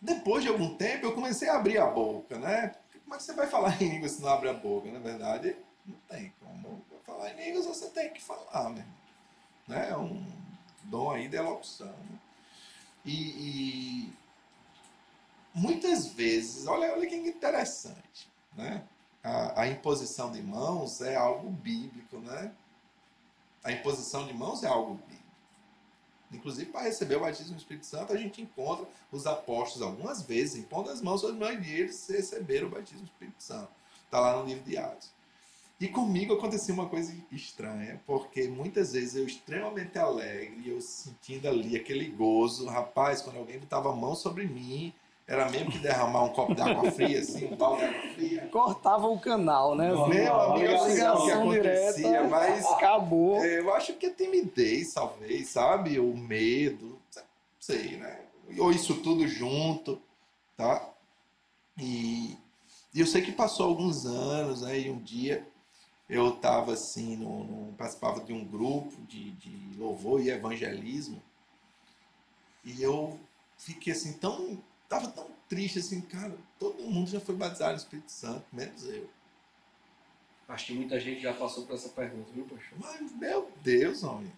Depois 0.00 0.42
de 0.42 0.50
algum 0.50 0.74
tempo, 0.74 1.06
eu 1.06 1.14
comecei 1.14 1.48
a 1.48 1.56
abrir 1.56 1.78
a 1.78 1.86
boca, 1.86 2.36
né? 2.36 2.74
como 3.04 3.14
é 3.14 3.18
que 3.18 3.22
você 3.22 3.32
vai 3.32 3.46
falar 3.46 3.70
em 3.80 3.90
línguas 3.90 4.12
se 4.12 4.22
não 4.22 4.28
abre 4.28 4.48
a 4.48 4.54
boca? 4.54 4.90
Na 4.90 4.98
verdade, 4.98 5.56
não 5.86 5.96
tem 6.08 6.32
como. 6.40 6.84
Falar 7.06 7.30
em 7.32 7.44
línguas 7.44 7.66
você 7.66 7.90
tem 7.90 8.12
que 8.12 8.20
falar, 8.20 8.70
mesmo. 8.70 8.92
Né? 9.68 9.90
É 9.90 9.96
um 9.96 10.26
dom 10.84 11.12
aí 11.12 11.28
de 11.28 11.36
elocução. 11.36 11.86
Né? 11.86 12.18
E, 13.04 13.12
e, 13.12 14.12
muitas 15.54 16.08
vezes, 16.08 16.66
olha, 16.66 16.92
olha 16.92 17.06
que 17.06 17.14
interessante, 17.14 18.28
né? 18.56 18.82
A, 19.24 19.62
a, 19.62 19.68
imposição 19.68 20.30
de 20.30 20.42
mãos 20.42 21.00
é 21.00 21.16
algo 21.16 21.50
bíblico, 21.50 22.18
né? 22.18 22.52
A 23.64 23.72
imposição 23.72 24.26
de 24.26 24.34
mãos 24.34 24.62
é 24.62 24.68
algo 24.68 24.94
bíblico. 24.94 25.24
Inclusive, 26.30 26.70
para 26.70 26.82
receber 26.82 27.16
o 27.16 27.20
batismo 27.20 27.54
do 27.54 27.58
Espírito 27.58 27.86
Santo, 27.86 28.12
a 28.12 28.16
gente 28.18 28.42
encontra 28.42 28.86
os 29.10 29.26
apóstolos 29.26 29.82
algumas 29.82 30.22
vezes 30.22 30.56
impondo 30.56 30.90
as 30.90 31.00
mãos 31.00 31.22
sobre 31.22 31.36
mãos 31.36 31.66
e 31.66 31.70
eles 31.70 32.06
receberam 32.06 32.66
o 32.66 32.70
batismo 32.70 33.00
do 33.00 33.06
Espírito 33.06 33.42
Santo. 33.42 33.70
Está 34.04 34.20
lá 34.20 34.36
no 34.36 34.46
livro 34.46 34.62
de 34.62 34.76
Atos. 34.76 35.10
E 35.80 35.88
comigo 35.88 36.34
aconteceu 36.34 36.74
uma 36.74 36.88
coisa 36.88 37.12
estranha, 37.32 38.00
porque 38.06 38.46
muitas 38.46 38.92
vezes 38.92 39.16
eu 39.16 39.26
extremamente 39.26 39.98
alegre, 39.98 40.70
eu 40.70 40.80
sentindo 40.80 41.48
ali 41.48 41.76
aquele 41.76 42.08
gozo, 42.08 42.66
rapaz, 42.66 43.20
quando 43.22 43.38
alguém 43.38 43.58
botava 43.58 43.90
a 43.90 43.96
mão 43.96 44.14
sobre 44.14 44.46
mim, 44.46 44.94
era 45.26 45.48
mesmo 45.50 45.70
que 45.70 45.78
derramar 45.78 46.24
um 46.24 46.28
copo 46.28 46.54
de 46.54 46.60
água 46.60 46.90
fria, 46.90 47.18
assim, 47.20 47.46
um 47.46 47.56
balde 47.56 47.80
de 47.80 47.86
água 47.86 48.12
fria. 48.12 48.48
Cortava 48.48 49.06
o 49.06 49.18
canal, 49.18 49.74
né? 49.74 49.88
Meu 49.88 50.04
amigo, 50.04 50.58
eu 50.58 50.78
sei 50.80 51.08
o 51.08 51.24
que 51.24 51.30
acontecia, 51.30 51.92
direta, 51.92 52.28
mas 52.28 52.66
acabou. 52.66 53.44
Eu 53.44 53.74
acho 53.74 53.94
que 53.94 54.06
a 54.06 54.14
timidez, 54.14 54.92
talvez, 54.92 55.48
sabe? 55.48 55.98
O 55.98 56.14
medo, 56.14 56.98
sei, 57.58 57.96
né? 57.96 58.20
Ou 58.58 58.70
isso 58.70 58.96
tudo 58.96 59.26
junto, 59.26 60.00
tá? 60.56 60.86
E, 61.78 62.36
e 62.92 63.00
eu 63.00 63.06
sei 63.06 63.22
que 63.22 63.32
passou 63.32 63.66
alguns 63.66 64.04
anos, 64.04 64.60
né? 64.60 64.78
E 64.78 64.90
um 64.90 64.98
dia 64.98 65.46
eu 66.08 66.34
estava 66.34 66.74
assim, 66.74 67.16
no, 67.16 67.44
no, 67.44 67.72
participava 67.72 68.20
de 68.20 68.32
um 68.34 68.44
grupo 68.44 68.94
de, 69.08 69.30
de 69.32 69.78
louvor 69.78 70.20
e 70.20 70.28
evangelismo, 70.28 71.22
e 72.62 72.82
eu 72.82 73.18
fiquei 73.56 73.94
assim 73.94 74.12
tão 74.12 74.62
tava 74.94 75.08
tão 75.08 75.26
triste 75.48 75.78
assim, 75.78 76.00
cara, 76.00 76.36
todo 76.58 76.82
mundo 76.84 77.10
já 77.10 77.20
foi 77.20 77.34
batizado 77.34 77.72
no 77.72 77.78
Espírito 77.78 78.10
Santo, 78.10 78.44
menos 78.52 78.84
eu. 78.84 79.08
Acho 80.48 80.66
que 80.66 80.74
muita 80.74 81.00
gente 81.00 81.22
já 81.22 81.32
passou 81.32 81.66
por 81.66 81.74
essa 81.74 81.88
pergunta, 81.88 82.30
viu, 82.32 82.44
poxa? 82.44 82.70
Mas, 82.78 83.12
meu 83.12 83.50
Deus, 83.62 84.02
homem. 84.04 84.30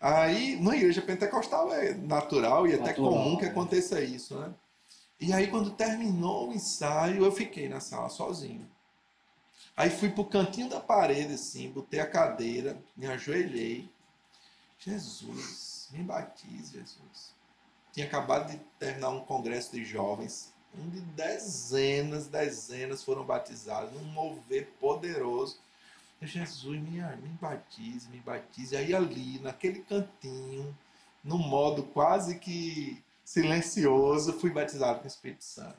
Aí, 0.00 0.60
na 0.60 0.76
igreja 0.76 1.02
pentecostal 1.02 1.72
é 1.72 1.94
natural 1.94 2.66
e 2.66 2.72
natural, 2.72 2.88
até 2.88 2.94
comum 2.94 3.36
que 3.36 3.44
é. 3.44 3.48
aconteça 3.48 4.02
isso, 4.02 4.38
né? 4.38 4.52
E 5.20 5.32
aí, 5.32 5.46
quando 5.46 5.70
terminou 5.70 6.48
o 6.48 6.54
ensaio, 6.54 7.24
eu 7.24 7.32
fiquei 7.32 7.68
na 7.68 7.80
sala 7.80 8.08
sozinho. 8.08 8.68
Aí 9.76 9.88
fui 9.88 10.10
pro 10.10 10.24
cantinho 10.24 10.68
da 10.68 10.80
parede, 10.80 11.34
assim, 11.34 11.70
botei 11.70 12.00
a 12.00 12.06
cadeira, 12.06 12.76
me 12.96 13.06
ajoelhei. 13.06 13.88
Jesus, 14.78 15.88
me 15.92 16.02
batize, 16.02 16.72
Jesus 16.72 17.39
tinha 17.92 18.06
acabado 18.06 18.50
de 18.50 18.58
terminar 18.78 19.10
um 19.10 19.20
congresso 19.20 19.72
de 19.72 19.84
jovens, 19.84 20.52
onde 20.78 21.00
dezenas, 21.00 22.26
dezenas 22.26 23.02
foram 23.02 23.24
batizados, 23.24 23.92
num 23.92 24.04
mover 24.04 24.68
poderoso. 24.80 25.58
Jesus, 26.22 26.78
me, 26.80 27.00
me 27.00 27.38
batize, 27.40 28.08
me 28.10 28.18
batize. 28.18 28.76
Aí 28.76 28.94
ali, 28.94 29.38
naquele 29.40 29.80
cantinho, 29.80 30.76
no 31.24 31.38
modo 31.38 31.82
quase 31.82 32.38
que 32.38 33.02
silencioso, 33.24 34.34
fui 34.34 34.50
batizado 34.50 34.98
com 34.98 35.04
o 35.04 35.08
Espírito 35.08 35.44
Santo. 35.44 35.78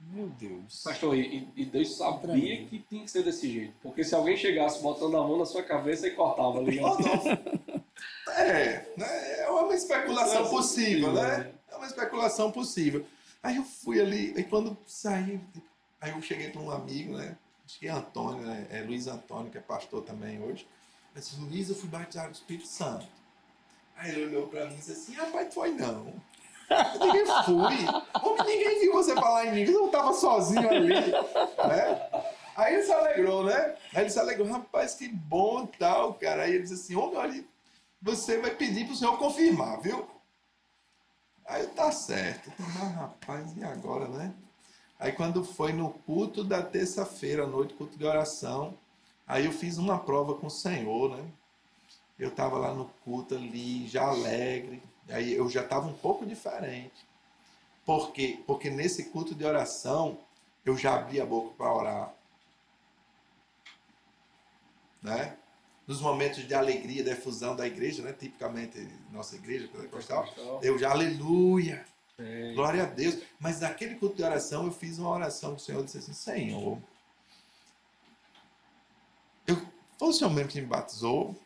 Meu 0.00 0.28
Deus. 0.28 0.82
Pastor, 0.82 1.14
e, 1.14 1.46
e 1.54 1.64
Deus 1.66 1.96
sabia 1.96 2.64
que 2.64 2.78
tinha 2.88 3.04
que 3.04 3.10
ser 3.10 3.22
desse 3.22 3.50
jeito. 3.50 3.74
Porque 3.82 4.02
se 4.02 4.14
alguém 4.14 4.36
chegasse 4.36 4.82
botando 4.82 5.16
a 5.16 5.26
mão 5.26 5.38
na 5.38 5.44
sua 5.44 5.62
cabeça 5.62 6.06
e 6.06 6.12
cortava 6.12 6.58
ali. 6.58 6.78
é, 8.28 8.86
né? 8.96 9.29
Uma 9.70 9.76
especulação 9.76 10.48
possível, 10.48 11.12
né? 11.12 11.52
É 11.70 11.76
uma 11.76 11.86
especulação 11.86 12.50
possível. 12.50 13.06
Aí 13.42 13.56
eu 13.56 13.62
fui 13.62 14.00
ali, 14.00 14.34
e 14.36 14.44
quando 14.44 14.76
saí, 14.86 15.40
aí 16.00 16.10
eu 16.10 16.20
cheguei 16.20 16.50
para 16.50 16.60
um 16.60 16.70
amigo, 16.70 17.16
né? 17.16 17.36
Acho 17.64 17.78
que 17.78 17.86
é 17.86 17.90
Antônio, 17.90 18.44
né? 18.44 18.66
É 18.70 18.82
Luiz 18.82 19.06
Antônio, 19.06 19.50
que 19.50 19.58
é 19.58 19.60
pastor 19.60 20.02
também 20.02 20.42
hoje. 20.42 20.66
Eu 21.14 21.20
disse, 21.20 21.40
Luiz, 21.40 21.68
eu 21.68 21.76
fui 21.76 21.88
batizado 21.88 22.28
no 22.28 22.34
Espírito 22.34 22.66
Santo. 22.66 23.06
Aí 23.96 24.10
ele 24.10 24.26
olhou 24.26 24.48
para 24.48 24.66
mim 24.66 24.74
e 24.74 24.76
disse 24.76 24.92
assim, 24.92 25.12
rapaz, 25.14 25.54
foi 25.54 25.70
não. 25.70 26.12
Ninguém 27.00 27.26
fui. 27.44 28.22
Homem, 28.22 28.46
ninguém 28.46 28.80
viu 28.80 28.92
você 28.92 29.14
falar 29.14 29.46
em 29.46 29.48
inglês, 29.50 29.70
eu 29.70 29.86
estava 29.86 30.12
sozinho 30.12 30.68
ali. 30.68 30.94
Né? 30.94 32.10
Aí 32.56 32.74
ele 32.74 32.82
se 32.82 32.92
alegrou, 32.92 33.44
né? 33.44 33.76
Aí 33.94 34.02
ele 34.02 34.10
se 34.10 34.18
alegrou, 34.18 34.48
rapaz, 34.48 34.94
que 34.94 35.08
bom 35.08 35.66
tal, 35.66 36.14
cara. 36.14 36.42
Aí 36.42 36.54
ele 36.54 36.62
disse 36.62 36.74
assim, 36.74 36.96
homem, 36.96 37.16
olha, 37.16 37.44
você 38.00 38.38
vai 38.38 38.54
pedir 38.54 38.84
para 38.84 38.94
o 38.94 38.96
senhor 38.96 39.18
confirmar, 39.18 39.80
viu? 39.80 40.08
Aí 41.46 41.66
tá 41.68 41.90
certo. 41.90 42.52
Mas, 42.58 42.94
rapaz, 42.94 43.56
e 43.56 43.64
agora, 43.64 44.08
né? 44.08 44.34
Aí 44.98 45.12
quando 45.12 45.44
foi 45.44 45.72
no 45.72 45.90
culto 45.90 46.44
da 46.44 46.62
terça-feira, 46.62 47.44
à 47.44 47.46
noite, 47.46 47.74
culto 47.74 47.98
de 47.98 48.04
oração, 48.04 48.78
aí 49.26 49.46
eu 49.46 49.52
fiz 49.52 49.78
uma 49.78 49.98
prova 49.98 50.34
com 50.34 50.46
o 50.46 50.50
Senhor, 50.50 51.16
né? 51.16 51.30
Eu 52.18 52.28
estava 52.28 52.58
lá 52.58 52.74
no 52.74 52.86
culto 53.04 53.34
ali, 53.34 53.88
já 53.88 54.06
alegre, 54.06 54.82
Aí 55.12 55.34
eu 55.34 55.48
já 55.48 55.62
estava 55.62 55.86
um 55.86 55.92
pouco 55.92 56.24
diferente. 56.24 57.06
Por 57.84 58.12
quê? 58.12 58.42
Porque 58.46 58.70
nesse 58.70 59.10
culto 59.10 59.34
de 59.34 59.44
oração 59.44 60.18
eu 60.64 60.76
já 60.76 60.94
abri 60.94 61.20
a 61.20 61.26
boca 61.26 61.54
para 61.56 61.74
orar. 61.74 62.14
Né? 65.02 65.36
Nos 65.90 66.00
momentos 66.00 66.46
de 66.46 66.54
alegria, 66.54 67.02
da 67.02 67.10
efusão 67.10 67.56
da 67.56 67.66
igreja, 67.66 68.00
né? 68.00 68.12
tipicamente 68.12 68.88
nossa 69.10 69.34
igreja 69.34 69.66
pentecostal, 69.66 70.24
eu 70.62 70.78
já 70.78 70.92
aleluia, 70.92 71.84
é. 72.16 72.52
glória 72.54 72.84
a 72.84 72.86
Deus. 72.86 73.18
Mas 73.40 73.58
naquele 73.58 73.96
culto 73.96 74.14
de 74.14 74.22
oração 74.22 74.66
eu 74.66 74.70
fiz 74.70 75.00
uma 75.00 75.10
oração 75.10 75.56
que 75.56 75.62
o 75.62 75.64
Senhor 75.64 75.82
disse 75.82 75.98
assim: 75.98 76.12
Senhor, 76.12 76.78
eu, 79.48 79.60
foi 79.98 80.08
o 80.10 80.12
Senhor 80.12 80.30
mesmo 80.30 80.48
que 80.48 80.60
me 80.60 80.66
batizou? 80.68 81.36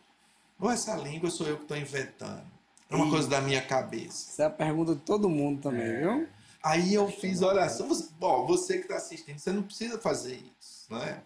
Ou 0.61 0.71
essa 0.71 0.95
língua 0.95 1.31
sou 1.31 1.47
eu 1.47 1.57
que 1.57 1.63
estou 1.63 1.79
inventando? 1.79 2.45
É 2.91 2.95
uma 2.95 3.09
coisa 3.09 3.27
da 3.27 3.41
minha 3.41 3.63
cabeça. 3.63 4.31
Essa 4.31 4.43
é 4.43 4.47
a 4.47 4.51
pergunta 4.51 4.95
de 4.95 5.01
todo 5.01 5.27
mundo 5.27 5.63
também, 5.63 5.87
é. 5.87 6.01
viu? 6.01 6.29
Aí 6.63 6.93
eu 6.93 7.11
fiz 7.11 7.41
oração. 7.41 7.89
Você, 7.89 8.11
bom, 8.19 8.45
você 8.45 8.75
que 8.75 8.83
está 8.83 8.97
assistindo, 8.97 9.39
você 9.39 9.53
não 9.53 9.63
precisa 9.63 9.99
fazer 9.99 10.45
isso, 10.61 10.93
né? 10.93 11.23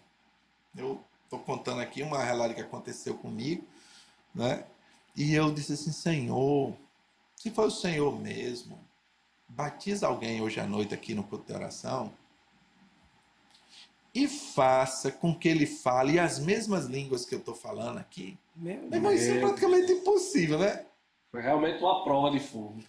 Eu 0.73 1.03
estou 1.29 1.39
contando 1.39 1.79
aqui 1.79 2.01
uma 2.01 2.23
realidade 2.23 2.55
que 2.55 2.61
aconteceu 2.61 3.13
comigo, 3.13 3.63
né? 4.33 4.65
E 5.15 5.35
eu 5.35 5.51
disse 5.51 5.73
assim, 5.73 5.91
Senhor, 5.91 6.73
se 7.35 7.51
for 7.51 7.67
o 7.67 7.71
Senhor 7.71 8.19
mesmo, 8.19 8.79
batiza 9.47 10.07
alguém 10.07 10.41
hoje 10.41 10.59
à 10.59 10.65
noite 10.65 10.93
aqui 10.93 11.13
no 11.13 11.23
culto 11.23 11.45
de 11.45 11.53
oração 11.53 12.11
e 14.13 14.27
faça 14.27 15.11
com 15.11 15.35
que 15.35 15.47
ele 15.47 15.67
fale 15.67 16.17
as 16.17 16.39
mesmas 16.39 16.85
línguas 16.85 17.25
que 17.25 17.35
eu 17.35 17.39
estou 17.39 17.53
falando 17.53 17.99
aqui. 17.99 18.35
Meu 18.55 18.89
Mas 18.99 19.21
isso 19.21 19.31
é 19.31 19.39
praticamente 19.39 19.91
impossível, 19.91 20.57
né? 20.57 20.83
Foi 21.31 21.41
realmente 21.41 21.79
uma 21.79 22.03
prova 22.03 22.31
de 22.31 22.39
fogo. 22.39 22.83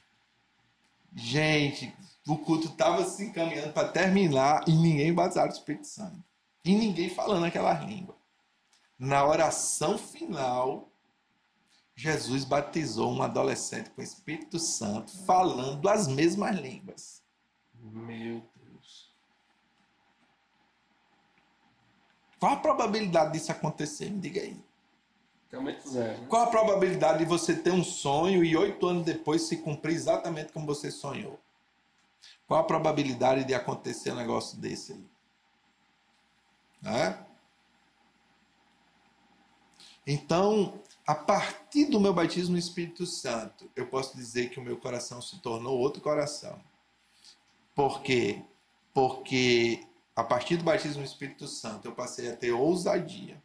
Gente, 1.14 1.94
o 2.26 2.38
culto 2.38 2.68
estava 2.68 3.04
se 3.04 3.24
encaminhando 3.26 3.74
para 3.74 3.88
terminar 3.88 4.64
e 4.66 4.72
ninguém 4.72 5.12
batizado 5.12 5.52
o 5.52 5.56
Espírito 5.56 5.86
Santo. 5.86 6.24
E 6.64 6.74
ninguém 6.74 7.10
falando 7.10 7.44
aquela 7.44 7.74
língua. 7.74 8.19
Na 9.01 9.27
oração 9.27 9.97
final, 9.97 10.93
Jesus 11.97 12.44
batizou 12.44 13.10
um 13.10 13.22
adolescente 13.22 13.89
com 13.89 14.02
o 14.02 14.05
Espírito 14.05 14.59
Santo, 14.59 15.10
falando 15.24 15.89
as 15.89 16.06
mesmas 16.06 16.55
línguas. 16.55 17.22
Meu 17.74 18.43
Deus. 18.56 19.10
Qual 22.39 22.52
a 22.52 22.56
probabilidade 22.56 23.32
disso 23.32 23.51
acontecer? 23.51 24.10
Me 24.10 24.20
diga 24.20 24.43
aí. 24.43 24.62
Realmente 25.51 25.89
zero. 25.89 26.20
Né? 26.20 26.27
Qual 26.28 26.43
a 26.43 26.48
probabilidade 26.48 27.20
de 27.20 27.24
você 27.24 27.56
ter 27.56 27.70
um 27.70 27.82
sonho 27.82 28.44
e 28.44 28.55
oito 28.55 28.86
anos 28.86 29.06
depois 29.06 29.48
se 29.48 29.56
cumprir 29.56 29.94
exatamente 29.94 30.52
como 30.52 30.66
você 30.66 30.90
sonhou? 30.90 31.40
Qual 32.47 32.60
a 32.60 32.64
probabilidade 32.64 33.44
de 33.44 33.55
acontecer 33.55 34.12
um 34.12 34.16
negócio 34.16 34.59
desse 34.59 34.93
aí? 34.93 35.10
Né? 36.82 37.27
Então, 40.12 40.82
a 41.06 41.14
partir 41.14 41.84
do 41.84 42.00
meu 42.00 42.12
batismo 42.12 42.54
no 42.54 42.58
Espírito 42.58 43.06
Santo, 43.06 43.70
eu 43.76 43.86
posso 43.86 44.16
dizer 44.16 44.50
que 44.50 44.58
o 44.58 44.62
meu 44.62 44.76
coração 44.76 45.22
se 45.22 45.38
tornou 45.38 45.78
outro 45.78 46.02
coração. 46.02 46.60
Por 47.76 48.02
quê? 48.02 48.42
Porque 48.92 49.86
a 50.16 50.24
partir 50.24 50.56
do 50.56 50.64
batismo 50.64 50.98
no 50.98 51.06
Espírito 51.06 51.46
Santo, 51.46 51.86
eu 51.86 51.92
passei 51.92 52.28
a 52.28 52.34
ter 52.34 52.50
ousadia. 52.50 53.40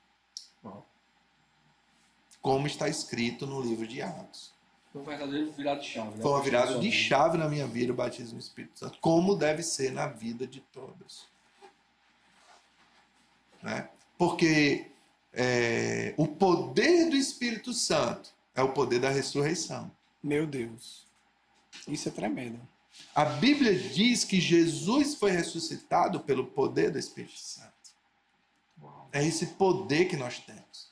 Como 2.41 2.65
está 2.65 2.89
escrito 2.89 3.45
no 3.45 3.61
livro 3.61 3.85
de 3.85 4.01
Atos. 4.01 4.51
Foi 4.91 5.03
uma 5.03 5.09
verdadeira 5.09 5.51
virada 5.51 5.79
de 5.81 5.87
chave. 5.87 6.15
Né? 6.15 6.21
Foi 6.23 6.31
uma 6.31 6.41
virada 6.41 6.79
de 6.79 6.91
chave 6.91 7.37
na 7.37 7.47
minha 7.47 7.67
vida 7.67 7.93
o 7.93 7.95
batismo 7.95 8.33
no 8.33 8.39
Espírito 8.39 8.79
Santo, 8.79 8.97
como 8.99 9.35
deve 9.35 9.61
ser 9.61 9.91
na 9.91 10.07
vida 10.07 10.47
de 10.47 10.61
todos. 10.61 11.27
Né? 13.61 13.87
Porque 14.17 14.94
é, 15.35 16.13
o 16.17 16.27
poder 16.27 17.09
do 17.09 17.15
Espírito 17.15 17.73
Santo 17.73 18.33
é 18.55 18.63
o 18.63 18.71
poder 18.71 18.99
da 18.99 19.09
ressurreição. 19.09 19.91
Meu 20.23 20.47
Deus. 20.47 21.05
Isso 21.87 22.07
é 22.07 22.11
tremendo. 22.11 22.59
A 23.13 23.25
Bíblia 23.25 23.77
diz 23.77 24.23
que 24.23 24.39
Jesus 24.39 25.15
foi 25.15 25.31
ressuscitado 25.31 26.21
pelo 26.21 26.45
poder 26.45 26.91
do 26.91 26.97
Espírito 26.97 27.37
Santo. 27.37 27.73
É 29.11 29.23
esse 29.25 29.47
poder 29.47 30.05
que 30.05 30.15
nós 30.15 30.39
temos. 30.39 30.89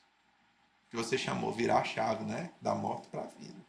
Que 0.89 0.97
você 0.97 1.17
chamou 1.17 1.51
virar 1.51 1.79
a 1.79 1.83
chave, 1.83 2.23
né? 2.25 2.51
Da 2.61 2.75
morte 2.75 3.07
para 3.07 3.21
a 3.21 3.27
vida. 3.27 3.63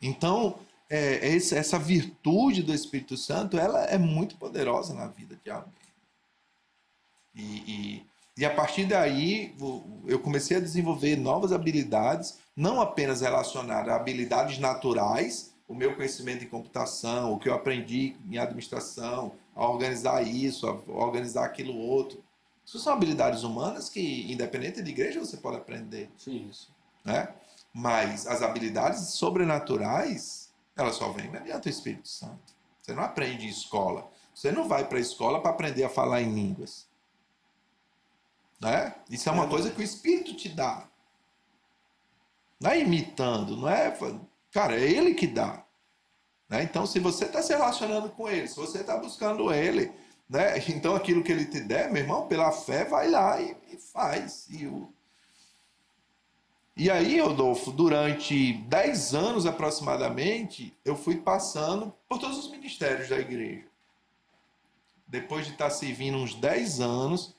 Então, 0.00 0.58
é, 0.88 1.28
é 1.28 1.36
essa 1.36 1.78
virtude 1.78 2.62
do 2.62 2.72
Espírito 2.72 3.16
Santo, 3.16 3.58
ela 3.58 3.84
é 3.84 3.98
muito 3.98 4.36
poderosa 4.36 4.94
na 4.94 5.06
vida 5.06 5.38
de 5.42 5.50
alguém. 5.50 5.72
E, 7.34 7.42
e, 7.42 8.06
e 8.36 8.44
a 8.44 8.54
partir 8.54 8.84
daí, 8.84 9.54
eu 10.06 10.18
comecei 10.18 10.58
a 10.58 10.60
desenvolver 10.60 11.16
novas 11.16 11.52
habilidades, 11.52 12.38
não 12.54 12.82
apenas 12.82 13.22
relacionadas 13.22 13.88
a 13.88 13.96
habilidades 13.96 14.58
naturais, 14.58 15.54
o 15.66 15.74
meu 15.74 15.96
conhecimento 15.96 16.44
em 16.44 16.48
computação, 16.48 17.32
o 17.32 17.38
que 17.38 17.48
eu 17.48 17.54
aprendi 17.54 18.14
em 18.30 18.36
administração, 18.36 19.32
a 19.54 19.66
organizar 19.66 20.22
isso, 20.22 20.68
a 20.68 20.72
organizar 20.92 21.46
aquilo 21.46 21.74
outro. 21.74 22.22
Isso 22.64 22.78
são 22.78 22.92
habilidades 22.92 23.42
humanas 23.42 23.88
que, 23.88 24.30
independente 24.30 24.82
de 24.82 24.90
igreja, 24.90 25.18
você 25.18 25.38
pode 25.38 25.56
aprender. 25.56 26.10
Sim, 26.18 26.46
isso. 26.50 26.70
Né? 27.04 27.28
Mas 27.72 28.26
as 28.26 28.42
habilidades 28.42 29.00
sobrenaturais, 29.14 30.50
elas 30.76 30.96
só 30.96 31.10
vêm 31.10 31.30
mediante 31.30 31.68
o 31.68 31.70
Espírito 31.70 32.08
Santo. 32.08 32.54
Você 32.82 32.92
não 32.92 33.02
aprende 33.02 33.46
em 33.46 33.50
escola. 33.50 34.10
Você 34.34 34.52
não 34.52 34.68
vai 34.68 34.86
para 34.86 34.98
a 34.98 35.00
escola 35.00 35.40
para 35.40 35.50
aprender 35.50 35.84
a 35.84 35.88
falar 35.88 36.20
em 36.20 36.34
línguas. 36.34 36.86
Né? 38.60 38.94
Isso 39.10 39.28
é 39.28 39.32
uma 39.32 39.48
coisa 39.48 39.70
que 39.70 39.80
o 39.80 39.84
Espírito 39.84 40.34
te 40.34 40.48
dá. 40.48 40.88
Não 42.60 42.70
é 42.70 42.80
imitando, 42.80 43.56
não 43.56 43.68
é. 43.68 43.96
Cara, 44.50 44.78
é 44.78 44.82
Ele 44.82 45.14
que 45.14 45.26
dá. 45.26 45.62
Né? 46.48 46.62
Então, 46.62 46.86
se 46.86 46.98
você 46.98 47.26
está 47.26 47.42
se 47.42 47.52
relacionando 47.52 48.08
com 48.10 48.28
Ele, 48.28 48.48
se 48.48 48.56
você 48.56 48.80
está 48.80 48.96
buscando 48.96 49.52
Ele, 49.52 49.92
né? 50.28 50.58
então 50.68 50.94
aquilo 50.94 51.22
que 51.22 51.32
Ele 51.32 51.44
te 51.44 51.60
der, 51.60 51.90
meu 51.90 52.02
irmão, 52.02 52.26
pela 52.26 52.52
fé, 52.52 52.84
vai 52.84 53.10
lá 53.10 53.40
e, 53.40 53.56
e 53.72 53.76
faz. 53.76 54.46
E, 54.50 54.66
o... 54.66 54.92
e 56.76 56.90
aí, 56.90 57.20
Rodolfo, 57.20 57.70
durante 57.70 58.54
10 58.54 59.14
anos 59.14 59.46
aproximadamente, 59.46 60.76
eu 60.84 60.96
fui 60.96 61.16
passando 61.16 61.92
por 62.08 62.18
todos 62.18 62.38
os 62.38 62.50
ministérios 62.50 63.08
da 63.08 63.18
igreja. 63.18 63.66
Depois 65.06 65.46
de 65.46 65.52
estar 65.52 65.66
tá 65.66 65.70
servindo 65.70 66.16
uns 66.16 66.34
10 66.34 66.80
anos, 66.80 67.34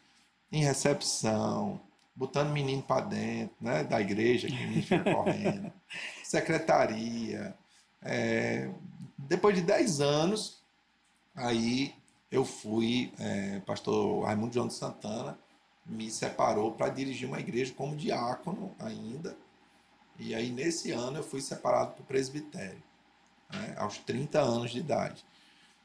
em 0.51 0.63
recepção, 0.63 1.79
botando 2.15 2.51
menino 2.51 2.81
para 2.81 3.05
dentro, 3.05 3.55
né, 3.61 3.83
da 3.83 4.01
igreja, 4.01 4.47
que 4.47 4.53
o 4.53 4.57
menino 4.57 4.83
fica 4.83 5.13
correndo, 5.13 5.71
secretaria. 6.23 7.55
É, 8.01 8.69
depois 9.17 9.55
de 9.55 9.61
10 9.61 10.01
anos, 10.01 10.63
aí 11.35 11.93
eu 12.31 12.43
fui, 12.43 13.11
é, 13.19 13.59
pastor 13.59 14.25
Raimundo 14.25 14.53
João 14.53 14.67
de 14.67 14.73
Santana 14.73 15.37
me 15.85 16.11
separou 16.11 16.73
para 16.73 16.89
dirigir 16.89 17.27
uma 17.27 17.39
igreja 17.39 17.73
como 17.73 17.95
diácono 17.95 18.75
ainda. 18.79 19.37
E 20.19 20.33
aí, 20.35 20.49
nesse 20.49 20.91
ano, 20.91 21.19
eu 21.19 21.23
fui 21.23 21.39
separado 21.39 21.93
para 21.93 22.01
o 22.01 22.05
presbitério, 22.05 22.81
né, 23.51 23.75
aos 23.77 23.97
30 23.99 24.39
anos 24.39 24.71
de 24.71 24.79
idade. 24.79 25.23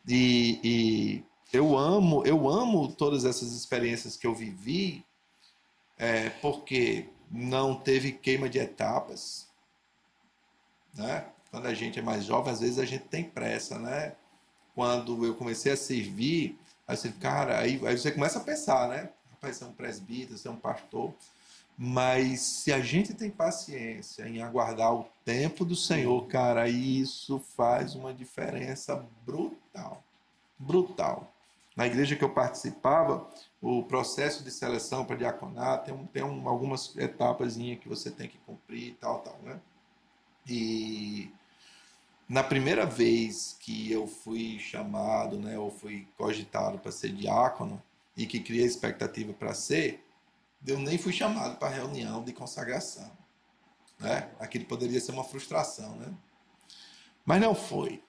E, 0.09 0.59
e 0.64 1.24
eu 1.53 1.77
amo, 1.77 2.24
eu 2.24 2.49
amo 2.49 2.91
todas 2.93 3.24
essas 3.24 3.53
experiências 3.53 4.16
que 4.16 4.27
eu 4.27 4.35
vivi, 4.35 5.05
é, 5.99 6.31
porque 6.31 7.09
não 7.31 7.74
teve 7.74 8.12
queima 8.12 8.49
de 8.49 8.59
etapas, 8.59 9.47
né? 10.95 11.27
Quando 11.51 11.66
a 11.66 11.74
gente 11.74 11.99
é 11.99 12.03
mais 12.03 12.24
jovem, 12.24 12.53
às 12.53 12.61
vezes 12.61 12.79
a 12.79 12.85
gente 12.85 13.05
tem 13.05 13.24
pressa, 13.24 13.79
né? 13.79 14.15
Quando 14.74 15.24
eu 15.27 15.35
comecei 15.35 15.73
a 15.73 15.77
servir, 15.77 16.59
aí 16.89 16.97
você, 16.97 17.11
cara, 17.12 17.59
aí, 17.59 17.81
aí 17.87 17.99
você 17.99 18.11
começa 18.11 18.39
a 18.39 18.43
pensar, 18.43 18.89
né? 18.89 19.11
Rapaz, 19.31 19.57
você 19.59 19.65
é 19.65 19.66
um 19.66 19.73
presbítero, 19.73 20.39
você 20.39 20.49
é 20.49 20.51
um 20.51 20.57
pastor. 20.57 21.12
Mas 21.77 22.41
se 22.41 22.73
a 22.73 22.81
gente 22.81 23.15
tem 23.15 23.31
paciência 23.31 24.27
em 24.27 24.43
aguardar 24.43 24.95
o 24.95 25.09
tempo 25.24 25.65
do 25.65 25.74
Senhor, 25.74 26.27
cara, 26.27 26.69
isso 26.69 27.39
faz 27.57 27.95
uma 27.95 28.15
diferença 28.15 29.05
brutal. 29.24 30.03
Brutal. 30.59 31.31
Na 31.74 31.86
igreja 31.86 32.16
que 32.16 32.23
eu 32.23 32.31
participava, 32.31 33.28
o 33.61 33.82
processo 33.82 34.44
de 34.44 34.51
seleção 34.51 35.05
para 35.05 35.16
diaconato 35.16 35.86
tem, 35.86 36.07
tem 36.07 36.23
um, 36.23 36.47
algumas 36.47 36.94
etapas 36.97 37.57
que 37.57 37.89
você 37.89 38.11
tem 38.11 38.28
que 38.28 38.39
cumprir 38.39 38.89
e 38.89 38.93
tal, 38.93 39.20
tal, 39.20 39.39
né? 39.43 39.59
E 40.47 41.31
na 42.28 42.43
primeira 42.43 42.85
vez 42.85 43.57
que 43.59 43.90
eu 43.90 44.07
fui 44.07 44.59
chamado, 44.59 45.39
né, 45.39 45.59
ou 45.59 45.70
fui 45.70 46.07
cogitado 46.16 46.78
para 46.78 46.93
ser 46.93 47.12
diácono 47.12 47.82
e 48.16 48.27
que 48.27 48.40
criei 48.40 48.66
expectativa 48.66 49.32
para 49.32 49.55
ser, 49.55 50.05
eu 50.66 50.78
nem 50.78 50.99
fui 50.99 51.12
chamado 51.12 51.57
para 51.57 51.69
reunião 51.69 52.23
de 52.23 52.32
consagração, 52.32 53.11
né? 53.99 54.31
Aquilo 54.39 54.66
poderia 54.66 55.01
ser 55.01 55.12
uma 55.12 55.24
frustração, 55.24 55.97
né? 55.97 56.12
Mas 57.24 57.40
não 57.40 57.55
foi. 57.55 58.03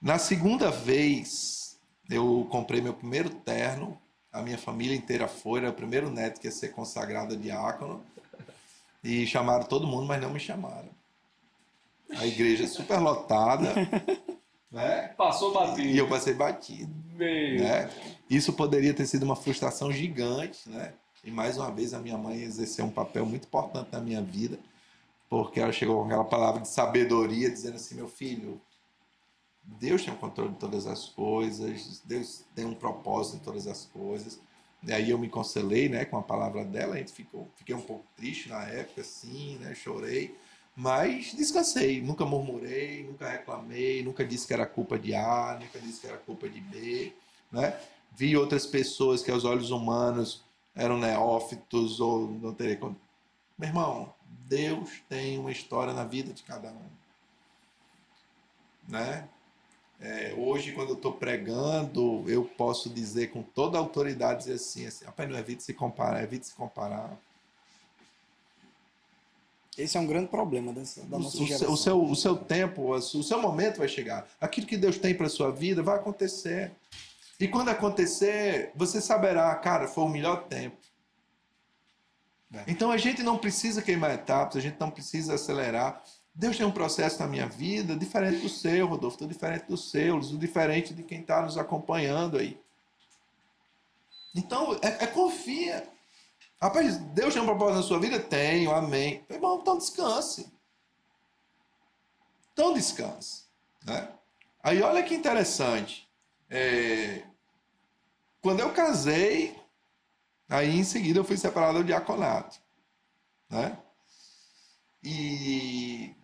Na 0.00 0.18
segunda 0.18 0.70
vez 0.70 1.61
eu 2.08 2.46
comprei 2.50 2.80
meu 2.80 2.94
primeiro 2.94 3.30
terno, 3.30 3.98
a 4.32 4.40
minha 4.40 4.58
família 4.58 4.96
inteira 4.96 5.28
foi, 5.28 5.60
era 5.60 5.70
o 5.70 5.74
primeiro 5.74 6.10
neto 6.10 6.40
que 6.40 6.46
ia 6.46 6.52
ser 6.52 6.68
consagrado 6.68 7.34
a 7.34 7.36
diácono. 7.36 8.02
E 9.04 9.26
chamaram 9.26 9.64
todo 9.64 9.86
mundo, 9.86 10.06
mas 10.06 10.20
não 10.20 10.30
me 10.30 10.40
chamaram. 10.40 10.88
A 12.16 12.26
igreja 12.26 12.66
super 12.66 12.98
lotada. 12.98 13.72
né? 14.70 15.08
Passou 15.16 15.52
batido. 15.52 15.88
E 15.88 15.98
eu 15.98 16.08
passei 16.08 16.34
batido. 16.34 16.92
Né? 17.16 17.90
Isso 18.30 18.52
poderia 18.52 18.94
ter 18.94 19.06
sido 19.06 19.24
uma 19.24 19.36
frustração 19.36 19.92
gigante, 19.92 20.68
né? 20.68 20.94
E 21.24 21.30
mais 21.30 21.56
uma 21.56 21.70
vez 21.70 21.94
a 21.94 22.00
minha 22.00 22.18
mãe 22.18 22.42
exerceu 22.42 22.84
um 22.84 22.90
papel 22.90 23.24
muito 23.24 23.46
importante 23.46 23.90
na 23.92 24.00
minha 24.00 24.20
vida, 24.20 24.58
porque 25.28 25.60
ela 25.60 25.72
chegou 25.72 26.00
com 26.00 26.06
aquela 26.06 26.24
palavra 26.24 26.62
de 26.62 26.68
sabedoria, 26.68 27.48
dizendo 27.48 27.76
assim: 27.76 27.94
meu 27.94 28.08
filho, 28.08 28.60
Deus 29.64 30.04
tem 30.04 30.12
o 30.12 30.16
controle 30.16 30.50
de 30.50 30.58
todas 30.58 30.86
as 30.86 31.08
coisas, 31.08 32.02
Deus 32.04 32.44
tem 32.54 32.64
um 32.64 32.74
propósito 32.74 33.36
em 33.36 33.40
todas 33.40 33.66
as 33.66 33.84
coisas. 33.86 34.40
E 34.84 34.92
aí 34.92 35.10
eu 35.10 35.18
me 35.18 35.28
conselei, 35.28 35.88
né, 35.88 36.04
com 36.04 36.18
a 36.18 36.22
palavra 36.22 36.64
dela, 36.64 36.94
a 36.94 36.98
gente 36.98 37.12
ficou, 37.12 37.48
fiquei 37.56 37.74
um 37.74 37.80
pouco 37.80 38.04
triste 38.16 38.48
na 38.48 38.64
época, 38.64 39.02
assim, 39.02 39.56
né, 39.58 39.74
chorei, 39.74 40.36
mas 40.74 41.32
descansei, 41.34 42.00
nunca 42.00 42.24
murmurei, 42.24 43.04
nunca 43.04 43.28
reclamei, 43.28 44.02
nunca 44.02 44.24
disse 44.24 44.46
que 44.46 44.54
era 44.54 44.66
culpa 44.66 44.98
de 44.98 45.14
A, 45.14 45.58
nunca 45.60 45.78
disse 45.78 46.00
que 46.00 46.06
era 46.06 46.16
culpa 46.16 46.48
de 46.48 46.60
B, 46.60 47.12
né? 47.50 47.78
Vi 48.16 48.36
outras 48.36 48.66
pessoas 48.66 49.22
que 49.22 49.30
aos 49.30 49.44
olhos 49.44 49.70
humanos 49.70 50.42
eram 50.74 50.98
neófitos 50.98 52.00
ou 52.00 52.28
não 52.28 52.54
teria 52.54 52.78
meu 53.58 53.68
irmão, 53.68 54.14
Deus 54.48 55.02
tem 55.08 55.38
uma 55.38 55.52
história 55.52 55.92
na 55.92 56.04
vida 56.04 56.32
de 56.32 56.42
cada 56.42 56.70
um, 56.70 56.90
né? 58.88 59.28
É, 60.02 60.34
hoje, 60.36 60.72
quando 60.72 60.90
eu 60.90 60.96
estou 60.96 61.12
pregando, 61.12 62.24
eu 62.28 62.44
posso 62.44 62.90
dizer 62.90 63.30
com 63.30 63.40
toda 63.40 63.78
a 63.78 63.80
autoridade 63.80 64.40
dizer 64.40 64.54
assim, 64.54 64.84
assim 64.84 65.04
rapaz, 65.04 65.30
não 65.30 65.38
evite 65.38 65.62
se 65.62 65.72
comparar, 65.72 66.24
evite 66.24 66.48
se 66.48 66.54
comparar. 66.54 67.16
Esse 69.78 69.96
é 69.96 70.00
um 70.00 70.06
grande 70.06 70.26
problema 70.26 70.72
dessa, 70.72 71.02
da 71.04 71.18
nossa 71.20 71.40
o, 71.40 71.46
geração. 71.46 71.72
O 71.72 71.76
seu, 71.76 72.02
o 72.02 72.16
seu 72.16 72.36
tempo, 72.36 72.90
o 72.90 73.00
seu 73.00 73.40
momento 73.40 73.78
vai 73.78 73.86
chegar. 73.86 74.28
Aquilo 74.40 74.66
que 74.66 74.76
Deus 74.76 74.98
tem 74.98 75.14
para 75.14 75.28
sua 75.28 75.52
vida 75.52 75.84
vai 75.84 75.96
acontecer. 75.96 76.72
E 77.38 77.46
quando 77.46 77.68
acontecer, 77.68 78.72
você 78.74 79.00
saberá, 79.00 79.54
cara, 79.54 79.86
foi 79.86 80.02
o 80.02 80.08
melhor 80.08 80.44
tempo. 80.48 80.76
É. 82.52 82.64
Então 82.66 82.90
a 82.90 82.96
gente 82.96 83.22
não 83.22 83.38
precisa 83.38 83.80
queimar 83.80 84.10
etapas, 84.10 84.56
a 84.56 84.60
gente 84.60 84.78
não 84.80 84.90
precisa 84.90 85.34
acelerar. 85.34 86.02
Deus 86.34 86.56
tem 86.56 86.64
um 86.64 86.72
processo 86.72 87.20
na 87.20 87.28
minha 87.28 87.46
vida 87.46 87.94
diferente 87.94 88.40
do 88.40 88.48
seu, 88.48 88.86
Rodolfo, 88.86 89.26
diferente 89.26 89.66
do 89.66 89.76
seu, 89.76 90.18
diferente 90.20 90.94
de 90.94 91.02
quem 91.02 91.20
está 91.20 91.42
nos 91.42 91.58
acompanhando 91.58 92.38
aí. 92.38 92.58
Então, 94.34 94.78
é, 94.82 95.04
é, 95.04 95.06
confia. 95.06 95.86
Rapaz, 96.60 96.96
Deus 96.96 97.34
tem 97.34 97.42
um 97.42 97.46
propósito 97.46 97.76
na 97.76 97.82
sua 97.82 97.98
vida? 97.98 98.18
Tenho, 98.18 98.70
amém. 98.74 99.24
Irmão, 99.28 99.58
então 99.60 99.76
descanse. 99.76 100.50
Então 102.52 102.72
descanse. 102.72 103.44
Né? 103.84 104.08
Aí 104.62 104.80
olha 104.80 105.02
que 105.02 105.14
interessante. 105.14 106.08
É, 106.48 107.24
quando 108.40 108.60
eu 108.60 108.72
casei, 108.72 109.58
aí 110.48 110.78
em 110.78 110.84
seguida 110.84 111.18
eu 111.18 111.24
fui 111.24 111.36
separado 111.36 111.78
do 111.78 111.84
diaconato. 111.84 112.58
Né? 113.50 113.76
E 115.02 116.14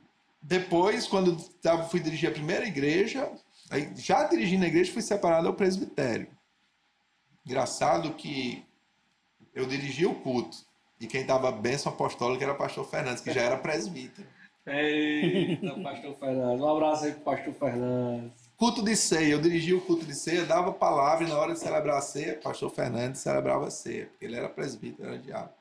depois, 0.40 1.06
quando 1.06 1.36
tava, 1.60 1.89
fui 1.89 2.01
dirigir 2.01 2.28
a 2.28 2.32
primeira 2.32 2.66
igreja, 2.66 3.31
aí, 3.70 3.93
já 3.97 4.24
dirigindo 4.24 4.65
a 4.65 4.69
igreja, 4.69 4.93
fui 4.93 5.02
separado 5.02 5.48
ao 5.48 5.55
presbitério. 5.55 6.28
Engraçado 7.44 8.15
que 8.15 8.65
eu 9.55 9.66
dirigi 9.66 10.06
o 10.06 10.15
culto. 10.15 10.56
E 11.01 11.06
quem 11.06 11.24
dava 11.24 11.52
bênção 11.52 11.93
apostólica 11.93 12.44
era 12.44 12.52
o 12.52 12.59
pastor 12.59 12.89
Fernandes, 12.89 13.23
que 13.23 13.32
já 13.32 13.43
era 13.43 13.56
presbítero. 13.56 14.27
Eita, 14.66 15.81
pastor 15.81 16.15
Fernandes. 16.16 16.60
Um 16.60 16.69
abraço 16.69 17.05
aí 17.05 17.12
pro 17.12 17.23
pastor 17.23 17.55
Fernandes. 17.55 18.48
Culto 18.56 18.82
de 18.82 18.97
ceia, 18.97 19.32
eu 19.32 19.40
dirigi 19.40 19.73
o 19.73 19.81
culto 19.81 20.05
de 20.05 20.15
ceia, 20.15 20.44
dava 20.44 20.73
palavra 20.73 21.24
e 21.24 21.31
na 21.31 21.39
hora 21.39 21.52
de 21.55 21.60
celebrar 21.60 21.98
a 21.98 22.01
ceia, 22.01 22.35
o 22.35 22.43
pastor 22.43 22.70
Fernandes 22.70 23.20
celebrava 23.20 23.69
a 23.69 23.70
ceia, 23.70 24.06
porque 24.06 24.24
ele 24.24 24.35
era 24.35 24.48
presbítero, 24.48 25.09
era 25.09 25.19
diabo. 25.19 25.52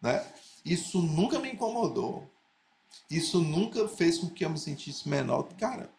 Né? 0.00 0.22
Isso 0.64 1.00
nunca 1.00 1.38
me 1.38 1.50
incomodou. 1.50 2.30
Isso 3.10 3.40
nunca 3.40 3.86
fez 3.88 4.18
com 4.18 4.28
que 4.28 4.44
eu 4.44 4.50
me 4.50 4.58
sentisse 4.58 5.08
menor. 5.08 5.44
Cara, 5.58 5.90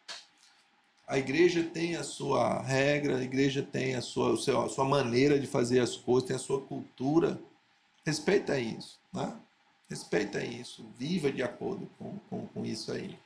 a 1.08 1.18
igreja 1.18 1.64
tem 1.64 1.96
a 1.96 2.04
sua 2.04 2.62
regra, 2.62 3.18
a 3.18 3.24
igreja 3.24 3.62
tem 3.62 3.96
a 3.96 4.02
sua, 4.02 4.34
a 4.34 4.70
sua 4.70 4.86
maneira 4.86 5.40
de 5.40 5.46
fazer 5.46 5.80
as 5.80 5.96
coisas, 5.96 6.28
tem 6.28 6.36
a 6.36 6.40
sua 6.40 6.62
cultura. 6.62 7.40
Respeita 8.06 8.60
isso, 8.60 9.00
né? 9.14 9.36
Respeita 9.88 10.44
isso, 10.44 10.86
viva 10.98 11.32
de 11.32 11.44
acordo 11.44 11.88
com, 11.98 12.18
com, 12.30 12.48
com 12.48 12.66
isso 12.66 12.92
aí. 12.92 13.18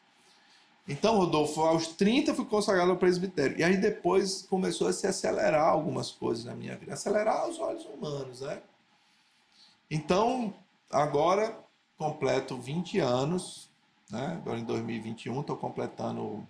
Então, 0.87 1.17
Rodolfo, 1.17 1.61
aos 1.61 1.87
30 1.87 2.33
fui 2.33 2.45
consagrado 2.45 2.91
ao 2.91 2.97
presbitério. 2.97 3.57
E 3.59 3.63
aí 3.63 3.77
depois 3.77 4.41
começou 4.41 4.87
a 4.87 4.93
se 4.93 5.05
acelerar 5.07 5.69
algumas 5.69 6.11
coisas 6.11 6.45
na 6.45 6.55
minha 6.55 6.75
vida. 6.75 6.93
Acelerar 6.93 7.47
os 7.47 7.59
olhos 7.59 7.85
humanos, 7.85 8.41
né? 8.41 8.61
Então, 9.89 10.53
agora 10.91 11.57
completo 11.99 12.57
20 12.57 12.97
anos, 12.99 13.69
né? 14.09 14.39
Agora 14.41 14.57
em 14.57 14.63
2021 14.63 15.41
estou 15.41 15.57
completando, 15.57 16.47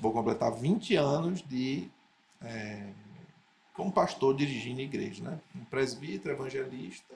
vou 0.00 0.10
completar 0.10 0.50
20 0.50 0.96
anos 0.96 1.42
de 1.42 1.88
é, 2.42 2.88
como 3.74 3.92
pastor 3.92 4.34
dirigindo 4.34 4.80
igreja, 4.80 5.22
né? 5.22 5.38
Um 5.54 5.64
presbítero, 5.66 6.34
evangelista 6.34 7.14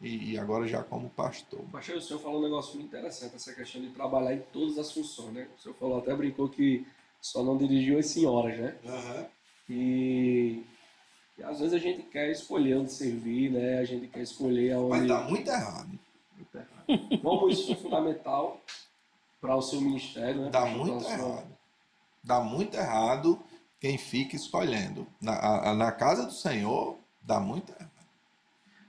e, 0.00 0.32
e, 0.32 0.38
agora 0.38 0.68
já 0.68 0.84
como 0.84 1.10
pastor. 1.10 1.60
Pastor, 1.72 1.96
o 1.96 2.00
senhor 2.00 2.20
falou 2.20 2.38
um 2.38 2.44
negócio 2.44 2.76
muito 2.76 2.86
interessante, 2.86 3.34
essa 3.34 3.52
questão 3.52 3.80
de 3.80 3.88
trabalhar 3.88 4.34
em 4.34 4.40
todas 4.52 4.78
as 4.78 4.92
funções, 4.92 5.32
né? 5.32 5.48
O 5.58 5.62
senhor 5.62 5.74
falou, 5.74 5.98
até 5.98 6.14
brincou 6.14 6.48
que 6.48 6.86
só 7.20 7.42
não 7.42 7.58
dirigiu 7.58 7.98
as 7.98 8.06
senhoras, 8.06 8.56
né? 8.56 8.76
Uhum. 8.84 9.26
E, 9.68 10.62
e, 11.36 11.42
às 11.42 11.58
vezes 11.58 11.74
a 11.74 11.78
gente 11.78 12.02
quer 12.02 12.30
escolher 12.30 12.76
onde 12.76 12.92
servir, 12.92 13.50
né? 13.50 13.78
A 13.78 13.84
gente 13.84 14.06
quer 14.06 14.20
escolher 14.20 14.74
aonde... 14.74 14.90
Mas 14.90 15.08
dá 15.08 15.20
muito 15.22 15.50
errado. 15.50 16.05
Como 17.22 17.48
isso 17.48 17.66
foi 17.66 17.76
fundamental 17.76 18.60
para 19.40 19.56
o 19.56 19.62
seu 19.62 19.80
ministério, 19.80 20.42
né? 20.42 20.50
Dá 20.50 20.66
muito 20.66 21.02
sua... 21.02 21.12
errado. 21.12 21.56
Dá 22.22 22.40
muito 22.40 22.76
errado 22.76 23.40
quem 23.80 23.96
fica 23.96 24.34
escolhendo. 24.34 25.06
Na, 25.20 25.70
a, 25.70 25.74
na 25.74 25.92
casa 25.92 26.24
do 26.24 26.32
Senhor, 26.32 26.96
dá 27.20 27.38
muito 27.38 27.72
errado. 27.72 27.90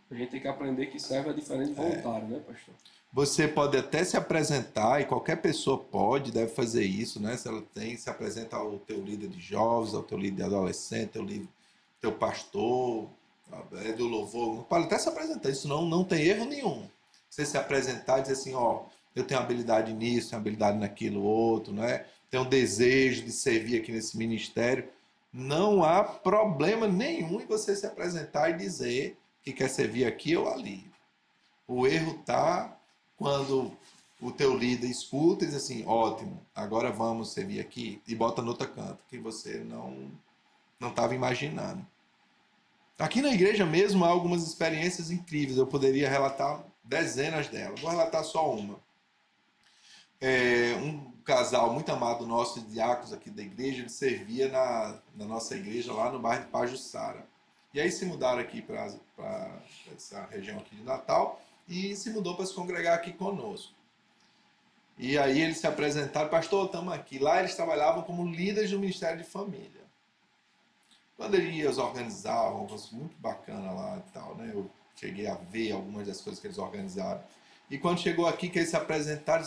A 0.10 0.16
gente 0.16 0.32
tem 0.32 0.42
que 0.42 0.48
aprender 0.48 0.88
que 0.88 1.00
serve 1.00 1.30
a 1.30 1.34
diferente 1.34 1.74
voluntário, 1.74 2.26
é. 2.28 2.30
né, 2.30 2.40
pastor? 2.40 2.74
Você 3.12 3.48
pode 3.48 3.78
até 3.78 4.04
se 4.04 4.16
apresentar, 4.16 5.02
e 5.02 5.06
qualquer 5.06 5.38
pessoa 5.38 5.78
pode, 5.78 6.32
deve 6.32 6.52
fazer 6.52 6.84
isso, 6.84 7.20
né? 7.22 7.36
Se 7.36 7.48
ela 7.48 7.62
tem, 7.74 7.98
se 7.98 8.10
apresenta 8.10 8.56
ao 8.56 8.78
teu 8.80 9.02
líder 9.02 9.30
de 9.30 9.40
jovens, 9.40 9.94
ao 9.94 10.04
teu 10.04 10.18
líder 10.18 10.36
de 10.38 10.44
adolescente, 10.44 11.12
teu 11.12 11.24
líder, 11.24 11.48
teu 12.00 12.12
pastor, 12.12 13.10
é 13.86 13.92
do 13.94 14.08
louvor, 14.08 14.64
pode 14.66 14.86
até 14.86 14.98
se 14.98 15.10
apresentar, 15.10 15.50
isso 15.50 15.68
não, 15.68 15.86
não 15.86 16.04
tem 16.04 16.26
erro 16.26 16.46
nenhum. 16.46 16.88
Você 17.30 17.46
se 17.46 17.58
apresentar 17.58 18.20
e 18.20 18.22
dizer 18.22 18.34
assim, 18.34 18.54
ó, 18.54 18.86
eu 19.16 19.26
tenho 19.26 19.40
habilidade 19.40 19.94
nisso, 19.94 20.30
tenho 20.30 20.42
habilidade 20.42 20.78
naquilo 20.78 21.22
outro, 21.24 21.74
né? 21.74 22.06
Tenho 22.30 22.46
desejo 22.46 23.24
de 23.24 23.32
servir 23.32 23.80
aqui 23.80 23.92
nesse 23.92 24.18
ministério. 24.18 24.88
Não 25.32 25.84
há 25.84 26.04
problema 26.04 26.88
nenhum 26.88 27.42
em 27.42 27.46
você 27.46 27.76
se 27.76 27.86
apresentar 27.86 28.50
e 28.50 28.58
dizer 28.58 29.18
que 29.44 29.54
quer 29.54 29.70
servir 29.70 30.06
aqui 30.06 30.36
ou 30.36 30.50
ali. 30.50 30.90
O 31.68 31.86
erro 31.88 32.20
está 32.20 32.78
quando 33.18 33.76
o 34.22 34.32
teu 34.32 34.58
líder 34.58 34.88
escuta 34.88 35.44
e 35.44 35.48
diz 35.48 35.56
assim, 35.56 35.86
ótimo, 35.86 36.42
agora 36.56 36.92
vamos 36.92 37.32
servir 37.32 37.60
aqui 37.60 38.02
e 38.08 38.16
bota 38.16 38.42
no 38.42 38.50
outro 38.50 38.68
canto, 38.70 39.04
que 39.10 39.18
você 39.18 39.60
não 39.60 40.12
não 40.80 40.90
estava 40.90 41.16
imaginando. 41.16 41.86
Aqui 43.00 43.22
na 43.22 43.34
igreja 43.34 43.66
mesmo 43.66 44.06
há 44.06 44.10
algumas 44.10 44.44
experiências 44.44 45.10
incríveis, 45.10 45.58
eu 45.58 45.66
poderia 45.66 46.10
relatar 46.10 46.64
dezenas 46.88 47.48
delas, 47.48 47.80
vou 47.80 47.92
relatar 47.92 48.24
só 48.24 48.52
uma. 48.52 48.80
É, 50.20 50.74
um 50.82 51.12
casal 51.24 51.74
muito 51.74 51.92
amado 51.92 52.26
nosso, 52.26 52.62
de 52.62 52.72
diáconos 52.72 53.14
aqui 53.14 53.30
da 53.30 53.44
igreja, 53.44 53.82
ele 53.82 53.90
servia 53.90 54.50
na, 54.50 55.00
na 55.16 55.26
nossa 55.26 55.56
igreja 55.56 55.94
lá 55.94 56.12
no 56.12 56.20
bairro 56.20 56.46
de 56.46 56.50
Pajussara. 56.50 57.28
E 57.74 57.80
aí 57.80 57.92
se 57.92 58.06
mudaram 58.06 58.40
aqui 58.40 58.62
para 58.62 58.90
essa 59.94 60.26
região 60.32 60.58
aqui 60.58 60.76
de 60.76 60.84
Natal 60.84 61.42
e 61.68 61.96
se 61.96 62.10
mudou 62.10 62.36
para 62.36 62.46
se 62.46 62.54
congregar 62.54 62.96
aqui 62.96 63.12
conosco. 63.12 63.74
E 64.98 65.18
aí 65.18 65.42
eles 65.42 65.60
se 65.60 65.68
apresentaram, 65.68 66.30
pastor, 66.30 66.66
estamos 66.66 66.92
aqui. 66.92 67.20
Lá 67.20 67.40
eles 67.40 67.56
trabalhavam 67.56 68.02
como 68.02 68.26
líderes 68.26 68.72
do 68.72 68.80
Ministério 68.80 69.20
de 69.20 69.30
Família. 69.30 69.86
Quando 71.16 71.36
eles 71.36 71.78
organizavam, 71.78 72.68
muito 72.92 73.16
bacana 73.20 73.72
lá 73.72 73.98
e 73.98 74.12
tal, 74.12 74.36
né? 74.36 74.52
Eu 74.54 74.70
cheguei 75.00 75.28
a 75.28 75.36
ver 75.36 75.72
algumas 75.72 76.08
das 76.08 76.20
coisas 76.22 76.40
que 76.40 76.48
eles 76.48 76.58
organizaram. 76.58 77.24
E 77.70 77.78
quando 77.78 78.00
chegou 78.00 78.28
aqui, 78.28 78.50
que 78.50 78.60
eles 78.60 78.70
se 78.70 78.76
apresentaram, 78.76 79.46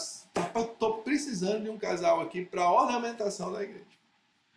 eu 0.54 0.62
estou 0.62 1.02
precisando 1.02 1.64
de 1.64 1.70
um 1.70 1.78
casal 1.78 2.20
aqui 2.20 2.44
para 2.44 2.62
a 2.62 2.72
ornamentação 2.72 3.52
da 3.52 3.62
igreja. 3.62 3.84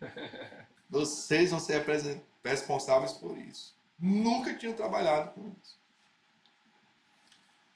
Vocês 0.88 1.50
vão 1.50 1.58
ser 1.58 1.84
responsáveis 2.44 3.12
por 3.12 3.36
isso. 3.38 3.74
Nunca 3.98 4.54
tinham 4.54 4.74
trabalhado 4.74 5.32
com 5.32 5.52
isso. 5.60 5.78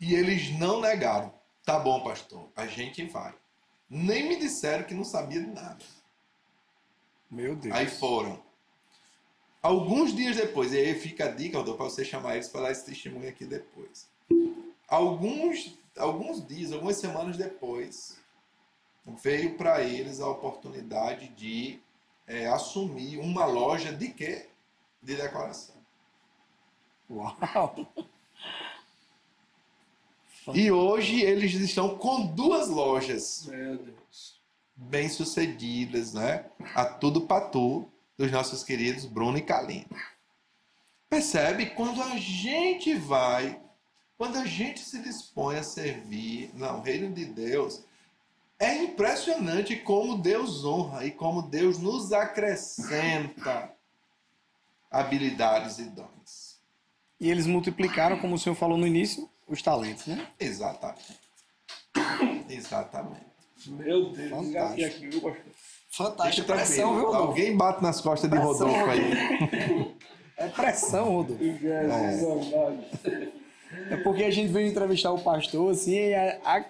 E 0.01 0.15
eles 0.15 0.57
não 0.59 0.81
negaram. 0.81 1.32
Tá 1.65 1.78
bom, 1.78 2.03
pastor, 2.03 2.49
a 2.55 2.66
gente 2.66 3.05
vai. 3.07 3.35
Nem 3.90 4.28
me 4.28 4.36
disseram 4.36 4.85
que 4.85 4.95
não 4.95 5.05
sabia 5.05 5.40
de 5.40 5.49
nada. 5.49 5.85
Meu 7.31 7.57
Deus. 7.57 7.74
Aí 7.74 7.86
foram. 7.86 8.43
Alguns 9.62 10.14
dias 10.14 10.36
depois, 10.36 10.72
e 10.72 10.78
aí 10.78 10.94
fica 10.94 11.26
a 11.26 11.28
dica, 11.28 11.62
para 11.62 11.72
você 11.72 12.05
chamar 12.05 12.35
eles 12.35 12.48
para 12.48 12.62
dar 12.62 12.72
esse 12.72 12.85
testemunho 12.85 13.28
aqui 13.28 13.44
depois. 13.44 14.09
Alguns, 14.86 15.76
alguns 15.97 16.47
dias, 16.47 16.72
algumas 16.72 16.97
semanas 16.97 17.36
depois, 17.36 18.18
veio 19.22 19.56
para 19.56 19.82
eles 19.82 20.20
a 20.20 20.28
oportunidade 20.28 21.28
de 21.28 21.80
é, 22.26 22.47
assumir 22.47 23.18
uma 23.18 23.47
loja 23.47 23.93
de 23.93 24.09
quê? 24.09 24.47
de 25.02 25.16
decoração. 25.16 25.74
Uau! 27.10 27.86
E 30.55 30.70
hoje 30.70 31.22
eles 31.22 31.52
estão 31.55 31.97
com 31.98 32.26
duas 32.26 32.68
lojas. 32.68 33.47
Meu 33.47 33.76
Deus. 33.76 34.40
Bem 34.74 35.09
sucedidas, 35.09 36.14
né? 36.14 36.47
A 36.74 36.85
tudo 36.85 37.22
patu 37.22 37.89
dos 38.19 38.32
nossos 38.32 38.65
queridos 38.65 39.07
Bruno 39.07 39.39
e 39.39 39.43
Kalina. 39.43 39.86
Percebe? 41.09 41.66
Quando 41.66 42.03
a 42.03 42.16
gente 42.19 42.93
vai, 42.95 43.59
quando 44.19 44.36
a 44.36 44.45
gente 44.45 44.81
se 44.81 44.99
dispõe 44.99 45.57
a 45.57 45.62
servir 45.62 46.51
no 46.55 46.81
reino 46.81 47.15
de 47.15 47.24
Deus, 47.24 47.82
é 48.59 48.74
impressionante 48.74 49.77
como 49.77 50.19
Deus 50.19 50.65
honra 50.65 51.07
e 51.07 51.12
como 51.12 51.43
Deus 51.43 51.78
nos 51.78 52.12
acrescenta 52.12 53.73
habilidades 54.90 55.78
e 55.78 55.85
dons. 55.85 56.59
E 57.20 57.31
eles 57.31 57.47
multiplicaram, 57.47 58.19
como 58.19 58.35
o 58.35 58.39
senhor 58.39 58.57
falou 58.57 58.77
no 58.77 58.86
início, 58.86 59.28
os 59.47 59.62
talentos, 59.62 60.07
né? 60.07 60.28
Exatamente. 60.39 61.19
Exatamente. 62.49 63.27
Meu 63.66 64.11
Deus, 64.11 64.31
Fantástico. 64.31 64.86
aqui, 64.86 65.09
viu, 65.09 65.20
pastor? 65.20 65.53
Fantástico. 65.89 66.47
Pressão, 66.47 66.94
viu, 66.94 67.06
Rodolfo? 67.06 67.28
Alguém 67.28 67.56
bate 67.56 67.82
nas 67.82 68.01
costas 68.01 68.28
pressão, 68.28 68.52
de 68.52 68.74
Rodolfo 68.74 68.90
aí. 68.90 69.98
É 70.39 70.47
pressão, 70.47 71.05
Rodolfo. 71.10 71.44
É. 73.05 73.94
é 73.94 73.97
porque 74.05 74.23
a 74.23 74.31
gente 74.31 74.52
veio 74.52 74.69
entrevistar 74.69 75.10
o 75.10 75.20
pastor, 75.20 75.73
assim, 75.73 76.15
a, 76.15 76.39
a, 76.44 76.65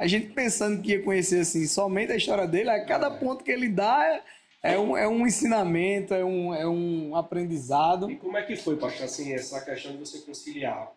a, 0.00 0.06
gente 0.06 0.26
pensando 0.34 0.82
que 0.82 0.90
ia 0.90 1.02
conhecer, 1.02 1.40
assim, 1.40 1.66
somente 1.66 2.12
a 2.12 2.16
história 2.16 2.46
dele, 2.46 2.68
a 2.68 2.84
cada 2.84 3.10
ponto 3.10 3.42
que 3.42 3.50
ele 3.50 3.70
dá 3.70 4.20
é 4.62 4.78
um, 4.78 4.94
é 4.94 5.08
um 5.08 5.26
ensinamento, 5.26 6.12
é 6.12 6.22
um, 6.22 6.54
é 6.54 6.68
um 6.68 7.16
aprendizado. 7.16 8.10
E 8.10 8.16
como 8.16 8.36
é 8.36 8.42
que 8.42 8.54
foi, 8.54 8.76
pastor, 8.76 9.06
assim, 9.06 9.32
essa 9.32 9.62
questão 9.62 9.92
de 9.92 9.98
você 9.98 10.18
conciliar 10.18 10.92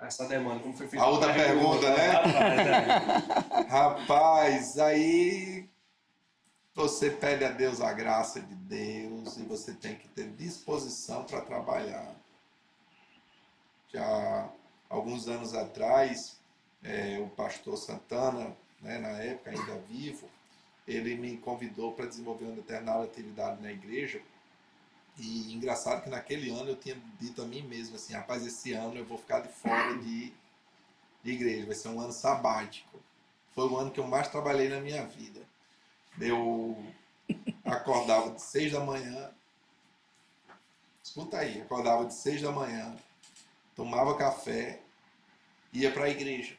essa 0.00 0.26
demanda? 0.26 0.60
Como 0.60 0.74
foi 0.74 0.88
feito? 0.88 1.02
A 1.02 1.08
outra 1.08 1.34
pergunta, 1.34 1.90
né? 1.90 2.08
né? 2.08 3.66
Rapaz, 3.68 4.78
aí 4.78 5.68
você 6.74 7.10
pede 7.10 7.44
a 7.44 7.50
Deus 7.50 7.80
a 7.80 7.92
graça 7.92 8.40
de 8.40 8.54
Deus 8.54 9.36
e 9.36 9.42
você 9.42 9.74
tem 9.74 9.96
que 9.96 10.08
ter 10.08 10.30
disposição 10.32 11.24
para 11.24 11.40
trabalhar. 11.42 12.14
Já 13.92 14.50
alguns 14.88 15.28
anos 15.28 15.54
atrás, 15.54 16.40
é, 16.82 17.18
o 17.20 17.28
pastor 17.30 17.76
Santana, 17.76 18.56
né, 18.80 18.98
na 18.98 19.10
época 19.18 19.50
ainda 19.50 19.78
vivo, 19.88 20.28
ele 20.86 21.16
me 21.16 21.36
convidou 21.36 21.92
para 21.92 22.06
desenvolver 22.06 22.46
uma 22.46 22.56
determinada 22.56 23.04
atividade 23.04 23.62
na 23.62 23.70
igreja 23.72 24.20
E 25.18 25.52
engraçado 25.54 26.02
que 26.02 26.10
naquele 26.10 26.50
ano 26.50 26.70
eu 26.70 26.76
tinha 26.76 26.96
dito 27.20 27.42
a 27.42 27.44
mim 27.46 27.62
mesmo 27.62 27.96
assim, 27.96 28.14
rapaz, 28.14 28.46
esse 28.46 28.72
ano 28.72 28.96
eu 28.96 29.04
vou 29.04 29.18
ficar 29.18 29.40
de 29.40 29.48
fora 29.48 29.98
de, 29.98 30.32
de 31.22 31.30
igreja, 31.30 31.66
vai 31.66 31.74
ser 31.74 31.88
um 31.88 32.00
ano 32.00 32.12
sabático. 32.12 32.98
Foi 33.54 33.68
o 33.68 33.76
ano 33.76 33.90
que 33.90 34.00
eu 34.00 34.06
mais 34.06 34.28
trabalhei 34.28 34.68
na 34.68 34.80
minha 34.80 35.04
vida. 35.06 35.40
Eu 36.22 36.76
acordava 37.64 38.30
de 38.30 38.40
seis 38.40 38.70
da 38.70 38.78
manhã, 38.78 39.30
escuta 41.02 41.38
aí, 41.38 41.60
acordava 41.60 42.04
de 42.06 42.14
seis 42.14 42.40
da 42.40 42.52
manhã, 42.52 42.94
tomava 43.74 44.16
café, 44.16 44.80
ia 45.72 45.90
para 45.90 46.04
a 46.04 46.08
igreja. 46.08 46.56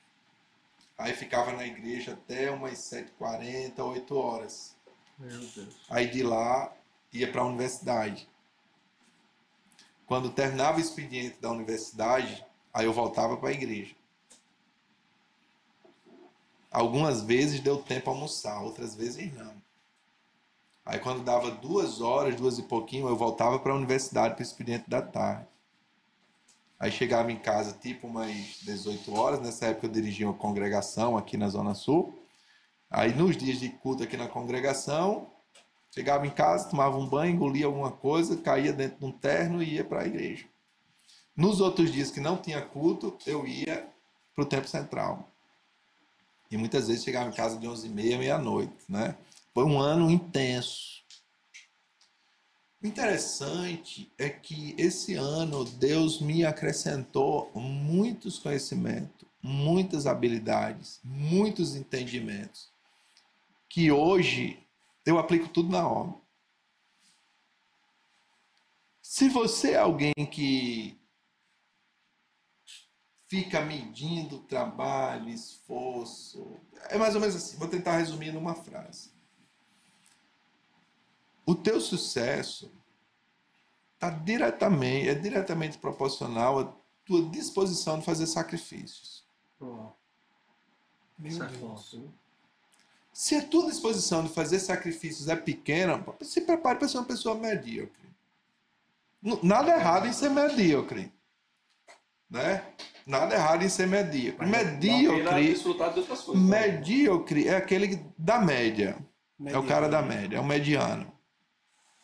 Aí 0.97 1.13
ficava 1.13 1.53
na 1.53 1.65
igreja 1.65 2.11
até 2.11 2.51
umas 2.51 2.77
7h40, 2.79 3.79
8 3.79 4.17
horas. 4.17 4.75
Meu 5.17 5.39
Deus. 5.39 5.75
Aí 5.89 6.07
de 6.07 6.23
lá 6.23 6.71
ia 7.13 7.31
para 7.31 7.41
a 7.41 7.45
universidade. 7.45 8.29
Quando 10.05 10.29
terminava 10.29 10.77
o 10.77 10.81
expediente 10.81 11.39
da 11.39 11.49
universidade, 11.49 12.45
aí 12.73 12.85
eu 12.85 12.91
voltava 12.93 13.37
para 13.37 13.49
a 13.49 13.53
igreja. 13.53 13.95
Algumas 16.73 17.21
vezes 17.21 17.59
deu 17.59 17.77
tempo 17.77 18.09
a 18.09 18.13
almoçar, 18.13 18.59
outras 18.63 18.95
vezes 18.95 19.31
não. 19.35 19.53
Aí 20.83 20.97
quando 20.97 21.23
dava 21.23 21.51
duas 21.51 22.01
horas, 22.01 22.35
duas 22.35 22.57
e 22.57 22.63
pouquinho, 22.63 23.07
eu 23.07 23.15
voltava 23.15 23.59
para 23.59 23.71
a 23.71 23.75
universidade 23.75 24.33
para 24.33 24.41
o 24.41 24.43
expediente 24.43 24.89
da 24.89 24.99
tarde. 24.99 25.45
Aí 26.79 26.91
chegava 26.91 27.31
em 27.31 27.37
casa 27.37 27.77
tipo 27.79 28.07
umas 28.07 28.57
18 28.63 29.13
horas, 29.13 29.39
nessa 29.39 29.67
época 29.67 29.85
eu 29.85 29.91
dirigia 29.91 30.27
uma 30.27 30.33
congregação 30.33 31.15
aqui 31.15 31.37
na 31.37 31.47
Zona 31.47 31.75
Sul. 31.75 32.19
Aí 32.89 33.13
nos 33.13 33.37
dias 33.37 33.59
de 33.59 33.69
culto 33.69 34.01
aqui 34.01 34.17
na 34.17 34.27
congregação, 34.27 35.27
chegava 35.91 36.25
em 36.25 36.31
casa, 36.31 36.69
tomava 36.69 36.97
um 36.97 37.07
banho, 37.07 37.35
engolia 37.35 37.67
alguma 37.67 37.91
coisa, 37.91 38.35
caía 38.35 38.73
dentro 38.73 38.97
de 38.97 39.05
um 39.05 39.11
terno 39.11 39.61
e 39.61 39.75
ia 39.75 39.83
para 39.83 40.01
a 40.01 40.07
igreja. 40.07 40.47
Nos 41.37 41.61
outros 41.61 41.91
dias 41.91 42.09
que 42.09 42.19
não 42.19 42.35
tinha 42.35 42.61
culto, 42.63 43.15
eu 43.27 43.45
ia 43.45 43.87
para 44.33 44.43
o 44.43 44.47
tempo 44.47 44.67
central. 44.67 45.32
E 46.49 46.57
muitas 46.57 46.87
vezes 46.87 47.03
chegava 47.03 47.29
em 47.29 47.33
casa 47.33 47.57
de 47.57 47.67
11 47.67 47.87
e 47.87 47.89
meia, 47.89 48.17
meia-noite, 48.17 48.73
né? 48.87 49.17
Foi 49.53 49.63
um 49.65 49.79
ano 49.79 50.09
intenso. 50.09 51.03
O 52.81 52.87
interessante 52.87 54.11
é 54.17 54.29
que 54.29 54.75
esse 54.77 55.15
ano 55.15 55.63
Deus 55.63 56.19
me 56.19 56.45
acrescentou 56.45 57.49
muitos 57.55 58.37
conhecimentos, 58.37 59.25
muitas 59.41 60.05
habilidades, 60.05 60.99
muitos 61.03 61.75
entendimentos, 61.75 62.69
que 63.69 63.89
hoje 63.91 64.59
eu 65.05 65.17
aplico 65.17 65.47
tudo 65.47 65.69
na 65.69 65.87
obra. 65.87 66.15
Se 69.01 69.29
você 69.29 69.71
é 69.71 69.77
alguém 69.77 70.13
que 70.29 70.97
fica 73.33 73.61
medindo 73.61 74.37
trabalho, 74.41 75.27
esforço, 75.27 76.55
é 76.87 76.99
mais 76.99 77.15
ou 77.15 77.19
menos 77.19 77.35
assim, 77.35 77.57
vou 77.57 77.67
tentar 77.67 77.97
resumir 77.97 78.31
numa 78.31 78.53
frase. 78.53 79.09
O 81.43 81.55
teu 81.55 81.81
sucesso 81.81 82.71
tá 83.97 84.11
diretamente, 84.11 85.09
é 85.09 85.15
diretamente 85.15 85.79
proporcional 85.79 86.59
à 86.59 86.73
tua 87.03 87.27
disposição 87.31 87.97
de 87.97 88.05
fazer 88.05 88.27
sacrifícios. 88.27 89.25
Meu 91.17 91.47
Deus. 91.47 92.01
Se 93.11 93.33
a 93.33 93.47
tua 93.47 93.65
disposição 93.65 94.23
de 94.23 94.29
fazer 94.29 94.59
sacrifícios 94.59 95.27
é 95.27 95.35
pequena, 95.35 96.05
se 96.21 96.41
prepare 96.41 96.77
para 96.77 96.87
ser 96.87 96.99
uma 96.99 97.07
pessoa 97.07 97.33
medíocre. 97.33 98.13
Nada 99.41 99.71
errado 99.71 100.05
em 100.05 100.13
ser 100.13 100.29
medíocre. 100.29 101.11
Né? 102.33 102.65
Nada 103.05 103.35
errado 103.35 103.63
em 103.63 103.69
ser 103.69 103.87
medíocre. 103.87 104.47
Medíocre, 104.47 105.21
coisas. 106.23 106.43
né? 106.43 106.67
medíocre 106.67 107.47
é 107.47 107.55
aquele 107.55 108.03
da 108.17 108.39
média. 108.39 108.97
É 109.45 109.57
o 109.57 109.67
cara 109.67 109.87
da 109.87 110.01
média, 110.01 110.37
é 110.37 110.39
o 110.39 110.45
mediano. 110.45 111.13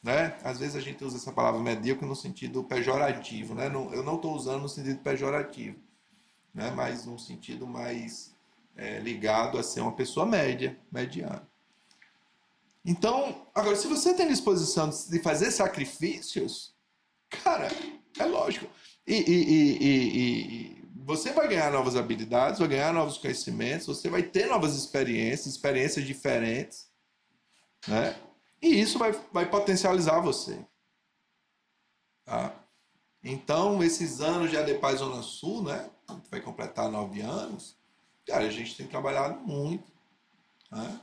Né? 0.04 0.38
Às 0.44 0.60
vezes 0.60 0.76
a 0.76 0.80
gente 0.80 1.04
usa 1.04 1.18
essa 1.18 1.32
palavra 1.32 1.60
medíocre 1.60 2.06
no 2.06 2.16
sentido 2.16 2.64
pejorativo. 2.64 3.56
Né? 3.56 3.68
Eu 3.68 4.04
não 4.04 4.18
estou 4.18 4.36
usando 4.36 4.62
no 4.62 4.70
sentido 4.70 5.00
pejorativo, 5.00 5.80
né? 6.54 6.70
mas 6.76 7.06
num 7.06 7.18
sentido 7.18 7.66
mais 7.66 8.36
é, 8.78 9.00
ligado 9.00 9.58
a 9.58 9.64
ser 9.64 9.82
uma 9.82 9.94
pessoa 9.94 10.28
média, 10.28 10.78
mediana. 10.92 11.48
Então, 12.86 13.48
agora, 13.56 13.76
se 13.76 13.88
você 13.88 14.14
tem 14.14 14.28
disposição 14.28 14.90
de 14.90 15.20
fazer 15.20 15.50
sacrifícios, 15.50 16.76
cara, 17.30 17.68
é 18.18 18.26
lógico. 18.26 18.68
E, 19.10 19.16
e- 19.16 19.78
e- 19.84 20.66
e- 20.66 20.80
você 21.04 21.34
vai 21.34 21.48
ganhar 21.48 21.72
novas 21.72 21.96
habilidades, 21.96 22.60
vai 22.60 22.68
ganhar 22.68 22.94
novos 22.94 23.18
conhecimentos, 23.18 23.88
você 23.88 24.08
vai 24.08 24.22
ter 24.22 24.46
novas 24.46 24.76
experiências, 24.76 25.48
experiências 25.48 26.06
diferentes, 26.06 26.88
né? 27.88 28.16
E 28.62 28.80
isso 28.80 29.00
vai, 29.00 29.12
vai 29.34 29.50
potencializar 29.50 30.20
você. 30.20 30.64
Tá? 32.24 32.54
Então, 33.24 33.84
esses 33.84 34.22
anos 34.22 34.52
de 34.52 34.58
ADEPAI 34.58 34.98
Zona 34.98 35.24
Sul, 35.24 35.64
né? 35.64 35.90
Vai 36.30 36.40
completar 36.42 36.92
nove 36.92 37.22
anos. 37.22 37.76
Cara, 38.28 38.46
a 38.46 38.52
gente 38.52 38.78
tem 38.78 38.86
trabalhado 38.86 39.40
muito, 39.40 39.92
né? 40.72 41.02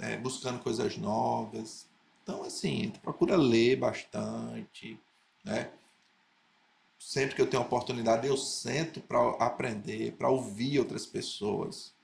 É, 0.00 0.16
buscando 0.18 0.62
coisas 0.62 0.98
novas. 0.98 1.88
Então, 2.22 2.42
assim, 2.42 2.90
procura 3.02 3.36
ler 3.36 3.76
bastante, 3.76 5.00
né? 5.42 5.70
Sempre 6.98 7.36
que 7.36 7.42
eu 7.42 7.46
tenho 7.46 7.62
oportunidade, 7.62 8.26
eu 8.26 8.36
sento 8.36 9.00
para 9.00 9.30
aprender, 9.38 10.12
para 10.12 10.28
ouvir 10.28 10.78
outras 10.78 11.06
pessoas. 11.06 11.94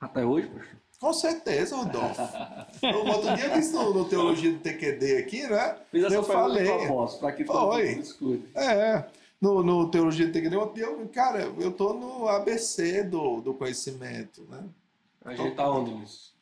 Até 0.00 0.24
hoje, 0.24 0.48
poxa. 0.48 0.76
Com 0.98 1.12
certeza, 1.12 1.76
Rodolfo. 1.76 2.22
No 2.82 3.12
outro 3.12 3.34
dia 3.36 3.46
eu 3.46 3.52
disse 3.54 3.72
no, 3.72 3.92
no 3.92 4.04
Teologia 4.06 4.52
do 4.52 4.58
TQD 4.58 5.18
aqui, 5.18 5.42
né? 5.46 5.76
Fiz 5.90 6.04
essa 6.04 6.14
eu 6.14 6.22
falei. 6.22 6.68
para 7.20 7.32
que 7.32 7.44
todo 7.44 7.72
Foi. 7.72 7.90
mundo 7.90 8.02
escute. 8.02 8.48
É, 8.54 9.04
no, 9.40 9.62
no 9.62 9.90
Teologia 9.90 10.26
do 10.26 10.32
TQD, 10.32 10.56
outro 10.56 10.74
dia 10.74 10.84
eu, 10.84 11.08
cara, 11.08 11.40
eu 11.40 11.72
tô 11.72 11.92
no 11.92 12.28
ABC 12.28 13.02
do, 13.02 13.40
do 13.40 13.52
conhecimento, 13.52 14.46
né? 14.50 14.64
A 15.24 15.34
gente 15.34 15.54
tá 15.54 15.70
onde 15.70 15.92
nisso? 15.92 16.35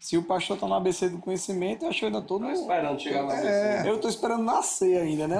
Se 0.00 0.16
o 0.16 0.22
pastor 0.22 0.58
tá 0.58 0.66
no 0.66 0.72
ABC 0.74 1.10
do 1.10 1.18
conhecimento, 1.18 1.84
eu 1.84 1.90
acho 1.90 1.98
que 1.98 2.04
eu 2.06 2.08
ainda 2.08 2.22
tô 2.22 2.38
Tô 2.38 2.46
no. 2.46 2.50
esperando 2.52 2.98
chegar 3.00 3.20
lá. 3.22 3.38
É. 3.38 3.86
Eu 3.86 4.00
tô 4.00 4.08
esperando 4.08 4.42
nascer 4.42 4.98
ainda, 4.98 5.28
né? 5.28 5.36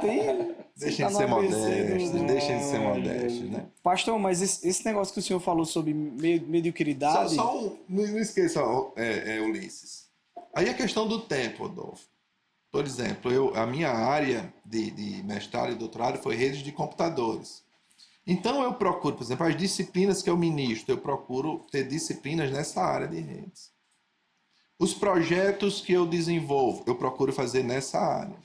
Tem. 0.00 0.56
Deixem 0.78 1.04
tá 1.04 1.08
de 1.08 1.12
no 1.14 1.18
ser 1.18 1.24
ABC 1.24 1.58
modestos, 1.58 2.10
do- 2.12 2.26
deixem 2.28 2.58
de 2.58 2.64
ser 2.64 2.78
modestos, 2.78 3.50
né? 3.50 3.66
Pastor, 3.82 4.16
mas 4.16 4.40
esse, 4.40 4.68
esse 4.68 4.84
negócio 4.84 5.12
que 5.12 5.18
o 5.18 5.22
senhor 5.22 5.40
falou 5.40 5.64
sobre 5.64 5.92
me- 5.92 6.38
Só, 6.38 6.44
mediocridade. 6.46 7.34
só 7.34 7.58
um, 7.58 7.76
não, 7.88 8.06
não 8.06 8.18
esqueça, 8.20 8.60
é, 8.94 9.38
é, 9.38 9.40
Ulisses. 9.40 10.06
Aí 10.54 10.68
a 10.68 10.74
questão 10.74 11.08
do 11.08 11.18
tempo, 11.22 11.64
Rodolfo. 11.64 12.04
Por 12.70 12.84
exemplo, 12.84 13.32
eu, 13.32 13.52
a 13.56 13.66
minha 13.66 13.90
área 13.90 14.54
de, 14.64 14.92
de 14.92 15.22
mestrado 15.24 15.72
e 15.72 15.74
doutorado 15.74 16.18
foi 16.18 16.36
redes 16.36 16.60
de 16.62 16.70
computadores. 16.70 17.64
Então 18.24 18.62
eu 18.62 18.72
procuro, 18.74 19.16
por 19.16 19.24
exemplo, 19.24 19.46
as 19.46 19.56
disciplinas 19.56 20.22
que 20.22 20.30
eu 20.30 20.36
ministro, 20.36 20.92
eu 20.94 20.98
procuro 20.98 21.66
ter 21.72 21.88
disciplinas 21.88 22.52
nessa 22.52 22.80
área 22.82 23.08
de 23.08 23.18
redes. 23.18 23.72
Os 24.78 24.94
projetos 24.94 25.80
que 25.80 25.92
eu 25.92 26.06
desenvolvo, 26.06 26.84
eu 26.86 26.94
procuro 26.94 27.32
fazer 27.32 27.64
nessa 27.64 27.98
área. 27.98 28.36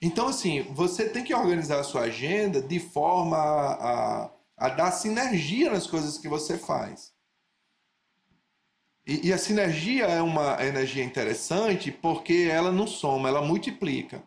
Então, 0.00 0.28
assim, 0.28 0.62
você 0.72 1.08
tem 1.08 1.22
que 1.22 1.34
organizar 1.34 1.80
a 1.80 1.84
sua 1.84 2.02
agenda 2.02 2.60
de 2.60 2.80
forma 2.80 3.36
a, 3.36 4.24
a, 4.24 4.30
a 4.56 4.68
dar 4.68 4.90
sinergia 4.90 5.70
nas 5.70 5.86
coisas 5.86 6.18
que 6.18 6.28
você 6.28 6.58
faz. 6.58 7.12
E, 9.06 9.28
e 9.28 9.32
a 9.32 9.38
sinergia 9.38 10.06
é 10.06 10.22
uma 10.22 10.64
energia 10.64 11.04
interessante 11.04 11.90
porque 11.90 12.48
ela 12.50 12.70
não 12.70 12.86
soma, 12.86 13.28
ela 13.28 13.42
multiplica. 13.42 14.22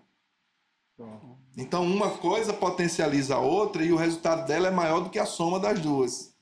Então, 1.57 1.83
uma 1.85 2.17
coisa 2.17 2.53
potencializa 2.53 3.35
a 3.35 3.39
outra 3.39 3.83
e 3.83 3.91
o 3.91 3.97
resultado 3.97 4.45
dela 4.45 4.67
é 4.67 4.71
maior 4.71 5.01
do 5.01 5.09
que 5.09 5.19
a 5.19 5.25
soma 5.25 5.59
das 5.59 5.79
duas. 5.79 6.35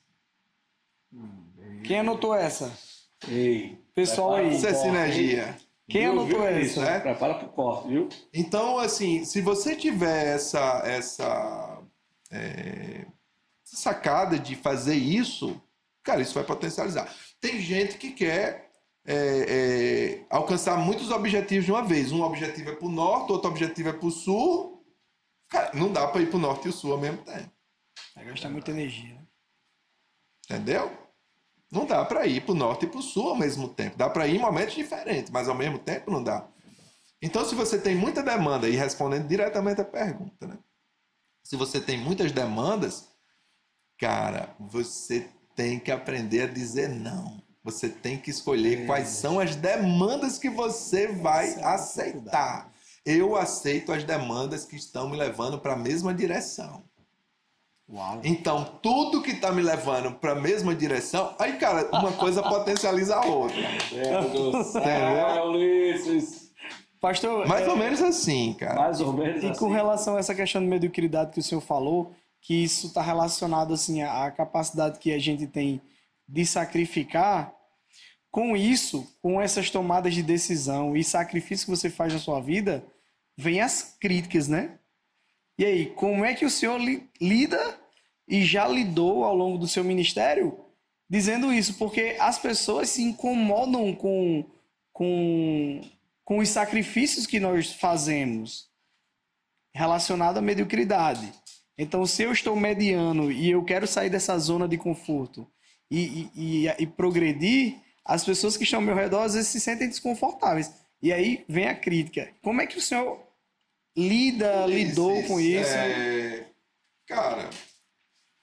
Quem 1.83 1.99
anotou 1.99 2.33
essa? 2.33 2.71
Ei. 3.27 3.77
Pessoal 3.93 4.35
aí. 4.35 4.55
Isso 4.55 4.67
é 4.67 4.73
sinergia. 4.73 5.57
Quem 5.89 6.03
Viu, 6.03 6.11
anotou 6.11 6.41
viu? 6.41 6.59
Isso, 6.59 6.81
né? 6.81 6.99
Prepara 6.99 7.35
pro 7.35 7.49
corte, 7.49 7.87
viu? 7.87 8.09
Então, 8.33 8.79
assim, 8.79 9.25
se 9.25 9.41
você 9.41 9.75
tiver 9.75 10.35
essa, 10.35 10.81
essa 10.85 11.83
é, 12.31 13.05
sacada 13.63 14.39
de 14.39 14.55
fazer 14.55 14.95
isso, 14.95 15.61
cara, 16.03 16.21
isso 16.21 16.33
vai 16.33 16.43
potencializar. 16.43 17.13
Tem 17.39 17.59
gente 17.59 17.97
que 17.97 18.11
quer 18.11 18.71
é, 19.05 19.15
é, 19.15 20.25
alcançar 20.29 20.77
muitos 20.77 21.11
objetivos 21.11 21.65
de 21.65 21.71
uma 21.71 21.83
vez. 21.83 22.11
Um 22.11 22.21
objetivo 22.23 22.71
é 22.71 22.75
para 22.75 22.87
o 22.87 22.91
norte, 22.91 23.31
outro 23.31 23.49
objetivo 23.49 23.89
é 23.89 23.93
para 23.93 24.07
o 24.07 24.11
sul. 24.11 24.85
Cara, 25.49 25.71
não 25.73 25.91
dá 25.91 26.07
para 26.07 26.21
ir 26.21 26.27
para 26.27 26.37
o 26.37 26.41
norte 26.41 26.65
e 26.65 26.69
o 26.69 26.73
sul 26.73 26.93
ao 26.93 26.99
mesmo 26.99 27.17
tempo. 27.23 27.51
Vai 28.15 28.25
gastar 28.25 28.49
muita 28.49 28.71
energia. 28.71 29.15
né? 29.15 29.21
Entendeu? 30.45 31.02
Não 31.73 31.85
dá 31.87 32.05
para 32.05 32.25
ir 32.27 32.41
para 32.41 32.51
o 32.51 32.55
norte 32.55 32.85
e 32.85 32.87
para 32.87 32.99
o 32.99 33.01
sul 33.01 33.29
ao 33.29 33.35
mesmo 33.35 33.67
tempo. 33.67 33.97
Dá 33.97 34.07
para 34.07 34.27
ir 34.27 34.35
em 34.35 34.39
momentos 34.39 34.75
diferentes, 34.75 35.31
mas 35.31 35.49
ao 35.49 35.55
mesmo 35.55 35.79
tempo 35.79 36.11
não 36.11 36.23
dá. 36.23 36.47
Então, 37.19 37.43
se 37.43 37.55
você 37.55 37.79
tem 37.79 37.95
muita 37.95 38.21
demanda, 38.21 38.69
e 38.69 38.75
respondendo 38.75 39.27
diretamente 39.27 39.81
a 39.81 39.85
pergunta, 39.85 40.45
né? 40.45 40.57
Se 41.43 41.55
você 41.55 41.81
tem 41.81 41.97
muitas 41.97 42.31
demandas, 42.31 43.07
cara, 43.99 44.55
você 44.59 45.27
tem 45.55 45.79
que 45.79 45.91
aprender 45.91 46.43
a 46.43 46.47
dizer 46.47 46.89
não. 46.89 47.41
Você 47.63 47.89
tem 47.89 48.17
que 48.17 48.29
escolher 48.29 48.83
É. 48.83 48.85
quais 48.85 49.07
são 49.07 49.39
as 49.39 49.55
demandas 49.55 50.37
que 50.37 50.49
você 50.49 51.07
vai 51.07 51.47
Essa 51.49 51.59
é 51.59 51.65
aceitar. 51.65 52.73
Eu 53.05 53.35
aceito 53.35 53.91
as 53.91 54.03
demandas 54.03 54.63
que 54.65 54.75
estão 54.75 55.09
me 55.09 55.17
levando 55.17 55.59
para 55.59 55.73
a 55.73 55.77
mesma 55.77 56.13
direção. 56.13 56.83
Uau. 57.93 58.19
Então, 58.23 58.63
tudo 58.81 59.21
que 59.21 59.31
está 59.31 59.51
me 59.51 59.61
levando 59.61 60.13
para 60.15 60.31
a 60.31 60.35
mesma 60.35 60.73
direção, 60.73 61.35
aí, 61.37 61.57
cara, 61.57 61.87
uma 61.93 62.11
coisa 62.13 62.41
potencializa 62.47 63.15
a 63.15 63.25
outra. 63.25 63.55
Meu 63.91 64.29
Deus 64.29 64.51
do 64.51 64.63
céu? 64.71 65.45
Ulisses. 65.49 66.51
Pastor, 66.99 67.45
Mais 67.47 67.67
é, 67.67 67.69
ou 67.69 67.77
menos 67.77 68.01
assim, 68.01 68.53
cara. 68.53 68.75
Mais 68.75 69.01
ou 69.01 69.11
menos 69.13 69.43
E 69.43 69.47
assim. 69.49 69.59
com 69.59 69.69
relação 69.69 70.15
a 70.15 70.19
essa 70.19 70.33
questão 70.33 70.61
de 70.61 70.67
mediocridade 70.67 71.31
que 71.31 71.39
o 71.39 71.43
senhor 71.43 71.61
falou, 71.61 72.13
que 72.41 72.63
isso 72.63 72.87
está 72.87 73.01
relacionado 73.01 73.73
assim 73.73 74.01
à 74.01 74.25
à 74.25 74.31
capacidade 74.31 74.99
que 74.99 75.11
a 75.13 75.19
gente 75.19 75.45
tem 75.45 75.81
de 76.27 76.45
sacrificar, 76.45 77.53
com 78.31 78.55
isso, 78.57 79.05
com 79.21 79.39
essas 79.39 79.69
tomadas 79.69 80.13
de 80.15 80.23
decisão 80.23 80.95
e 80.95 81.03
sacrifício 81.03 81.65
que 81.65 81.71
você 81.77 81.89
faz 81.89 82.11
na 82.13 82.19
sua 82.19 82.39
vida, 82.41 82.83
vem 83.37 83.61
as 83.61 83.95
críticas, 83.99 84.47
né? 84.47 84.79
E 85.59 85.63
aí, 85.65 85.85
como 85.87 86.25
é 86.25 86.33
que 86.33 86.45
o 86.45 86.49
senhor 86.49 86.79
li- 86.79 87.07
lida 87.21 87.77
e 88.33 88.43
já 88.43 88.67
lidou 88.67 89.23
ao 89.23 89.35
longo 89.35 89.59
do 89.59 89.67
seu 89.67 89.83
ministério 89.83 90.57
dizendo 91.07 91.53
isso? 91.53 91.75
Porque 91.75 92.17
as 92.19 92.39
pessoas 92.39 92.89
se 92.89 93.03
incomodam 93.03 93.93
com, 93.93 94.43
com, 94.91 95.79
com 96.25 96.39
os 96.39 96.49
sacrifícios 96.49 97.27
que 97.27 97.39
nós 97.39 97.71
fazemos 97.71 98.71
relacionado 99.71 100.39
à 100.39 100.41
mediocridade. 100.41 101.31
Então, 101.77 102.07
se 102.07 102.23
eu 102.23 102.31
estou 102.31 102.55
mediano 102.55 103.31
e 103.31 103.51
eu 103.51 103.63
quero 103.63 103.85
sair 103.85 104.09
dessa 104.09 104.35
zona 104.39 104.67
de 104.67 104.79
conforto 104.79 105.47
e, 105.91 106.27
e, 106.35 106.65
e, 106.65 106.67
e 106.79 106.87
progredir, 106.87 107.75
as 108.03 108.25
pessoas 108.25 108.57
que 108.57 108.63
estão 108.63 108.79
ao 108.79 108.85
meu 108.85 108.95
redor 108.95 109.21
às 109.21 109.35
vezes 109.35 109.49
se 109.49 109.59
sentem 109.59 109.87
desconfortáveis. 109.87 110.73
E 111.03 111.13
aí 111.13 111.45
vem 111.47 111.67
a 111.67 111.75
crítica. 111.75 112.33
Como 112.41 112.61
é 112.61 112.65
que 112.65 112.79
o 112.79 112.81
senhor 112.81 113.21
lida, 113.95 114.65
lidou 114.65 115.21
com 115.25 115.39
isso? 115.39 115.69
é, 115.71 116.47
Cara, 117.05 117.47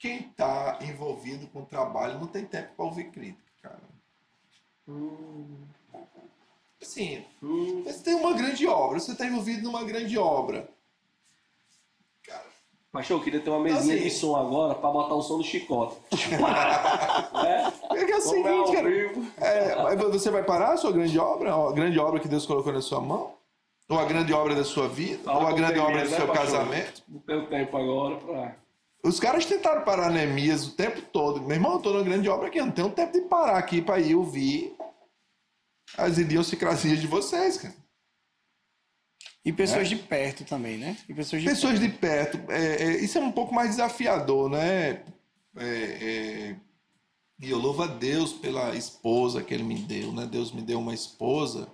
quem 0.00 0.20
está 0.20 0.78
envolvido 0.80 1.46
com 1.48 1.60
o 1.60 1.66
trabalho 1.66 2.18
não 2.18 2.26
tem 2.26 2.44
tempo 2.46 2.70
para 2.74 2.86
ouvir 2.86 3.10
crítica, 3.10 3.44
cara. 3.62 3.78
Assim, 6.82 7.22
Hum, 7.42 7.82
você 7.84 8.02
tem 8.02 8.14
uma 8.14 8.32
grande 8.32 8.66
obra, 8.66 8.98
você 8.98 9.12
está 9.12 9.26
envolvido 9.26 9.62
numa 9.62 9.84
grande 9.84 10.18
obra. 10.18 10.68
Pastor, 12.92 13.18
eu 13.18 13.22
queria 13.22 13.40
ter 13.40 13.50
uma 13.50 13.60
mesinha 13.60 13.94
Assim. 13.94 14.02
de 14.02 14.10
som 14.10 14.34
agora 14.34 14.74
pra 14.74 14.90
botar 14.90 15.14
o 15.14 15.22
som 15.22 15.36
do 15.36 15.44
chicote. 15.44 15.96
é? 17.46 17.96
É 17.96 18.04
que 18.04 18.12
é 18.12 18.16
o 18.16 18.20
seguinte, 18.20 18.72
cara. 18.72 19.92
É, 19.92 19.96
você 19.96 20.28
vai 20.28 20.42
parar 20.42 20.72
a 20.72 20.76
sua 20.76 20.90
grande 20.90 21.16
obra? 21.16 21.54
A 21.54 21.72
grande 21.72 22.00
obra 22.00 22.18
que 22.18 22.26
Deus 22.26 22.46
colocou 22.46 22.72
na 22.72 22.80
sua 22.82 23.00
mão? 23.00 23.34
Ou 23.88 23.96
a 23.96 24.04
grande 24.06 24.32
obra 24.32 24.56
da 24.56 24.64
sua 24.64 24.88
vida? 24.88 25.22
Fala 25.22 25.40
ou 25.40 25.46
a 25.46 25.52
grande 25.52 25.78
obra 25.78 26.02
do 26.02 26.10
né, 26.10 26.16
seu 26.16 26.26
casamento? 26.32 27.02
Não 27.08 27.20
tenho 27.20 27.46
tempo 27.46 27.76
agora 27.76 28.16
pra. 28.16 28.56
Os 29.02 29.18
caras 29.18 29.46
tentaram 29.46 29.82
parar 29.82 30.10
Neemias 30.10 30.66
o 30.66 30.72
tempo 30.72 31.00
todo. 31.00 31.40
Meu 31.40 31.56
irmão, 31.56 31.74
eu 31.74 31.78
tô 31.78 31.92
numa 31.92 32.04
grande 32.04 32.28
obra 32.28 32.48
aqui, 32.48 32.58
eu 32.58 32.66
não 32.66 32.72
tenho 32.72 32.90
tempo 32.90 33.12
de 33.12 33.22
parar 33.22 33.56
aqui 33.56 33.80
para 33.80 33.98
ir 33.98 34.14
ouvir 34.14 34.74
as 35.96 36.18
idiosincrasias 36.18 37.00
de 37.00 37.06
vocês, 37.06 37.56
cara. 37.56 37.74
E 39.42 39.52
pessoas 39.52 39.88
de 39.88 39.96
perto 39.96 40.44
também, 40.44 40.76
né? 40.76 40.96
E 41.08 41.14
pessoas 41.14 41.40
de 41.40 41.48
Pessoas 41.48 41.80
de 41.80 41.88
perto, 41.88 42.38
é, 42.50 42.82
é, 42.82 42.96
isso 42.98 43.16
é 43.16 43.20
um 43.22 43.32
pouco 43.32 43.54
mais 43.54 43.70
desafiador, 43.70 44.50
né? 44.50 45.02
É, 45.56 45.66
é, 45.66 46.56
e 47.40 47.50
eu 47.50 47.58
louvo 47.58 47.82
a 47.82 47.86
Deus 47.86 48.34
pela 48.34 48.74
esposa 48.76 49.42
que 49.42 49.54
Ele 49.54 49.62
me 49.62 49.76
deu, 49.76 50.12
né? 50.12 50.26
Deus 50.26 50.52
me 50.52 50.60
deu 50.60 50.78
uma 50.78 50.92
esposa 50.92 51.72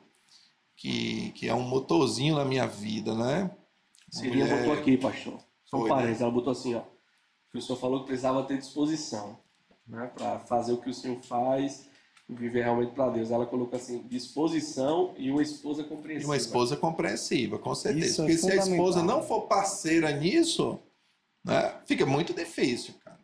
que, 0.76 1.32
que 1.32 1.48
é 1.48 1.54
um 1.54 1.62
motorzinho 1.62 2.36
na 2.36 2.44
minha 2.44 2.68
vida, 2.68 3.14
né? 3.16 3.50
Uma 4.12 4.22
Cirinha 4.22 4.44
mulher- 4.44 4.58
botou 4.60 4.72
aqui, 4.80 4.96
pastor. 4.96 5.38
Só 5.64 5.78
um 5.78 5.82
né? 5.82 5.88
parênteses, 5.88 6.22
ela 6.22 6.30
botou 6.30 6.52
assim, 6.52 6.76
ó. 6.76 6.82
Que 7.56 7.62
o 7.64 7.66
senhor 7.66 7.78
falou 7.78 8.00
que 8.00 8.06
precisava 8.06 8.42
ter 8.44 8.58
disposição, 8.58 9.38
né? 9.86 10.10
Pra 10.14 10.38
fazer 10.40 10.72
o 10.72 10.78
que 10.78 10.90
o 10.90 10.94
senhor 10.94 11.20
faz 11.22 11.88
e 12.28 12.34
viver 12.34 12.64
realmente 12.64 12.92
pra 12.92 13.08
Deus. 13.08 13.30
Ela 13.30 13.46
colocou 13.46 13.76
assim, 13.78 14.02
disposição 14.08 15.14
e 15.16 15.30
uma 15.30 15.42
esposa 15.42 15.82
E 15.82 15.84
compreensiva. 15.84 16.28
uma 16.28 16.36
esposa 16.36 16.76
compreensiva, 16.76 17.58
com 17.58 17.74
certeza. 17.74 18.06
Isso 18.06 18.22
é 18.22 18.24
Porque 18.26 18.38
se 18.38 18.52
a 18.52 18.56
esposa 18.56 19.02
não 19.02 19.22
for 19.22 19.42
parceira 19.42 20.10
nisso, 20.12 20.78
né, 21.44 21.74
fica 21.86 22.04
muito 22.04 22.34
difícil, 22.34 22.94
cara. 23.04 23.16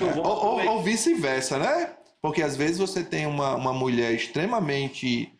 É, 0.00 0.20
Ou, 0.20 0.26
ou- 0.26 0.66
ou 0.76 0.82
vice-versa, 0.82 1.58
né? 1.58 1.96
Porque 2.22 2.42
às 2.42 2.54
vezes 2.56 2.78
você 2.78 3.02
tem 3.02 3.26
uma, 3.26 3.54
uma 3.56 3.72
mulher 3.72 4.12
extremamente 4.14 5.32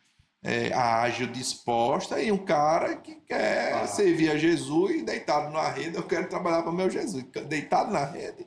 é, 0.42 0.72
ágil, 0.72 1.26
disposta, 1.26 2.20
e 2.20 2.32
um 2.32 2.38
cara 2.38 2.96
que 2.96 3.14
quer 3.16 3.74
Ah. 3.74 3.86
servir 3.86 4.30
a 4.30 4.36
Jesus 4.38 5.02
deitado 5.04 5.50
na 5.52 5.68
rede. 5.68 5.96
Eu 5.96 6.02
quero 6.02 6.28
trabalhar 6.28 6.62
para 6.62 6.70
o 6.70 6.74
meu 6.74 6.88
Jesus. 6.88 7.24
Deitado 7.46 7.92
na 7.92 8.04
rede, 8.04 8.46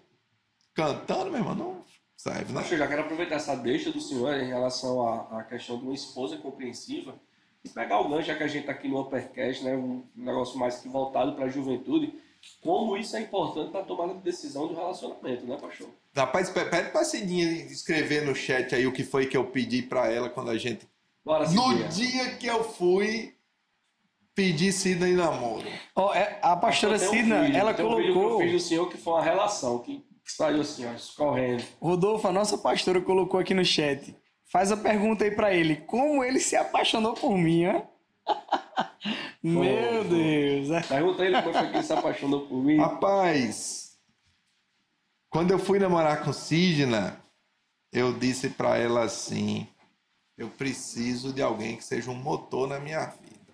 cantando, 0.73 1.29
meu 1.31 1.39
irmão, 1.39 1.55
não 1.55 1.83
serve, 2.17 2.51
né? 2.53 2.59
Pastor, 2.61 2.77
já 2.77 2.87
quero 2.87 3.01
aproveitar 3.01 3.35
essa 3.35 3.55
deixa 3.55 3.91
do 3.91 4.01
senhor 4.01 4.33
em 4.35 4.47
relação 4.47 5.07
à, 5.07 5.39
à 5.39 5.43
questão 5.43 5.77
de 5.77 5.83
uma 5.83 5.93
esposa 5.93 6.37
compreensiva 6.37 7.15
e 7.63 7.69
pegar 7.69 7.99
o 7.99 8.09
gancho, 8.09 8.27
já 8.27 8.35
que 8.35 8.43
a 8.43 8.47
gente 8.47 8.61
está 8.61 8.71
aqui 8.71 8.87
no 8.87 8.99
Uppercast, 9.01 9.63
né, 9.63 9.75
um 9.75 10.03
negócio 10.15 10.57
mais 10.57 10.77
que 10.77 10.87
voltado 10.89 11.33
para 11.33 11.45
a 11.45 11.49
juventude, 11.49 12.13
como 12.61 12.97
isso 12.97 13.15
é 13.15 13.21
importante 13.21 13.71
para 13.71 13.81
a 13.81 13.85
tomada 13.85 14.13
de 14.15 14.19
decisão 14.21 14.67
do 14.67 14.73
relacionamento, 14.73 15.45
né, 15.45 15.57
pastor? 15.61 15.89
Rapaz, 16.15 16.49
pe- 16.49 16.65
pede 16.65 16.89
pra 16.91 17.03
Cidinha 17.05 17.49
escrever 17.67 18.25
no 18.25 18.35
chat 18.35 18.73
aí 18.75 18.85
o 18.85 18.91
que 18.91 19.03
foi 19.03 19.27
que 19.27 19.37
eu 19.37 19.45
pedi 19.45 19.81
para 19.81 20.11
ela 20.11 20.29
quando 20.29 20.49
a 20.51 20.57
gente 20.57 20.85
Bora, 21.25 21.47
No 21.49 21.83
dia 21.89 22.35
que 22.35 22.47
eu 22.47 22.63
fui 22.63 23.33
pedir 24.35 24.71
Sidney 24.73 25.11
em 25.13 25.15
namoro. 25.15 25.67
Ó, 25.95 26.13
é, 26.13 26.39
a 26.41 26.55
pastora 26.55 26.93
Pastor, 26.93 27.11
tem 27.11 27.21
um 27.33 27.41
vídeo, 27.43 27.57
ela 27.57 27.73
tem 27.73 27.85
um 27.85 27.95
vídeo 27.95 28.07
que 28.13 28.19
colocou. 28.19 28.41
eu 28.41 28.47
fiz 28.49 28.51
do 28.63 28.67
senhor 28.67 28.89
que 28.89 28.97
foi 28.97 29.13
uma 29.13 29.23
relação, 29.23 29.79
que 29.79 30.03
saiu 30.25 30.61
assim, 30.61 30.85
ó, 30.85 30.93
escorrendo. 30.93 31.63
Rodolfo, 31.81 32.27
a 32.27 32.31
nossa 32.31 32.57
pastora 32.57 32.99
colocou 33.01 33.39
aqui 33.39 33.53
no 33.53 33.63
chat. 33.63 34.15
Faz 34.45 34.71
a 34.71 34.77
pergunta 34.77 35.23
aí 35.23 35.31
pra 35.31 35.53
ele. 35.53 35.77
Como 35.77 36.23
ele 36.23 36.39
se 36.39 36.55
apaixonou 36.55 37.13
por 37.13 37.37
mim, 37.37 37.65
hã? 37.65 37.83
Meu 39.41 40.03
Pô, 40.03 40.09
Deus. 40.09 40.71
é. 40.71 40.81
Pergunta 40.81 41.25
ele 41.25 41.41
como 41.41 41.53
foi 41.53 41.67
que 41.69 41.75
ele 41.77 41.83
se 41.83 41.93
apaixonou 41.93 42.41
por 42.47 42.63
mim. 42.63 42.77
Rapaz, 42.77 43.97
quando 45.29 45.51
eu 45.51 45.59
fui 45.59 45.79
namorar 45.79 46.23
com 46.23 46.31
Sidna, 46.31 47.19
eu 47.91 48.13
disse 48.13 48.49
pra 48.49 48.77
ela 48.77 49.03
assim: 49.03 49.67
eu 50.43 50.49
preciso 50.49 51.31
de 51.31 51.41
alguém 51.41 51.77
que 51.77 51.83
seja 51.83 52.11
um 52.11 52.15
motor 52.15 52.67
na 52.67 52.79
minha 52.79 53.05
vida. 53.05 53.53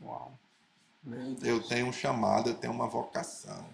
Uau. 0.00 0.32
Eu 1.42 1.62
tenho 1.62 1.86
um 1.86 1.92
chamado, 1.92 2.50
eu 2.50 2.54
tenho 2.54 2.72
uma 2.72 2.86
vocação. 2.86 3.64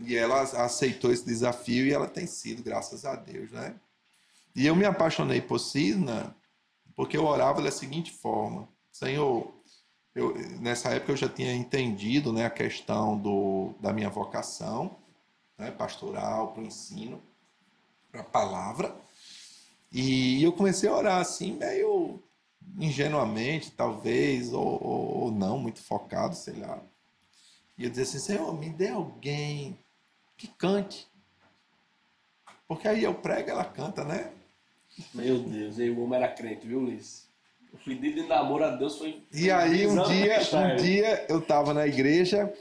E 0.00 0.16
ela 0.16 0.42
aceitou 0.42 1.12
esse 1.12 1.24
desafio 1.24 1.86
e 1.86 1.92
ela 1.92 2.08
tem 2.08 2.26
sido, 2.26 2.62
graças 2.62 3.04
a 3.04 3.14
Deus, 3.14 3.50
né? 3.50 3.74
E 4.54 4.66
eu 4.66 4.74
me 4.74 4.84
apaixonei 4.84 5.40
por 5.40 5.58
Sidna 5.58 6.34
porque 6.96 7.16
eu 7.16 7.24
orava 7.24 7.62
da 7.62 7.70
seguinte 7.70 8.10
forma: 8.10 8.68
Senhor, 8.90 9.52
eu, 10.14 10.34
nessa 10.60 10.90
época 10.90 11.12
eu 11.12 11.16
já 11.16 11.28
tinha 11.28 11.54
entendido 11.54 12.32
né, 12.32 12.46
a 12.46 12.50
questão 12.50 13.16
do, 13.16 13.74
da 13.80 13.92
minha 13.92 14.08
vocação 14.08 14.96
né, 15.56 15.70
pastoral, 15.70 16.52
para 16.52 16.62
o 16.62 16.66
ensino, 16.66 17.22
para 18.18 18.22
a 18.22 18.24
palavra. 18.24 18.96
E 19.92 20.42
eu 20.42 20.52
comecei 20.52 20.88
a 20.88 20.94
orar 20.94 21.20
assim, 21.20 21.52
meio 21.52 22.22
ingenuamente, 22.78 23.70
talvez, 23.70 24.52
ou, 24.52 24.82
ou, 24.82 25.18
ou 25.22 25.30
não, 25.30 25.58
muito 25.58 25.80
focado, 25.80 26.34
sei 26.34 26.54
lá. 26.54 26.78
E 27.76 27.84
eu 27.84 27.90
dizia 27.90 28.04
assim, 28.04 28.18
Senhor, 28.18 28.52
me 28.58 28.68
dê 28.68 28.88
alguém 28.88 29.78
que 30.36 30.48
cante. 30.48 31.06
Porque 32.66 32.86
aí 32.86 33.04
eu 33.04 33.14
prego, 33.14 33.50
ela 33.50 33.64
canta, 33.64 34.04
né? 34.04 34.30
Meu 35.14 35.38
Deus, 35.40 35.78
e 35.78 35.88
o 35.88 36.02
homem 36.02 36.20
era 36.20 36.32
crente, 36.32 36.66
viu, 36.66 36.80
Ulisses? 36.80 37.28
O 37.72 37.76
pedido 37.78 38.22
de 38.22 38.28
namoro 38.28 38.64
a 38.64 38.70
Deus 38.70 38.98
foi. 38.98 39.22
E 39.32 39.50
aí 39.50 39.86
um 39.86 40.02
dia, 40.04 40.38
um 40.52 40.76
dia 40.76 41.26
eu 41.28 41.38
estava 41.38 41.72
na 41.72 41.86
igreja 41.86 42.52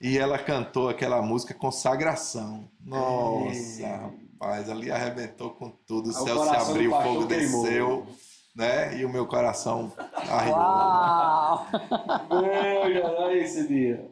e 0.00 0.18
ela 0.18 0.38
cantou 0.38 0.88
aquela 0.88 1.22
música 1.22 1.54
Consagração. 1.54 2.68
Nossa, 2.84 4.12
rapaz, 4.38 4.70
ali 4.70 4.90
arrebentou 4.90 5.50
com 5.50 5.70
tudo, 5.86 6.10
o 6.10 6.16
Aí 6.16 6.22
o 6.22 6.24
céu 6.24 6.44
se 6.44 6.70
abriu, 6.70 6.94
o 6.94 7.02
fogo 7.02 7.26
queimou. 7.26 7.62
desceu, 7.64 8.06
né? 8.54 8.96
E 8.98 9.04
o 9.04 9.08
meu 9.08 9.26
coração 9.26 9.92
arriou. 10.14 10.56
Uau! 10.56 11.66
Meu 12.30 12.92
Deus, 12.94 13.18
olha 13.18 13.38
esse 13.38 13.66
dia. 13.66 14.10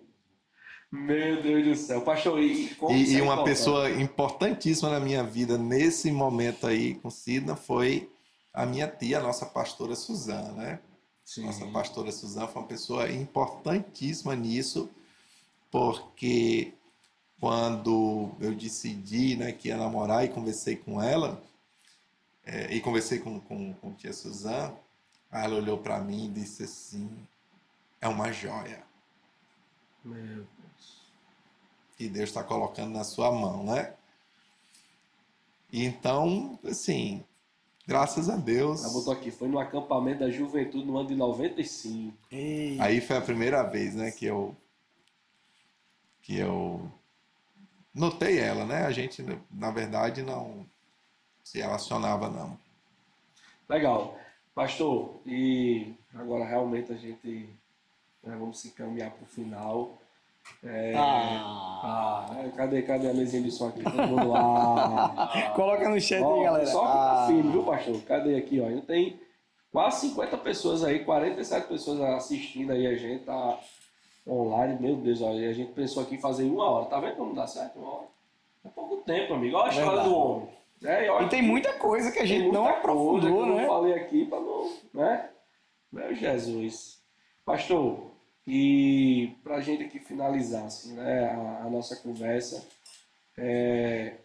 Meu 0.90 1.42
Deus 1.42 1.64
do 1.64 1.76
céu. 1.76 2.00
Pastor, 2.02 2.40
e 2.40 2.76
E, 2.90 3.14
e 3.14 3.18
é 3.18 3.22
uma 3.22 3.44
pessoa 3.44 3.90
importantíssima 3.90 4.90
na 4.90 5.00
minha 5.00 5.22
vida 5.22 5.58
nesse 5.58 6.10
momento 6.10 6.66
aí 6.66 6.94
com 6.94 7.10
Sidna 7.10 7.56
foi 7.56 8.10
a 8.52 8.64
minha 8.64 8.88
tia, 8.88 9.18
a 9.18 9.22
nossa 9.22 9.46
pastora 9.46 9.94
Suzana, 9.94 10.52
né? 10.52 10.78
Sim. 11.24 11.44
Nossa 11.44 11.66
pastora 11.66 12.12
Suzana 12.12 12.46
foi 12.46 12.62
uma 12.62 12.68
pessoa 12.68 13.10
importantíssima 13.10 14.34
nisso, 14.36 14.88
porque 15.70 16.72
quando 17.40 18.30
eu 18.40 18.54
decidi 18.54 19.36
né, 19.36 19.52
que 19.52 19.68
ia 19.68 19.76
namorar 19.76 20.24
e 20.24 20.28
conversei 20.28 20.76
com 20.76 21.02
ela, 21.02 21.42
é, 22.44 22.72
e 22.72 22.80
conversei 22.80 23.18
com, 23.18 23.40
com, 23.40 23.74
com 23.74 23.92
tia 23.94 24.12
Suzana, 24.12 24.74
ela 25.30 25.56
olhou 25.56 25.78
para 25.78 25.98
mim 25.98 26.26
e 26.26 26.28
disse 26.28 26.62
assim: 26.62 27.10
é 28.00 28.08
uma 28.08 28.32
joia 28.32 28.82
Meu 30.04 30.22
Deus. 30.24 31.02
que 31.96 32.08
Deus 32.08 32.28
está 32.28 32.42
colocando 32.42 32.92
na 32.92 33.04
sua 33.04 33.30
mão, 33.32 33.64
né? 33.64 33.92
E 35.72 35.84
então, 35.84 36.58
assim, 36.64 37.22
graças 37.86 38.30
a 38.30 38.36
Deus. 38.36 38.84
Ela 38.84 38.92
botou 38.92 39.12
aqui, 39.12 39.30
foi 39.30 39.48
no 39.48 39.58
acampamento 39.58 40.20
da 40.20 40.30
juventude 40.30 40.86
no 40.86 40.96
ano 40.96 41.08
de 41.08 41.16
95. 41.16 42.16
Ei, 42.30 42.80
Aí 42.80 43.00
foi 43.00 43.16
a 43.16 43.20
primeira 43.20 43.62
vez, 43.64 43.94
né, 43.94 44.10
que 44.10 44.24
eu 44.24 44.56
que 46.22 46.36
eu 46.36 46.90
notei 47.96 48.38
ela, 48.38 48.64
né? 48.64 48.84
A 48.84 48.92
gente, 48.92 49.24
na 49.50 49.70
verdade, 49.70 50.22
não 50.22 50.64
se 51.42 51.58
relacionava 51.58 52.28
não. 52.28 52.56
Legal. 53.68 54.16
Pastor, 54.54 55.20
e 55.26 55.94
agora 56.14 56.44
realmente 56.44 56.92
a 56.92 56.96
gente 56.96 57.48
né, 58.22 58.36
vamos 58.38 58.58
se 58.60 58.70
caminhar 58.70 59.10
para 59.10 59.22
o 59.22 59.26
final. 59.26 59.98
É, 60.62 60.94
ah. 60.96 62.26
ah, 62.30 62.48
cadê, 62.56 62.82
cadê 62.82 63.10
a 63.10 63.14
mesinha 63.14 63.42
de 63.42 63.50
som 63.50 63.68
aqui? 63.68 63.82
Lá. 63.82 65.52
Coloca 65.56 65.88
no 65.88 66.00
chat 66.00 66.22
Ó, 66.22 66.36
aí, 66.38 66.44
galera. 66.44 66.66
Só 66.66 66.80
que 66.80 66.86
Ah. 66.86 67.14
tá 67.20 67.26
firme, 67.26 67.50
viu, 67.50 67.64
pastor? 67.64 68.00
Cadê 68.02 68.36
aqui, 68.36 68.60
ó? 68.60 68.66
Ainda 68.66 68.82
tem 68.82 69.20
quase 69.72 70.08
50 70.08 70.36
pessoas 70.38 70.84
aí, 70.84 71.04
47 71.04 71.66
pessoas 71.66 72.00
assistindo 72.00 72.72
aí 72.72 72.86
a 72.86 72.94
gente, 72.96 73.24
tá 73.24 73.58
online. 74.26 74.80
Meu 74.80 74.96
Deus, 74.96 75.20
e 75.20 75.46
a 75.46 75.52
gente 75.52 75.72
pensou 75.72 76.02
aqui 76.02 76.16
em 76.16 76.20
fazer 76.20 76.44
em 76.44 76.50
uma 76.50 76.68
hora. 76.68 76.86
Tá 76.86 77.00
vendo 77.00 77.16
como 77.16 77.34
dá 77.34 77.46
certo? 77.46 77.78
Uma 77.78 77.94
hora. 77.94 78.08
É 78.64 78.68
pouco 78.68 78.96
tempo, 78.98 79.34
amigo. 79.34 79.56
Olha 79.56 79.66
a 79.66 79.70
história 79.70 79.90
Verdade. 79.90 80.08
do 80.08 80.16
homem. 80.16 80.56
É, 80.84 81.06
e 81.06 81.08
olha 81.08 81.26
E 81.26 81.28
tem 81.28 81.42
muita 81.42 81.72
coisa 81.74 82.12
que 82.12 82.18
a 82.18 82.26
gente 82.26 82.50
não 82.50 82.66
aprofundou, 82.66 83.20
que 83.20 83.26
eu 83.26 83.46
né? 83.46 83.62
não 83.62 83.68
falei 83.68 83.94
aqui 83.94 84.26
para 84.26 84.40
não, 84.40 84.72
né? 84.92 85.30
Meu 85.90 86.14
Jesus. 86.14 87.00
Pastor, 87.44 88.10
e 88.46 89.34
para 89.42 89.56
a 89.56 89.60
gente 89.60 89.84
aqui 89.84 89.98
finalizar 89.98 90.64
assim, 90.64 90.94
né, 90.94 91.30
a, 91.30 91.64
a 91.64 91.70
nossa 91.70 91.96
conversa 91.96 92.66
é, 93.38 94.16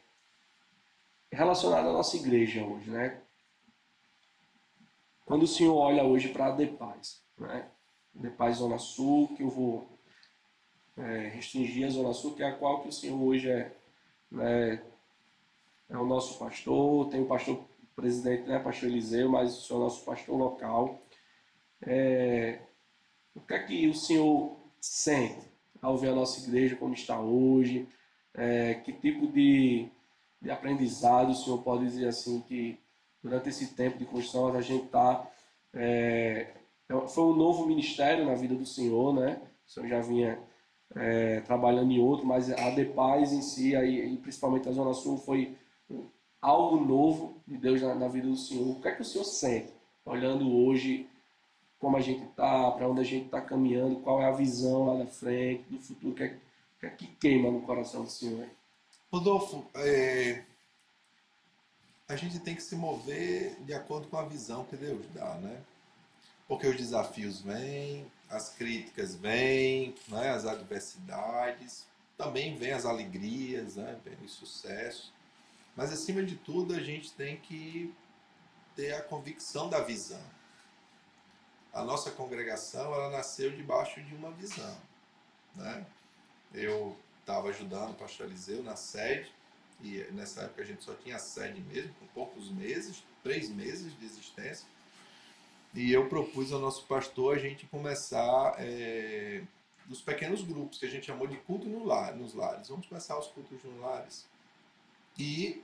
relacionada 1.31 1.89
à 1.89 1.93
nossa 1.93 2.17
igreja 2.17 2.63
hoje, 2.63 2.89
né? 2.89 3.17
Quando 5.25 5.43
o 5.43 5.47
senhor 5.47 5.77
olha 5.77 6.03
hoje 6.03 6.29
para 6.29 6.47
a 6.47 6.51
Depaz, 6.51 7.21
né? 7.37 7.67
Depaz 8.13 8.57
Zona 8.57 8.77
Sul, 8.77 9.29
que 9.35 9.43
eu 9.43 9.49
vou 9.49 9.87
é, 10.97 11.29
restringir 11.29 11.87
a 11.87 11.89
Zona 11.89 12.13
Sul, 12.13 12.35
que 12.35 12.43
é 12.43 12.47
a 12.47 12.55
qual 12.55 12.81
que 12.81 12.89
o 12.89 12.91
senhor 12.91 13.21
hoje 13.21 13.49
é, 13.49 13.71
né, 14.31 14.81
é 15.89 15.97
o 15.97 16.05
nosso 16.05 16.37
pastor, 16.39 17.09
tem 17.09 17.21
o 17.21 17.27
pastor 17.27 17.59
presidente, 17.95 18.47
né, 18.47 18.59
pastor 18.59 18.89
Eliseu, 18.89 19.29
mas 19.29 19.57
o 19.57 19.61
senhor 19.61 19.79
é 19.79 19.81
o 19.81 19.83
nosso 19.85 20.05
pastor 20.05 20.37
local. 20.37 21.01
É, 21.81 22.59
o 23.35 23.41
que 23.41 23.53
é 23.53 23.59
que 23.63 23.87
o 23.87 23.93
senhor 23.93 24.57
sente 24.79 25.47
ao 25.81 25.97
ver 25.97 26.09
a 26.09 26.15
nossa 26.15 26.39
igreja 26.39 26.75
como 26.75 26.93
está 26.93 27.19
hoje? 27.19 27.87
É, 28.33 28.75
que 28.75 28.93
tipo 28.93 29.27
de, 29.27 29.87
de 30.41 30.49
aprendizado 30.49 31.31
o 31.31 31.35
senhor 31.35 31.61
pode 31.63 31.85
dizer 31.85 32.07
assim 32.07 32.41
que 32.41 32.79
durante 33.21 33.49
esse 33.49 33.73
tempo 33.73 33.97
de 33.97 34.05
construção 34.05 34.47
a 34.55 34.61
gente 34.61 34.85
está 34.85 35.29
é, 35.73 36.53
foi 37.07 37.23
um 37.23 37.35
novo 37.35 37.65
ministério 37.65 38.25
na 38.25 38.35
vida 38.35 38.55
do 38.55 38.65
senhor, 38.65 39.13
né? 39.13 39.41
O 39.65 39.71
senhor 39.71 39.87
já 39.87 40.01
vinha 40.01 40.39
é, 40.95 41.41
trabalhando 41.41 41.91
em 41.91 41.99
outro, 41.99 42.25
mas 42.25 42.51
a 42.51 42.69
Depaz 42.71 43.31
em 43.31 43.41
si, 43.41 43.75
aí, 43.75 44.17
principalmente 44.17 44.67
a 44.67 44.71
Zona 44.71 44.93
Sul, 44.93 45.17
foi 45.17 45.55
algo 46.41 46.83
novo 46.83 47.37
de 47.47 47.57
Deus 47.57 47.81
na, 47.81 47.95
na 47.95 48.07
vida 48.07 48.27
do 48.27 48.35
senhor. 48.35 48.67
O 48.69 48.81
que 48.81 48.87
é 48.87 48.91
que 48.91 49.01
o 49.01 49.05
senhor 49.05 49.23
sente 49.23 49.71
olhando 50.05 50.51
hoje 50.51 51.07
como 51.79 51.97
a 51.97 52.01
gente 52.01 52.23
está, 52.23 52.71
para 52.71 52.87
onde 52.87 53.01
a 53.01 53.03
gente 53.03 53.25
está 53.25 53.41
caminhando, 53.41 54.01
qual 54.01 54.21
é 54.21 54.25
a 54.25 54.31
visão 54.31 54.85
lá 54.85 55.03
da 55.03 55.09
frente, 55.09 55.63
do 55.63 55.79
futuro, 55.79 56.13
o 56.13 56.15
que 56.15 56.23
é, 56.23 56.37
que, 56.79 56.85
é 56.85 56.89
que 56.89 57.07
queima 57.07 57.49
no 57.49 57.61
coração 57.61 58.03
do 58.03 58.09
senhor? 58.09 58.47
Rodolfo, 59.11 59.65
é, 59.75 60.43
a 62.07 62.15
gente 62.15 62.39
tem 62.39 62.55
que 62.55 62.61
se 62.61 62.75
mover 62.75 63.55
de 63.61 63.73
acordo 63.73 64.07
com 64.07 64.17
a 64.17 64.25
visão 64.25 64.63
que 64.65 64.77
Deus 64.77 65.03
dá, 65.13 65.33
né? 65.35 65.57
Porque 66.47 66.67
os 66.67 66.77
desafios 66.77 67.41
vêm, 67.41 68.05
as 68.31 68.49
críticas 68.49 69.15
vêm, 69.15 69.93
né? 70.07 70.29
as 70.29 70.45
adversidades, 70.45 71.85
também 72.17 72.57
vêm 72.57 72.71
as 72.71 72.85
alegrias, 72.85 73.75
né? 73.75 73.99
vem 74.03 74.17
os 74.23 74.31
sucessos. 74.31 75.11
Mas 75.75 75.91
acima 75.91 76.23
de 76.23 76.35
tudo, 76.35 76.73
a 76.73 76.79
gente 76.79 77.11
tem 77.11 77.37
que 77.37 77.93
ter 78.75 78.93
a 78.93 79.01
convicção 79.01 79.69
da 79.69 79.81
visão. 79.81 80.23
A 81.73 81.83
nossa 81.83 82.11
congregação, 82.11 82.93
ela 82.93 83.09
nasceu 83.09 83.51
debaixo 83.51 84.01
de 84.01 84.13
uma 84.15 84.31
visão, 84.31 84.77
né? 85.55 85.85
Eu 86.53 86.97
estava 87.21 87.47
ajudando 87.47 87.91
o 87.91 87.95
pastor 87.95 88.25
Eliseu 88.25 88.61
na 88.61 88.75
sede, 88.75 89.31
e 89.81 90.05
nessa 90.11 90.41
época 90.41 90.63
a 90.63 90.65
gente 90.65 90.83
só 90.83 90.93
tinha 90.95 91.17
sede 91.17 91.61
mesmo, 91.61 91.93
com 91.93 92.07
poucos 92.07 92.49
meses, 92.49 93.01
três 93.23 93.49
meses 93.49 93.97
de 93.97 94.05
existência. 94.05 94.67
E 95.73 95.91
eu 95.91 96.07
propus 96.09 96.51
ao 96.51 96.59
nosso 96.59 96.85
pastor 96.85 97.35
a 97.35 97.39
gente 97.39 97.65
começar 97.67 98.55
é, 98.57 99.41
dos 99.85 100.01
pequenos 100.01 100.41
grupos, 100.41 100.77
que 100.77 100.85
a 100.85 100.89
gente 100.89 101.05
chamou 101.05 101.27
de 101.27 101.37
culto 101.37 101.67
no 101.67 101.85
lar, 101.85 102.15
nos 102.15 102.33
lares. 102.33 102.67
Vamos 102.67 102.87
começar 102.87 103.17
os 103.17 103.27
cultos 103.27 103.63
nos 103.63 103.79
lares. 103.79 104.25
E 105.17 105.63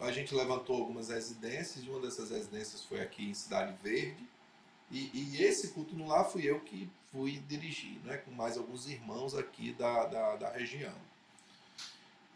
a 0.00 0.12
gente 0.12 0.34
levantou 0.34 0.76
algumas 0.76 1.08
residências, 1.08 1.84
e 1.84 1.88
uma 1.88 2.00
dessas 2.00 2.30
residências 2.30 2.84
foi 2.84 3.00
aqui 3.00 3.24
em 3.24 3.34
Cidade 3.34 3.74
Verde. 3.82 4.26
E, 4.90 5.10
e 5.14 5.42
esse 5.42 5.68
culto 5.68 5.94
no 5.94 6.06
lar 6.06 6.24
fui 6.24 6.48
eu 6.48 6.60
que 6.60 6.90
fui 7.10 7.38
dirigir, 7.48 7.98
né, 8.04 8.18
com 8.18 8.30
mais 8.30 8.58
alguns 8.58 8.86
irmãos 8.86 9.34
aqui 9.34 9.72
da, 9.72 10.06
da, 10.06 10.36
da 10.36 10.50
região. 10.50 10.94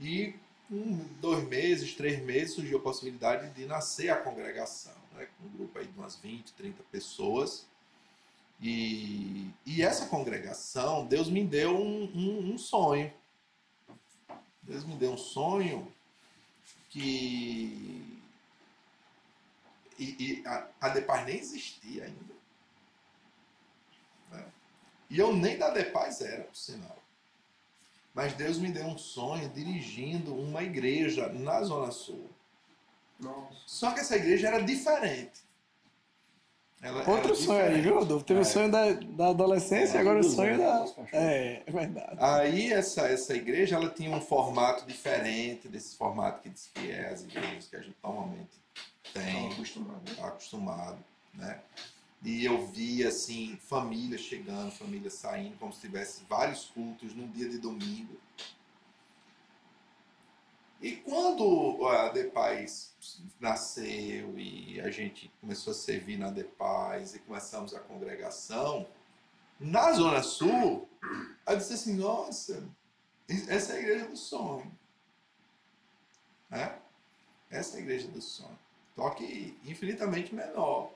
E 0.01 0.35
com 0.68 1.06
dois 1.20 1.47
meses, 1.47 1.94
três 1.94 2.23
meses, 2.23 2.55
surgiu 2.55 2.78
a 2.78 2.82
possibilidade 2.82 3.51
de 3.55 3.66
nascer 3.66 4.10
a 4.10 4.16
congregação, 4.16 4.97
né, 5.16 5.26
com 5.38 5.47
um 5.47 5.51
grupo 5.51 5.78
aí 5.78 5.86
de 5.86 5.98
umas 5.98 6.16
20, 6.16 6.52
30 6.52 6.82
pessoas. 6.84 7.66
E, 8.60 9.51
e 9.64 9.82
essa 9.82 10.06
congregação, 10.06 11.06
Deus 11.06 11.28
me 11.28 11.44
deu 11.44 11.76
um, 11.76 12.05
um, 12.05 12.55
um 12.55 12.59
sonho. 12.59 13.12
Deus 14.62 14.84
me 14.84 14.97
deu 14.97 15.12
um 15.12 15.18
sonho 15.18 15.93
que. 16.90 18.20
E, 19.98 20.40
e 20.43 20.47
a, 20.47 20.68
a 20.80 20.88
Depaz 20.90 21.24
nem 21.26 21.38
existia 21.38 22.05
ainda. 22.05 22.34
né? 24.30 24.44
E 25.09 25.18
eu 25.18 25.34
nem 25.34 25.56
da 25.56 25.70
Depaz 25.70 26.20
era, 26.20 26.44
por 26.44 26.56
sinal. 26.56 27.02
Mas 28.14 28.32
Deus 28.32 28.59
me 28.59 28.72
deu 28.72 28.86
um 28.86 28.97
sonho 28.97 29.48
dirigindo 29.51 30.34
uma 30.34 30.62
igreja 30.62 31.28
na 31.28 31.62
Zona 31.62 31.93
Sul. 31.93 32.30
Nossa. 33.20 33.56
Só 33.66 33.90
que 33.93 34.01
essa 34.01 34.16
igreja 34.16 34.48
era 34.48 34.60
diferente. 34.62 35.44
Ela 36.82 37.01
era 37.01 37.10
Outro 37.10 37.34
sonho 37.34 37.52
aí, 37.59 37.64
diferente. 37.68 37.82
viu, 37.84 37.94
Rodolfo? 37.98 38.24
Teve 38.24 38.40
É. 38.40 38.43
o 38.43 38.44
sonho 38.44 38.70
da, 38.70 38.93
da 38.93 39.28
adolescência, 39.28 39.97
É, 39.97 40.01
agora 40.01 40.20
o 40.20 40.22
sonho 40.24 40.59
da. 40.59 40.78
pastor. 40.80 41.09
É, 41.12 41.62
é 41.66 41.72
verdade. 41.72 42.16
Aí 42.20 42.72
essa, 42.72 43.09
essa 43.09 43.34
igreja 43.34 43.76
ela 43.76 43.88
tinha 43.88 44.14
um 44.14 44.20
formato 44.20 44.84
diferente 44.86 45.68
desse 45.68 45.97
formato 45.97 46.43
que 46.43 46.51
diz 46.51 46.70
que 46.74 46.90
é 46.90 47.09
as 47.09 47.22
igrejas 47.24 47.66
que 47.68 47.76
a 47.76 47.80
gente 47.80 47.97
normalmente 48.05 48.51
tem, 49.14 49.24
Estão 49.48 49.52
acostumados. 49.52 50.12
está 50.12 50.26
acostumado, 50.28 50.98
né? 51.34 51.60
E 52.22 52.44
eu 52.44 52.66
via 52.66 53.09
assim 53.09 53.56
famílias 53.68 54.20
chegando, 54.20 54.70
famílias 54.70 55.14
saindo, 55.14 55.56
como 55.59 55.72
se 55.72 55.80
tivesse 55.80 56.24
vários 56.28 56.64
cultos 56.66 57.14
num 57.14 57.28
dia 57.30 57.48
de 57.48 57.59
domingo. 57.59 58.16
E 60.80 60.92
quando 60.96 61.86
a 61.86 62.10
Depaz 62.10 62.94
nasceu 63.40 64.38
e 64.38 64.80
a 64.80 64.90
gente 64.90 65.30
começou 65.40 65.70
a 65.70 65.74
servir 65.74 66.18
na 66.18 66.30
Depaz 66.30 67.14
e 67.14 67.18
começamos 67.20 67.74
a 67.74 67.80
congregação, 67.80 68.86
na 69.58 69.92
Zona 69.92 70.22
Sul, 70.22 70.86
eu 71.46 71.56
disse 71.56 71.72
assim, 71.72 71.94
nossa, 71.94 72.62
essa 73.48 73.72
é 73.72 73.76
a 73.76 73.80
igreja 73.80 74.06
do 74.06 74.16
sonho. 74.16 74.70
Né? 76.50 76.78
Essa 77.50 77.76
é 77.76 77.80
a 77.80 77.82
igreja 77.82 78.08
do 78.08 78.20
sonho. 78.20 78.58
Só 78.94 79.10
que 79.10 79.58
infinitamente 79.64 80.34
menor. 80.34 80.90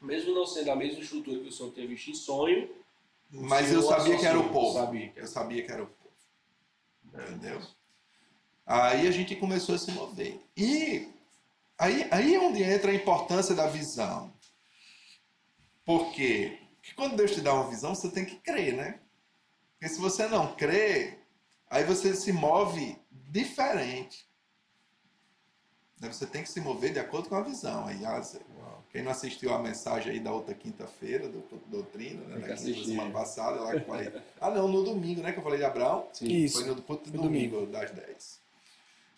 Mesmo 0.00 0.34
não 0.34 0.46
sendo 0.46 0.70
a 0.70 0.76
mesma 0.76 1.00
estrutura 1.00 1.40
que 1.40 1.48
o 1.48 1.52
senhor 1.52 1.72
teve 1.72 1.94
em 1.94 2.14
sonho, 2.14 2.68
Mas 3.30 3.72
eu 3.72 3.82
sabia 3.82 4.18
que 4.18 4.26
era 4.26 4.38
o 4.38 4.50
povo. 4.50 4.78
Sabia 4.78 5.12
Eu 5.16 5.26
sabia 5.26 5.64
que 5.64 5.72
era 5.72 5.82
o 5.82 5.86
povo. 5.86 6.12
Entendeu? 7.04 7.60
Aí 8.72 9.06
a 9.06 9.10
gente 9.10 9.36
começou 9.36 9.74
a 9.74 9.78
se 9.78 9.90
mover. 9.92 10.40
E 10.56 11.12
Aí, 11.82 12.06
aí 12.12 12.34
é 12.36 12.38
onde 12.38 12.62
entra 12.62 12.92
a 12.92 12.94
importância 12.94 13.56
da 13.56 13.66
visão. 13.66 14.32
Por 15.84 16.12
quê? 16.12 16.60
Porque 16.76 16.94
quando 16.94 17.16
Deus 17.16 17.32
te 17.32 17.40
dá 17.40 17.52
uma 17.52 17.68
visão, 17.68 17.92
você 17.92 18.08
tem 18.08 18.24
que 18.24 18.36
crer, 18.36 18.74
né? 18.74 19.00
Porque 19.72 19.92
se 19.92 20.00
você 20.00 20.28
não 20.28 20.54
crê, 20.54 21.18
aí 21.68 21.82
você 21.82 22.14
se 22.14 22.32
move 22.32 22.96
diferente. 23.10 24.30
Você 25.98 26.24
tem 26.24 26.44
que 26.44 26.50
se 26.50 26.60
mover 26.60 26.92
de 26.92 27.00
acordo 27.00 27.28
com 27.28 27.34
a 27.34 27.42
visão. 27.42 27.84
Aí, 27.86 28.04
ah, 28.04 28.22
quem 28.90 29.02
não 29.02 29.10
assistiu 29.10 29.52
a 29.52 29.58
mensagem 29.58 30.12
aí 30.12 30.20
da 30.20 30.32
outra 30.32 30.54
quinta-feira, 30.54 31.28
do 31.28 31.42
Doutrina, 31.66 32.22
né? 32.26 32.46
Da 32.46 32.56
semana 32.56 33.10
passada, 33.10 33.60
lá 33.60 33.72
que 33.72 33.78
eu 33.78 33.86
falei. 33.86 34.12
Ah, 34.40 34.50
não, 34.50 34.68
no 34.68 34.84
domingo, 34.84 35.20
né? 35.20 35.32
Que 35.32 35.38
eu 35.40 35.42
falei 35.42 35.58
de 35.58 35.64
Abraão. 35.64 36.08
Sim. 36.12 36.26
Isso. 36.26 36.58
Foi 36.58 36.68
no, 36.68 36.76
no 36.76 36.82
domingo, 36.82 37.56
domingo, 37.56 37.66
das 37.66 37.90
10. 37.90 38.41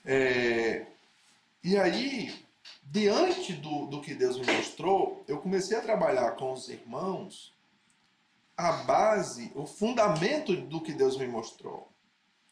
É, 0.04 0.86
e 1.62 1.78
aí, 1.78 2.44
diante 2.82 3.54
do, 3.54 3.86
do 3.86 4.00
que 4.00 4.14
Deus 4.14 4.38
me 4.38 4.46
mostrou, 4.52 5.24
eu 5.26 5.38
comecei 5.40 5.76
a 5.76 5.82
trabalhar 5.82 6.32
com 6.32 6.52
os 6.52 6.68
irmãos 6.68 7.54
a 8.56 8.72
base, 8.84 9.50
o 9.54 9.66
fundamento 9.66 10.54
do 10.54 10.80
que 10.80 10.92
Deus 10.92 11.16
me 11.16 11.26
mostrou. 11.26 11.88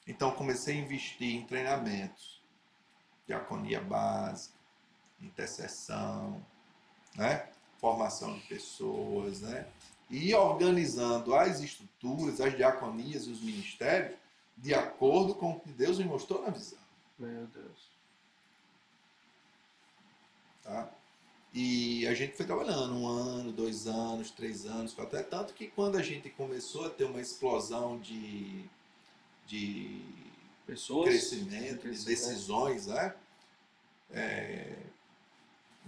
Então 0.07 0.33
comecei 0.33 0.77
a 0.77 0.81
investir 0.81 1.37
em 1.37 1.47
treinamentos, 1.47 2.43
diaconia 3.27 3.81
básica, 3.81 4.55
intercessão, 5.21 6.45
né? 7.15 7.49
formação 7.79 8.35
de 8.35 8.41
pessoas, 8.47 9.43
né? 9.43 9.67
e 10.11 10.35
organizando 10.35 11.35
as 11.35 11.61
estruturas, 11.61 12.41
as 12.41 12.57
diaconias 12.57 13.27
e 13.27 13.31
os 13.31 13.41
ministérios 13.41 14.19
de 14.57 14.75
acordo 14.75 15.35
com 15.35 15.53
o 15.53 15.61
que 15.61 15.71
Deus 15.73 15.99
me 15.99 16.05
mostrou 16.05 16.43
na 16.43 16.51
visão. 16.51 16.82
Meu 17.19 17.47
Deus. 17.47 17.93
Tá? 20.63 20.91
E 21.55 22.07
a 22.07 22.15
gente 22.15 22.35
foi 22.35 22.47
trabalhando 22.47 22.95
um 22.95 23.07
ano, 23.07 23.53
dois 23.53 23.87
anos, 23.87 24.31
três 24.31 24.65
anos, 24.65 24.99
até 24.99 25.23
tanto 25.23 25.53
que 25.53 25.67
quando 25.67 25.99
a 25.99 26.03
gente 26.03 26.31
começou 26.31 26.87
a 26.87 26.91
ter 26.91 27.05
uma 27.05 27.21
explosão 27.21 27.99
de, 27.99 28.65
de 29.47 30.01
Pessoas, 30.67 31.09
crescimento, 31.09 31.91
de 31.91 32.05
decisões, 32.05 32.87
né? 32.87 33.15
É, 34.13 34.77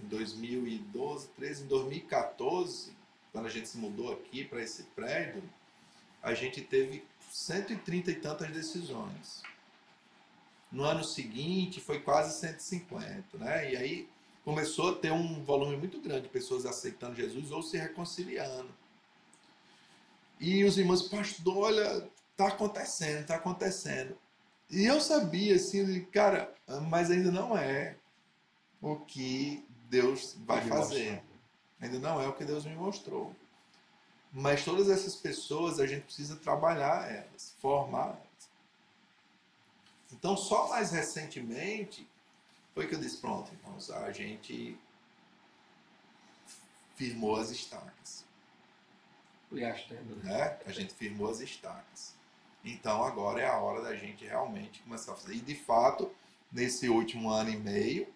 em 0.03 0.07
2012, 0.07 1.29
13, 1.29 1.63
em 1.63 1.67
2014, 1.67 2.91
quando 3.31 3.45
a 3.47 3.49
gente 3.49 3.67
se 3.67 3.77
mudou 3.77 4.13
aqui 4.13 4.43
para 4.43 4.61
esse 4.61 4.83
prédio, 4.83 5.41
a 6.21 6.33
gente 6.33 6.61
teve 6.61 7.03
130 7.31 8.11
e 8.11 8.15
tantas 8.15 8.49
decisões. 8.51 9.41
No 10.71 10.83
ano 10.83 11.03
seguinte 11.03 11.79
foi 11.79 11.99
quase 11.99 12.39
150, 12.39 13.37
né? 13.37 13.73
E 13.73 13.77
aí 13.77 14.09
começou 14.43 14.91
a 14.91 14.95
ter 14.95 15.11
um 15.11 15.43
volume 15.43 15.77
muito 15.77 15.99
grande 16.01 16.23
de 16.23 16.29
pessoas 16.29 16.65
aceitando 16.65 17.15
Jesus 17.15 17.51
ou 17.51 17.63
se 17.63 17.77
reconciliando. 17.77 18.69
E 20.39 20.63
os 20.63 20.77
irmãos, 20.77 21.03
pastor, 21.03 21.57
olha, 21.57 22.09
está 22.31 22.47
acontecendo, 22.47 23.21
está 23.21 23.35
acontecendo. 23.35 24.17
E 24.69 24.85
eu 24.85 24.99
sabia, 24.99 25.55
assim, 25.55 26.03
cara, 26.05 26.53
mas 26.89 27.09
ainda 27.09 27.31
não 27.31 27.57
é 27.57 27.95
o 28.81 28.97
que 28.97 29.65
Deus 29.89 30.35
vai 30.45 30.67
fazer. 30.67 31.23
Ainda 31.79 31.99
não 31.99 32.21
é 32.21 32.27
o 32.27 32.33
que 32.33 32.43
Deus 32.43 32.65
me 32.65 32.75
mostrou. 32.75 33.35
Mas 34.31 34.65
todas 34.65 34.89
essas 34.89 35.15
pessoas, 35.15 35.79
a 35.79 35.87
gente 35.87 36.03
precisa 36.03 36.35
trabalhar 36.35 37.09
elas, 37.09 37.55
formar 37.61 38.07
elas. 38.07 38.24
Então, 40.17 40.35
só 40.35 40.69
mais 40.69 40.91
recentemente, 40.91 42.07
foi 42.73 42.87
que 42.87 42.95
eu 42.95 42.99
disse, 42.99 43.17
pronto, 43.17 43.51
irmãos, 43.53 43.91
a 43.91 44.11
gente 44.11 44.77
firmou 46.95 47.35
as 47.35 47.51
estacas. 47.51 48.25
Gastando, 49.51 50.15
né? 50.23 50.33
né? 50.33 50.57
A 50.65 50.71
gente 50.71 50.93
firmou 50.93 51.29
as 51.29 51.39
estacas. 51.39 52.15
Então 52.63 53.03
agora 53.03 53.41
é 53.41 53.47
a 53.47 53.59
hora 53.59 53.81
da 53.81 53.95
gente 53.95 54.25
realmente 54.25 54.81
começar 54.81 55.13
a 55.13 55.15
fazer. 55.15 55.35
E 55.35 55.39
de 55.39 55.55
fato, 55.55 56.11
nesse 56.51 56.89
último 56.89 57.29
ano 57.29 57.51
e 57.51 57.57
meio, 57.57 58.07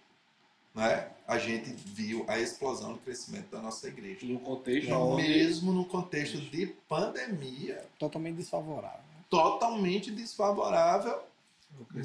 né, 0.73 1.11
a 1.27 1.37
gente 1.37 1.69
viu 1.71 2.25
a 2.27 2.39
explosão 2.39 2.93
do 2.93 2.99
crescimento 2.99 3.49
da 3.49 3.61
nossa 3.61 3.87
igreja. 3.87 4.25
No 4.25 4.39
contexto 4.39 4.91
onde... 4.91 5.21
Mesmo 5.21 5.71
no 5.71 5.85
contexto 5.85 6.41
de 6.41 6.67
pandemia. 6.87 7.85
Totalmente 7.99 8.37
desfavorável. 8.37 9.01
Totalmente 9.29 10.11
desfavorável. 10.11 11.21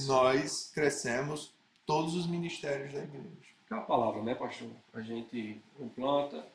Nós 0.07 0.71
crescemos 0.75 1.53
todos 1.87 2.15
os 2.15 2.27
ministérios 2.27 2.93
da 2.93 3.03
igreja. 3.03 3.29
É 3.71 3.75
a 3.75 3.81
palavra, 3.81 4.23
né, 4.23 4.35
pastor? 4.35 4.71
A 4.93 5.01
gente 5.01 5.61
um 5.81 5.89
planta, 5.89 6.47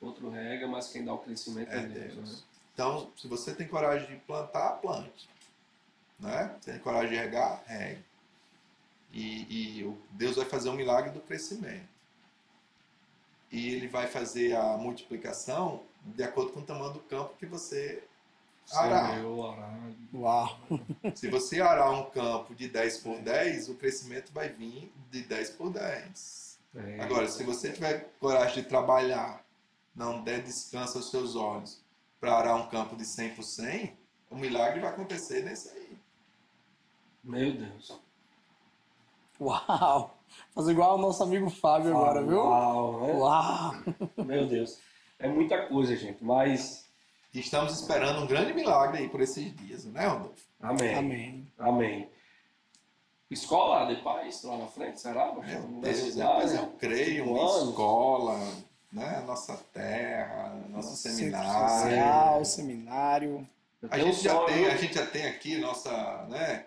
outro 0.00 0.30
rega, 0.30 0.66
mas 0.66 0.88
quem 0.88 1.04
dá 1.04 1.12
o 1.12 1.18
crescimento 1.18 1.70
é, 1.70 1.78
é 1.78 1.86
Deus. 1.86 2.14
Deus. 2.14 2.32
Né? 2.32 2.38
Então, 2.74 3.10
se 3.16 3.26
você 3.26 3.54
tem 3.54 3.66
coragem 3.66 4.08
de 4.08 4.16
plantar, 4.22 4.80
plante. 4.80 5.28
Né? 6.18 6.54
Tem 6.64 6.78
coragem 6.78 7.10
de 7.10 7.16
regar, 7.16 7.62
regue. 7.66 8.04
E, 9.12 9.80
e 9.80 9.96
Deus 10.10 10.36
vai 10.36 10.44
fazer 10.44 10.68
um 10.68 10.74
milagre 10.74 11.10
do 11.10 11.20
crescimento. 11.20 11.88
E 13.50 13.74
ele 13.74 13.88
vai 13.88 14.06
fazer 14.06 14.54
a 14.54 14.76
multiplicação 14.76 15.82
de 16.04 16.22
acordo 16.22 16.52
com 16.52 16.60
o 16.60 16.64
tamanho 16.64 16.92
do 16.92 17.00
campo 17.00 17.34
que 17.38 17.46
você 17.46 18.04
arar. 18.72 19.18
Uau! 20.14 20.60
Se 21.14 21.28
você 21.28 21.60
arar 21.60 21.90
um 21.90 22.10
campo 22.10 22.54
de 22.54 22.68
10 22.68 22.98
por 22.98 23.18
10, 23.18 23.68
o 23.68 23.74
crescimento 23.74 24.32
vai 24.32 24.48
vir 24.48 24.92
de 25.10 25.22
10 25.22 25.50
por 25.50 25.70
10. 25.70 26.58
É. 26.74 27.00
Agora, 27.00 27.28
se 27.28 27.42
você 27.44 27.72
tiver 27.72 28.12
coragem 28.20 28.62
de 28.62 28.68
trabalhar, 28.68 29.44
não 29.94 30.22
der 30.22 30.42
descanso 30.42 30.98
aos 30.98 31.10
seus 31.10 31.34
olhos, 31.36 31.80
para 32.20 32.34
arar 32.34 32.56
um 32.56 32.68
campo 32.68 32.96
de 32.96 33.04
100 33.04 33.34
por 33.34 33.42
100, 33.42 33.96
o 34.30 34.36
milagre 34.36 34.80
vai 34.80 34.90
acontecer 34.90 35.44
nesse 35.44 35.70
aí. 35.70 35.98
Meu 37.22 37.52
Deus. 37.52 38.00
Uau! 39.40 40.18
Fazer 40.54 40.72
igual 40.72 40.92
ao 40.92 40.98
nosso 40.98 41.22
amigo 41.22 41.48
Fábio 41.48 41.96
ah, 41.96 42.00
agora, 42.00 42.22
viu? 42.22 42.38
Uau! 42.38 43.06
Né? 43.06 43.12
Uau! 43.14 43.72
Meu 44.24 44.46
Deus. 44.46 44.78
É 45.18 45.28
muita 45.28 45.66
coisa, 45.66 45.96
gente, 45.96 46.22
mas 46.22 46.87
estamos 47.34 47.78
esperando 47.78 48.22
um 48.22 48.26
grande 48.26 48.54
milagre 48.54 48.98
aí 48.98 49.08
por 49.08 49.20
esses 49.20 49.54
dias, 49.56 49.84
né, 49.84 50.06
Rodolfo? 50.06 50.42
Amém. 50.60 50.94
Amém. 50.94 51.52
Amém. 51.58 52.08
Escola 53.30 53.94
de 53.94 54.00
paz 54.02 54.42
lá 54.42 54.56
na 54.56 54.66
frente, 54.66 55.00
será? 55.00 55.32
Meu 55.32 55.42
Deus, 55.42 56.14
depois 56.14 56.54
eu 56.54 56.66
creio, 56.78 57.30
uma 57.30 57.40
anos. 57.40 57.68
escola, 57.68 58.38
né? 58.90 59.22
Nossa 59.26 59.54
terra, 59.72 60.54
nosso 60.70 60.96
Centro 60.96 61.18
seminário. 61.18 61.84
Social, 61.84 62.44
seminário. 62.44 63.48
A 63.90 63.98
gente, 63.98 64.22
já 64.22 64.44
tem, 64.44 64.66
a 64.66 64.76
gente 64.76 64.94
já 64.94 65.06
tem 65.06 65.26
aqui 65.26 65.58
nossa, 65.58 66.26
né? 66.30 66.64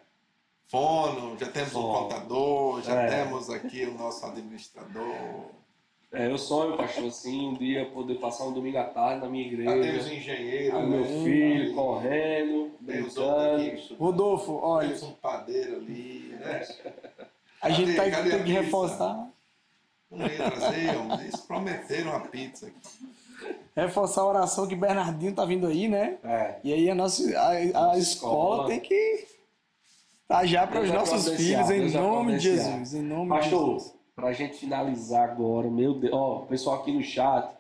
Fono, 0.67 1.37
já 1.37 1.47
temos 1.47 1.71
Fono. 1.73 1.89
um 1.89 1.93
contador, 2.03 2.81
já 2.83 3.01
é. 3.01 3.07
temos 3.07 3.49
aqui 3.49 3.83
o 3.85 3.93
nosso 3.95 4.25
administrador. 4.25 5.49
É, 6.13 6.29
eu 6.29 6.37
sonho, 6.37 6.75
pastor, 6.75 7.05
assim, 7.05 7.47
um 7.47 7.53
dia 7.53 7.85
poder 7.85 8.15
passar 8.15 8.43
um 8.43 8.51
domingo 8.51 8.77
à 8.77 8.83
tarde 8.83 9.21
na 9.21 9.29
minha 9.29 9.47
igreja. 9.47 9.81
Tem 9.81 9.97
os 9.97 10.11
engenheiros. 10.11 10.73
Com 10.73 10.85
meu 10.85 10.99
né? 10.99 11.23
filho 11.23 11.73
correndo, 11.73 12.71
brincando. 12.81 13.95
Rodolfo, 13.97 14.59
olha. 14.61 14.89
Temos 14.89 15.03
um 15.03 15.13
padeiro 15.13 15.77
ali, 15.77 16.35
né? 16.37 16.67
A 17.61 17.69
cadê, 17.69 17.75
gente 17.75 17.95
tá, 17.95 18.03
tem 18.03 18.43
que 18.43 18.51
reforçar. 18.51 19.29
Não 20.09 20.27
ia 20.27 20.51
trazer, 20.51 20.89
eles 21.21 21.35
prometeram 21.37 22.13
a 22.13 22.19
pizza 22.19 22.67
aqui. 22.67 23.55
Reforçar 23.73 24.21
a 24.21 24.25
oração 24.25 24.67
que 24.67 24.75
Bernardinho 24.75 25.33
tá 25.33 25.45
vindo 25.45 25.65
aí, 25.65 25.87
né? 25.87 26.17
É. 26.25 26.55
E 26.61 26.73
aí 26.73 26.89
a 26.89 26.95
nossa 26.95 27.23
a, 27.39 27.49
a 27.51 27.63
escola, 27.63 27.97
escola 27.97 28.67
tem 28.67 28.81
que 28.81 29.27
tá 30.27 30.45
já 30.45 30.67
para 30.67 30.81
os 30.81 30.91
nossos 30.91 31.29
filhos, 31.37 31.69
em 31.69 31.89
nome 31.89 32.33
de 32.33 32.39
Jesus. 32.39 32.93
Em 32.93 33.01
nome 33.01 33.29
Pastor, 33.29 33.77
de 33.77 33.83
Jesus 33.83 34.00
para 34.15 34.29
a 34.29 34.33
gente 34.33 34.57
finalizar 34.57 35.29
agora, 35.29 35.69
meu 35.69 35.93
Deus, 35.93 36.13
ó, 36.13 36.43
o 36.43 36.45
pessoal 36.47 36.81
aqui 36.81 36.91
no 36.91 37.03
chat 37.03 37.55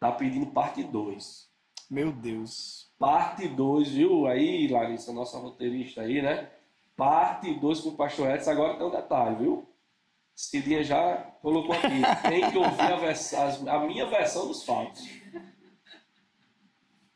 tá 0.00 0.10
pedindo 0.12 0.46
parte 0.46 0.82
2. 0.82 1.48
Meu 1.90 2.10
Deus. 2.10 2.90
Parte 2.98 3.46
2, 3.48 3.88
viu? 3.90 4.26
Aí, 4.26 4.66
Larissa, 4.68 5.12
nossa 5.12 5.38
roteirista 5.38 6.02
aí, 6.02 6.22
né? 6.22 6.50
Parte 6.96 7.52
2 7.54 7.80
com 7.80 7.90
o 7.90 7.96
Pastor 7.96 8.30
Edson. 8.30 8.50
Agora 8.50 8.76
tem 8.76 8.86
um 8.86 8.90
detalhe, 8.90 9.36
viu? 9.36 9.68
Cidinha 10.34 10.82
já 10.82 11.16
colocou 11.42 11.74
aqui. 11.74 12.00
Tem 12.28 12.50
que 12.50 12.58
ouvir 12.58 12.80
a, 12.80 12.96
vers 12.96 13.34
a 13.34 13.78
minha 13.80 14.06
versão 14.06 14.48
dos 14.48 14.64
fatos. 14.64 15.06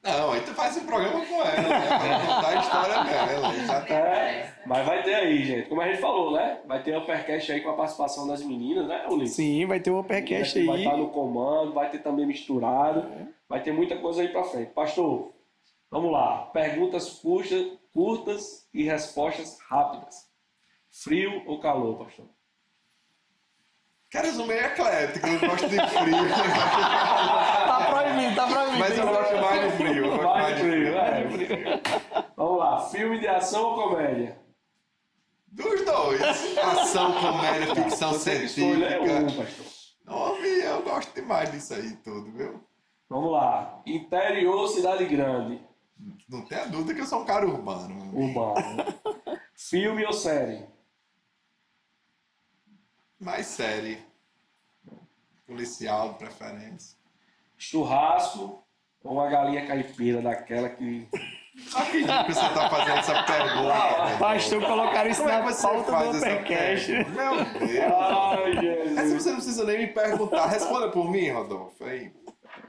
Não, 0.06 0.32
aí 0.32 0.40
tu 0.40 0.54
faz 0.54 0.76
um 0.76 0.86
programa 0.86 1.26
com 1.26 1.42
ela, 1.42 1.62
né? 1.62 1.98
Pra 1.98 2.20
contar 2.20 2.48
a 2.48 2.60
história 2.60 3.04
dela. 3.04 3.54
Já 3.66 3.80
tá... 3.80 3.94
É, 3.94 4.54
mas 4.64 4.86
vai 4.86 5.02
ter 5.02 5.14
aí, 5.14 5.44
gente. 5.44 5.68
Como 5.68 5.80
a 5.80 5.88
gente 5.88 6.00
falou, 6.00 6.30
né? 6.32 6.60
Vai 6.64 6.82
ter 6.82 6.96
o 6.96 7.00
Uppercast 7.00 7.50
aí 7.50 7.60
com 7.60 7.70
a 7.70 7.74
participação 7.74 8.26
das 8.28 8.42
meninas, 8.42 8.86
né, 8.86 9.04
Ulisses? 9.10 9.36
Sim, 9.36 9.66
vai 9.66 9.80
ter 9.80 9.90
o 9.90 9.98
Uppercast 9.98 10.58
aí. 10.58 10.66
Vai 10.66 10.78
estar 10.78 10.96
no 10.96 11.08
comando, 11.08 11.72
vai 11.72 11.90
ter 11.90 11.98
também 11.98 12.24
misturado. 12.24 13.00
É. 13.00 13.26
Vai 13.48 13.62
ter 13.62 13.72
muita 13.72 13.96
coisa 13.98 14.22
aí 14.22 14.28
pra 14.28 14.44
frente. 14.44 14.72
Pastor, 14.72 15.32
vamos 15.90 16.12
lá. 16.12 16.46
Perguntas 16.52 17.10
curtas, 17.10 17.66
curtas 17.92 18.68
e 18.72 18.84
respostas 18.84 19.58
rápidas. 19.68 20.26
Frio 20.90 21.42
ou 21.46 21.58
calor, 21.58 21.98
pastor? 21.98 22.26
Cara, 24.12 24.28
eu 24.28 24.32
sou 24.34 24.46
meio 24.46 24.64
eclético, 24.64 25.26
eu 25.26 25.40
gosto 25.40 25.68
de 25.68 25.76
frio. 25.76 26.16
Tá 27.66 27.86
proibido, 27.90 28.34
tá 28.36 28.46
proibido. 28.46 28.78
Mas 28.78 28.98
eu 28.98 29.06
gosto 29.06 29.36
mais 29.36 29.60
de 29.64 29.76
frio. 29.76 30.04
Eu 30.06 30.10
gosto 30.16 30.22
Vai 30.26 30.42
mais 30.42 30.56
de 30.56 30.60
frio, 30.62 30.72
frio. 30.72 30.94
vai 30.94 31.30
frio. 31.30 32.32
Vamos 32.36 32.58
lá, 32.58 32.80
filme 32.88 33.18
de 33.18 33.28
ação 33.28 33.62
ou 33.64 33.74
comédia? 33.88 34.38
Dos 35.48 35.84
dois. 35.84 36.22
Ação, 36.58 37.12
comédia, 37.20 37.74
ficção 37.74 38.12
Você 38.12 38.38
que 38.38 38.44
escolher 38.46 39.00
um, 39.00 39.06
científica. 39.28 39.42
pastor. 39.44 39.66
Homem, 40.16 40.52
eu 40.60 40.82
gosto 40.82 41.14
demais 41.14 41.50
disso 41.50 41.74
aí 41.74 41.96
tudo, 41.96 42.30
viu? 42.32 42.60
Vamos 43.08 43.32
lá, 43.32 43.80
interior 43.86 44.54
ou 44.56 44.68
cidade 44.68 45.04
grande? 45.06 45.60
Não 46.28 46.42
tenha 46.44 46.66
dúvida 46.66 46.94
que 46.94 47.00
eu 47.00 47.06
sou 47.06 47.22
um 47.22 47.24
cara 47.24 47.46
urbano. 47.46 48.10
Urbano. 48.14 48.84
filme 49.56 50.04
ou 50.04 50.12
série? 50.12 50.66
Mais 53.20 53.46
série. 53.46 53.98
Policial, 55.46 56.10
de 56.10 56.18
preferência. 56.18 56.96
Churrasco 57.56 58.62
ou 59.02 59.12
uma 59.12 59.28
galinha 59.28 59.66
caipira 59.66 60.20
daquela 60.20 60.68
que. 60.68 61.08
Acredito 61.74 62.24
que 62.26 62.34
você 62.34 62.40
tá 62.50 62.68
fazendo 62.68 62.98
essa 62.98 63.22
pergunta. 63.22 64.04
velho. 64.04 64.18
Pastor, 64.18 64.62
colocaram 64.66 65.10
isso 65.10 65.20
Como 65.22 65.32
é 65.32 65.38
na 65.38 65.44
você 65.46 65.62
pauta 65.66 65.90
do 65.92 66.20
pergunta? 66.20 66.26
Meu 67.10 67.34
Deus. 67.66 67.94
Ai, 67.94 68.52
Essa 68.52 68.94
Jesus. 68.94 69.22
você 69.22 69.28
não 69.30 69.36
precisa 69.36 69.64
nem 69.64 69.78
me 69.78 69.86
perguntar. 69.86 70.46
Responda 70.46 70.90
por 70.90 71.10
mim, 71.10 71.30
Rodolfo. 71.30 71.82
Aí. 71.84 72.12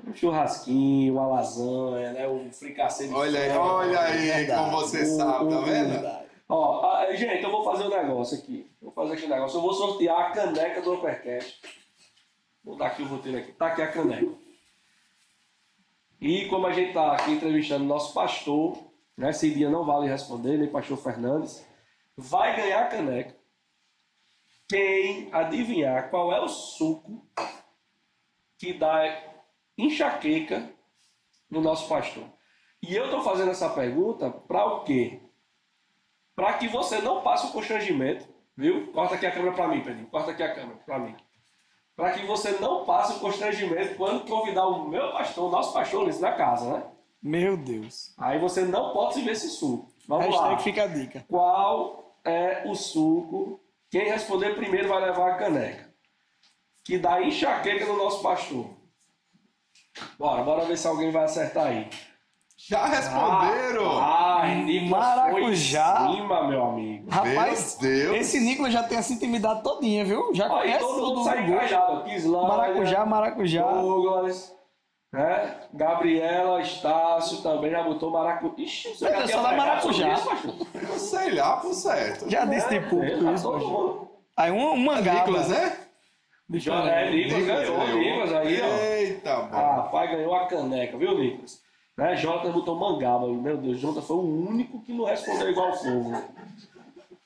Um 0.08 0.14
churrasquinho, 0.16 1.16
uma 1.16 1.28
lasanha, 1.28 2.14
né? 2.14 2.28
Um 2.30 2.50
fricassê 2.52 3.08
de 3.10 3.14
Olha 3.14 3.40
aí, 3.42 3.50
olha 3.58 4.00
aí 4.00 4.28
Verdade. 4.28 4.62
como 4.64 4.78
você 4.78 5.06
sabe, 5.06 5.50
tá 5.50 5.60
vendo? 5.62 5.90
Verdade. 5.90 6.28
Ó, 6.48 6.96
ah, 6.96 7.14
gente, 7.14 7.44
eu 7.44 7.52
vou 7.52 7.66
fazer 7.66 7.84
um 7.84 7.90
negócio 7.90 8.38
aqui. 8.38 8.72
Vou 8.88 8.94
fazer 8.94 9.16
aqui 9.16 9.26
um 9.26 9.30
negócio. 9.30 9.58
Eu 9.58 9.62
vou 9.62 9.74
sortear 9.74 10.18
a 10.18 10.32
caneca 10.32 10.82
do 10.82 10.94
Uppercast. 10.94 11.62
Vou 12.64 12.78
dar 12.78 12.88
aqui 12.88 13.02
o 13.02 13.06
roteiro 13.06 13.38
aqui. 13.38 13.52
Tá 13.52 13.68
aqui 13.68 13.82
a 13.82 13.92
caneca. 13.92 14.34
E 16.22 16.48
como 16.48 16.68
a 16.68 16.72
gente 16.72 16.94
tá 16.94 17.12
aqui 17.12 17.32
entrevistando 17.32 17.84
nosso 17.84 18.14
pastor, 18.14 18.78
né? 19.18 19.32
Esse 19.32 19.54
dia 19.54 19.70
não 19.70 19.86
vale 19.86 20.08
responder, 20.08 20.58
nem 20.58 20.70
pastor 20.70 20.98
Fernandes. 20.98 21.68
Vai 22.16 22.56
ganhar 22.56 22.84
a 22.84 22.88
caneca. 22.88 23.36
Quem 24.70 25.28
adivinhar 25.34 26.10
qual 26.10 26.32
é 26.32 26.40
o 26.40 26.48
suco 26.48 27.28
que 28.58 28.72
dá 28.72 29.22
enxaqueca 29.78 30.72
no 31.50 31.60
nosso 31.60 31.90
pastor. 31.90 32.24
E 32.82 32.96
eu 32.96 33.12
tô 33.12 33.20
fazendo 33.22 33.52
essa 33.52 33.70
pergunta 33.70 34.32
para 34.32 34.66
o 34.66 34.86
quê? 34.86 35.20
Para 36.34 36.54
que 36.54 36.70
você 36.70 37.02
não 37.02 37.22
passe 37.22 37.48
o 37.48 37.52
constrangimento, 37.52 38.37
viu? 38.58 38.92
Corta 38.92 39.16
aqui 39.16 39.26
a 39.26 39.32
câmera 39.32 39.54
para 39.56 39.68
mim, 39.68 39.82
Pedrinho. 39.82 40.08
Corta 40.08 40.32
aqui 40.32 40.44
a 40.44 40.54
câmera 40.54 40.80
para 40.86 41.00
mim. 41.00 41.16
Para 41.96 42.12
que 42.12 42.26
você 42.26 42.52
não 42.60 42.86
passe 42.86 43.14
o 43.14 43.20
constrangimento 43.20 43.96
quando 43.96 44.28
convidar 44.28 44.68
o 44.68 44.88
meu 44.88 45.12
pastor, 45.12 45.48
o 45.48 45.52
nosso 45.52 45.74
pastor, 45.74 46.04
Ulisses, 46.04 46.22
na 46.22 46.34
casa, 46.34 46.72
né? 46.72 46.84
Meu 47.22 47.58
Deus. 47.58 48.14
Aí 48.18 48.38
você 48.40 48.62
não 48.62 48.94
pode 48.94 49.16
se 49.16 49.22
ver 49.22 49.32
esse 49.32 49.50
suco. 49.50 49.92
Vamos 50.08 50.26
Hashtag 50.28 50.54
lá. 50.54 50.60
fica 50.60 50.84
a 50.84 50.88
dica. 50.88 51.26
Qual 51.28 52.16
é 52.24 52.64
o 52.66 52.76
suco? 52.76 53.60
Quem 53.90 54.06
responder 54.06 54.56
primeiro 54.56 54.88
vai 54.88 55.02
levar 55.04 55.32
a 55.32 55.38
caneca. 55.38 55.92
Que 56.86 56.98
dá 56.98 57.22
enxaqueca 57.22 57.86
no 57.86 57.98
nosso 57.98 58.22
pastor. 58.22 58.70
Bora, 60.20 60.44
bora 60.44 60.66
ver 60.66 60.78
se 60.78 60.88
alguém 60.88 61.12
vai 61.12 61.24
acertar 61.24 61.68
aí. 61.68 61.90
Já 62.60 62.88
responderam? 62.88 64.00
Ah, 64.00 64.42
ah 64.42 64.48
Nicolas 64.56 65.06
Maracujá. 65.16 65.96
foi 65.96 66.12
em 66.12 66.16
cima, 66.16 66.48
meu 66.48 66.64
amigo. 66.66 67.10
Rapaz, 67.10 67.78
Meu 67.80 67.92
Deus. 67.92 68.18
esse 68.18 68.40
Nicolas 68.40 68.74
já 68.74 68.82
tem 68.84 68.98
essa 68.98 69.14
intimidade 69.14 69.62
todinha, 69.62 70.04
viu? 70.04 70.34
Já 70.34 70.46
Olha, 70.52 70.62
conhece 70.64 70.80
todo 70.80 71.16
mundo 71.16 71.24
gosto. 71.24 72.04
Kislândia, 72.06 72.48
Maracujá, 72.48 73.06
maracujá. 73.06 73.62
Douglas, 73.72 74.56
né? 75.14 75.56
Gabriela, 75.72 76.60
Estácio 76.62 77.44
também 77.44 77.70
já 77.70 77.84
botou 77.84 78.10
maracujá. 78.10 78.54
Ixi, 78.58 78.90
você 78.96 79.28
só 79.28 79.42
dá 79.44 79.52
maracujá. 79.52 80.14
isso, 80.14 81.00
sei 81.00 81.36
lá, 81.36 81.58
por 81.58 81.74
certo. 81.76 82.28
Já 82.28 82.44
disse 82.46 82.70
de 82.70 82.76
É, 82.78 82.80
público 82.82 83.24
tá 83.24 83.34
isso, 83.34 83.52
pastor. 83.52 83.62
mundo. 83.72 84.08
Aí 84.36 84.52
um, 84.52 84.72
um 84.72 84.78
mangaba. 84.78 85.20
Nicolas, 85.20 85.50
né? 85.50 85.78
Já 86.56 86.76
é, 86.90 87.12
Nicolas 87.12 87.46
ganhou, 87.46 87.88
Nicolas 88.00 88.34
aí, 88.34 88.62
ó. 88.62 88.78
Eita, 88.96 89.34
Ah, 89.52 89.82
bom. 89.84 89.90
pai 89.92 90.08
ganhou 90.08 90.34
a 90.36 90.48
caneca, 90.48 90.98
viu, 90.98 91.16
Nicolas? 91.20 91.67
Né? 91.98 92.16
Jonathan 92.16 92.52
botou 92.52 92.76
mangaba. 92.76 93.28
Meu 93.28 93.58
Deus, 93.58 93.80
Jonathan 93.80 94.02
foi 94.02 94.18
o 94.18 94.48
único 94.50 94.82
que 94.82 94.94
não 94.94 95.06
respondeu 95.06 95.50
igual 95.50 95.72
o 95.72 95.78
povo. 95.78 96.24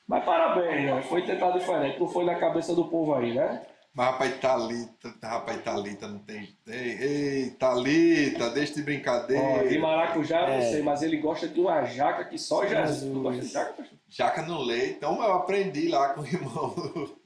Mas 0.08 0.24
parabéns, 0.24 0.84
né? 0.86 1.02
Foi 1.02 1.22
tentar 1.22 1.50
diferente, 1.50 2.00
não 2.00 2.08
foi 2.08 2.24
na 2.24 2.34
cabeça 2.36 2.74
do 2.74 2.86
povo 2.86 3.14
aí, 3.14 3.34
né? 3.34 3.62
Mas 3.94 4.06
rapaz, 4.06 4.40
Thalita, 4.40 5.14
rapaz, 5.22 5.62
Thalita 5.62 6.08
não 6.08 6.18
tem. 6.20 6.48
Ei, 6.66 6.92
ei 6.98 7.50
Thalita, 7.50 8.48
deixa 8.50 8.72
de 8.72 8.80
Ó, 8.80 8.82
de 8.82 8.82
brincadeira. 8.84 9.80
maracujá 9.80 10.40
eu 10.40 10.48
não 10.48 10.54
É. 10.54 10.70
sei, 10.70 10.82
mas 10.82 11.02
ele 11.02 11.18
gosta 11.18 11.46
de 11.46 11.60
uma 11.60 11.84
jaca 11.84 12.24
que 12.24 12.38
só 12.38 12.64
Jesus. 12.66 13.00
Jesus. 13.00 13.12
Tu 13.12 13.20
gosta 13.20 13.40
de 13.42 13.48
jaca, 13.48 13.72
pastor? 13.74 13.98
Jaca 14.08 14.42
no 14.42 14.62
leite. 14.62 14.94
Então 14.96 15.22
eu 15.22 15.32
aprendi 15.34 15.88
lá 15.88 16.14
com 16.14 16.22
o 16.22 16.26
irmão 16.26 16.70
do 16.74 17.16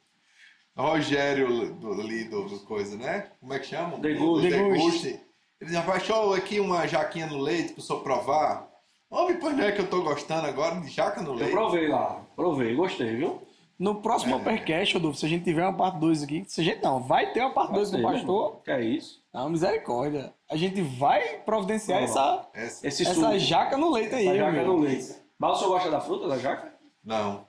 Rogério 0.76 1.72
do, 1.74 1.92
ali 1.92 2.24
do, 2.24 2.48
do 2.48 2.58
coisa, 2.60 2.96
né? 2.96 3.30
Como 3.40 3.54
é 3.54 3.58
que 3.60 3.66
chama? 3.66 3.98
Deguste. 3.98 4.50
Deguste. 4.50 5.20
Ele 5.60 5.70
disse, 5.70 5.76
rapaz, 5.80 5.98
deixa 6.02 6.12
eu 6.14 6.32
aqui 6.34 6.60
uma 6.60 6.86
jaquinha 6.86 7.26
no 7.26 7.38
leite 7.38 7.72
pro 7.72 7.82
senhor 7.82 8.00
provar. 8.02 8.68
Homem, 9.10 9.38
pois 9.38 9.56
não 9.56 9.64
é 9.64 9.72
que 9.72 9.80
eu 9.80 9.88
tô 9.88 10.02
gostando 10.02 10.46
agora 10.46 10.80
de 10.80 10.88
jaca 10.88 11.22
no 11.22 11.30
Eu 11.30 11.34
leite. 11.34 11.52
provei 11.52 11.88
lá, 11.88 12.20
provei, 12.34 12.74
gostei, 12.74 13.16
viu? 13.16 13.40
No 13.78 13.96
próximo 13.96 14.36
Uppercast, 14.36 14.94
Rodolfo, 14.94 15.18
se 15.18 15.26
a 15.26 15.28
gente 15.28 15.44
tiver 15.44 15.62
uma 15.62 15.72
parte 15.76 15.98
2 15.98 16.22
aqui, 16.22 16.44
se 16.48 16.60
a 16.60 16.64
gente 16.64 16.82
não, 16.82 16.98
vai 17.00 17.30
ter 17.32 17.40
uma 17.40 17.50
parte 17.50 17.72
2 17.74 17.90
com 17.90 17.96
o 17.96 18.00
Gostei, 18.02 18.18
pastor. 18.20 18.52
né? 18.54 18.58
Que 18.64 18.70
é 18.70 18.80
isso? 18.82 19.22
Não, 19.32 19.50
misericórdia. 19.50 20.32
A 20.50 20.56
gente 20.56 20.80
vai 20.80 21.38
providenciar 21.44 22.02
essa, 22.02 22.46
Essa- 22.54 22.86
Esse 22.88 23.06
essa 23.06 23.38
jaca 23.38 23.76
no 23.76 23.90
leite 23.90 24.14
aí, 24.14 24.26
essa 24.28 24.36
jaca 24.36 24.52
meu. 24.52 24.66
no 24.66 24.78
leite. 24.80 25.14
Mas 25.38 25.52
o 25.52 25.58
senhor 25.58 25.70
gosta 25.72 25.90
da 25.90 26.00
fruta, 26.00 26.26
da 26.26 26.38
jaca? 26.38 26.72
Não. 27.04 27.46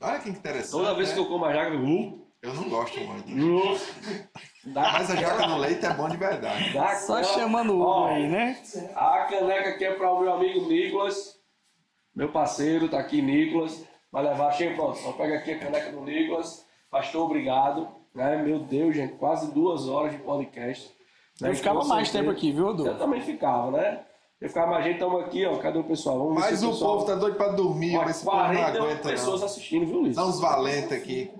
Olha 0.00 0.18
que 0.18 0.30
interessante. 0.30 0.70
Toda 0.82 0.94
vez 0.94 1.08
né? 1.10 1.14
que 1.14 1.20
eu 1.20 1.26
como 1.26 1.44
a 1.44 1.52
jaca, 1.52 1.74
eu... 1.74 2.25
Eu 2.46 2.54
não 2.54 2.68
gosto 2.68 3.00
muito. 3.00 3.28
Mas 4.66 5.10
a 5.10 5.16
jaca 5.16 5.48
no 5.48 5.58
leite 5.58 5.84
é 5.84 5.92
bom 5.92 6.08
de 6.08 6.16
verdade. 6.16 6.72
dá 6.72 6.94
Só 6.94 7.20
chamando 7.24 7.72
o 7.72 7.80
Hugo 7.80 8.04
aí, 8.06 8.28
né? 8.28 8.56
A 8.94 9.24
caneca 9.24 9.70
aqui 9.70 9.84
é 9.84 9.94
para 9.94 10.12
o 10.12 10.20
meu 10.20 10.32
amigo 10.32 10.68
Nicolas, 10.68 11.34
meu 12.14 12.30
parceiro, 12.30 12.88
tá 12.88 13.00
aqui 13.00 13.20
Nicolas, 13.20 13.84
vai 14.12 14.22
levar 14.22 14.52
cheio 14.52 14.76
pronto. 14.76 14.96
Só 14.98 15.10
pega 15.12 15.38
aqui 15.38 15.52
a 15.52 15.58
caneca 15.58 15.90
do 15.90 16.00
Nicolas. 16.02 16.64
Pastor, 16.88 17.24
obrigado. 17.24 17.88
Né? 18.14 18.36
Meu 18.36 18.60
Deus, 18.60 18.94
gente, 18.94 19.14
quase 19.16 19.52
duas 19.52 19.88
horas 19.88 20.12
de 20.12 20.18
podcast. 20.18 20.88
Né? 21.40 21.50
Eu 21.50 21.54
ficava 21.54 21.80
Com 21.80 21.86
mais 21.88 22.10
tempo 22.12 22.30
aqui, 22.30 22.52
viu, 22.52 22.62
Eu 22.62 22.66
Rodolfo? 22.68 22.94
também 22.98 23.20
ficava, 23.20 23.72
né? 23.72 24.02
Eu 24.40 24.48
ficava 24.48 24.70
mais 24.70 24.84
gente, 24.84 24.94
estamos 24.94 25.20
aqui, 25.24 25.44
ó. 25.46 25.56
Cadê 25.56 25.78
o 25.78 25.84
pessoal? 25.84 26.18
Vamos 26.18 26.34
Mas 26.34 26.62
o 26.62 26.70
pessoal... 26.70 26.92
povo 26.92 27.06
tá 27.06 27.14
doido 27.16 27.36
pra 27.36 27.48
dormir, 27.48 27.96
Ó, 27.96 28.02
mas 28.02 28.16
esse 28.16 28.24
povo 28.24 28.36
não 28.36 28.44
48 28.54 28.82
aguenta 28.84 29.08
pessoas 29.08 29.40
não. 29.40 29.46
assistindo, 29.46 29.86
viu, 29.86 30.00
Luiz? 30.00 30.14
Dá 30.16 30.24
uns 30.26 30.40
valentes 30.40 30.92
aqui. 30.92 31.30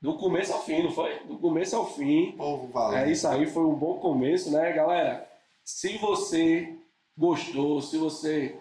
Do 0.00 0.14
começo 0.16 0.52
ao 0.52 0.60
fim, 0.60 0.82
não 0.84 0.90
foi? 0.92 1.18
Do 1.24 1.38
começo 1.38 1.74
ao 1.76 1.86
fim. 1.86 2.32
Povo 2.32 2.68
É 2.68 2.72
valente. 2.72 3.12
isso 3.12 3.26
aí, 3.26 3.46
foi 3.46 3.64
um 3.64 3.74
bom 3.74 3.98
começo, 3.98 4.50
né, 4.52 4.72
galera? 4.72 5.28
Se 5.64 5.98
você 5.98 6.76
gostou, 7.16 7.80
se 7.82 7.98
você 7.98 8.56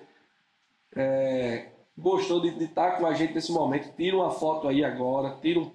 é, 0.95 1.67
gostou 1.97 2.41
de 2.41 2.63
estar 2.63 2.97
com 2.97 3.05
a 3.05 3.13
gente 3.13 3.33
nesse 3.33 3.51
momento, 3.51 3.95
tira 3.95 4.17
uma 4.17 4.31
foto 4.31 4.67
aí 4.67 4.83
agora, 4.83 5.37
tira 5.41 5.59
um, 5.59 5.71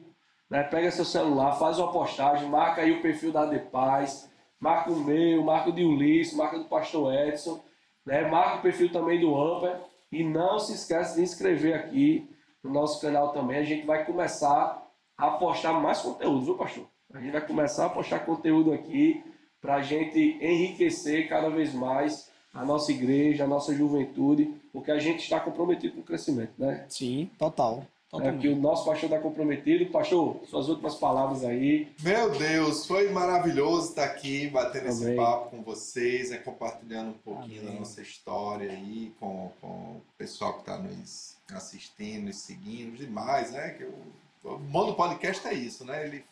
né, 0.50 0.64
pega 0.64 0.90
seu 0.90 1.04
celular, 1.04 1.52
faz 1.58 1.78
uma 1.78 1.92
postagem, 1.92 2.48
marca 2.48 2.82
aí 2.82 2.90
o 2.92 3.00
perfil 3.00 3.30
da 3.32 3.46
De 3.46 3.58
Paz, 3.60 4.28
marca 4.58 4.90
o 4.90 4.96
meu, 4.96 5.42
marca 5.44 5.70
o 5.70 5.72
de 5.72 5.84
Ulisses, 5.84 6.36
marca 6.36 6.58
do 6.58 6.64
Pastor 6.64 7.14
Edson, 7.14 7.60
né, 8.04 8.22
marca 8.28 8.56
o 8.58 8.62
perfil 8.62 8.90
também 8.90 9.20
do 9.20 9.36
Amper 9.40 9.76
e 10.10 10.24
não 10.24 10.58
se 10.58 10.72
esqueça 10.74 11.14
de 11.14 11.22
inscrever 11.22 11.74
aqui 11.74 12.28
no 12.62 12.70
nosso 12.72 13.00
canal 13.00 13.32
também. 13.32 13.58
A 13.58 13.64
gente 13.64 13.86
vai 13.86 14.04
começar 14.04 14.81
a 15.22 15.30
postar 15.30 15.74
mais 15.74 16.00
conteúdo, 16.00 16.44
viu, 16.44 16.54
pastor? 16.56 16.84
A 17.14 17.20
gente 17.20 17.30
vai 17.30 17.46
começar 17.46 17.86
a 17.86 17.90
postar 17.90 18.20
conteúdo 18.20 18.72
aqui 18.72 19.22
para 19.60 19.76
a 19.76 19.82
gente 19.82 20.18
enriquecer 20.18 21.28
cada 21.28 21.48
vez 21.48 21.72
mais 21.72 22.28
a 22.52 22.64
nossa 22.64 22.90
igreja, 22.90 23.44
a 23.44 23.46
nossa 23.46 23.72
juventude, 23.72 24.52
porque 24.72 24.90
a 24.90 24.98
gente 24.98 25.20
está 25.20 25.38
comprometido 25.38 25.94
com 25.94 26.00
o 26.00 26.04
crescimento, 26.04 26.54
né? 26.58 26.86
Sim, 26.88 27.30
total. 27.38 27.84
É 28.20 28.32
que 28.36 28.48
o 28.48 28.56
nosso 28.56 28.84
pastor 28.84 29.04
está 29.04 29.18
comprometido. 29.18 29.90
Pastor, 29.90 30.40
suas 30.46 30.68
últimas 30.68 30.96
palavras 30.96 31.44
aí. 31.44 31.88
Meu 32.02 32.30
Deus, 32.30 32.84
foi 32.84 33.08
maravilhoso 33.10 33.90
estar 33.90 34.04
aqui 34.04 34.48
batendo 34.48 34.88
esse 34.88 35.04
Amém. 35.04 35.16
papo 35.16 35.50
com 35.50 35.62
vocês, 35.62 36.30
né, 36.30 36.38
compartilhando 36.38 37.10
um 37.10 37.18
pouquinho 37.18 37.62
Amém. 37.62 37.74
da 37.74 37.78
nossa 37.78 38.02
história 38.02 38.70
aí 38.70 39.14
com, 39.18 39.50
com 39.60 39.66
o 39.66 40.02
pessoal 40.18 40.54
que 40.54 40.60
está 40.60 40.76
nos 40.76 41.36
assistindo, 41.54 42.26
nos 42.26 42.36
seguindo, 42.36 42.96
demais, 42.98 43.52
né? 43.52 43.70
Que 43.70 43.84
o, 43.84 43.94
o 44.42 44.58
bom 44.58 44.86
do 44.86 44.94
podcast 44.94 45.46
é 45.46 45.54
isso, 45.54 45.84
né? 45.84 46.04
Ele 46.06 46.24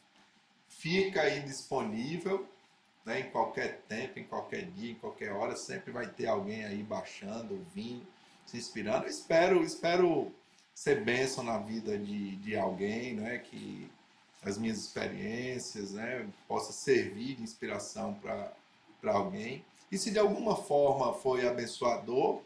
fica 0.69 1.23
aí 1.23 1.41
disponível 1.41 2.47
né, 3.05 3.21
em 3.21 3.31
qualquer 3.31 3.83
tempo, 3.89 4.19
em 4.19 4.25
qualquer 4.25 4.67
dia, 4.67 4.93
em 4.93 4.95
qualquer 4.95 5.33
hora, 5.33 5.57
sempre 5.57 5.91
vai 5.91 6.07
ter 6.07 6.27
alguém 6.27 6.65
aí 6.65 6.83
baixando, 6.83 7.55
ouvindo, 7.55 8.07
se 8.47 8.57
inspirando. 8.57 9.05
Eu 9.05 9.11
espero, 9.11 9.65
espero 9.65 10.33
ser 10.75 11.05
bênção 11.05 11.45
na 11.45 11.59
vida 11.59 11.99
de, 11.99 12.37
de 12.37 12.57
alguém, 12.57 13.15
né? 13.15 13.39
Que 13.39 13.91
as 14.43 14.57
minhas 14.57 14.79
experiências, 14.79 15.93
né? 15.93 16.27
Possa 16.49 16.73
servir 16.73 17.37
de 17.37 17.43
inspiração 17.43 18.15
para 18.15 19.13
alguém. 19.13 19.65
E 19.91 19.99
se 19.99 20.11
de 20.11 20.19
alguma 20.19 20.57
forma 20.57 21.13
foi 21.13 21.47
abençoador, 21.47 22.41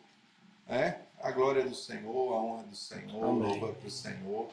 né? 0.67 1.01
a 1.25 1.31
glória 1.31 1.65
do 1.65 1.75
Senhor, 1.75 2.35
a 2.35 2.37
honra 2.37 2.63
do 2.65 2.77
Senhor, 2.77 3.25
Amém. 3.25 3.59
louva 3.59 3.73
para 3.73 3.89
o 3.89 3.91
Senhor. 3.91 4.49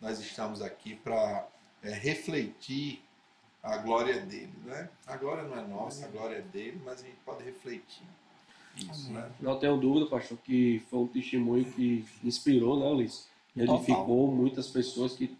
Nós 0.00 0.18
estamos 0.20 0.62
aqui 0.62 0.94
para 0.96 1.46
é, 1.82 1.90
refletir 1.90 3.02
a 3.62 3.78
glória 3.78 4.20
dele, 4.20 4.52
né? 4.64 4.88
A 5.06 5.16
glória 5.16 5.42
não 5.44 5.58
é 5.58 5.66
nossa, 5.66 6.06
a 6.06 6.08
glória 6.08 6.36
é 6.36 6.42
dele, 6.42 6.80
mas 6.84 7.00
a 7.00 7.06
gente 7.06 7.18
pode 7.24 7.44
refletir 7.44 8.06
isso, 8.76 9.10
né? 9.10 9.30
Não 9.40 9.58
tenho 9.58 9.76
dúvida, 9.76 10.06
pastor, 10.06 10.38
que 10.38 10.82
foi 10.90 11.00
um 11.00 11.06
testemunho 11.06 11.64
que 11.64 12.04
inspirou, 12.22 12.78
né, 12.78 12.86
Ulisses? 12.86 13.26
Edificou 13.56 14.30
muitas 14.30 14.68
pessoas 14.68 15.14
que 15.14 15.34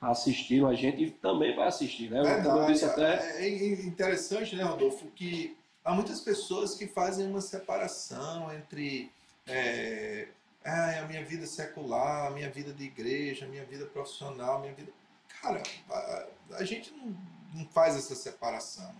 assistiram 0.00 0.68
a 0.68 0.74
gente 0.74 1.04
e 1.04 1.10
também 1.10 1.54
vai 1.56 1.68
assistir, 1.68 2.08
né? 2.08 2.22
Verdade. 2.22 2.46
Como 2.46 2.58
eu 2.58 2.66
disse 2.66 2.84
até... 2.84 3.44
É 3.44 3.72
interessante, 3.84 4.54
né, 4.54 4.62
Rodolfo, 4.62 5.06
que 5.08 5.56
há 5.84 5.92
muitas 5.92 6.20
pessoas 6.20 6.74
que 6.74 6.86
fazem 6.86 7.26
uma 7.26 7.40
separação 7.40 8.52
entre 8.54 9.10
é, 9.46 10.28
ah, 10.64 11.00
a 11.00 11.06
minha 11.06 11.24
vida 11.24 11.46
secular, 11.46 12.26
a 12.26 12.30
minha 12.30 12.50
vida 12.50 12.72
de 12.72 12.84
igreja, 12.84 13.44
a 13.44 13.48
minha 13.48 13.64
vida 13.64 13.86
profissional, 13.86 14.56
a 14.56 14.60
minha 14.60 14.74
vida. 14.74 14.92
Cara, 15.40 15.62
a, 15.90 16.26
a 16.52 16.64
gente 16.64 16.92
não, 16.92 17.16
não, 17.54 17.66
faz 17.68 17.96
essa 17.96 18.14
separação. 18.14 18.94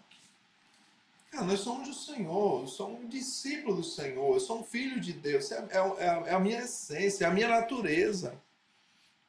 Cara, 1.31 1.45
nós 1.45 1.61
somos 1.61 1.89
do 1.89 1.95
Senhor, 1.95 2.63
eu 2.63 2.67
sou 2.67 2.91
um 2.91 3.07
discípulo 3.07 3.77
do 3.77 3.85
Senhor, 3.85 4.35
eu 4.35 4.41
sou 4.41 4.61
um 4.61 4.65
filho 4.65 5.01
de 5.01 5.13
Deus, 5.13 5.51
é, 5.53 5.65
é, 5.71 6.31
é 6.31 6.35
a 6.35 6.41
minha 6.41 6.61
essência, 6.61 7.25
é 7.25 7.29
a 7.29 7.33
minha 7.33 7.49
natureza. 7.49 8.35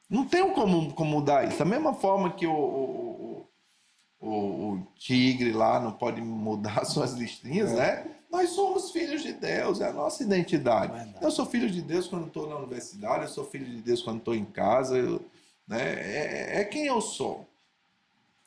Não 0.10 0.26
tem 0.26 0.48
como, 0.54 0.94
como 0.94 1.10
mudar 1.10 1.48
isso. 1.48 1.60
Da 1.60 1.66
mesma 1.66 1.94
forma 1.94 2.34
que 2.34 2.46
o, 2.46 2.54
o, 2.54 3.48
o, 4.20 4.30
o, 4.30 4.88
tigre 4.96 5.52
lá 5.52 5.80
não 5.80 5.92
pode 5.92 6.22
mudar 6.22 6.84
suas 6.86 7.14
listinhas, 7.14 7.72
é. 7.72 7.76
né? 7.76 8.16
Nós 8.34 8.50
somos 8.50 8.90
filhos 8.90 9.22
de 9.22 9.32
Deus, 9.32 9.80
é 9.80 9.90
a 9.90 9.94
nossa 9.94 10.24
identidade. 10.24 10.92
Verdade. 10.92 11.24
Eu 11.24 11.30
sou 11.30 11.46
filho 11.46 11.70
de 11.70 11.84
Deus 11.84 12.08
quando 12.08 12.26
estou 12.26 12.50
na 12.50 12.56
universidade, 12.56 13.26
eu 13.26 13.30
sou 13.30 13.46
filho 13.46 13.68
de 13.68 13.80
Deus 13.80 14.02
quando 14.02 14.18
estou 14.18 14.34
em 14.34 14.44
casa, 14.44 14.98
eu, 14.98 15.24
né? 15.68 15.80
É, 15.80 16.62
é, 16.62 16.64
quem 16.66 16.88
eu 16.88 17.00
sou. 17.00 17.48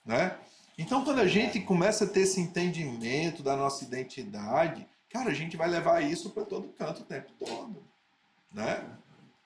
Né? 0.04 0.36
Então, 0.76 1.04
quando 1.04 1.20
a 1.20 1.28
gente 1.28 1.60
começa 1.60 2.04
a 2.04 2.08
ter 2.08 2.22
esse 2.22 2.40
entendimento 2.40 3.44
da 3.44 3.54
nossa 3.54 3.84
identidade, 3.84 4.84
cara, 5.08 5.30
a 5.30 5.34
gente 5.34 5.56
vai 5.56 5.68
levar 5.68 6.02
isso 6.02 6.30
para 6.30 6.44
todo 6.44 6.66
canto 6.76 7.02
o 7.02 7.04
tempo 7.04 7.30
todo. 7.38 7.80
Né? 8.52 8.84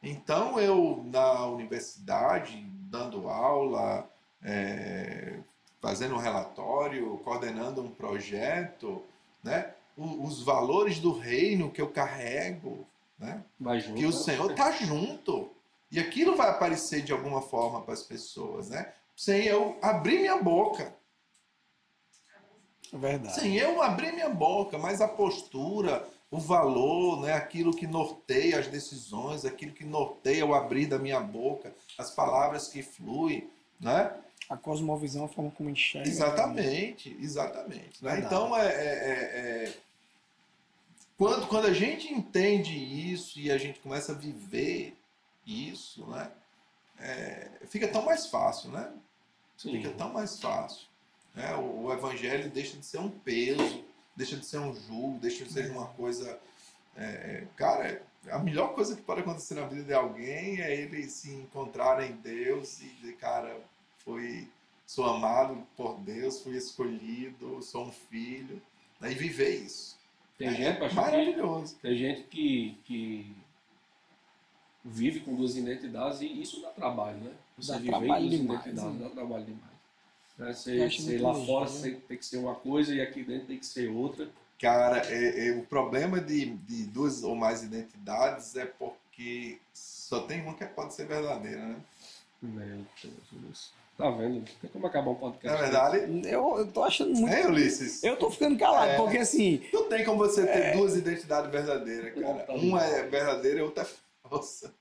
Então, 0.03 0.59
eu, 0.59 1.05
na 1.13 1.45
universidade, 1.49 2.67
dando 2.91 3.29
aula, 3.29 4.11
é, 4.43 5.39
fazendo 5.83 6.15
um 6.15 6.19
relatório, 6.19 7.19
coordenando 7.19 7.83
um 7.83 7.91
projeto, 7.91 9.05
né? 9.45 9.75
Os 10.01 10.43
valores 10.43 10.99
do 10.99 11.13
reino 11.13 11.71
que 11.71 11.81
eu 11.81 11.91
carrego, 11.91 12.87
né? 13.19 13.45
Junto, 13.81 13.95
que 13.95 14.07
o 14.07 14.13
Senhor 14.13 14.51
está 14.51 14.73
junto. 14.73 15.51
E 15.91 15.99
aquilo 15.99 16.37
vai 16.37 16.49
aparecer 16.49 17.03
de 17.03 17.13
alguma 17.13 17.43
forma 17.43 17.83
para 17.83 17.93
as 17.93 18.03
pessoas, 18.03 18.71
né? 18.71 18.93
Sem 19.17 19.45
eu 19.45 19.77
abrir 19.83 20.21
minha 20.21 20.43
boca. 20.43 20.95
É 22.93 22.97
verdade. 22.97 23.35
Sem 23.35 23.57
eu 23.57 23.83
abrir 23.83 24.13
minha 24.13 24.31
boca, 24.31 24.79
mas 24.79 25.01
a 25.01 25.09
postura, 25.09 26.09
o 26.31 26.39
valor, 26.39 27.21
né? 27.21 27.35
aquilo 27.35 27.75
que 27.75 27.87
norteia 27.87 28.59
as 28.59 28.69
decisões, 28.69 29.45
aquilo 29.45 29.73
que 29.73 29.85
norteia 29.85 30.47
o 30.47 30.55
abrir 30.55 30.87
da 30.87 30.99
minha 30.99 31.21
boca, 31.21 31.75
as 31.99 32.11
palavras 32.11 32.69
que 32.69 32.83
fluem, 32.83 33.49
né? 33.79 34.13
A 34.49 34.57
cosmovisão, 34.57 35.27
a 35.27 35.29
forma 35.29 35.51
como 35.51 35.71
enxerga. 35.71 36.09
Exatamente, 36.09 37.17
exatamente. 37.21 38.03
Né? 38.03 38.19
Então, 38.19 38.57
é, 38.57 38.67
é, 38.67 38.69
é, 38.69 39.67
é 39.67 39.75
quando, 41.21 41.47
quando 41.49 41.67
a 41.67 41.75
gente 41.75 42.11
entende 42.11 42.75
isso 42.75 43.39
e 43.39 43.51
a 43.51 43.59
gente 43.59 43.79
começa 43.81 44.13
a 44.13 44.15
viver 44.15 44.97
isso, 45.47 46.07
né? 46.07 46.31
É, 46.99 47.51
fica 47.67 47.87
tão 47.87 48.07
mais 48.07 48.29
fácil, 48.29 48.71
né? 48.71 48.91
Sim. 49.55 49.73
Fica 49.73 49.91
tão 49.91 50.11
mais 50.15 50.41
fácil. 50.41 50.87
Né? 51.35 51.55
O, 51.57 51.83
o, 51.85 51.93
evangelho 51.93 52.49
deixa 52.49 52.79
de 52.79 52.87
ser 52.87 53.01
um 53.01 53.11
peso, 53.11 53.85
deixa 54.17 54.35
de 54.35 54.47
ser 54.47 54.61
um 54.61 54.75
julgo, 54.75 55.19
deixa 55.19 55.45
de 55.45 55.53
ser 55.53 55.71
uma 55.71 55.89
coisa. 55.89 56.41
É, 56.97 57.45
cara, 57.55 58.01
a 58.31 58.39
melhor 58.39 58.73
coisa 58.73 58.97
que 58.97 59.03
pode 59.03 59.21
acontecer 59.21 59.57
na 59.57 59.67
vida 59.67 59.83
de 59.83 59.93
alguém 59.93 60.63
é 60.63 60.75
ele 60.75 61.07
se 61.07 61.31
encontrar 61.31 62.03
em 62.03 62.13
Deus 62.13 62.81
e 62.81 62.87
dizer, 62.87 63.17
cara, 63.17 63.61
foi, 63.99 64.49
sou 64.87 65.05
amado 65.05 65.67
por 65.77 65.99
Deus, 65.99 66.41
fui 66.41 66.57
escolhido, 66.57 67.63
sou 67.63 67.89
um 67.89 67.93
filho, 67.93 68.63
né? 68.99 69.13
e 69.13 69.15
viver 69.15 69.57
isso. 69.57 70.00
Tem 70.41 70.55
gente, 70.55 70.79
pastor, 70.79 71.05
maravilhoso. 71.05 71.77
tem 71.83 71.97
gente 71.99 72.23
que, 72.23 72.79
que 72.85 73.37
vive 74.83 75.21
com 75.21 75.35
duas 75.35 75.55
identidades 75.55 76.23
e 76.23 76.41
isso 76.41 76.63
dá 76.63 76.71
trabalho, 76.71 77.19
né? 77.19 77.33
Você 77.59 77.73
dá 77.73 77.79
viver 77.79 77.91
trabalho 77.91 78.27
duas 78.27 78.41
demais, 78.41 78.61
identidades 78.61 78.95
né? 78.95 79.05
dá 79.05 79.11
trabalho 79.11 79.45
demais. 79.45 79.71
Né? 80.39 80.53
Você, 80.55 80.89
você 80.89 81.19
lá 81.19 81.35
fora 81.35 81.71
né? 81.71 82.01
tem 82.09 82.17
que 82.17 82.25
ser 82.25 82.39
uma 82.39 82.55
coisa 82.55 82.95
e 82.95 83.03
aqui 83.03 83.23
dentro 83.23 83.49
tem 83.49 83.59
que 83.59 83.67
ser 83.67 83.91
outra. 83.91 84.31
Cara, 84.59 85.03
é, 85.13 85.49
é, 85.49 85.53
o 85.59 85.67
problema 85.67 86.19
de, 86.19 86.47
de 86.47 86.85
duas 86.87 87.23
ou 87.23 87.37
mais 87.37 87.63
identidades 87.63 88.57
é 88.57 88.65
porque 88.65 89.59
só 89.75 90.23
tem 90.23 90.41
uma 90.41 90.55
que 90.55 90.65
pode 90.65 90.95
ser 90.95 91.07
verdadeira, 91.07 91.67
né? 91.67 91.81
Meu 92.41 92.87
Deus. 93.03 93.75
Tá 94.01 94.11
vendo? 94.13 94.45
Tem 94.63 94.71
como 94.71 94.87
acabar 94.87 95.11
um 95.11 95.15
podcast. 95.15 95.59
É 95.59 95.63
verdade? 95.63 96.23
Eu, 96.27 96.59
eu 96.59 96.67
tô 96.69 96.83
achando 96.83 97.15
muito. 97.15 97.31
É, 97.31 97.47
Ulisses? 97.47 98.03
Eu 98.03 98.17
tô 98.17 98.31
ficando 98.31 98.59
calado, 98.59 98.93
é. 98.93 98.97
porque 98.97 99.19
assim. 99.19 99.61
Não 99.71 99.85
tem 99.91 100.05
como 100.07 100.17
você 100.17 100.47
ter 100.47 100.59
é... 100.59 100.73
duas 100.73 100.97
identidades 100.97 101.51
verdadeiras, 101.51 102.15
cara. 102.15 102.45
Tá 102.45 102.55
uma 102.55 102.83
é 102.83 103.03
verdadeira 103.03 103.59
e 103.59 103.63
outra 103.63 103.85
é 103.85 103.87
falsa. 104.27 104.73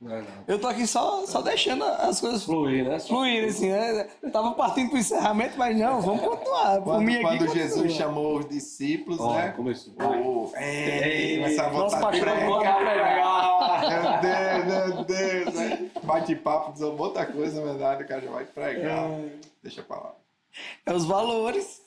Não 0.00 0.14
é 0.14 0.22
não. 0.22 0.44
Eu 0.46 0.58
tô 0.58 0.68
aqui 0.68 0.86
só, 0.86 1.26
só 1.26 1.42
deixando 1.42 1.84
as 1.84 2.20
coisas 2.20 2.44
fluir, 2.44 2.88
né? 2.88 3.00
Fluir, 3.00 3.48
assim, 3.48 3.68
né? 3.68 4.08
Eu 4.22 4.30
tava 4.30 4.52
partindo 4.52 4.90
pro 4.90 4.98
encerramento, 4.98 5.58
mas 5.58 5.76
não, 5.76 6.00
vamos 6.00 6.22
continuar. 6.22 6.80
Quando, 6.80 7.02
mim 7.02 7.20
quando 7.20 7.44
aqui, 7.44 7.58
Jesus 7.58 7.82
continua. 7.82 7.96
chamou 7.98 8.38
os 8.38 8.48
discípulos, 8.48 9.20
oh, 9.20 9.34
né? 9.34 9.52
Começou. 9.54 9.92
Oh, 9.98 10.50
é, 10.56 11.36
começar 11.36 11.66
a 11.66 11.68
botar 11.68 12.00
Nosso 12.00 12.08
pregar. 12.08 12.40
Meu 13.90 14.20
Deus, 14.22 14.94
meu 14.94 15.04
Deus, 15.04 15.54
né? 15.54 15.89
Bate-papo, 16.02 16.72
diz 16.72 16.82
outra 16.82 17.26
coisa, 17.26 17.60
na 17.60 17.72
verdade, 17.72 18.04
o 18.04 18.08
cara 18.08 18.20
já 18.20 18.30
vai 18.30 18.44
pregar. 18.44 19.10
É. 19.10 19.28
Deixa 19.62 19.82
pra 19.82 19.96
lá. 19.96 20.14
É 20.86 20.92
os 20.92 21.04
valores. 21.04 21.82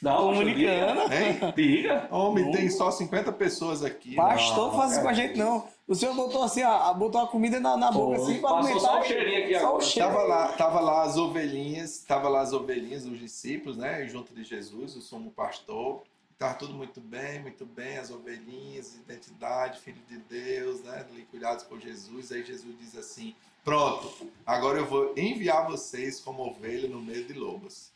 Da 0.00 0.16
Comunicando. 0.16 1.12
Hein? 1.12 1.52
Diga. 1.54 2.08
Homem, 2.10 2.50
tem 2.50 2.68
só 2.68 2.90
50 2.90 3.30
pessoas 3.32 3.84
aqui. 3.84 4.16
Pastor, 4.16 4.72
não 4.72 4.76
faz 4.76 4.92
isso 4.92 5.02
com 5.02 5.08
a 5.08 5.12
gente, 5.12 5.38
não. 5.38 5.64
O 5.86 5.94
senhor 5.94 6.14
botou 6.14 6.42
assim, 6.42 6.62
ó, 6.64 6.92
botou 6.94 7.20
a 7.20 7.28
comida 7.28 7.60
na, 7.60 7.76
na 7.76 7.92
boca 7.92 8.16
assim 8.16 8.40
para 8.40 8.50
aumentar. 8.50 8.80
Só 8.80 9.00
o 9.00 9.04
cheirinho 9.04 9.44
aqui 9.44 9.54
agora. 9.54 9.84
Tava 9.94 10.22
lá, 10.22 10.48
tava 10.52 10.80
lá 10.80 11.02
as 11.02 11.16
ovelhinhas, 11.16 11.98
tava 12.06 12.28
lá 12.28 12.40
as 12.40 12.52
ovelhinhas, 12.52 13.04
os 13.04 13.18
discípulos, 13.18 13.76
né? 13.76 14.06
Junto 14.08 14.34
de 14.34 14.42
Jesus, 14.42 14.96
o 14.96 15.00
sumo 15.00 15.30
pastor. 15.30 16.02
Tava 16.42 16.54
tudo 16.54 16.74
muito 16.74 17.00
bem, 17.00 17.40
muito 17.40 17.64
bem, 17.64 17.98
as 17.98 18.10
ovelhinhas, 18.10 18.96
identidade, 18.96 19.78
filho 19.78 20.02
de 20.08 20.18
Deus, 20.18 20.82
né? 20.82 21.06
Cuidados 21.30 21.62
por 21.62 21.78
Jesus. 21.78 22.32
Aí 22.32 22.44
Jesus 22.44 22.76
diz 22.80 22.96
assim: 22.96 23.32
Pronto, 23.62 24.28
agora 24.44 24.78
eu 24.80 24.84
vou 24.84 25.16
enviar 25.16 25.64
vocês 25.70 26.18
como 26.18 26.42
ovelha 26.42 26.88
no 26.88 27.00
meio 27.00 27.24
de 27.24 27.32
lobos. 27.32 27.92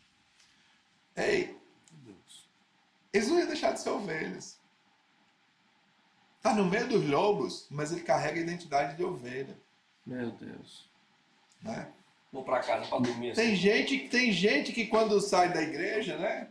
Ei, 1.16 1.58
eles 3.12 3.26
não 3.26 3.40
iam 3.40 3.48
deixar 3.48 3.72
de 3.72 3.80
ser 3.80 3.90
ovelhas. 3.90 4.60
Está 6.36 6.54
no 6.54 6.66
meio 6.66 6.86
dos 6.86 7.04
lobos, 7.04 7.66
mas 7.68 7.90
ele 7.90 8.02
carrega 8.02 8.38
a 8.38 8.44
identidade 8.44 8.96
de 8.96 9.02
ovelha. 9.02 9.58
Meu 10.06 10.30
Deus. 10.30 10.88
Né? 11.60 11.88
Vou 12.32 12.44
para 12.44 12.60
casa 12.60 12.86
para 12.86 13.00
dormir 13.00 13.32
assim. 13.32 13.40
Tem 13.40 13.56
gente, 13.56 14.08
tem 14.08 14.30
gente 14.30 14.72
que 14.72 14.86
quando 14.86 15.20
sai 15.20 15.52
da 15.52 15.60
igreja, 15.60 16.16
né? 16.16 16.48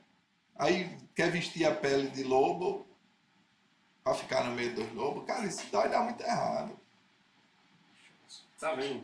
Aí 0.57 1.04
quer 1.15 1.31
vestir 1.31 1.65
a 1.65 1.73
pele 1.73 2.09
de 2.09 2.23
lobo 2.23 2.85
para 4.03 4.13
ficar 4.13 4.43
no 4.43 4.51
meio 4.51 4.75
dos 4.75 4.91
lobos. 4.93 5.25
Cara, 5.25 5.45
isso 5.45 5.65
dá, 5.71 5.87
dá 5.87 6.01
muito 6.01 6.21
errado. 6.21 6.77
Tá 8.59 8.75
vendo? 8.75 9.03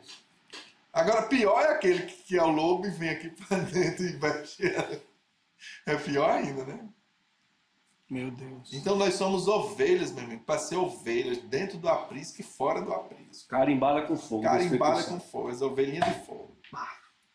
Agora, 0.94 1.24
pior 1.24 1.62
é 1.62 1.72
aquele 1.72 2.04
que 2.04 2.38
é 2.38 2.44
o 2.44 2.50
lobo 2.50 2.86
e 2.86 2.92
vem 2.92 3.10
aqui 3.10 3.30
para 3.48 3.60
dentro 3.60 4.06
e 4.06 4.12
veste. 4.18 4.64
É 5.86 5.96
pior 5.96 6.30
ainda, 6.30 6.66
né? 6.66 6.90
Meu 8.10 8.30
Deus. 8.30 8.74
Então 8.74 8.98
nós 8.98 9.14
somos 9.14 9.48
ovelhas, 9.48 10.12
meu 10.12 10.26
amigo, 10.26 10.44
para 10.44 10.60
ser 10.60 10.76
ovelhas 10.76 11.38
dentro 11.44 11.78
do 11.78 11.88
aprisco 11.88 12.42
e 12.42 12.44
fora 12.44 12.82
do 12.82 12.92
aprisco. 12.92 13.48
Carimbada 13.48 14.06
com 14.06 14.18
fogo. 14.18 14.44
Carimbada 14.44 15.04
com 15.06 15.18
fogo, 15.18 15.48
as 15.48 15.62
ovelhinhas 15.62 16.06
de 16.06 16.26
fogo. 16.26 16.58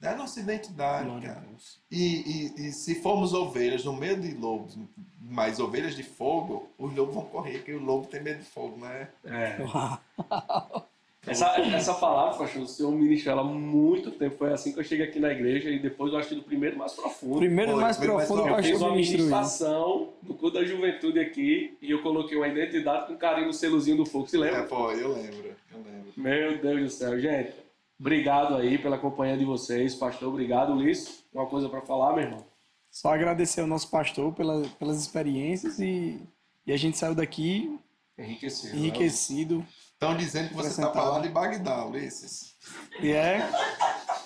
É 0.02 0.08
a 0.08 0.16
nossa 0.16 0.40
identidade, 0.40 1.08
Glória 1.08 1.28
cara. 1.28 1.46
E, 1.90 2.52
e, 2.58 2.68
e, 2.68 2.72
se 2.72 2.96
formos 2.96 3.32
ovelhas 3.32 3.84
no 3.84 3.94
meio 3.94 4.20
de 4.20 4.34
lobos, 4.34 4.78
mas 5.20 5.58
ovelhas 5.58 5.96
de 5.96 6.02
fogo, 6.02 6.68
os 6.78 6.94
lobos 6.94 7.14
vão 7.14 7.24
correr, 7.24 7.58
porque 7.58 7.72
o 7.72 7.82
lobo 7.82 8.06
tem 8.06 8.22
medo 8.22 8.40
de 8.40 8.44
fogo, 8.44 8.76
né? 8.76 9.08
É. 9.24 9.56
Essa, 11.26 11.60
essa 11.60 11.94
palavra, 11.94 12.38
pastor, 12.38 12.62
o 12.62 12.68
senhor 12.68 12.92
ministrou 12.92 13.32
ela 13.32 13.42
há 13.42 13.44
muito 13.44 14.12
tempo. 14.12 14.36
Foi 14.36 14.52
assim 14.52 14.72
que 14.72 14.78
eu 14.78 14.84
cheguei 14.84 15.06
aqui 15.06 15.18
na 15.18 15.32
igreja 15.32 15.68
e 15.68 15.78
depois 15.78 16.12
eu 16.12 16.20
acho 16.20 16.28
que 16.28 16.34
do 16.36 16.42
primeiro 16.42 16.78
mais 16.78 16.92
profundo. 16.92 17.38
Primeiro 17.38 17.72
Foi, 17.72 17.80
mais 17.80 17.96
primeiro 17.96 18.18
mais 18.18 18.28
profundo, 18.28 18.46
o 18.46 18.54
profundo. 18.54 18.68
Eu 18.68 18.72
fiz 18.72 18.80
uma 18.80 18.94
ministração 18.94 20.12
do 20.22 20.34
culto 20.34 20.58
da 20.58 20.64
juventude 20.64 21.18
aqui 21.18 21.76
e 21.82 21.90
eu 21.90 22.00
coloquei 22.00 22.36
uma 22.36 22.46
identidade 22.46 23.08
com 23.08 23.16
carinho 23.16 23.48
no 23.48 23.52
selozinho 23.52 23.96
do 23.96 24.06
fogo. 24.06 24.28
Se 24.28 24.36
lembra? 24.36 24.60
É, 24.60 24.62
pô, 24.62 24.92
eu 24.92 25.14
lembro, 25.14 25.56
eu 25.72 25.78
lembro. 25.78 26.12
Meu 26.16 26.58
Deus 26.58 26.80
do 26.80 26.90
céu, 26.90 27.18
gente. 27.18 27.65
Obrigado 27.98 28.56
aí 28.56 28.78
pela 28.78 28.98
companhia 28.98 29.36
de 29.36 29.44
vocês, 29.44 29.94
pastor. 29.94 30.28
Obrigado, 30.28 30.72
Ulisses. 30.74 31.24
Uma 31.32 31.46
coisa 31.46 31.68
para 31.68 31.80
falar, 31.80 32.12
meu 32.14 32.24
irmão. 32.24 32.44
Só 32.90 33.12
agradecer 33.12 33.60
ao 33.60 33.66
nosso 33.66 33.90
pastor 33.90 34.32
pela, 34.32 34.62
pelas 34.78 35.00
experiências 35.00 35.78
e, 35.78 36.20
e 36.66 36.72
a 36.72 36.76
gente 36.76 36.96
saiu 36.98 37.14
daqui 37.14 37.78
Enriquecido. 38.18 38.72
né? 38.74 38.78
enriquecido. 38.78 39.66
Estão 39.92 40.16
dizendo 40.16 40.48
que 40.50 40.54
você 40.54 40.68
está 40.68 40.92
falando 40.92 41.22
de 41.22 41.28
Bagdá, 41.30 41.86
Ulisses. 41.86 42.54
E 43.00 43.12
é. 43.12 43.38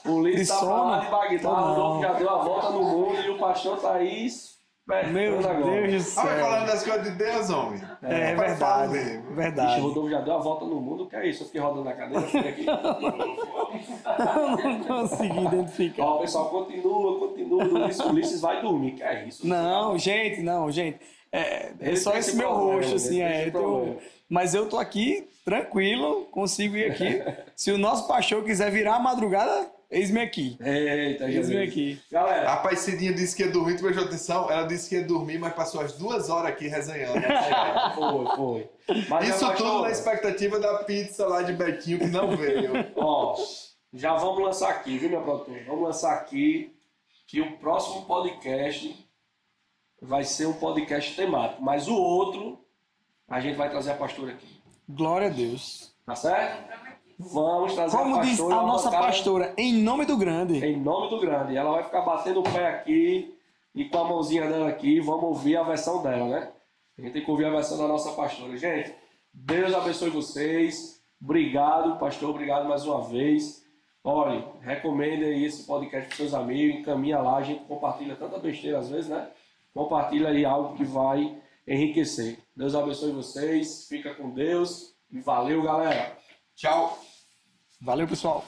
O 0.04 0.12
Ulisses 0.14 0.48
De 0.48 0.52
tá 0.52 0.58
sono? 0.58 0.70
falando 0.72 1.04
de 1.04 1.10
Bagdá, 1.10 1.42
Tô 1.42 1.98
o 1.98 2.02
já 2.02 2.12
deu 2.14 2.30
a 2.30 2.42
volta 2.42 2.70
no 2.70 2.82
mundo 2.82 3.20
e 3.20 3.30
o 3.30 3.38
pastor 3.38 3.80
tá 3.80 3.94
aí 3.94 4.28
espertando 4.88 5.12
Meu. 5.12 5.32
Deus 5.86 6.14
do 6.14 6.20
Ah, 6.20 6.24
vai 6.24 6.40
falando 6.40 6.58
céu. 6.58 6.66
das 6.66 6.82
coisas 6.84 7.04
de 7.04 7.10
Deus, 7.12 7.50
homem. 7.50 7.82
É, 8.02 8.34
falar 8.34 8.46
verdade. 8.46 8.92
mesmo. 8.92 9.22
Vixe, 9.22 9.34
Verdade. 9.34 9.80
o 9.80 9.84
Rodolfo 9.84 10.10
já 10.10 10.20
deu 10.20 10.34
a 10.34 10.38
volta 10.38 10.64
no 10.64 10.80
mundo, 10.80 11.06
que 11.06 11.16
é 11.16 11.28
isso? 11.28 11.42
Eu 11.42 11.46
fiquei 11.46 11.60
rodando 11.60 11.84
na 11.84 11.92
cadeira, 11.92 12.22
fiquei 12.22 12.50
aqui. 12.50 12.66
não 14.64 14.84
consegui 14.84 15.44
identificar. 15.44 16.04
Ó, 16.04 16.16
o 16.16 16.20
pessoal 16.20 16.50
continua, 16.50 17.18
continua. 17.18 17.64
O 17.64 18.08
Ulisses, 18.10 18.40
vai 18.40 18.60
dormir, 18.60 18.92
que 18.92 19.02
é 19.02 19.24
isso? 19.26 19.46
Não, 19.46 19.96
gente, 19.98 20.42
não, 20.42 20.70
gente. 20.70 20.98
É, 21.32 21.72
é 21.80 21.96
só 21.96 22.10
esse 22.16 22.30
esse 22.30 22.36
meu 22.36 22.48
problema, 22.48 22.74
rosto, 22.80 22.96
assim, 22.96 23.22
é. 23.22 23.46
eu 23.46 23.52
tenho-. 23.52 23.98
Mas 24.28 24.54
eu 24.54 24.68
tô 24.68 24.78
aqui 24.78 25.28
tranquilo, 25.44 26.26
consigo 26.30 26.76
ir 26.76 26.90
aqui. 26.90 27.22
Se 27.54 27.70
o 27.70 27.78
nosso 27.78 28.06
pastor 28.08 28.42
quiser 28.44 28.70
virar 28.70 28.96
a 28.96 29.00
madrugada, 29.00 29.70
eis-me 29.90 30.20
aqui. 30.20 30.56
Eita, 30.60 31.30
Eis-me 31.30 31.62
aqui. 31.62 32.00
Galera, 32.10 32.48
Rapaz, 32.50 32.80
Cidinha 32.80 33.12
disse 33.12 33.36
que 33.36 33.42
ia 33.42 33.50
dormir, 33.50 33.76
tu 33.76 33.82
prestou 33.82 34.04
atenção? 34.04 34.50
Ela 34.50 34.66
disse 34.66 34.88
que 34.88 34.94
ia 34.96 35.04
dormir, 35.04 35.38
mas 35.38 35.52
passou 35.52 35.80
as 35.80 35.92
duas 35.94 36.28
horas 36.30 36.52
aqui 36.52 36.68
resenhando. 36.68 37.20
foi, 37.94 38.36
foi. 38.36 38.70
Mas 39.08 39.28
Isso 39.28 39.52
tudo 39.54 39.82
na 39.82 39.90
expectativa 39.90 40.58
da 40.58 40.84
pizza 40.84 41.26
lá 41.26 41.42
de 41.42 41.52
Betinho, 41.52 41.98
que 41.98 42.06
não 42.06 42.36
veio. 42.36 42.72
Ó, 42.96 43.36
já 43.92 44.14
vamos 44.14 44.42
lançar 44.44 44.70
aqui, 44.70 44.98
viu, 44.98 45.08
minha 45.08 45.20
produtora? 45.20 45.64
Vamos 45.66 45.82
lançar 45.84 46.14
aqui 46.14 46.74
que 47.26 47.40
o 47.40 47.58
próximo 47.58 48.06
podcast 48.06 49.08
vai 50.00 50.24
ser 50.24 50.46
um 50.46 50.52
podcast 50.54 51.14
temático, 51.14 51.62
mas 51.62 51.86
o 51.88 51.94
outro 51.94 52.64
a 53.28 53.40
gente 53.40 53.56
vai 53.56 53.70
trazer 53.70 53.92
a 53.92 53.96
pastora 53.96 54.32
aqui. 54.32 54.60
Glória 54.88 55.28
a 55.28 55.30
Deus. 55.30 55.94
Tá 56.04 56.16
certo? 56.16 56.69
Vamos 57.20 57.74
trazer 57.74 57.96
Como 57.96 58.16
a 58.16 58.20
diz 58.20 58.40
a 58.40 58.48
nossa 58.48 58.86
bancada 58.86 59.06
pastora, 59.08 59.54
em 59.58 59.74
nome 59.74 60.06
do 60.06 60.16
grande. 60.16 60.64
Em 60.64 60.80
nome 60.80 61.10
do 61.10 61.20
grande. 61.20 61.54
Ela 61.54 61.72
vai 61.72 61.84
ficar 61.84 62.00
batendo 62.00 62.40
o 62.40 62.42
pé 62.42 62.68
aqui 62.68 63.34
e 63.74 63.84
com 63.84 63.98
a 63.98 64.04
mãozinha 64.04 64.48
dela 64.48 64.68
aqui, 64.68 65.00
vamos 65.00 65.24
ouvir 65.24 65.56
a 65.56 65.62
versão 65.62 66.02
dela, 66.02 66.26
né? 66.26 66.50
A 66.98 67.02
gente 67.02 67.12
tem 67.12 67.24
que 67.24 67.30
ouvir 67.30 67.44
a 67.44 67.50
versão 67.50 67.76
da 67.76 67.86
nossa 67.86 68.12
pastora. 68.12 68.56
Gente, 68.56 68.94
Deus 69.32 69.74
abençoe 69.74 70.08
vocês. 70.08 71.02
Obrigado, 71.22 71.98
pastor. 71.98 72.30
Obrigado 72.30 72.66
mais 72.66 72.86
uma 72.86 73.02
vez. 73.02 73.64
Olha, 74.02 74.42
recomende 74.62 75.24
aí 75.24 75.44
esse 75.44 75.66
podcast 75.66 76.08
para 76.08 76.16
seus 76.16 76.32
amigos, 76.32 76.80
encaminha 76.80 77.18
lá, 77.18 77.36
a 77.36 77.42
gente 77.42 77.64
compartilha 77.64 78.16
tanta 78.16 78.38
besteira 78.38 78.78
às 78.78 78.88
vezes, 78.88 79.10
né? 79.10 79.28
Compartilha 79.74 80.30
aí 80.30 80.42
algo 80.42 80.74
que 80.74 80.84
vai 80.84 81.36
enriquecer. 81.68 82.38
Deus 82.56 82.74
abençoe 82.74 83.12
vocês, 83.12 83.86
fica 83.88 84.14
com 84.14 84.30
Deus 84.30 84.94
e 85.12 85.20
valeu, 85.20 85.62
galera! 85.62 86.16
Tchau. 86.56 87.09
Valeu, 87.80 88.06
pessoal. 88.06 88.44